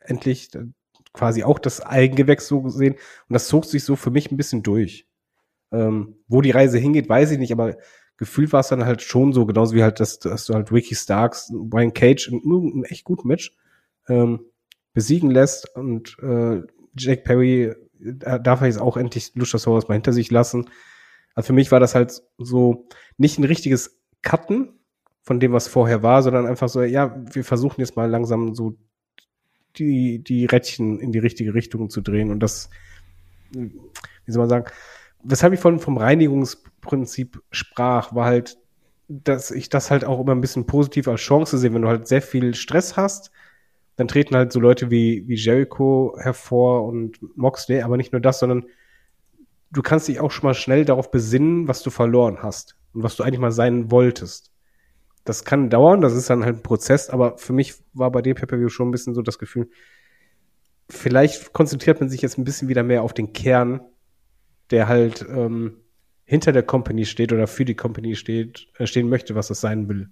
[0.00, 0.64] endlich, äh,
[1.12, 2.94] quasi auch das Eigengewächs so gesehen.
[2.94, 5.06] Und das zog sich so für mich ein bisschen durch.
[5.74, 7.76] Ähm, wo die Reise hingeht, weiß ich nicht, aber
[8.16, 10.94] gefühlt war es dann halt schon so, genauso wie halt, dass, dass du halt Ricky
[10.94, 13.56] Starks, Brian Cage in einem echt guten Match
[14.08, 14.40] ähm,
[14.92, 16.62] besiegen lässt und äh,
[16.96, 20.70] Jack Perry äh, darf er jetzt auch endlich Luchasaurus mal hinter sich lassen.
[21.34, 22.86] Also für mich war das halt so
[23.16, 24.78] nicht ein richtiges cutten
[25.22, 28.76] von dem, was vorher war, sondern einfach so, ja, wir versuchen jetzt mal langsam so
[29.76, 32.70] die, die Rädchen in die richtige Richtung zu drehen und das,
[33.50, 33.72] wie
[34.32, 34.66] soll man sagen,
[35.24, 38.58] weshalb ich von, vom Reinigungsprinzip sprach, war halt,
[39.08, 42.06] dass ich das halt auch immer ein bisschen positiv als Chance sehe, wenn du halt
[42.06, 43.30] sehr viel Stress hast,
[43.96, 48.38] dann treten halt so Leute wie, wie Jericho hervor und Moxley, aber nicht nur das,
[48.38, 48.66] sondern
[49.70, 53.16] du kannst dich auch schon mal schnell darauf besinnen, was du verloren hast und was
[53.16, 54.52] du eigentlich mal sein wolltest.
[55.24, 58.34] Das kann dauern, das ist dann halt ein Prozess, aber für mich war bei dem
[58.34, 59.68] Pay-Per-View schon ein bisschen so das Gefühl,
[60.88, 63.80] vielleicht konzentriert man sich jetzt ein bisschen wieder mehr auf den Kern,
[64.70, 65.78] der halt ähm,
[66.24, 69.88] hinter der Company steht oder für die Company steht, äh, stehen möchte, was es sein
[69.88, 70.08] will.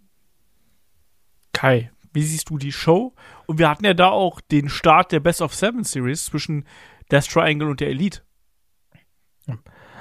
[1.52, 3.14] Kai, wie siehst du die Show?
[3.46, 6.66] Und wir hatten ja da auch den Start der Best of Seven Series zwischen
[7.10, 8.22] Death Triangle und der Elite.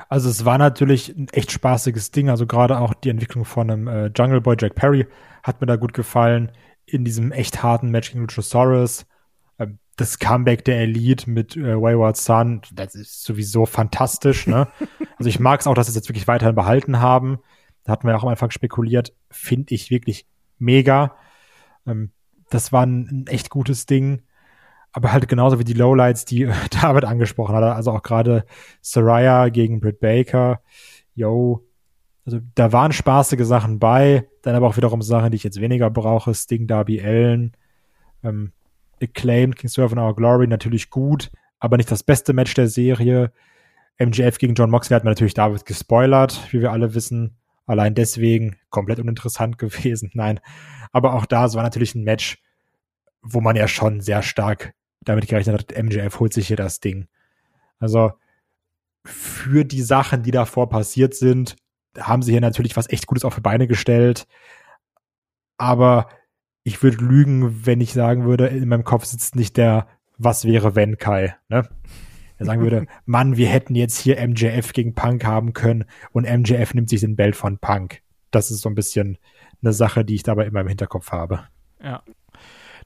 [0.09, 2.29] Also es war natürlich ein echt spaßiges Ding.
[2.29, 5.07] Also gerade auch die Entwicklung von einem äh, Jungle Boy Jack Perry
[5.43, 6.51] hat mir da gut gefallen.
[6.85, 9.05] In diesem echt harten Match gegen Luchasaurus.
[9.97, 14.47] Das Comeback der Elite mit äh, Wayward Sun, das ist sowieso fantastisch.
[14.47, 14.67] Ne?
[15.17, 17.39] also ich mag es auch, dass sie es jetzt wirklich weiterhin behalten haben.
[17.83, 19.13] Da hatten wir auch am Anfang spekuliert.
[19.29, 20.25] Finde ich wirklich
[20.57, 21.15] mega.
[21.85, 22.11] Ähm,
[22.49, 24.23] das war ein, ein echt gutes Ding
[24.93, 26.49] aber halt genauso wie die Lowlights, die
[26.81, 28.45] David angesprochen hat, also auch gerade
[28.81, 30.61] Soraya gegen Britt Baker,
[31.15, 31.65] yo,
[32.25, 35.89] also da waren spaßige Sachen bei, dann aber auch wiederum Sachen, die ich jetzt weniger
[35.89, 37.53] brauche, Sting, Darby Allen,
[38.23, 38.51] ähm,
[39.01, 43.31] Acclaimed, King Serve in Our Glory, natürlich gut, aber nicht das beste Match der Serie.
[43.99, 47.37] MJF gegen John Moxley hat mir natürlich David gespoilert, wie wir alle wissen.
[47.65, 50.11] Allein deswegen komplett uninteressant gewesen.
[50.13, 50.39] Nein.
[50.91, 52.41] Aber auch da, es war natürlich ein Match,
[53.21, 57.07] wo man ja schon sehr stark damit gerechnet hat, MJF holt sich hier das Ding.
[57.79, 58.13] Also
[59.03, 61.55] für die Sachen, die davor passiert sind,
[61.97, 64.27] haben sie hier natürlich was echt Gutes auf die Beine gestellt.
[65.57, 66.07] Aber
[66.63, 70.75] ich würde lügen, wenn ich sagen würde, in meinem Kopf sitzt nicht der Was wäre
[70.75, 71.67] wenn Kai, ne?
[72.37, 76.73] Er sagen würde, Mann, wir hätten jetzt hier MJF gegen Punk haben können und MJF
[76.73, 78.01] nimmt sich den Belt von Punk.
[78.31, 79.17] Das ist so ein bisschen
[79.61, 81.43] eine Sache, die ich dabei immer im Hinterkopf habe.
[81.83, 82.01] Ja.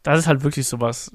[0.03, 1.11] Das ist halt wirklich sowas.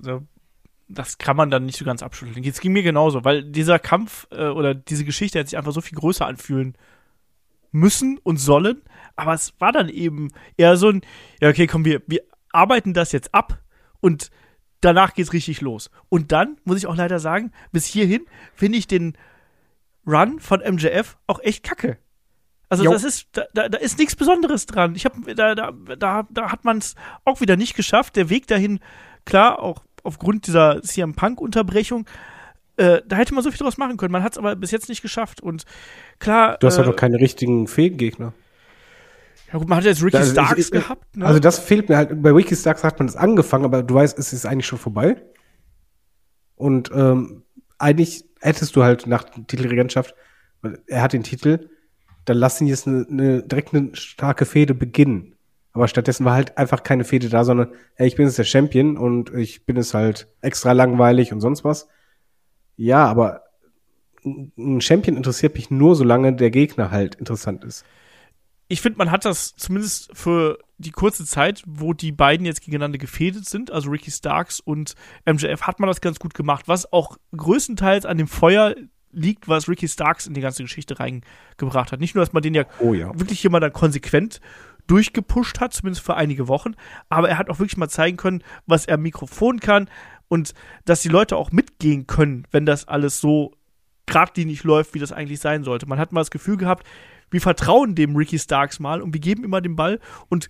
[0.88, 2.42] Das kann man dann nicht so ganz abschütteln.
[2.42, 5.80] Jetzt ging mir genauso, weil dieser Kampf äh, oder diese Geschichte hätte sich einfach so
[5.80, 6.74] viel größer anfühlen
[7.72, 8.82] müssen und sollen.
[9.16, 11.02] Aber es war dann eben eher so ein,
[11.40, 13.58] ja, okay, komm, wir, wir arbeiten das jetzt ab
[14.00, 14.30] und
[14.80, 15.90] danach geht's richtig los.
[16.08, 19.16] Und dann, muss ich auch leider sagen, bis hierhin finde ich den
[20.06, 21.98] Run von MJF auch echt kacke.
[22.68, 22.92] Also jo.
[22.92, 24.94] das ist, da, da, da ist nichts Besonderes dran.
[24.94, 26.94] Ich habe, da, da, da, da hat man es
[27.24, 28.16] auch wieder nicht geschafft.
[28.16, 28.78] Der Weg dahin,
[29.24, 32.06] klar, auch aufgrund dieser CM Punk-Unterbrechung,
[32.76, 34.12] äh, da hätte man so viel draus machen können.
[34.12, 35.42] Man hat es aber bis jetzt nicht geschafft.
[35.42, 35.64] Und
[36.20, 36.58] klar.
[36.58, 38.32] Du hast äh, halt doch keine richtigen Fegengegner.
[39.52, 41.16] Ja gut, man hat jetzt Ricky also, Starks ich, gehabt.
[41.16, 41.26] Ne?
[41.26, 42.22] Also das fehlt mir halt.
[42.22, 45.16] Bei Ricky Starks hat man das angefangen, aber du weißt, es ist eigentlich schon vorbei.
[46.54, 47.42] Und ähm,
[47.78, 50.14] eigentlich hättest du halt nach Titelregentschaft,
[50.86, 51.70] er hat den Titel,
[52.26, 55.34] dann lass ihn jetzt eine, eine, direkt eine starke Fehde beginnen.
[55.72, 58.96] Aber stattdessen war halt einfach keine Fehde da, sondern, ey, ich bin jetzt der Champion
[58.96, 61.88] und ich bin es halt extra langweilig und sonst was.
[62.76, 63.44] Ja, aber
[64.24, 67.84] ein Champion interessiert mich nur, solange der Gegner halt interessant ist.
[68.70, 72.98] Ich finde, man hat das zumindest für die kurze Zeit, wo die beiden jetzt gegeneinander
[72.98, 74.94] gefädet sind, also Ricky Starks und
[75.26, 78.76] MJF, hat man das ganz gut gemacht, was auch größtenteils an dem Feuer
[79.10, 81.98] liegt, was Ricky Starks in die ganze Geschichte reingebracht hat.
[81.98, 83.08] Nicht nur, dass man den ja, oh ja.
[83.18, 84.40] wirklich hier mal dann konsequent
[84.86, 86.74] durchgepusht hat, zumindest für einige Wochen.
[87.08, 89.90] Aber er hat auch wirklich mal zeigen können, was er am Mikrofon kann
[90.28, 93.52] und dass die Leute auch mitgehen können, wenn das alles so
[94.06, 95.86] geradlinig läuft, wie das eigentlich sein sollte.
[95.86, 96.86] Man hat mal das Gefühl gehabt,
[97.30, 100.48] wir vertrauen dem Ricky Starks mal und wir geben immer den Ball und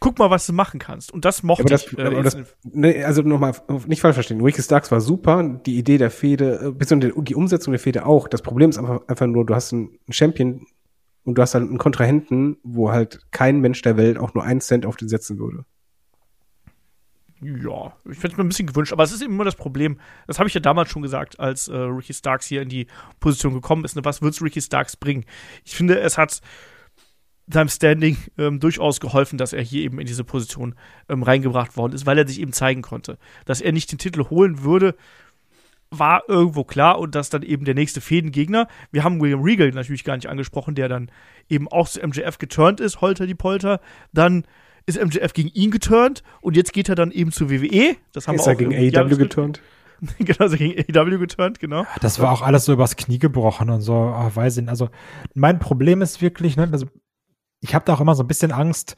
[0.00, 1.12] guck mal, was du machen kannst.
[1.12, 1.98] Und das mochte das, ich.
[1.98, 3.54] Äh, das, ne, also nochmal,
[3.86, 4.40] nicht falsch verstehen.
[4.40, 8.28] Ricky Starks war super, die Idee der Fehde, äh, beziehungsweise die Umsetzung der Fehde auch.
[8.28, 10.66] Das Problem ist einfach, einfach nur, du hast einen Champion,
[11.24, 14.60] und du hast dann einen Kontrahenten, wo halt kein Mensch der Welt auch nur einen
[14.60, 15.64] Cent auf den setzen würde.
[17.44, 19.98] Ja, ich fände es mir ein bisschen gewünscht, aber es ist eben immer das Problem.
[20.28, 22.86] Das habe ich ja damals schon gesagt, als äh, Ricky Starks hier in die
[23.18, 23.96] Position gekommen ist.
[23.96, 24.04] Ne?
[24.04, 25.24] Was wird Ricky Starks bringen?
[25.64, 26.40] Ich finde, es hat
[27.48, 30.76] seinem Standing ähm, durchaus geholfen, dass er hier eben in diese Position
[31.08, 33.18] ähm, reingebracht worden ist, weil er sich eben zeigen konnte.
[33.44, 34.94] Dass er nicht den Titel holen würde,
[35.90, 40.04] war irgendwo klar und dass dann eben der nächste Fädengegner, wir haben William Regal natürlich
[40.04, 41.10] gar nicht angesprochen, der dann
[41.48, 43.80] eben auch zu MJF geturnt ist, Holter die Polter,
[44.12, 44.44] dann
[44.86, 47.96] ist MJF gegen ihn geturnt und jetzt geht er dann eben zu WWE.
[48.12, 49.60] Das haben ist wir auch er gegen AEW geturnt?
[50.18, 51.86] genau, ist er gegen AEW geturnt, genau.
[52.00, 54.70] Das war auch alles so übers Knie gebrochen und so, oh, weiß ich nicht.
[54.70, 54.88] Also
[55.34, 56.86] mein Problem ist wirklich, ne, also
[57.60, 58.96] ich habe da auch immer so ein bisschen Angst,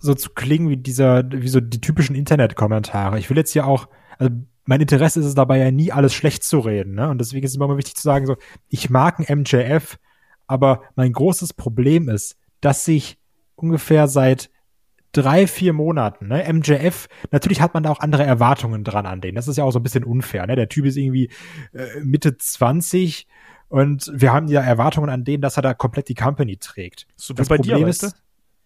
[0.00, 3.18] so zu klingen wie dieser, wie so die typischen Internetkommentare.
[3.18, 3.88] Ich will jetzt ja auch,
[4.18, 4.32] also
[4.64, 7.08] mein Interesse ist es dabei ja nie alles schlecht zu reden, ne?
[7.08, 8.36] Und deswegen ist es immer mal wichtig zu sagen, so,
[8.68, 9.98] ich mag ein MJF,
[10.46, 13.18] aber mein großes Problem ist, dass sich
[13.56, 14.50] ungefähr seit
[15.22, 19.34] drei, vier Monaten, ne, MJF, natürlich hat man da auch andere Erwartungen dran an den.
[19.34, 20.56] Das ist ja auch so ein bisschen unfair, ne?
[20.56, 21.30] Der Typ ist irgendwie
[21.72, 23.26] äh, Mitte 20
[23.68, 27.06] und wir haben ja Erwartungen an den, dass er da komplett die Company trägt.
[27.16, 28.22] So das Problem dir, ist, weißt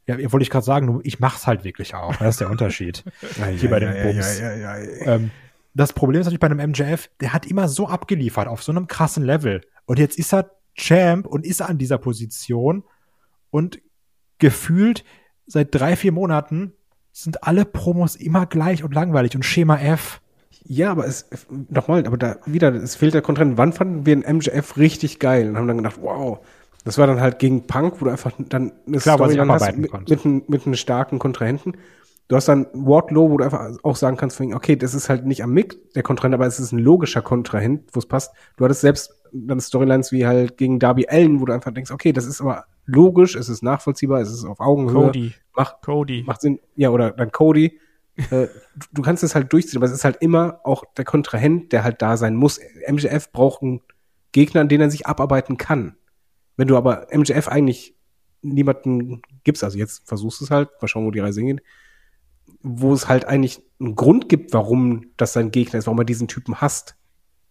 [0.06, 2.16] ja, wollte ich gerade sagen, ich mach's halt wirklich auch.
[2.16, 3.04] Das ist der Unterschied.
[3.56, 4.40] Hier bei den Bums.
[4.40, 5.30] Ähm,
[5.74, 8.88] das Problem ist natürlich bei einem MJF, der hat immer so abgeliefert auf so einem
[8.88, 9.62] krassen Level.
[9.84, 12.84] Und jetzt ist er Champ und ist an dieser Position
[13.50, 13.80] und
[14.38, 15.04] gefühlt
[15.46, 16.72] seit drei, vier Monaten
[17.12, 20.20] sind alle Promos immer gleich und langweilig und Schema F.
[20.64, 21.26] Ja, aber es,
[21.70, 23.58] nochmal, aber da wieder, es fehlt der Kontrahent.
[23.58, 26.38] Wann fanden wir einen MJF richtig geil und haben dann gedacht, wow,
[26.84, 29.76] das war dann halt gegen Punk, wo du einfach dann eine Klar, sie Storyline hast
[29.76, 31.76] mit, mit, einem- mit einem starken Kontrahenten.
[32.28, 35.42] Du hast dann Wardlow, wo du einfach auch sagen kannst, okay, das ist halt nicht
[35.42, 38.32] am Mick der Kontrahent, aber es ist ein logischer Kontrahent, wo es passt.
[38.56, 42.12] Du hattest selbst dann Storylines wie halt gegen Darby Allen, wo du einfach denkst, okay,
[42.12, 44.94] das ist aber logisch, es ist nachvollziehbar, es ist auf Augenhöhe.
[45.06, 45.32] Cody.
[45.54, 46.22] Macht, Cody.
[46.26, 46.60] macht Sinn.
[46.76, 47.78] Ja, oder dann Cody.
[48.30, 48.48] äh,
[48.92, 52.02] du, kannst es halt durchziehen, aber es ist halt immer auch der Kontrahent, der halt
[52.02, 52.60] da sein muss.
[52.88, 53.80] MJF braucht einen
[54.32, 55.96] Gegner, an den er sich abarbeiten kann.
[56.56, 57.94] Wenn du aber MJF eigentlich
[58.42, 61.62] niemanden gibst, also jetzt versuchst du es halt, mal schauen, wo die Reise hingeht,
[62.62, 66.28] wo es halt eigentlich einen Grund gibt, warum das sein Gegner ist, warum er diesen
[66.28, 66.96] Typen hasst,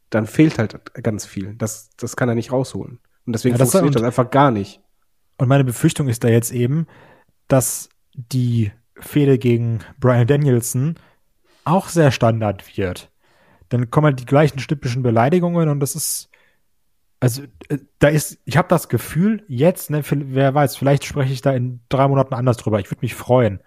[0.09, 1.55] dann fehlt halt ganz viel.
[1.55, 2.99] Das, das kann er nicht rausholen.
[3.25, 4.81] Und deswegen Ja, das- funktioniert das einfach gar nicht.
[5.37, 6.87] Und meine Befürchtung ist da jetzt eben,
[7.47, 10.95] dass die Fehde gegen Brian Danielson
[11.63, 13.11] auch sehr Standard wird.
[13.69, 16.29] Dann kommen halt die gleichen typischen Beleidigungen und das ist,
[17.19, 21.41] also äh, da ist, ich habe das Gefühl, jetzt, ne, wer weiß, vielleicht spreche ich
[21.41, 22.79] da in drei Monaten anders drüber.
[22.79, 23.61] Ich würde mich freuen.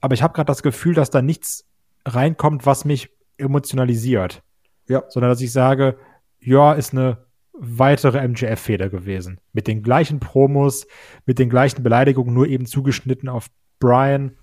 [0.00, 1.66] Aber ich habe gerade das Gefühl, dass da nichts
[2.04, 4.42] reinkommt, was mich emotionalisiert.
[4.86, 5.04] Ja.
[5.08, 5.96] Sondern dass ich sage,
[6.40, 7.23] ja, ist eine
[7.58, 9.40] weitere MJF-Feder gewesen.
[9.52, 10.86] Mit den gleichen Promos,
[11.26, 13.48] mit den gleichen Beleidigungen, nur eben zugeschnitten auf
[13.78, 14.36] Brian.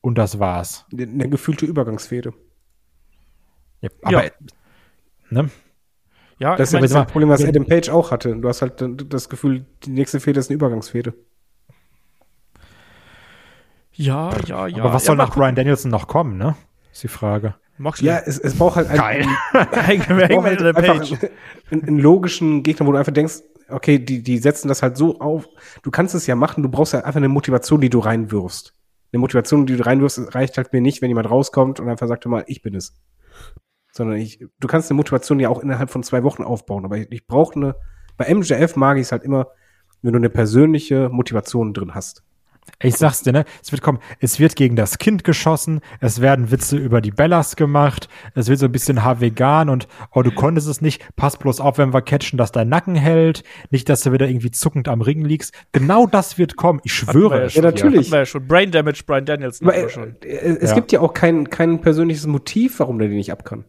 [0.00, 0.86] Und das war's.
[0.92, 2.32] Eine gefühlte Übergangsfehde.
[3.80, 4.30] Ja, aber, Ja.
[5.30, 5.50] ne?
[6.38, 8.34] Ja, Das ist ja das Problem, was Adam Page auch hatte.
[8.36, 8.82] Du hast halt
[9.12, 11.14] das Gefühl, die nächste Fehde ist eine Übergangsfehde.
[13.92, 14.82] ja, ja, ja.
[14.82, 16.56] aber was ja, soll mal nach Brian Danielson noch kommen, ne?
[16.92, 17.54] Ist die Frage.
[17.82, 18.08] Moxley.
[18.08, 21.18] Ja, es, es braucht halt einen, braucht halt einfach
[21.70, 25.20] einen, einen logischen Gegner, wo du einfach denkst, okay, die, die setzen das halt so
[25.20, 25.48] auf.
[25.82, 28.74] Du kannst es ja machen, du brauchst ja einfach eine Motivation, die du reinwirfst.
[29.12, 32.24] Eine Motivation, die du reinwirfst, reicht halt mir nicht, wenn jemand rauskommt und einfach sagt
[32.26, 32.94] mal, ich bin es.
[33.92, 36.84] Sondern ich, du kannst eine Motivation ja auch innerhalb von zwei Wochen aufbauen.
[36.84, 37.76] Aber ich, ich brauche eine,
[38.16, 39.48] bei MJF mag ich es halt immer,
[40.00, 42.22] wenn du eine persönliche Motivation drin hast.
[42.84, 43.44] Ich sag's dir, ne?
[43.62, 47.54] Es wird kommen, es wird gegen das Kind geschossen, es werden Witze über die Bellas
[47.54, 51.60] gemacht, es wird so ein bisschen H-Vegan und oh, du konntest es nicht, pass bloß
[51.60, 55.00] auf, wenn wir catchen, dass dein Nacken hält, nicht, dass du wieder irgendwie zuckend am
[55.00, 55.54] Ring liegst.
[55.72, 57.54] Genau das wird kommen, ich schwöre wir es.
[57.54, 58.10] ja natürlich.
[58.10, 58.46] Ja schon.
[58.48, 59.68] Brain Damage, Brian Danielson.
[59.68, 60.16] Aber wir äh, schon.
[60.22, 60.26] äh,
[60.60, 60.74] es Ja.
[60.76, 63.64] gibt ja auch kein, kein persönliches Motiv, warum der den nicht ab kann.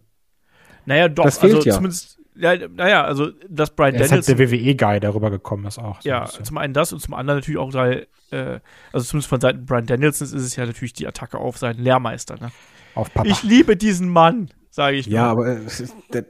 [0.85, 1.23] Naja, doch.
[1.23, 1.75] das fehlt also ja.
[1.75, 4.37] zumindest, ja, naja, also, dass Brian Er ist halt Danielson.
[4.37, 6.01] der WWE-Guy, der rübergekommen ist auch.
[6.01, 6.45] so ein ja, bisschen.
[6.45, 8.59] zum einen das und zum anderen natürlich auch, weil, äh,
[8.91, 12.35] also zumindest von Seiten Brian Danielsons ist es ja natürlich die Attacke auf seinen Lehrmeister.
[12.39, 12.51] Ne?
[12.95, 13.27] Auf Papa.
[13.29, 15.05] Ich liebe diesen Mann, sage ich.
[15.07, 15.45] Ja, nur.
[15.45, 16.25] aber es ist- der-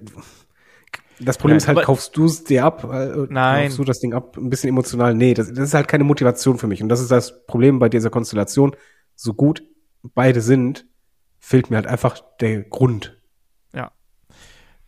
[1.19, 2.83] das Problem Nein, ist halt, kaufst du es dir ab?
[2.91, 3.65] äh, Nein.
[3.65, 4.35] Kaufst du das Ding ab?
[4.35, 5.13] Ein bisschen emotional?
[5.13, 6.81] Nee, das, das ist halt keine Motivation für mich.
[6.81, 8.75] Und das ist das Problem bei dieser Konstellation.
[9.15, 9.63] So gut
[10.15, 10.85] beide sind,
[11.39, 13.17] fehlt mir halt einfach der Grund.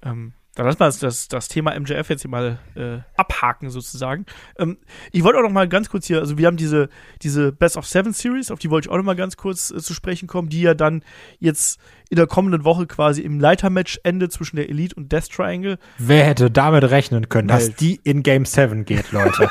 [0.03, 4.25] Ähm, dann lassen wir das, das, Thema MJF jetzt hier mal äh, abhaken sozusagen.
[4.58, 4.77] Ähm,
[5.11, 6.90] ich wollte auch noch mal ganz kurz hier, also wir haben diese,
[7.22, 9.77] diese Best of Seven Series, auf die wollte ich auch noch mal ganz kurz äh,
[9.80, 11.03] zu sprechen kommen, die ja dann
[11.40, 15.77] jetzt in der kommenden Woche quasi im Leitermatch endet zwischen der Elite und Death Triangle.
[15.98, 17.75] Wer hätte damit rechnen können, dass Nein.
[17.80, 19.50] die in Game 7 geht, Leute?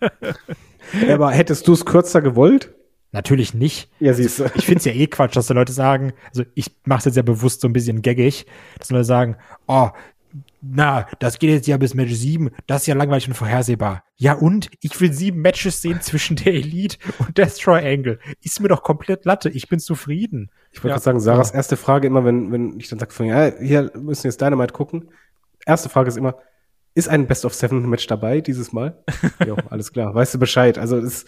[1.10, 2.72] Aber hättest du es kürzer gewollt?
[3.12, 3.90] Natürlich nicht.
[3.98, 4.44] Ja, siehst du.
[4.54, 7.16] Ich finde es ja eh Quatsch, dass die Leute sagen, also ich mache es jetzt
[7.16, 8.46] ja bewusst so ein bisschen gaggig,
[8.78, 9.36] dass die Leute sagen,
[9.66, 9.90] oh,
[10.60, 14.04] na, das geht jetzt ja bis Match 7, das ist ja langweilig und vorhersehbar.
[14.16, 14.68] Ja und?
[14.80, 18.18] Ich will sieben Matches sehen zwischen der Elite und Death Triangle.
[18.42, 20.50] Ist mir doch komplett Latte, ich bin zufrieden.
[20.72, 20.94] Ich wollte Ja.
[20.94, 24.24] gerade sagen, Sarahs erste Frage immer, wenn, wenn ich dann sage, von, ja, hier müssen
[24.24, 25.10] wir jetzt Dynamite gucken.
[25.64, 26.36] Erste Frage ist immer,
[26.94, 29.02] ist ein Best of Seven Match dabei dieses Mal?
[29.46, 30.78] jo, alles klar, weißt du Bescheid.
[30.78, 31.26] Also es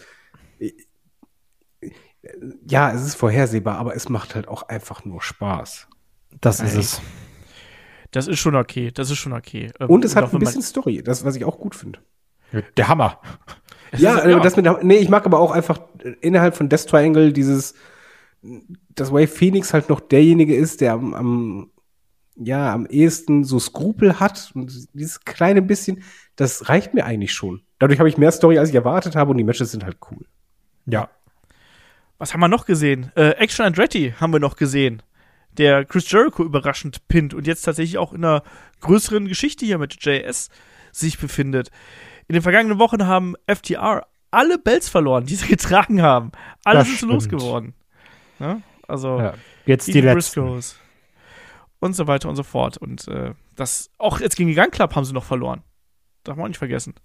[2.67, 5.87] ja, es ist vorhersehbar, aber es macht halt auch einfach nur Spaß.
[6.41, 6.79] Das ist Ey.
[6.79, 7.01] es.
[8.11, 9.71] Das ist schon okay, das ist schon okay.
[9.79, 11.99] Ähm, Und es hat auch ein bisschen Story, das, was ich auch gut finde.
[12.77, 13.19] Der Hammer.
[13.97, 15.79] Ja, äh, das mit, nee, ich mag aber auch einfach
[16.21, 17.75] innerhalb von Death Triangle dieses,
[18.89, 21.71] dass Wave Phoenix halt noch derjenige ist, der am, am
[22.35, 26.03] ja, am ehesten so Skrupel hat und dieses kleine bisschen,
[26.35, 27.61] das reicht mir eigentlich schon.
[27.79, 30.25] Dadurch habe ich mehr Story, als ich erwartet habe und die Matches sind halt cool.
[30.85, 31.09] Ja.
[32.17, 33.11] Was haben wir noch gesehen?
[33.15, 35.01] Äh, Action Andretti haben wir noch gesehen.
[35.57, 38.43] Der Chris Jericho überraschend pinnt und jetzt tatsächlich auch in einer
[38.81, 40.49] größeren Geschichte hier mit JS
[40.91, 41.69] sich befindet.
[42.27, 46.31] In den vergangenen Wochen haben FTR alle Bells verloren, die sie getragen haben.
[46.63, 47.11] Alle Das sind stimmt.
[47.13, 47.73] losgeworden.
[48.39, 48.61] Ja?
[48.87, 49.33] Also ja.
[49.65, 50.01] Jetzt die.
[50.01, 50.79] Briscoes
[51.79, 52.77] und so weiter und so fort.
[52.77, 55.63] Und äh, das auch jetzt gegen die Gun Club haben sie noch verloren.
[56.23, 56.95] Darf man auch nicht vergessen.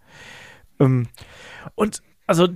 [0.80, 1.08] Ähm,
[1.74, 2.48] und also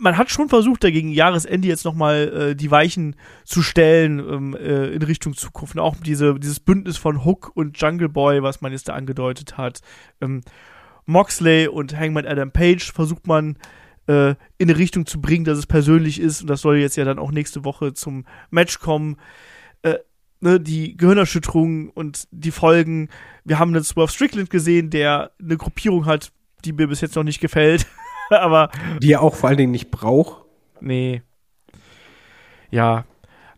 [0.00, 4.56] man hat schon versucht, dagegen Jahresende jetzt noch mal äh, die Weichen zu stellen ähm,
[4.56, 5.78] äh, in Richtung Zukunft.
[5.78, 9.80] Auch diese, dieses Bündnis von Hook und Jungle Boy, was man jetzt da angedeutet hat.
[10.20, 10.40] Ähm,
[11.04, 13.58] Moxley und Hangman Adam Page versucht man
[14.06, 16.40] äh, in eine Richtung zu bringen, dass es persönlich ist.
[16.40, 19.18] Und das soll jetzt ja dann auch nächste Woche zum Match kommen.
[19.82, 19.98] Äh,
[20.40, 23.10] ne, die Gehirnerschütterung und die Folgen.
[23.44, 26.32] Wir haben einen Swerve Strickland gesehen, der eine Gruppierung hat,
[26.64, 27.86] die mir bis jetzt noch nicht gefällt.
[28.40, 28.70] Aber
[29.02, 30.44] Die er auch vor allen Dingen nicht braucht.
[30.80, 31.22] Nee.
[32.70, 33.04] Ja.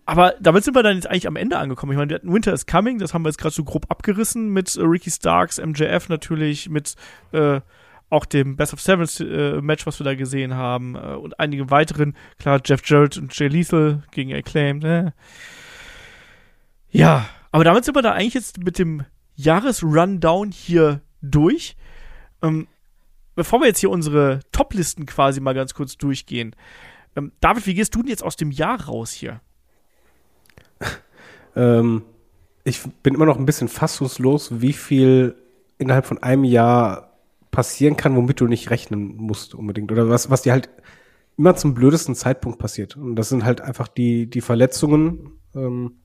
[0.04, 1.92] Aber damit sind wir dann jetzt eigentlich am Ende angekommen.
[1.92, 4.48] Ich meine, wir hatten Winter is Coming, das haben wir jetzt gerade so grob abgerissen
[4.48, 6.96] mit äh, Ricky Starks, MJF natürlich, mit
[7.30, 7.60] äh,
[8.10, 11.70] auch dem Best of Seven äh, Match, was wir da gesehen haben äh, und einigen
[11.70, 12.16] weiteren.
[12.38, 14.84] Klar, Jeff Jarrett und Jay Lethal gegen Acclaimed.
[14.84, 15.10] Äh.
[16.90, 19.04] Ja, aber damit sind wir da eigentlich jetzt mit dem
[19.36, 21.76] Jahresrundown hier durch.
[22.42, 22.66] Ähm,
[23.34, 26.54] bevor wir jetzt hier unsere Top-Listen quasi mal ganz kurz durchgehen,
[27.16, 29.40] ähm, David, wie gehst du denn jetzt aus dem Jahr raus hier?
[31.54, 32.04] Ähm,
[32.64, 35.36] ich bin immer noch ein bisschen fassungslos, wie viel
[35.76, 37.12] innerhalb von einem Jahr
[37.50, 39.92] passieren kann, womit du nicht rechnen musst unbedingt.
[39.92, 40.70] Oder was, was dir halt
[41.36, 42.96] immer zum blödesten Zeitpunkt passiert.
[42.96, 46.00] Und das sind halt einfach die, die Verletzungen, ähm,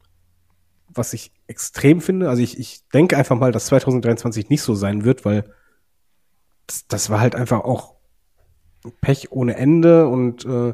[0.90, 2.30] was ich extrem finde.
[2.30, 5.46] Also ich, ich denke einfach mal, dass 2023 nicht so sein wird, weil
[6.68, 7.96] das, das war halt einfach auch
[9.02, 10.74] Pech ohne Ende und äh,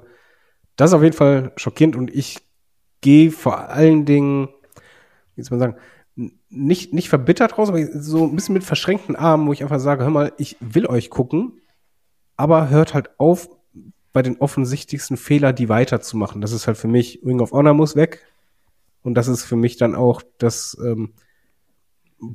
[0.76, 2.42] das ist auf jeden Fall schockierend und ich
[3.02, 4.50] gehe vor allen Dingen,
[5.36, 5.82] wie soll man sagen,
[6.50, 10.04] nicht, nicht verbittert raus, aber so ein bisschen mit verschränkten Armen, wo ich einfach sage,
[10.04, 11.62] hör mal, ich will euch gucken,
[12.36, 13.50] aber hört halt auf,
[14.14, 16.40] bei den offensichtlichsten Fehler die weiterzumachen.
[16.40, 18.24] Das ist halt für mich, Ring of Honor muss weg.
[19.02, 21.14] Und das ist für mich dann auch das ähm,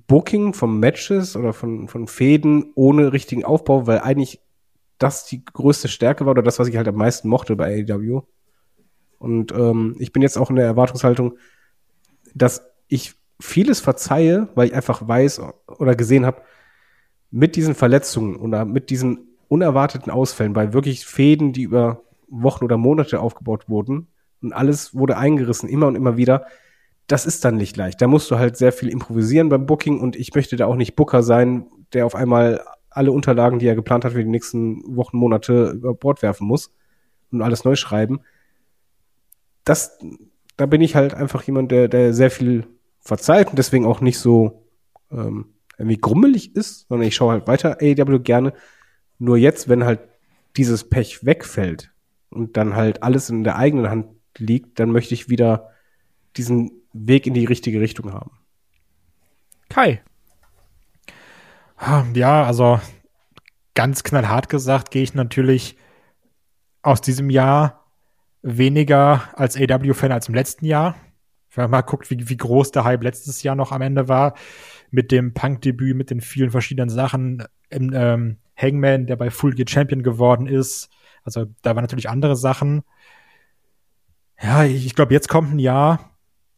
[0.07, 4.41] Booking von Matches oder von, von Fäden ohne richtigen Aufbau, weil eigentlich
[4.99, 8.23] das die größte Stärke war oder das, was ich halt am meisten mochte bei AEW.
[9.19, 11.39] Und ähm, ich bin jetzt auch in der Erwartungshaltung,
[12.35, 16.43] dass ich vieles verzeihe, weil ich einfach weiß oder gesehen habe,
[17.31, 22.77] mit diesen Verletzungen oder mit diesen unerwarteten Ausfällen bei wirklich Fäden, die über Wochen oder
[22.77, 24.09] Monate aufgebaut wurden
[24.43, 26.47] und alles wurde eingerissen, immer und immer wieder.
[27.09, 28.01] Das ist dann nicht leicht.
[28.01, 30.95] Da musst du halt sehr viel improvisieren beim Booking und ich möchte da auch nicht
[30.95, 35.17] Booker sein, der auf einmal alle Unterlagen, die er geplant hat für die nächsten Wochen,
[35.17, 36.73] Monate über Bord werfen muss
[37.31, 38.21] und alles neu schreiben.
[39.65, 39.99] Das,
[40.57, 42.67] da bin ich halt einfach jemand, der, der sehr viel
[43.01, 44.65] verzeiht und deswegen auch nicht so
[45.11, 48.53] ähm, irgendwie grummelig ist, sondern ich schaue halt weiter AEW gerne.
[49.19, 50.01] Nur jetzt, wenn halt
[50.57, 51.93] dieses Pech wegfällt
[52.31, 55.71] und dann halt alles in der eigenen Hand liegt, dann möchte ich wieder
[56.39, 58.31] diesen Weg in die richtige Richtung haben.
[59.69, 60.03] Kai.
[62.15, 62.81] Ja, also
[63.75, 65.77] ganz knallhart gesagt, gehe ich natürlich
[66.83, 67.85] aus diesem Jahr
[68.43, 70.97] weniger als AW-Fan als im letzten Jahr.
[71.55, 74.35] Wenn man mal guckt, wie, wie groß der Hype letztes Jahr noch am Ende war,
[74.91, 79.69] mit dem Punk-Debüt, mit den vielen verschiedenen Sachen, im, ähm, Hangman, der bei Full Gear
[79.69, 80.89] Champion geworden ist.
[81.23, 82.83] Also da waren natürlich andere Sachen.
[84.41, 86.08] Ja, ich, ich glaube, jetzt kommt ein Jahr,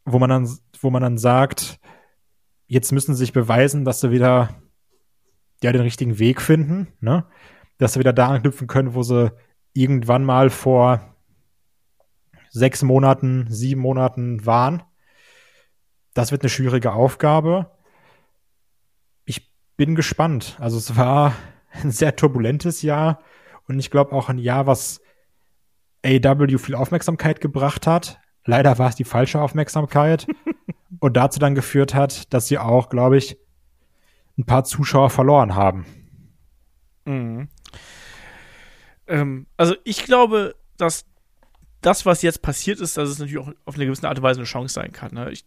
[0.05, 1.79] wo man dann, wo man dann sagt,
[2.67, 4.61] jetzt müssen sie sich beweisen, dass sie wieder
[5.63, 7.25] ja den richtigen Weg finden, ne?
[7.77, 9.31] Dass sie wieder da anknüpfen können, wo sie
[9.73, 11.15] irgendwann mal vor
[12.49, 14.83] sechs Monaten, sieben Monaten waren.
[16.13, 17.71] Das wird eine schwierige Aufgabe.
[19.25, 20.57] Ich bin gespannt.
[20.59, 21.33] Also es war
[21.71, 23.21] ein sehr turbulentes Jahr
[23.67, 25.01] und ich glaube auch ein Jahr, was
[26.05, 28.19] AW viel Aufmerksamkeit gebracht hat.
[28.45, 30.27] Leider war es die falsche Aufmerksamkeit
[30.99, 33.37] und dazu dann geführt hat, dass sie auch, glaube ich,
[34.37, 35.85] ein paar Zuschauer verloren haben.
[37.05, 37.49] Mhm.
[39.07, 41.05] Ähm, also ich glaube, dass
[41.81, 44.39] das, was jetzt passiert ist, dass es natürlich auch auf eine gewisse Art und Weise
[44.39, 45.13] eine Chance sein kann.
[45.13, 45.31] Ne?
[45.31, 45.45] Ich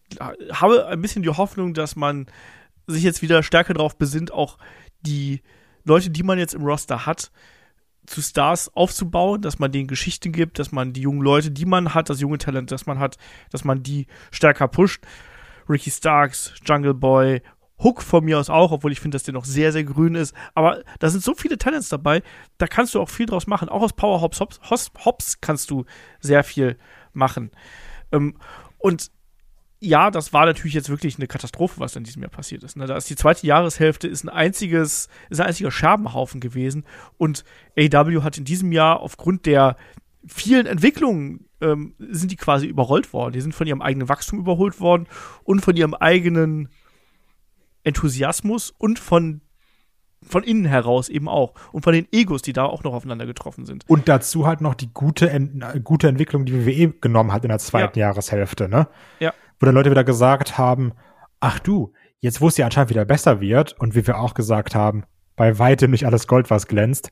[0.53, 2.27] habe ein bisschen die Hoffnung, dass man
[2.87, 4.59] sich jetzt wieder stärker darauf besinnt, auch
[5.01, 5.43] die
[5.85, 7.31] Leute, die man jetzt im Roster hat,
[8.07, 11.95] zu Stars aufzubauen, dass man denen Geschichten gibt, dass man die jungen Leute, die man
[11.95, 13.17] hat, das junge Talent, das man hat,
[13.51, 15.05] dass man die stärker pusht.
[15.69, 17.41] Ricky Starks, Jungle Boy,
[17.83, 20.35] Hook von mir aus auch, obwohl ich finde, dass der noch sehr, sehr grün ist.
[20.55, 22.23] Aber da sind so viele Talents dabei,
[22.59, 23.69] da kannst du auch viel draus machen.
[23.69, 24.61] Auch aus Power Hops, Hops,
[25.05, 25.85] Hops, kannst du
[26.21, 26.79] sehr viel
[27.13, 27.51] machen.
[28.13, 28.37] Ähm,
[28.79, 29.11] und
[29.85, 32.77] ja, das war natürlich jetzt wirklich eine Katastrophe, was in diesem Jahr passiert ist.
[32.77, 32.87] Ne?
[32.87, 36.85] Da ist die zweite Jahreshälfte ist ein einziges, ist ein einziger Scherbenhaufen gewesen.
[37.19, 37.45] Und
[37.79, 39.77] AW hat in diesem Jahr aufgrund der
[40.27, 43.33] vielen Entwicklungen ähm, sind die quasi überrollt worden.
[43.33, 45.07] Die sind von ihrem eigenen Wachstum überholt worden
[45.45, 46.69] und von ihrem eigenen
[47.83, 49.43] Enthusiasmus und von
[50.27, 53.65] von innen heraus eben auch und von den Egos, die da auch noch aufeinander getroffen
[53.67, 53.85] sind.
[53.89, 57.59] Und dazu halt noch die gute, Ent gute Entwicklung, die WWE genommen hat in der
[57.59, 58.09] zweiten ja.
[58.09, 58.89] Jahreshälfte, ne?
[59.21, 59.33] Ja.
[59.61, 60.93] Wo dann Leute wieder gesagt haben,
[61.41, 64.75] ach du, jetzt wo es ja anscheinend wieder besser wird und wie wir auch gesagt
[64.75, 65.05] haben,
[65.37, 67.11] bei weitem nicht alles Gold, was glänzt,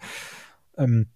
[0.78, 1.08] ähm,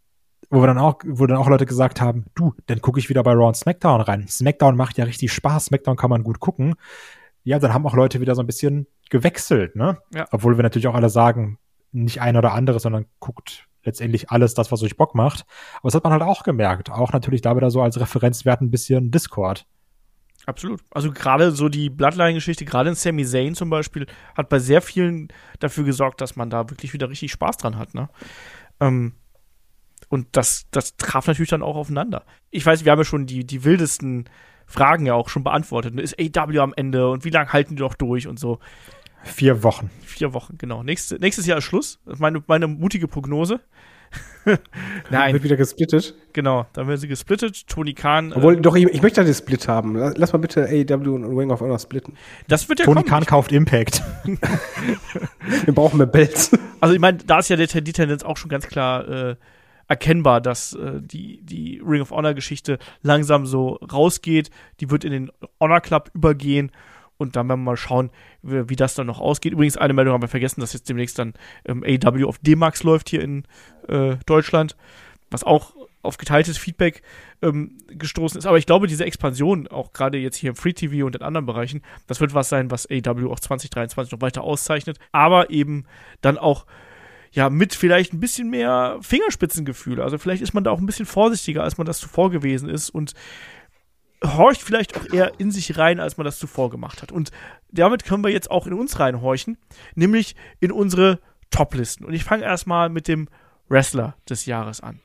[0.51, 3.23] wo wir dann auch, wo dann auch Leute gesagt haben, du, dann gucke ich wieder
[3.23, 4.29] bei Raw und SmackDown rein.
[4.29, 6.75] SmackDown macht ja richtig Spaß, SmackDown kann man gut gucken.
[7.43, 9.99] Ja, dann haben auch Leute wieder so ein bisschen gewechselt, ne?
[10.15, 10.27] Ja.
[10.33, 11.59] Obwohl wir natürlich auch alle sagen,
[12.05, 15.47] nicht ein oder andere, sondern guckt letztendlich alles das, was euch Bock macht.
[15.77, 16.91] Aber das hat man halt auch gemerkt.
[16.91, 19.67] Auch natürlich da wieder so als Referenzwert ein bisschen Discord.
[20.45, 20.81] Absolut.
[20.91, 25.29] Also gerade so die Bloodline-Geschichte, gerade in Sami Zayn zum Beispiel, hat bei sehr vielen
[25.59, 27.95] dafür gesorgt, dass man da wirklich wieder richtig Spaß dran hat.
[27.95, 28.09] Ne?
[28.81, 29.15] Ähm,
[30.09, 32.25] und das, das traf natürlich dann auch aufeinander.
[32.51, 34.29] Ich weiß, wir haben ja schon die, die wildesten
[34.67, 35.95] Fragen ja auch schon beantwortet.
[35.95, 36.03] Ne?
[36.03, 38.61] Ist AW am Ende und wie lange halten die noch durch und so?
[39.27, 39.91] Vier Wochen.
[40.05, 40.83] Vier Wochen, genau.
[40.83, 41.99] Nächste, nächstes Jahr ist Schluss.
[42.05, 43.61] Das ist meine, meine mutige Prognose.
[45.11, 45.35] Nein.
[45.35, 46.15] Wird wieder gesplittet.
[46.33, 47.67] Genau, dann werden sie gesplittet.
[47.67, 48.33] Tony Khan.
[48.33, 49.97] Obwohl, äh, doch, ich, ich möchte ja den Split haben.
[49.97, 52.15] Lass mal bitte AEW und Ring of Honor splitten.
[52.49, 53.09] Das wird ja Tony kommen.
[53.09, 54.03] Khan kauft Impact.
[55.65, 56.57] Wir brauchen mehr Bells.
[56.81, 59.37] Also ich meine, da ist ja die, die Tendenz auch schon ganz klar äh,
[59.89, 64.51] erkennbar, dass äh, die, die Ring of Honor Geschichte langsam so rausgeht.
[64.81, 66.71] Die wird in den Honor Club übergehen
[67.19, 68.11] und dann werden wir mal schauen,
[68.43, 69.53] wie, wie, das dann noch ausgeht.
[69.53, 73.09] Übrigens, eine Meldung haben wir vergessen, dass jetzt demnächst dann ähm, AW auf D-Max läuft
[73.09, 73.45] hier in
[73.89, 74.77] äh, Deutschland,
[75.31, 77.03] was auch auf geteiltes Feedback
[77.43, 78.47] ähm, gestoßen ist.
[78.47, 81.47] Aber ich glaube, diese Expansion, auch gerade jetzt hier im Free TV und in anderen
[81.47, 84.99] Bereichen, das wird was sein, was AW auch 2023 noch weiter auszeichnet.
[85.13, 85.85] Aber eben
[86.21, 86.67] dann auch
[87.33, 90.01] ja, mit vielleicht ein bisschen mehr Fingerspitzengefühl.
[90.01, 92.89] Also vielleicht ist man da auch ein bisschen vorsichtiger, als man das zuvor gewesen ist
[92.89, 93.13] und
[94.25, 97.13] horcht vielleicht auch eher in sich rein, als man das zuvor gemacht hat.
[97.13, 97.31] Und
[97.71, 99.59] damit können wir jetzt auch in uns reinhorchen,
[99.95, 101.21] nämlich in unsere
[101.51, 102.05] Top-Listen.
[102.05, 103.29] Und ich fange erstmal mit dem
[103.69, 105.01] Wrestler des Jahres an.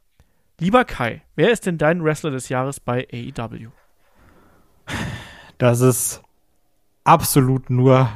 [0.59, 3.69] Lieber Kai, wer ist denn dein Wrestler des Jahres bei AEW?
[5.57, 6.21] Das ist
[7.03, 8.09] absolut nur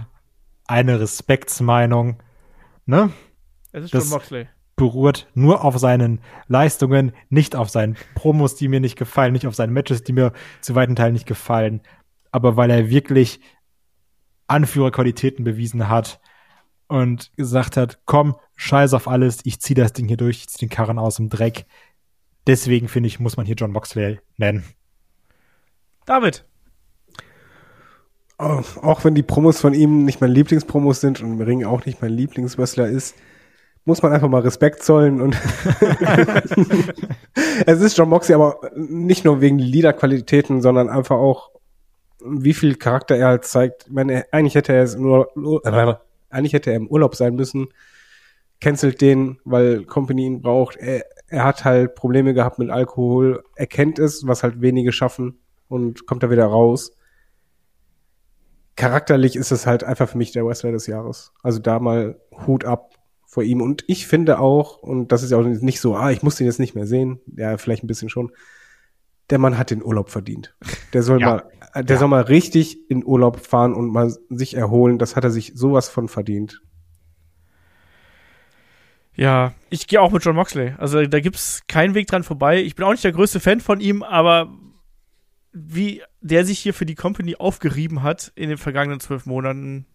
[0.67, 2.21] eine Respektsmeinung.
[2.85, 3.11] Ne?
[3.71, 8.67] Es ist das, John Moxley beruht nur auf seinen Leistungen, nicht auf seinen Promos, die
[8.67, 11.81] mir nicht gefallen, nicht auf seinen Matches, die mir zu weiten Teilen nicht gefallen,
[12.31, 13.39] aber weil er wirklich
[14.47, 16.19] Anführerqualitäten bewiesen hat
[16.87, 20.65] und gesagt hat, komm, scheiß auf alles, ich zieh das Ding hier durch, ich zieh
[20.65, 21.65] den Karren aus dem Dreck.
[22.45, 24.65] Deswegen finde ich, muss man hier John Moxley nennen.
[26.05, 26.45] David.
[28.37, 31.85] Oh, auch wenn die Promos von ihm nicht mein Lieblingspromos sind und im Ring auch
[31.85, 33.15] nicht mein Lieblingswrestler ist,
[33.85, 35.37] muss man einfach mal Respekt zollen und
[37.67, 41.51] es ist John Moxley, aber nicht nur wegen Liederqualitäten, sondern einfach auch,
[42.25, 43.85] wie viel Charakter er halt zeigt.
[43.85, 45.29] Ich meine, eigentlich hätte er es nur,
[45.63, 45.95] äh,
[46.31, 47.67] eigentlich hätte er im Urlaub sein müssen,
[48.59, 50.77] cancelt den, weil Company ihn braucht.
[50.77, 55.37] Er, er hat halt Probleme gehabt mit Alkohol, er kennt es, was halt wenige schaffen
[55.67, 56.91] und kommt da wieder raus.
[58.75, 61.33] Charakterlich ist es halt einfach für mich der Wrestler des Jahres.
[61.43, 62.89] Also da mal Hut ab
[63.35, 63.61] vor ihm.
[63.61, 66.47] Und ich finde auch, und das ist ja auch nicht so, ah, ich muss den
[66.47, 68.31] jetzt nicht mehr sehen, ja, vielleicht ein bisschen schon,
[69.29, 70.55] der Mann hat den Urlaub verdient.
[70.93, 71.27] Der soll ja.
[71.27, 71.99] mal, der ja.
[71.99, 74.99] soll mal richtig in Urlaub fahren und mal sich erholen.
[74.99, 76.61] Das hat er sich sowas von verdient.
[79.15, 80.73] Ja, ich gehe auch mit John Moxley.
[80.77, 82.61] Also da gibt's keinen Weg dran vorbei.
[82.61, 84.49] Ich bin auch nicht der größte Fan von ihm, aber
[85.51, 89.85] wie der sich hier für die Company aufgerieben hat in den vergangenen zwölf Monaten,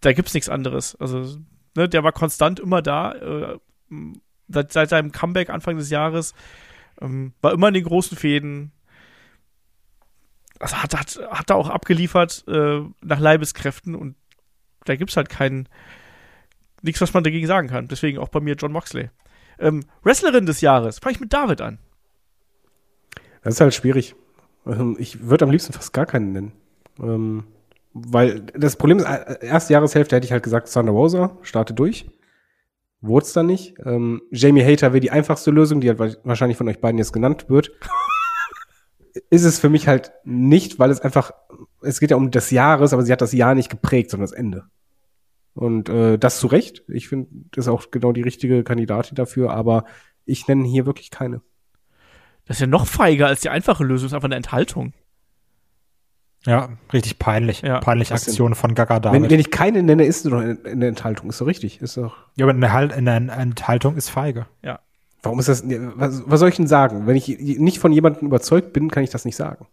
[0.00, 0.96] da gibt's nichts anderes.
[0.96, 1.38] Also
[1.74, 3.12] Ne, der war konstant immer da.
[3.12, 3.58] Äh,
[4.48, 6.34] seit, seit, seinem Comeback Anfang des Jahres.
[7.00, 8.72] Ähm, war immer in den großen Fäden.
[10.58, 14.14] Also hat, hat, hat er auch abgeliefert äh, nach Leibeskräften und
[14.84, 15.68] da gibt es halt keinen.
[16.84, 17.86] Nichts, was man dagegen sagen kann.
[17.86, 19.10] Deswegen auch bei mir John Moxley.
[19.58, 20.98] Ähm, Wrestlerin des Jahres.
[20.98, 21.78] Fange ich mit David an.
[23.42, 24.16] Das ist halt schwierig.
[24.66, 26.52] Ähm, ich würde am liebsten fast gar keinen nennen.
[27.00, 27.44] Ähm,
[27.94, 32.06] weil das Problem ist, äh, erste Jahreshälfte hätte ich halt gesagt, Thunder Rosa, starte durch.
[33.00, 33.74] wurde es dann nicht.
[33.84, 37.12] Ähm, Jamie Hater wäre die einfachste Lösung, die halt wa- wahrscheinlich von euch beiden jetzt
[37.12, 37.72] genannt wird.
[39.30, 41.32] ist es für mich halt nicht, weil es einfach,
[41.82, 44.32] es geht ja um das Jahres, aber sie hat das Jahr nicht geprägt, sondern das
[44.38, 44.64] Ende.
[45.54, 46.82] Und äh, das zu Recht.
[46.88, 49.84] Ich finde, das ist auch genau die richtige Kandidatin dafür, aber
[50.24, 51.42] ich nenne hier wirklich keine.
[52.46, 54.94] Das ist ja noch feiger als die einfache Lösung, ist einfach eine Enthaltung.
[56.44, 57.62] Ja, richtig peinlich.
[57.62, 57.78] Ja.
[57.78, 58.32] Peinliche Was denn?
[58.32, 59.30] Aktion von Gaga Wenn, David.
[59.30, 61.28] wenn ich keine nenne, ist es doch in, in der Enthaltung.
[61.30, 61.80] Ist doch richtig.
[61.80, 62.16] Ist doch.
[62.36, 64.46] ja, aber eine, halt, eine Enthaltung ist feige.
[65.22, 65.62] Warum ist das?
[65.64, 67.06] Was, was soll ich denn sagen?
[67.06, 69.66] Wenn ich nicht von jemandem überzeugt bin, kann ich das nicht sagen.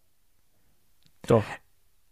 [1.25, 1.43] Doch.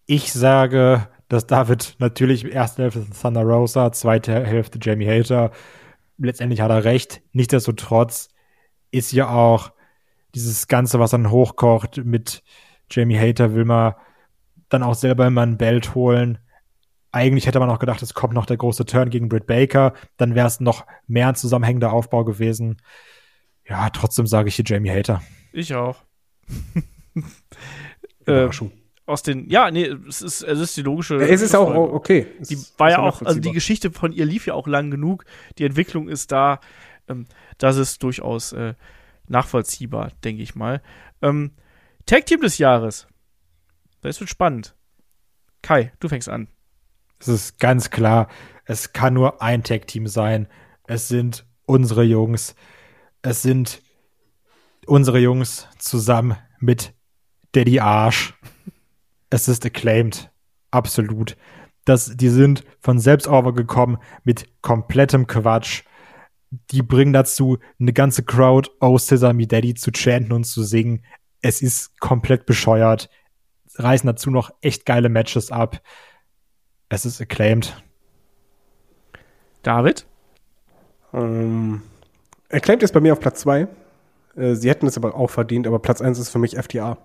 [0.08, 5.52] Ich sage, dass David natürlich erste Hälfte Thunder Rosa, zweite Hälfte Jamie Hater.
[6.18, 7.22] Letztendlich hat er recht.
[7.32, 8.30] Nichtsdestotrotz
[8.90, 9.72] ist ja auch
[10.34, 12.42] dieses Ganze, was dann hochkocht mit
[12.90, 13.94] Jamie Hater, will man
[14.70, 16.40] dann auch selber immer ein Belt holen.
[17.12, 19.94] Eigentlich hätte man auch gedacht, es kommt noch der große Turn gegen Britt Baker.
[20.18, 22.78] Dann wäre es noch mehr ein zusammenhängender Aufbau gewesen.
[23.68, 25.22] Ja, trotzdem sage ich hier Jamie Hater.
[25.52, 26.04] Ich auch.
[28.26, 28.50] äh,
[29.06, 31.16] aus den, ja, nee, es ist, es ist die logische.
[31.16, 32.28] es ist auch okay.
[32.42, 33.52] Es Die war ja auch, also die.
[33.52, 35.24] Geschichte von ihr lief ja auch lang genug.
[35.58, 36.60] Die Entwicklung ist da.
[37.08, 37.26] Ähm,
[37.58, 38.74] das ist durchaus äh,
[39.28, 40.82] nachvollziehbar, denke ich mal.
[41.22, 41.52] Ähm,
[42.06, 43.08] Tag Team des Jahres.
[44.08, 44.74] Das wird spannend.
[45.62, 46.48] Kai, du fängst an.
[47.20, 48.30] Es ist ganz klar,
[48.64, 50.48] es kann nur ein Tag-Team sein.
[50.86, 52.56] Es sind unsere Jungs.
[53.22, 53.82] Es sind
[54.86, 56.94] unsere Jungs zusammen mit
[57.52, 58.34] Daddy Arsch.
[59.30, 60.32] Es ist acclaimed.
[60.72, 61.36] Absolut.
[61.84, 65.84] Das, die sind von selbst overgekommen mit komplettem Quatsch.
[66.72, 71.04] Die bringen dazu, eine ganze Crowd Oh Sesame Daddy zu chanten und zu singen.
[71.42, 73.10] Es ist komplett bescheuert.
[73.78, 75.82] Reißen dazu noch echt geile Matches ab.
[76.90, 77.82] Es ist acclaimed.
[79.64, 80.06] David?
[81.14, 81.82] Ähm,
[82.50, 83.68] Acclaimed ist bei mir auf Platz 2.
[84.36, 86.98] Äh, sie hätten es aber auch verdient, aber Platz 1 ist für mich FTA.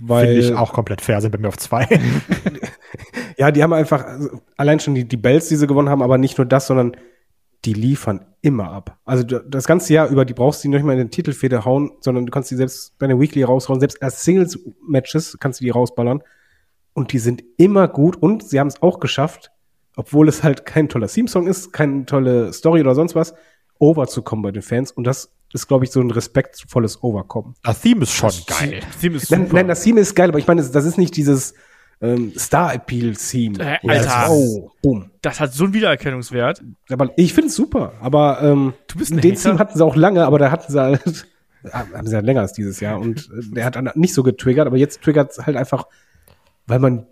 [0.00, 1.86] Weil, Finde ich auch komplett fair, sind bei mir auf zwei.
[3.36, 6.18] ja, die haben einfach, also, allein schon die, die Bells, die sie gewonnen haben, aber
[6.18, 6.96] nicht nur das, sondern
[7.64, 8.98] die liefern immer ab.
[9.04, 11.92] Also du- das ganze Jahr über, die brauchst du nicht mal in den Titelfeder hauen,
[12.00, 15.70] sondern du kannst die selbst bei der Weekly raushauen, selbst als Singles-Matches kannst du die
[15.70, 16.22] rausballern.
[16.94, 19.50] Und die sind immer gut und sie haben es auch geschafft,
[19.96, 23.32] obwohl es halt kein toller Theme-Song ist, keine tolle Story oder sonst was,
[23.78, 24.90] overzukommen bei den Fans.
[24.92, 27.54] Und das ist, glaube ich, so ein respektvolles Overkommen.
[27.62, 28.80] Das Theme ist schon geil.
[28.86, 29.40] Das Theme ist super.
[29.40, 31.54] Nein, nein, das Theme ist geil, aber ich meine, das, das ist nicht dieses
[32.02, 33.58] ähm, Star-Appeal-Theme.
[33.58, 34.26] Äh, Alter.
[34.30, 35.10] Oh, boom.
[35.22, 36.62] das hat so einen Wiedererkennungswert.
[36.90, 37.94] Aber ich finde es super.
[38.00, 39.42] Aber ähm, Du bist ein den Hater.
[39.42, 41.28] Theme hatten sie auch lange, aber da hatten sie halt,
[41.72, 43.00] haben sie halt länger als dieses Jahr.
[43.00, 45.86] Und äh, der hat dann nicht so getriggert, aber jetzt triggert es halt einfach,
[46.66, 47.06] weil man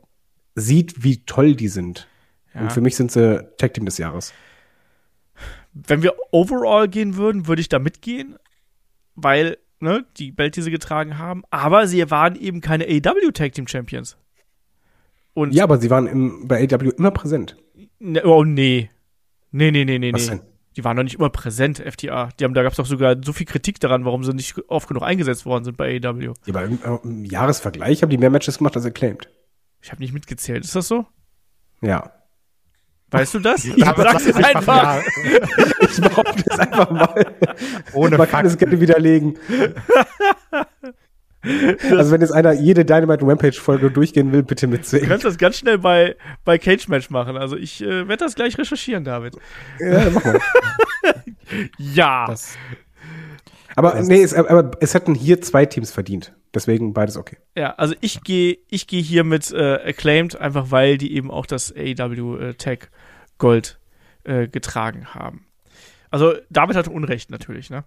[0.57, 2.09] sieht, wie toll die sind.
[2.55, 2.63] Ja.
[2.63, 4.35] Und für mich sind sie Tag Team des Jahres.
[5.73, 8.35] Wenn wir overall gehen würden, würde ich da mitgehen,
[9.15, 13.53] weil, ne, die Belt, die sie getragen haben, aber sie waren eben keine AEW Tag
[13.53, 14.17] Team Champions.
[15.35, 17.57] Und, Ja, aber sie waren im, bei AW immer präsent.
[17.99, 18.91] ne, oh nee.
[19.53, 20.37] Nee, nee, nee, nee, Was nee.
[20.37, 20.41] denn?
[20.77, 22.29] Die waren doch nicht immer präsent, FTA.
[22.39, 24.87] Die haben, da gab es doch sogar so viel Kritik daran, warum sie nicht oft
[24.89, 26.35] genug eingesetzt worden sind bei AEW.
[26.47, 29.29] Ja, aber im, äh, im Jahresvergleich haben die mehr Matches gemacht als acclaimed.
[29.83, 30.65] Ich habe nicht mitgezählt.
[30.65, 31.07] Ist das so?
[31.83, 32.13] Ja.
[33.11, 33.65] Weißt du das?
[33.77, 35.03] Ich Aber sag's jetzt einfach.
[35.03, 35.03] Ja,
[35.81, 37.27] Ich behaupte es einfach mal.
[37.93, 38.69] ohne Man kann es Fakten.
[38.71, 39.39] gerne widerlegen.
[41.43, 45.09] also wenn jetzt einer jede Dynamite Rampage Folge durchgehen will, bitte Du mitsehen.
[45.09, 47.37] kannst das ganz schnell bei, bei Cage Match machen.
[47.37, 49.37] Also ich äh, werde das gleich recherchieren, David.
[49.79, 50.41] Ja, mach mal.
[51.79, 52.27] Ja.
[52.29, 52.57] Das,
[53.75, 56.33] Aber nee, es, aber es hätten hier zwei Teams verdient.
[56.55, 57.39] Deswegen beides okay.
[57.57, 61.47] Ja, also ich gehe ich gehe hier mit äh, Acclaimed, einfach weil die eben auch
[61.47, 62.91] das AEW äh, Tag
[63.39, 63.81] Gold
[64.25, 65.47] äh, getragen haben.
[66.11, 67.85] Also David hatte Unrecht natürlich, ne?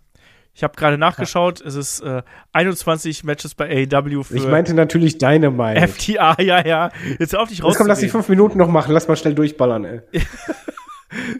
[0.55, 5.17] Ich habe gerade nachgeschaut, es ist äh, 21 Matches bei AEW für Ich meinte natürlich
[5.17, 5.87] deine Meinung.
[5.87, 6.91] FTA, ja, ja.
[7.17, 8.93] Jetzt auf dich Jetzt komm, lass die fünf Minuten noch machen.
[8.93, 10.01] Lass mal schnell durchballern, ey.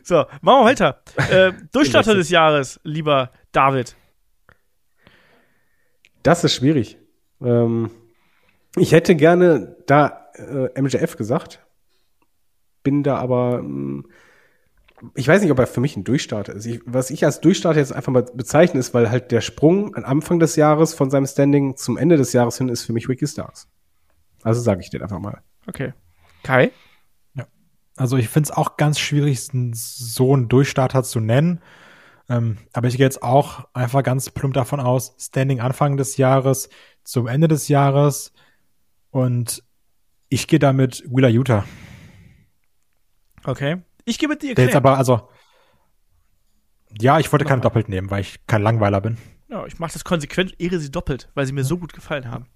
[0.04, 1.02] So, machen wir weiter.
[1.32, 3.96] Äh, Durchstarter des Jahres, lieber David.
[6.22, 6.98] Das ist schwierig.
[7.42, 7.90] Ähm,
[8.76, 11.66] ich hätte gerne da äh, MJF gesagt.
[12.84, 14.06] Bin da aber, ähm,
[15.16, 16.66] ich weiß nicht, ob er für mich ein Durchstarter ist.
[16.66, 20.06] Ich, was ich als Durchstarter jetzt einfach mal bezeichne, ist, weil halt der Sprung am
[20.06, 23.28] Anfang des Jahres von seinem Standing zum Ende des Jahres hin ist für mich Ricky
[23.28, 23.68] Starks.
[24.44, 25.42] Also sage ich dir einfach mal.
[25.68, 25.94] Okay.
[26.44, 26.72] Kai?
[27.96, 29.40] also ich finde es auch ganz schwierig,
[29.74, 31.62] so einen Durchstarter zu nennen.
[32.30, 36.70] Ähm, aber ich gehe jetzt auch einfach ganz plump davon aus, Standing Anfang des Jahres
[37.04, 38.34] zum Ende des Jahres.
[39.12, 39.64] Und
[40.30, 41.66] ich gehe damit Wheeler Utah.
[43.44, 43.82] Okay.
[44.06, 45.30] Ich mit dir Der jetzt aber, also,
[47.00, 49.18] Ja, ich wollte keine doppelt nehmen, weil ich kein Langweiler bin.
[49.50, 52.48] Ja, ich mache das konsequent, ehre sie doppelt, weil sie mir so gut gefallen haben.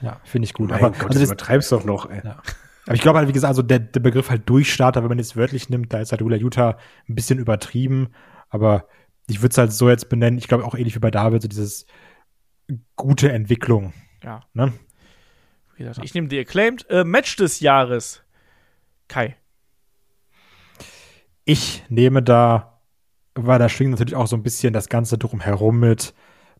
[0.00, 0.70] Ja, finde ich gut.
[0.70, 2.20] Mein aber, Gott, also das das, übertreibst doch noch, ey.
[2.24, 2.42] Ja.
[2.84, 5.36] aber ich glaube halt, wie gesagt, also der, der Begriff halt Durchstarter, wenn man jetzt
[5.36, 8.08] wörtlich nimmt, da ist halt Ula Utah ein bisschen übertrieben.
[8.48, 8.86] Aber
[9.28, 11.48] ich würde es halt so jetzt benennen, ich glaube auch ähnlich wie bei David, so
[11.48, 11.86] dieses
[12.96, 13.92] gute Entwicklung.
[14.22, 14.40] Ja.
[14.52, 14.72] Ne?
[15.76, 16.88] Wie gesagt, ich nehme die Acclaimed.
[16.90, 18.22] Äh, Match des Jahres.
[19.08, 19.36] Kai.
[21.48, 22.80] Ich nehme da,
[23.36, 26.12] weil da schwingt natürlich auch so ein bisschen das Ganze drumherum mit,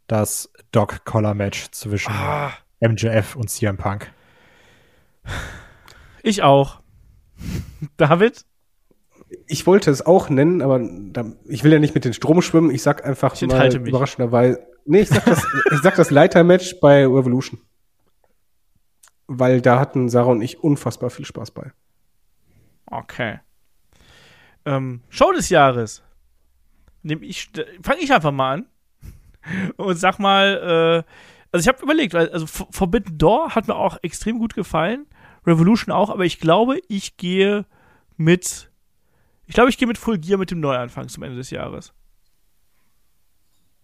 [0.06, 4.12] das Dog-Collar-Match zwischen Ah, MJF und CM Punk.
[6.22, 6.80] ich auch.
[7.96, 8.44] David?
[9.48, 12.70] Ich wollte es auch nennen, aber da, ich will ja nicht mit den Strom schwimmen.
[12.70, 13.88] Ich sag einfach Ich mal mich.
[13.88, 14.64] überraschenderweise.
[14.84, 17.60] Nee, ich sag das, ich sag das Leitermatch bei Revolution.
[19.26, 21.72] Weil da hatten Sarah und ich unfassbar viel Spaß bei.
[22.88, 23.40] Okay.
[24.66, 26.02] Ähm, Show des Jahres.
[27.02, 27.50] Nehm ich,
[27.82, 28.66] fange ich einfach mal an.
[29.76, 31.10] Und sag mal, äh,
[31.52, 35.06] also ich habe überlegt, also Forbidden Door hat mir auch extrem gut gefallen.
[35.46, 37.64] Revolution auch, aber ich glaube, ich gehe
[38.16, 38.70] mit,
[39.46, 41.94] ich glaube, ich gehe mit Full Gear mit dem Neuanfang zum Ende des Jahres.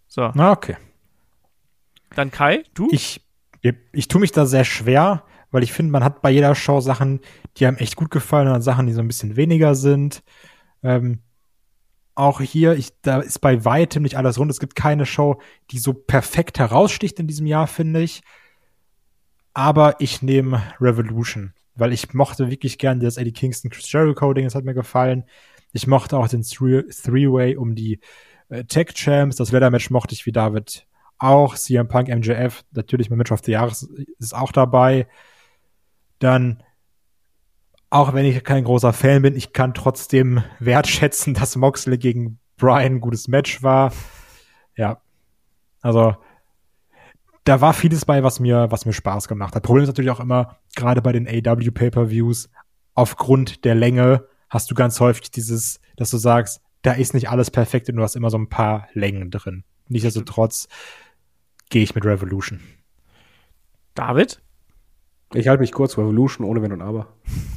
[0.08, 0.76] So, Na, okay.
[2.14, 2.88] dann Kai, du?
[2.90, 3.22] Ich,
[3.60, 6.80] ich, ich tue mich da sehr schwer, weil ich finde, man hat bei jeder Show
[6.80, 7.20] Sachen,
[7.56, 10.22] die einem echt gut gefallen und Sachen, die so ein bisschen weniger sind.
[10.82, 11.20] Ähm,
[12.14, 14.50] auch hier, ich, da ist bei weitem nicht alles rund.
[14.50, 18.22] Es gibt keine Show, die so perfekt heraussticht in diesem Jahr, finde ich.
[19.54, 24.44] Aber ich nehme Revolution, weil ich mochte wirklich gern das Eddie Kingston Chris Jericho Ding,
[24.44, 25.24] das hat mir gefallen.
[25.72, 28.00] Ich mochte auch den Three- Three-Way um die
[28.50, 29.36] äh, Tech Champs.
[29.36, 30.86] Das Leather Match mochte ich wie David
[31.18, 31.54] auch.
[31.54, 33.88] CM Punk, MJF, natürlich mein Match of the Jahres
[34.18, 35.06] ist auch dabei.
[36.18, 36.62] Dann,
[37.92, 42.94] auch wenn ich kein großer Fan bin, ich kann trotzdem wertschätzen, dass Moxley gegen Brian
[42.94, 43.92] ein gutes Match war.
[44.76, 45.02] Ja.
[45.82, 46.16] Also,
[47.44, 49.62] da war vieles bei, was mir, was mir Spaß gemacht hat.
[49.62, 52.48] Problem ist natürlich auch immer, gerade bei den AW Pay-Per-Views,
[52.94, 57.50] aufgrund der Länge hast du ganz häufig dieses, dass du sagst, da ist nicht alles
[57.50, 59.64] perfekt und du hast immer so ein paar Längen drin.
[59.88, 60.66] Nichtsdestotrotz
[61.68, 62.60] gehe ich mit Revolution.
[63.94, 64.40] David?
[65.34, 67.08] Ich halte mich kurz, Revolution ohne Wenn und Aber.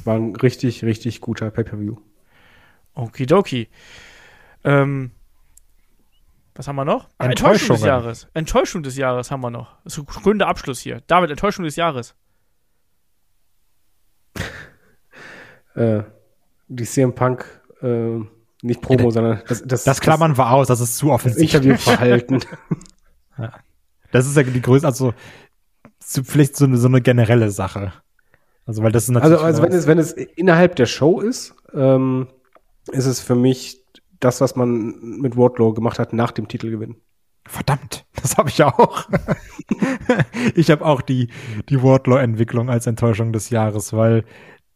[0.04, 1.96] War ein richtig, richtig guter Pay-Per-View.
[2.94, 3.68] Okidoki.
[4.64, 5.10] Ähm,
[6.54, 7.08] was haben wir noch?
[7.18, 7.84] Enttäuschung des.
[7.84, 8.28] Jahres.
[8.32, 9.76] Enttäuschung des Jahres haben wir noch.
[9.84, 11.02] Das ist ein gründer Abschluss hier.
[11.06, 12.14] David, Enttäuschung des Jahres.
[15.74, 16.04] Äh,
[16.68, 17.44] die CM Punk,
[17.82, 18.18] äh,
[18.62, 21.54] nicht Promo, sondern das, das, Das klammern wir aus, das ist zu das offensichtlich.
[21.54, 22.40] Interviewverhalten.
[24.12, 25.14] Das ist ja die größte, also so-
[26.00, 27.92] vielleicht so eine, so eine generelle Sache.
[28.66, 29.38] Also, weil das ist natürlich.
[29.38, 32.28] Also, also wenn es, wenn es innerhalb der Show ist, ähm,
[32.92, 33.80] ist es für mich
[34.20, 36.96] das, was man mit Wardlow gemacht hat nach dem Titelgewinn.
[37.46, 39.08] Verdammt, das habe ich auch.
[40.56, 41.28] ich habe auch die,
[41.68, 44.24] die Wardlaw-Entwicklung als Enttäuschung des Jahres, weil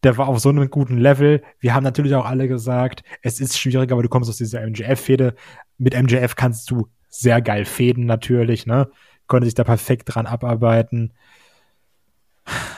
[0.03, 1.43] der war auf so einem guten Level.
[1.59, 5.35] Wir haben natürlich auch alle gesagt, es ist schwieriger, aber du kommst aus dieser MJF-Fehde.
[5.77, 8.89] Mit MJF kannst du sehr geil fäden natürlich, ne?
[9.31, 11.13] Konnte sich da perfekt dran abarbeiten.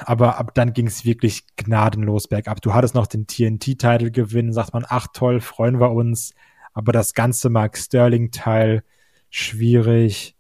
[0.06, 2.62] Aber ab dann ging es wirklich gnadenlos bergab.
[2.62, 6.36] Du hattest noch den TNT-Titel gewinnen, sagt man, ach toll, freuen wir uns.
[6.72, 8.84] Aber das ganze Mark Sterling-Teil,
[9.32, 10.36] schwierig.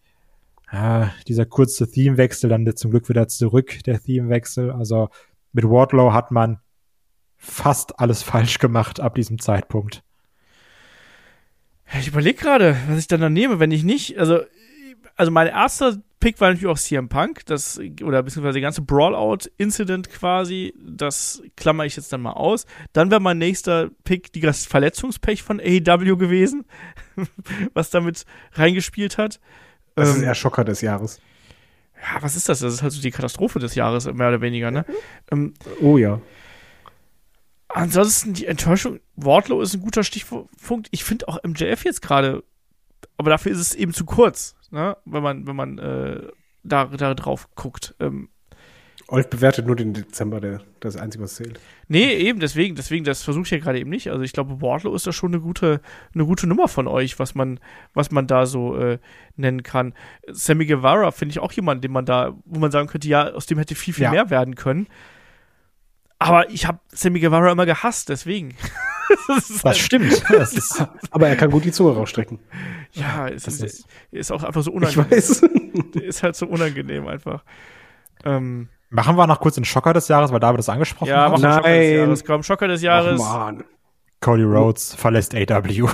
[0.71, 4.69] Ja, dieser kurze Themewechsel, dann zum Glück wieder zurück, der Themewechsel.
[4.69, 5.09] Also
[5.51, 6.59] mit Wardlow hat man
[7.37, 10.03] fast alles falsch gemacht ab diesem Zeitpunkt.
[11.99, 14.41] Ich überlege gerade, was ich dann da nehme, wenn ich nicht, also,
[15.15, 20.09] also mein erster Pick war natürlich auch CM Punk, das, oder beziehungsweise der ganze Brawlout-Incident
[20.09, 22.65] quasi, das klammer ich jetzt dann mal aus.
[22.93, 26.65] Dann wäre mein nächster Pick die das Verletzungspech von AEW gewesen,
[27.73, 29.39] was damit reingespielt hat.
[29.95, 31.19] Das ist Ähm, eher Schocker des Jahres.
[32.01, 32.59] ja, was ist das?
[32.59, 34.85] Das ist halt so die Katastrophe des Jahres, mehr oder weniger, ne?
[35.31, 36.21] Ähm, Oh ja.
[37.67, 40.87] Ansonsten die Enttäuschung, Wardlow ist ein guter Stichpunkt.
[40.91, 42.43] Ich finde auch MJF jetzt gerade,
[43.17, 44.97] aber dafür ist es eben zu kurz, ne?
[45.05, 46.21] wenn man, wenn man äh,
[46.63, 47.95] da, da drauf guckt.
[47.99, 48.29] Ähm,
[49.09, 51.59] Olf bewertet nur den Dezember, der, das Einzige, was zählt.
[51.89, 54.09] nee, eben, deswegen, deswegen, das versuche ich ja gerade eben nicht.
[54.09, 55.81] Also ich glaube, Wardlow ist da schon eine gute,
[56.15, 57.59] eine gute Nummer von euch, was man,
[57.93, 58.99] was man da so äh,
[59.35, 59.93] nennen kann.
[60.31, 63.45] Sammy Guevara finde ich auch jemand, den man da, wo man sagen könnte, ja, aus
[63.45, 64.11] dem hätte viel, viel Ja.
[64.11, 64.87] mehr werden können.
[66.17, 68.55] Aber ich habe Sammy Guevara immer gehasst, deswegen.
[69.63, 70.23] das stimmt.
[70.29, 72.39] Das ist, Aber er kann gut die Zunge rausstrecken.
[72.93, 75.11] Ja, es das ist, ist- ist auch einfach so Ich unangenehm.
[75.11, 75.41] weiß.
[76.03, 77.43] Ist halt so unangenehm einfach.
[78.25, 81.41] Ähm, machen wir noch kurz den Schocker des Jahres, weil David das angesprochen ja, hat.
[81.41, 81.91] mal Schocker des.
[81.93, 82.25] Jahres.
[82.25, 83.19] Komm, Schocker des Ach Jahres.
[83.19, 83.63] man.
[84.21, 85.89] Cody Rhodes verlässt AW.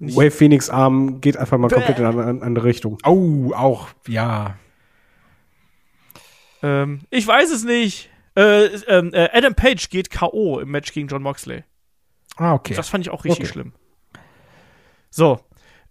[0.00, 2.98] Wave Phoenix Arm geht einfach mal komplett in eine eine andere Richtung.
[3.04, 4.54] Oh, auch, ja.
[6.62, 8.10] Ähm, ich weiß es nicht.
[8.36, 10.60] Äh, ähm, äh, Adam Page geht K.O.
[10.60, 11.64] im Match gegen John Moxley.
[12.36, 12.74] Ah, okay.
[12.74, 13.52] Das fand ich auch richtig Okay.
[13.52, 13.72] schlimm.
[15.10, 15.40] So,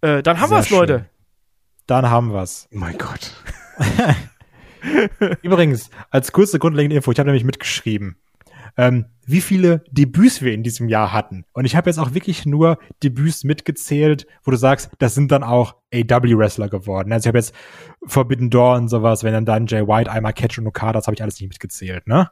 [0.02, 0.78] äh, dann haben wir's, schön.
[0.80, 1.06] Leute.
[1.88, 2.68] Dann haben wir's.
[2.74, 3.34] Oh mein Gott.
[5.42, 8.18] Übrigens, als kurze grundlegende Info, ich habe nämlich mitgeschrieben,
[8.78, 11.44] ähm, wie viele Debüts wir in diesem Jahr hatten.
[11.54, 15.44] Und ich habe jetzt auch wirklich nur Debüts mitgezählt, wo du sagst, das sind dann
[15.44, 17.12] auch AW-Wrestler geworden.
[17.12, 17.54] Also ich habe jetzt
[18.06, 21.16] Forbidden Door und sowas, wenn dann dann Jay White einmal Catch und Okada, das habe
[21.16, 22.30] ich alles nicht mitgezählt, ne?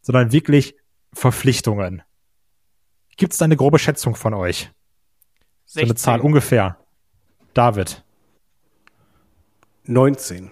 [0.00, 0.74] Sondern wirklich
[1.12, 2.02] Verpflichtungen.
[3.18, 4.70] Gibt es da eine grobe Schätzung von euch?
[5.66, 5.96] So eine 16.
[5.96, 6.78] Zahl ungefähr.
[7.52, 8.02] David.
[9.84, 10.50] 19.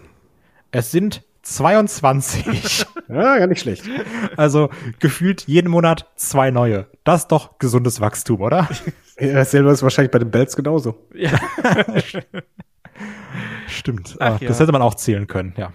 [0.72, 2.84] Es sind 22.
[3.08, 3.84] Ja, gar nicht schlecht.
[4.36, 6.88] Also gefühlt jeden Monat zwei neue.
[7.04, 8.68] Das ist doch gesundes Wachstum, oder?
[9.20, 11.06] Ja, dasselbe ist wahrscheinlich bei den Belts genauso.
[11.14, 11.30] Ja.
[13.68, 14.16] Stimmt.
[14.18, 14.48] Ach Ah, ja.
[14.48, 15.72] Das hätte man auch zählen können, ja.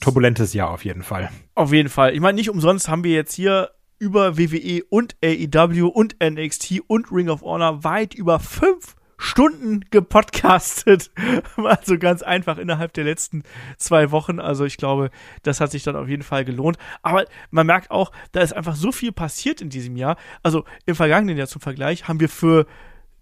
[0.00, 1.30] Turbulentes Jahr auf jeden Fall.
[1.54, 2.12] Auf jeden Fall.
[2.14, 7.10] Ich meine, nicht umsonst haben wir jetzt hier über WWE und AEW und NXT und
[7.12, 11.10] Ring of Honor weit über fünf Stunden gepodcastet.
[11.56, 13.42] Also ganz einfach innerhalb der letzten
[13.78, 14.40] zwei Wochen.
[14.40, 15.10] Also ich glaube,
[15.42, 16.76] das hat sich dann auf jeden Fall gelohnt.
[17.02, 20.16] Aber man merkt auch, da ist einfach so viel passiert in diesem Jahr.
[20.42, 22.66] Also im vergangenen Jahr zum Vergleich haben wir für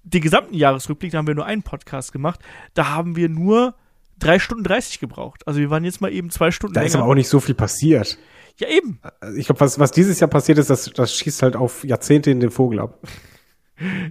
[0.02, 2.40] den gesamten Jahresrückblick, da haben wir nur einen Podcast gemacht.
[2.74, 3.74] Da haben wir nur
[4.18, 5.46] drei Stunden 30 gebraucht.
[5.46, 7.04] Also wir waren jetzt mal eben zwei Stunden Da ist länger.
[7.04, 8.18] aber auch nicht so viel passiert.
[8.62, 9.00] Ja, eben.
[9.20, 12.30] Also Ich glaube, was, was dieses Jahr passiert ist, das, das schießt halt auf Jahrzehnte
[12.30, 12.98] in den Vogel ab.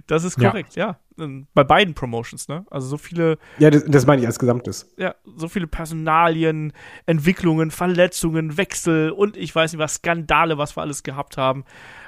[0.06, 0.50] Das ist Ja.
[0.50, 0.98] korrekt, ja.
[1.18, 2.66] Ähm, Bei beiden Promotions, ne?
[2.70, 4.92] Also so viele, Ja, das, das meine ich als Gesamtes.
[4.98, 6.72] ja, so viele Personalien,
[7.06, 11.64] Entwicklungen, Verletzungen, Wechsel und ich weiß nicht was, Skandale, was wir alles gehabt haben.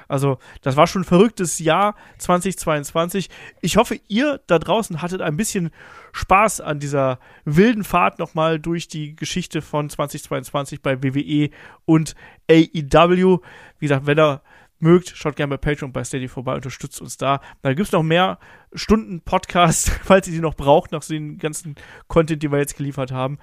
[0.08, 3.30] Also, das war schon ein verrücktes Jahr 2022.
[3.60, 5.70] Ich hoffe, ihr da draußen hattet ein bisschen
[6.12, 11.50] Spaß an dieser wilden Fahrt nochmal durch die Geschichte von 2022 bei WWE
[11.84, 12.14] und
[12.50, 13.38] AEW.
[13.78, 14.42] Wie gesagt, wenn ihr
[14.78, 17.40] mögt, schaut gerne bei Patreon bei Steady vorbei, unterstützt uns da.
[17.62, 18.38] Da gibt's noch mehr
[18.74, 21.74] Stunden Podcast, falls ihr die noch braucht, nach so den ganzen
[22.06, 23.38] Content, die wir jetzt geliefert haben.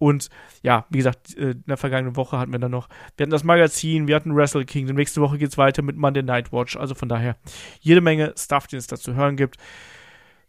[0.00, 0.30] Und
[0.62, 3.44] ja, wie gesagt, äh, in der vergangenen Woche hatten wir dann noch, wir hatten das
[3.44, 6.74] Magazin, wir hatten Wrestle Kingdom, nächste Woche geht's weiter mit Monday Night Watch.
[6.76, 7.36] Also von daher
[7.80, 9.58] jede Menge Stuff, den es da zu hören gibt.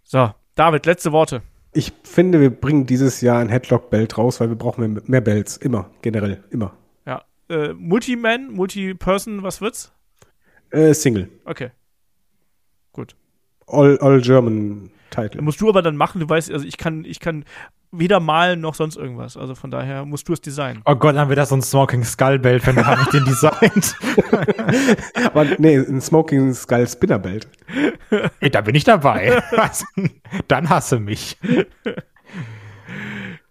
[0.04, 1.42] So, David, letzte Worte.
[1.74, 5.58] Ich finde, wir bringen dieses Jahr ein Headlock-Belt raus, weil wir brauchen mehr, mehr Belts.
[5.58, 6.74] Immer, generell, immer.
[7.06, 9.92] Ja, äh, Multi-Man, Multi-Person, was wird's?
[10.70, 11.30] Äh, Single.
[11.44, 11.72] Okay.
[12.94, 13.18] Gut.
[13.68, 15.42] All, all German Title.
[15.42, 17.44] Musst du aber dann machen, du weißt, also ich kann, ich kann
[17.92, 19.38] weder malen noch sonst irgendwas.
[19.38, 20.82] Also von daher musst du es designen.
[20.86, 23.96] Oh Gott, dann wird das so ein Smoking Skull Belt, wenn habe ich den designt.
[25.26, 27.48] Aber nee, ein Smoking Skull Spinner Belt.
[28.52, 29.44] Da bin ich dabei.
[29.52, 29.86] Was?
[30.48, 31.38] dann hasse mich.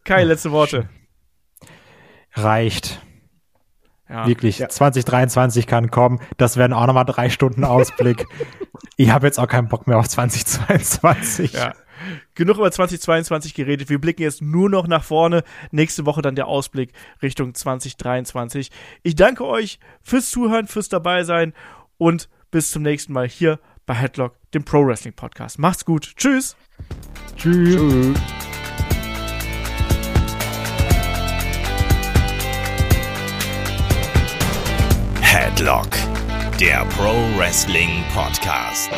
[0.05, 0.89] Kai, letzte Worte.
[2.33, 3.01] Reicht.
[4.09, 4.27] Ja.
[4.27, 4.59] Wirklich.
[4.59, 4.69] Ja.
[4.69, 6.21] 2023 kann kommen.
[6.37, 8.27] Das werden auch nochmal drei Stunden Ausblick.
[8.97, 11.53] ich habe jetzt auch keinen Bock mehr auf 2022.
[11.53, 11.75] Ja.
[12.35, 13.89] Genug über 2022 geredet.
[13.89, 15.43] Wir blicken jetzt nur noch nach vorne.
[15.71, 18.71] Nächste Woche dann der Ausblick Richtung 2023.
[19.03, 21.53] Ich danke euch fürs Zuhören, fürs Dabeisein
[21.99, 25.59] und bis zum nächsten Mal hier bei Headlock, dem Pro Wrestling Podcast.
[25.59, 26.13] Macht's gut.
[26.17, 26.57] Tschüss.
[27.37, 28.17] Tschüss.
[35.21, 35.91] Headlock,
[36.59, 38.91] der Pro Wrestling Podcast.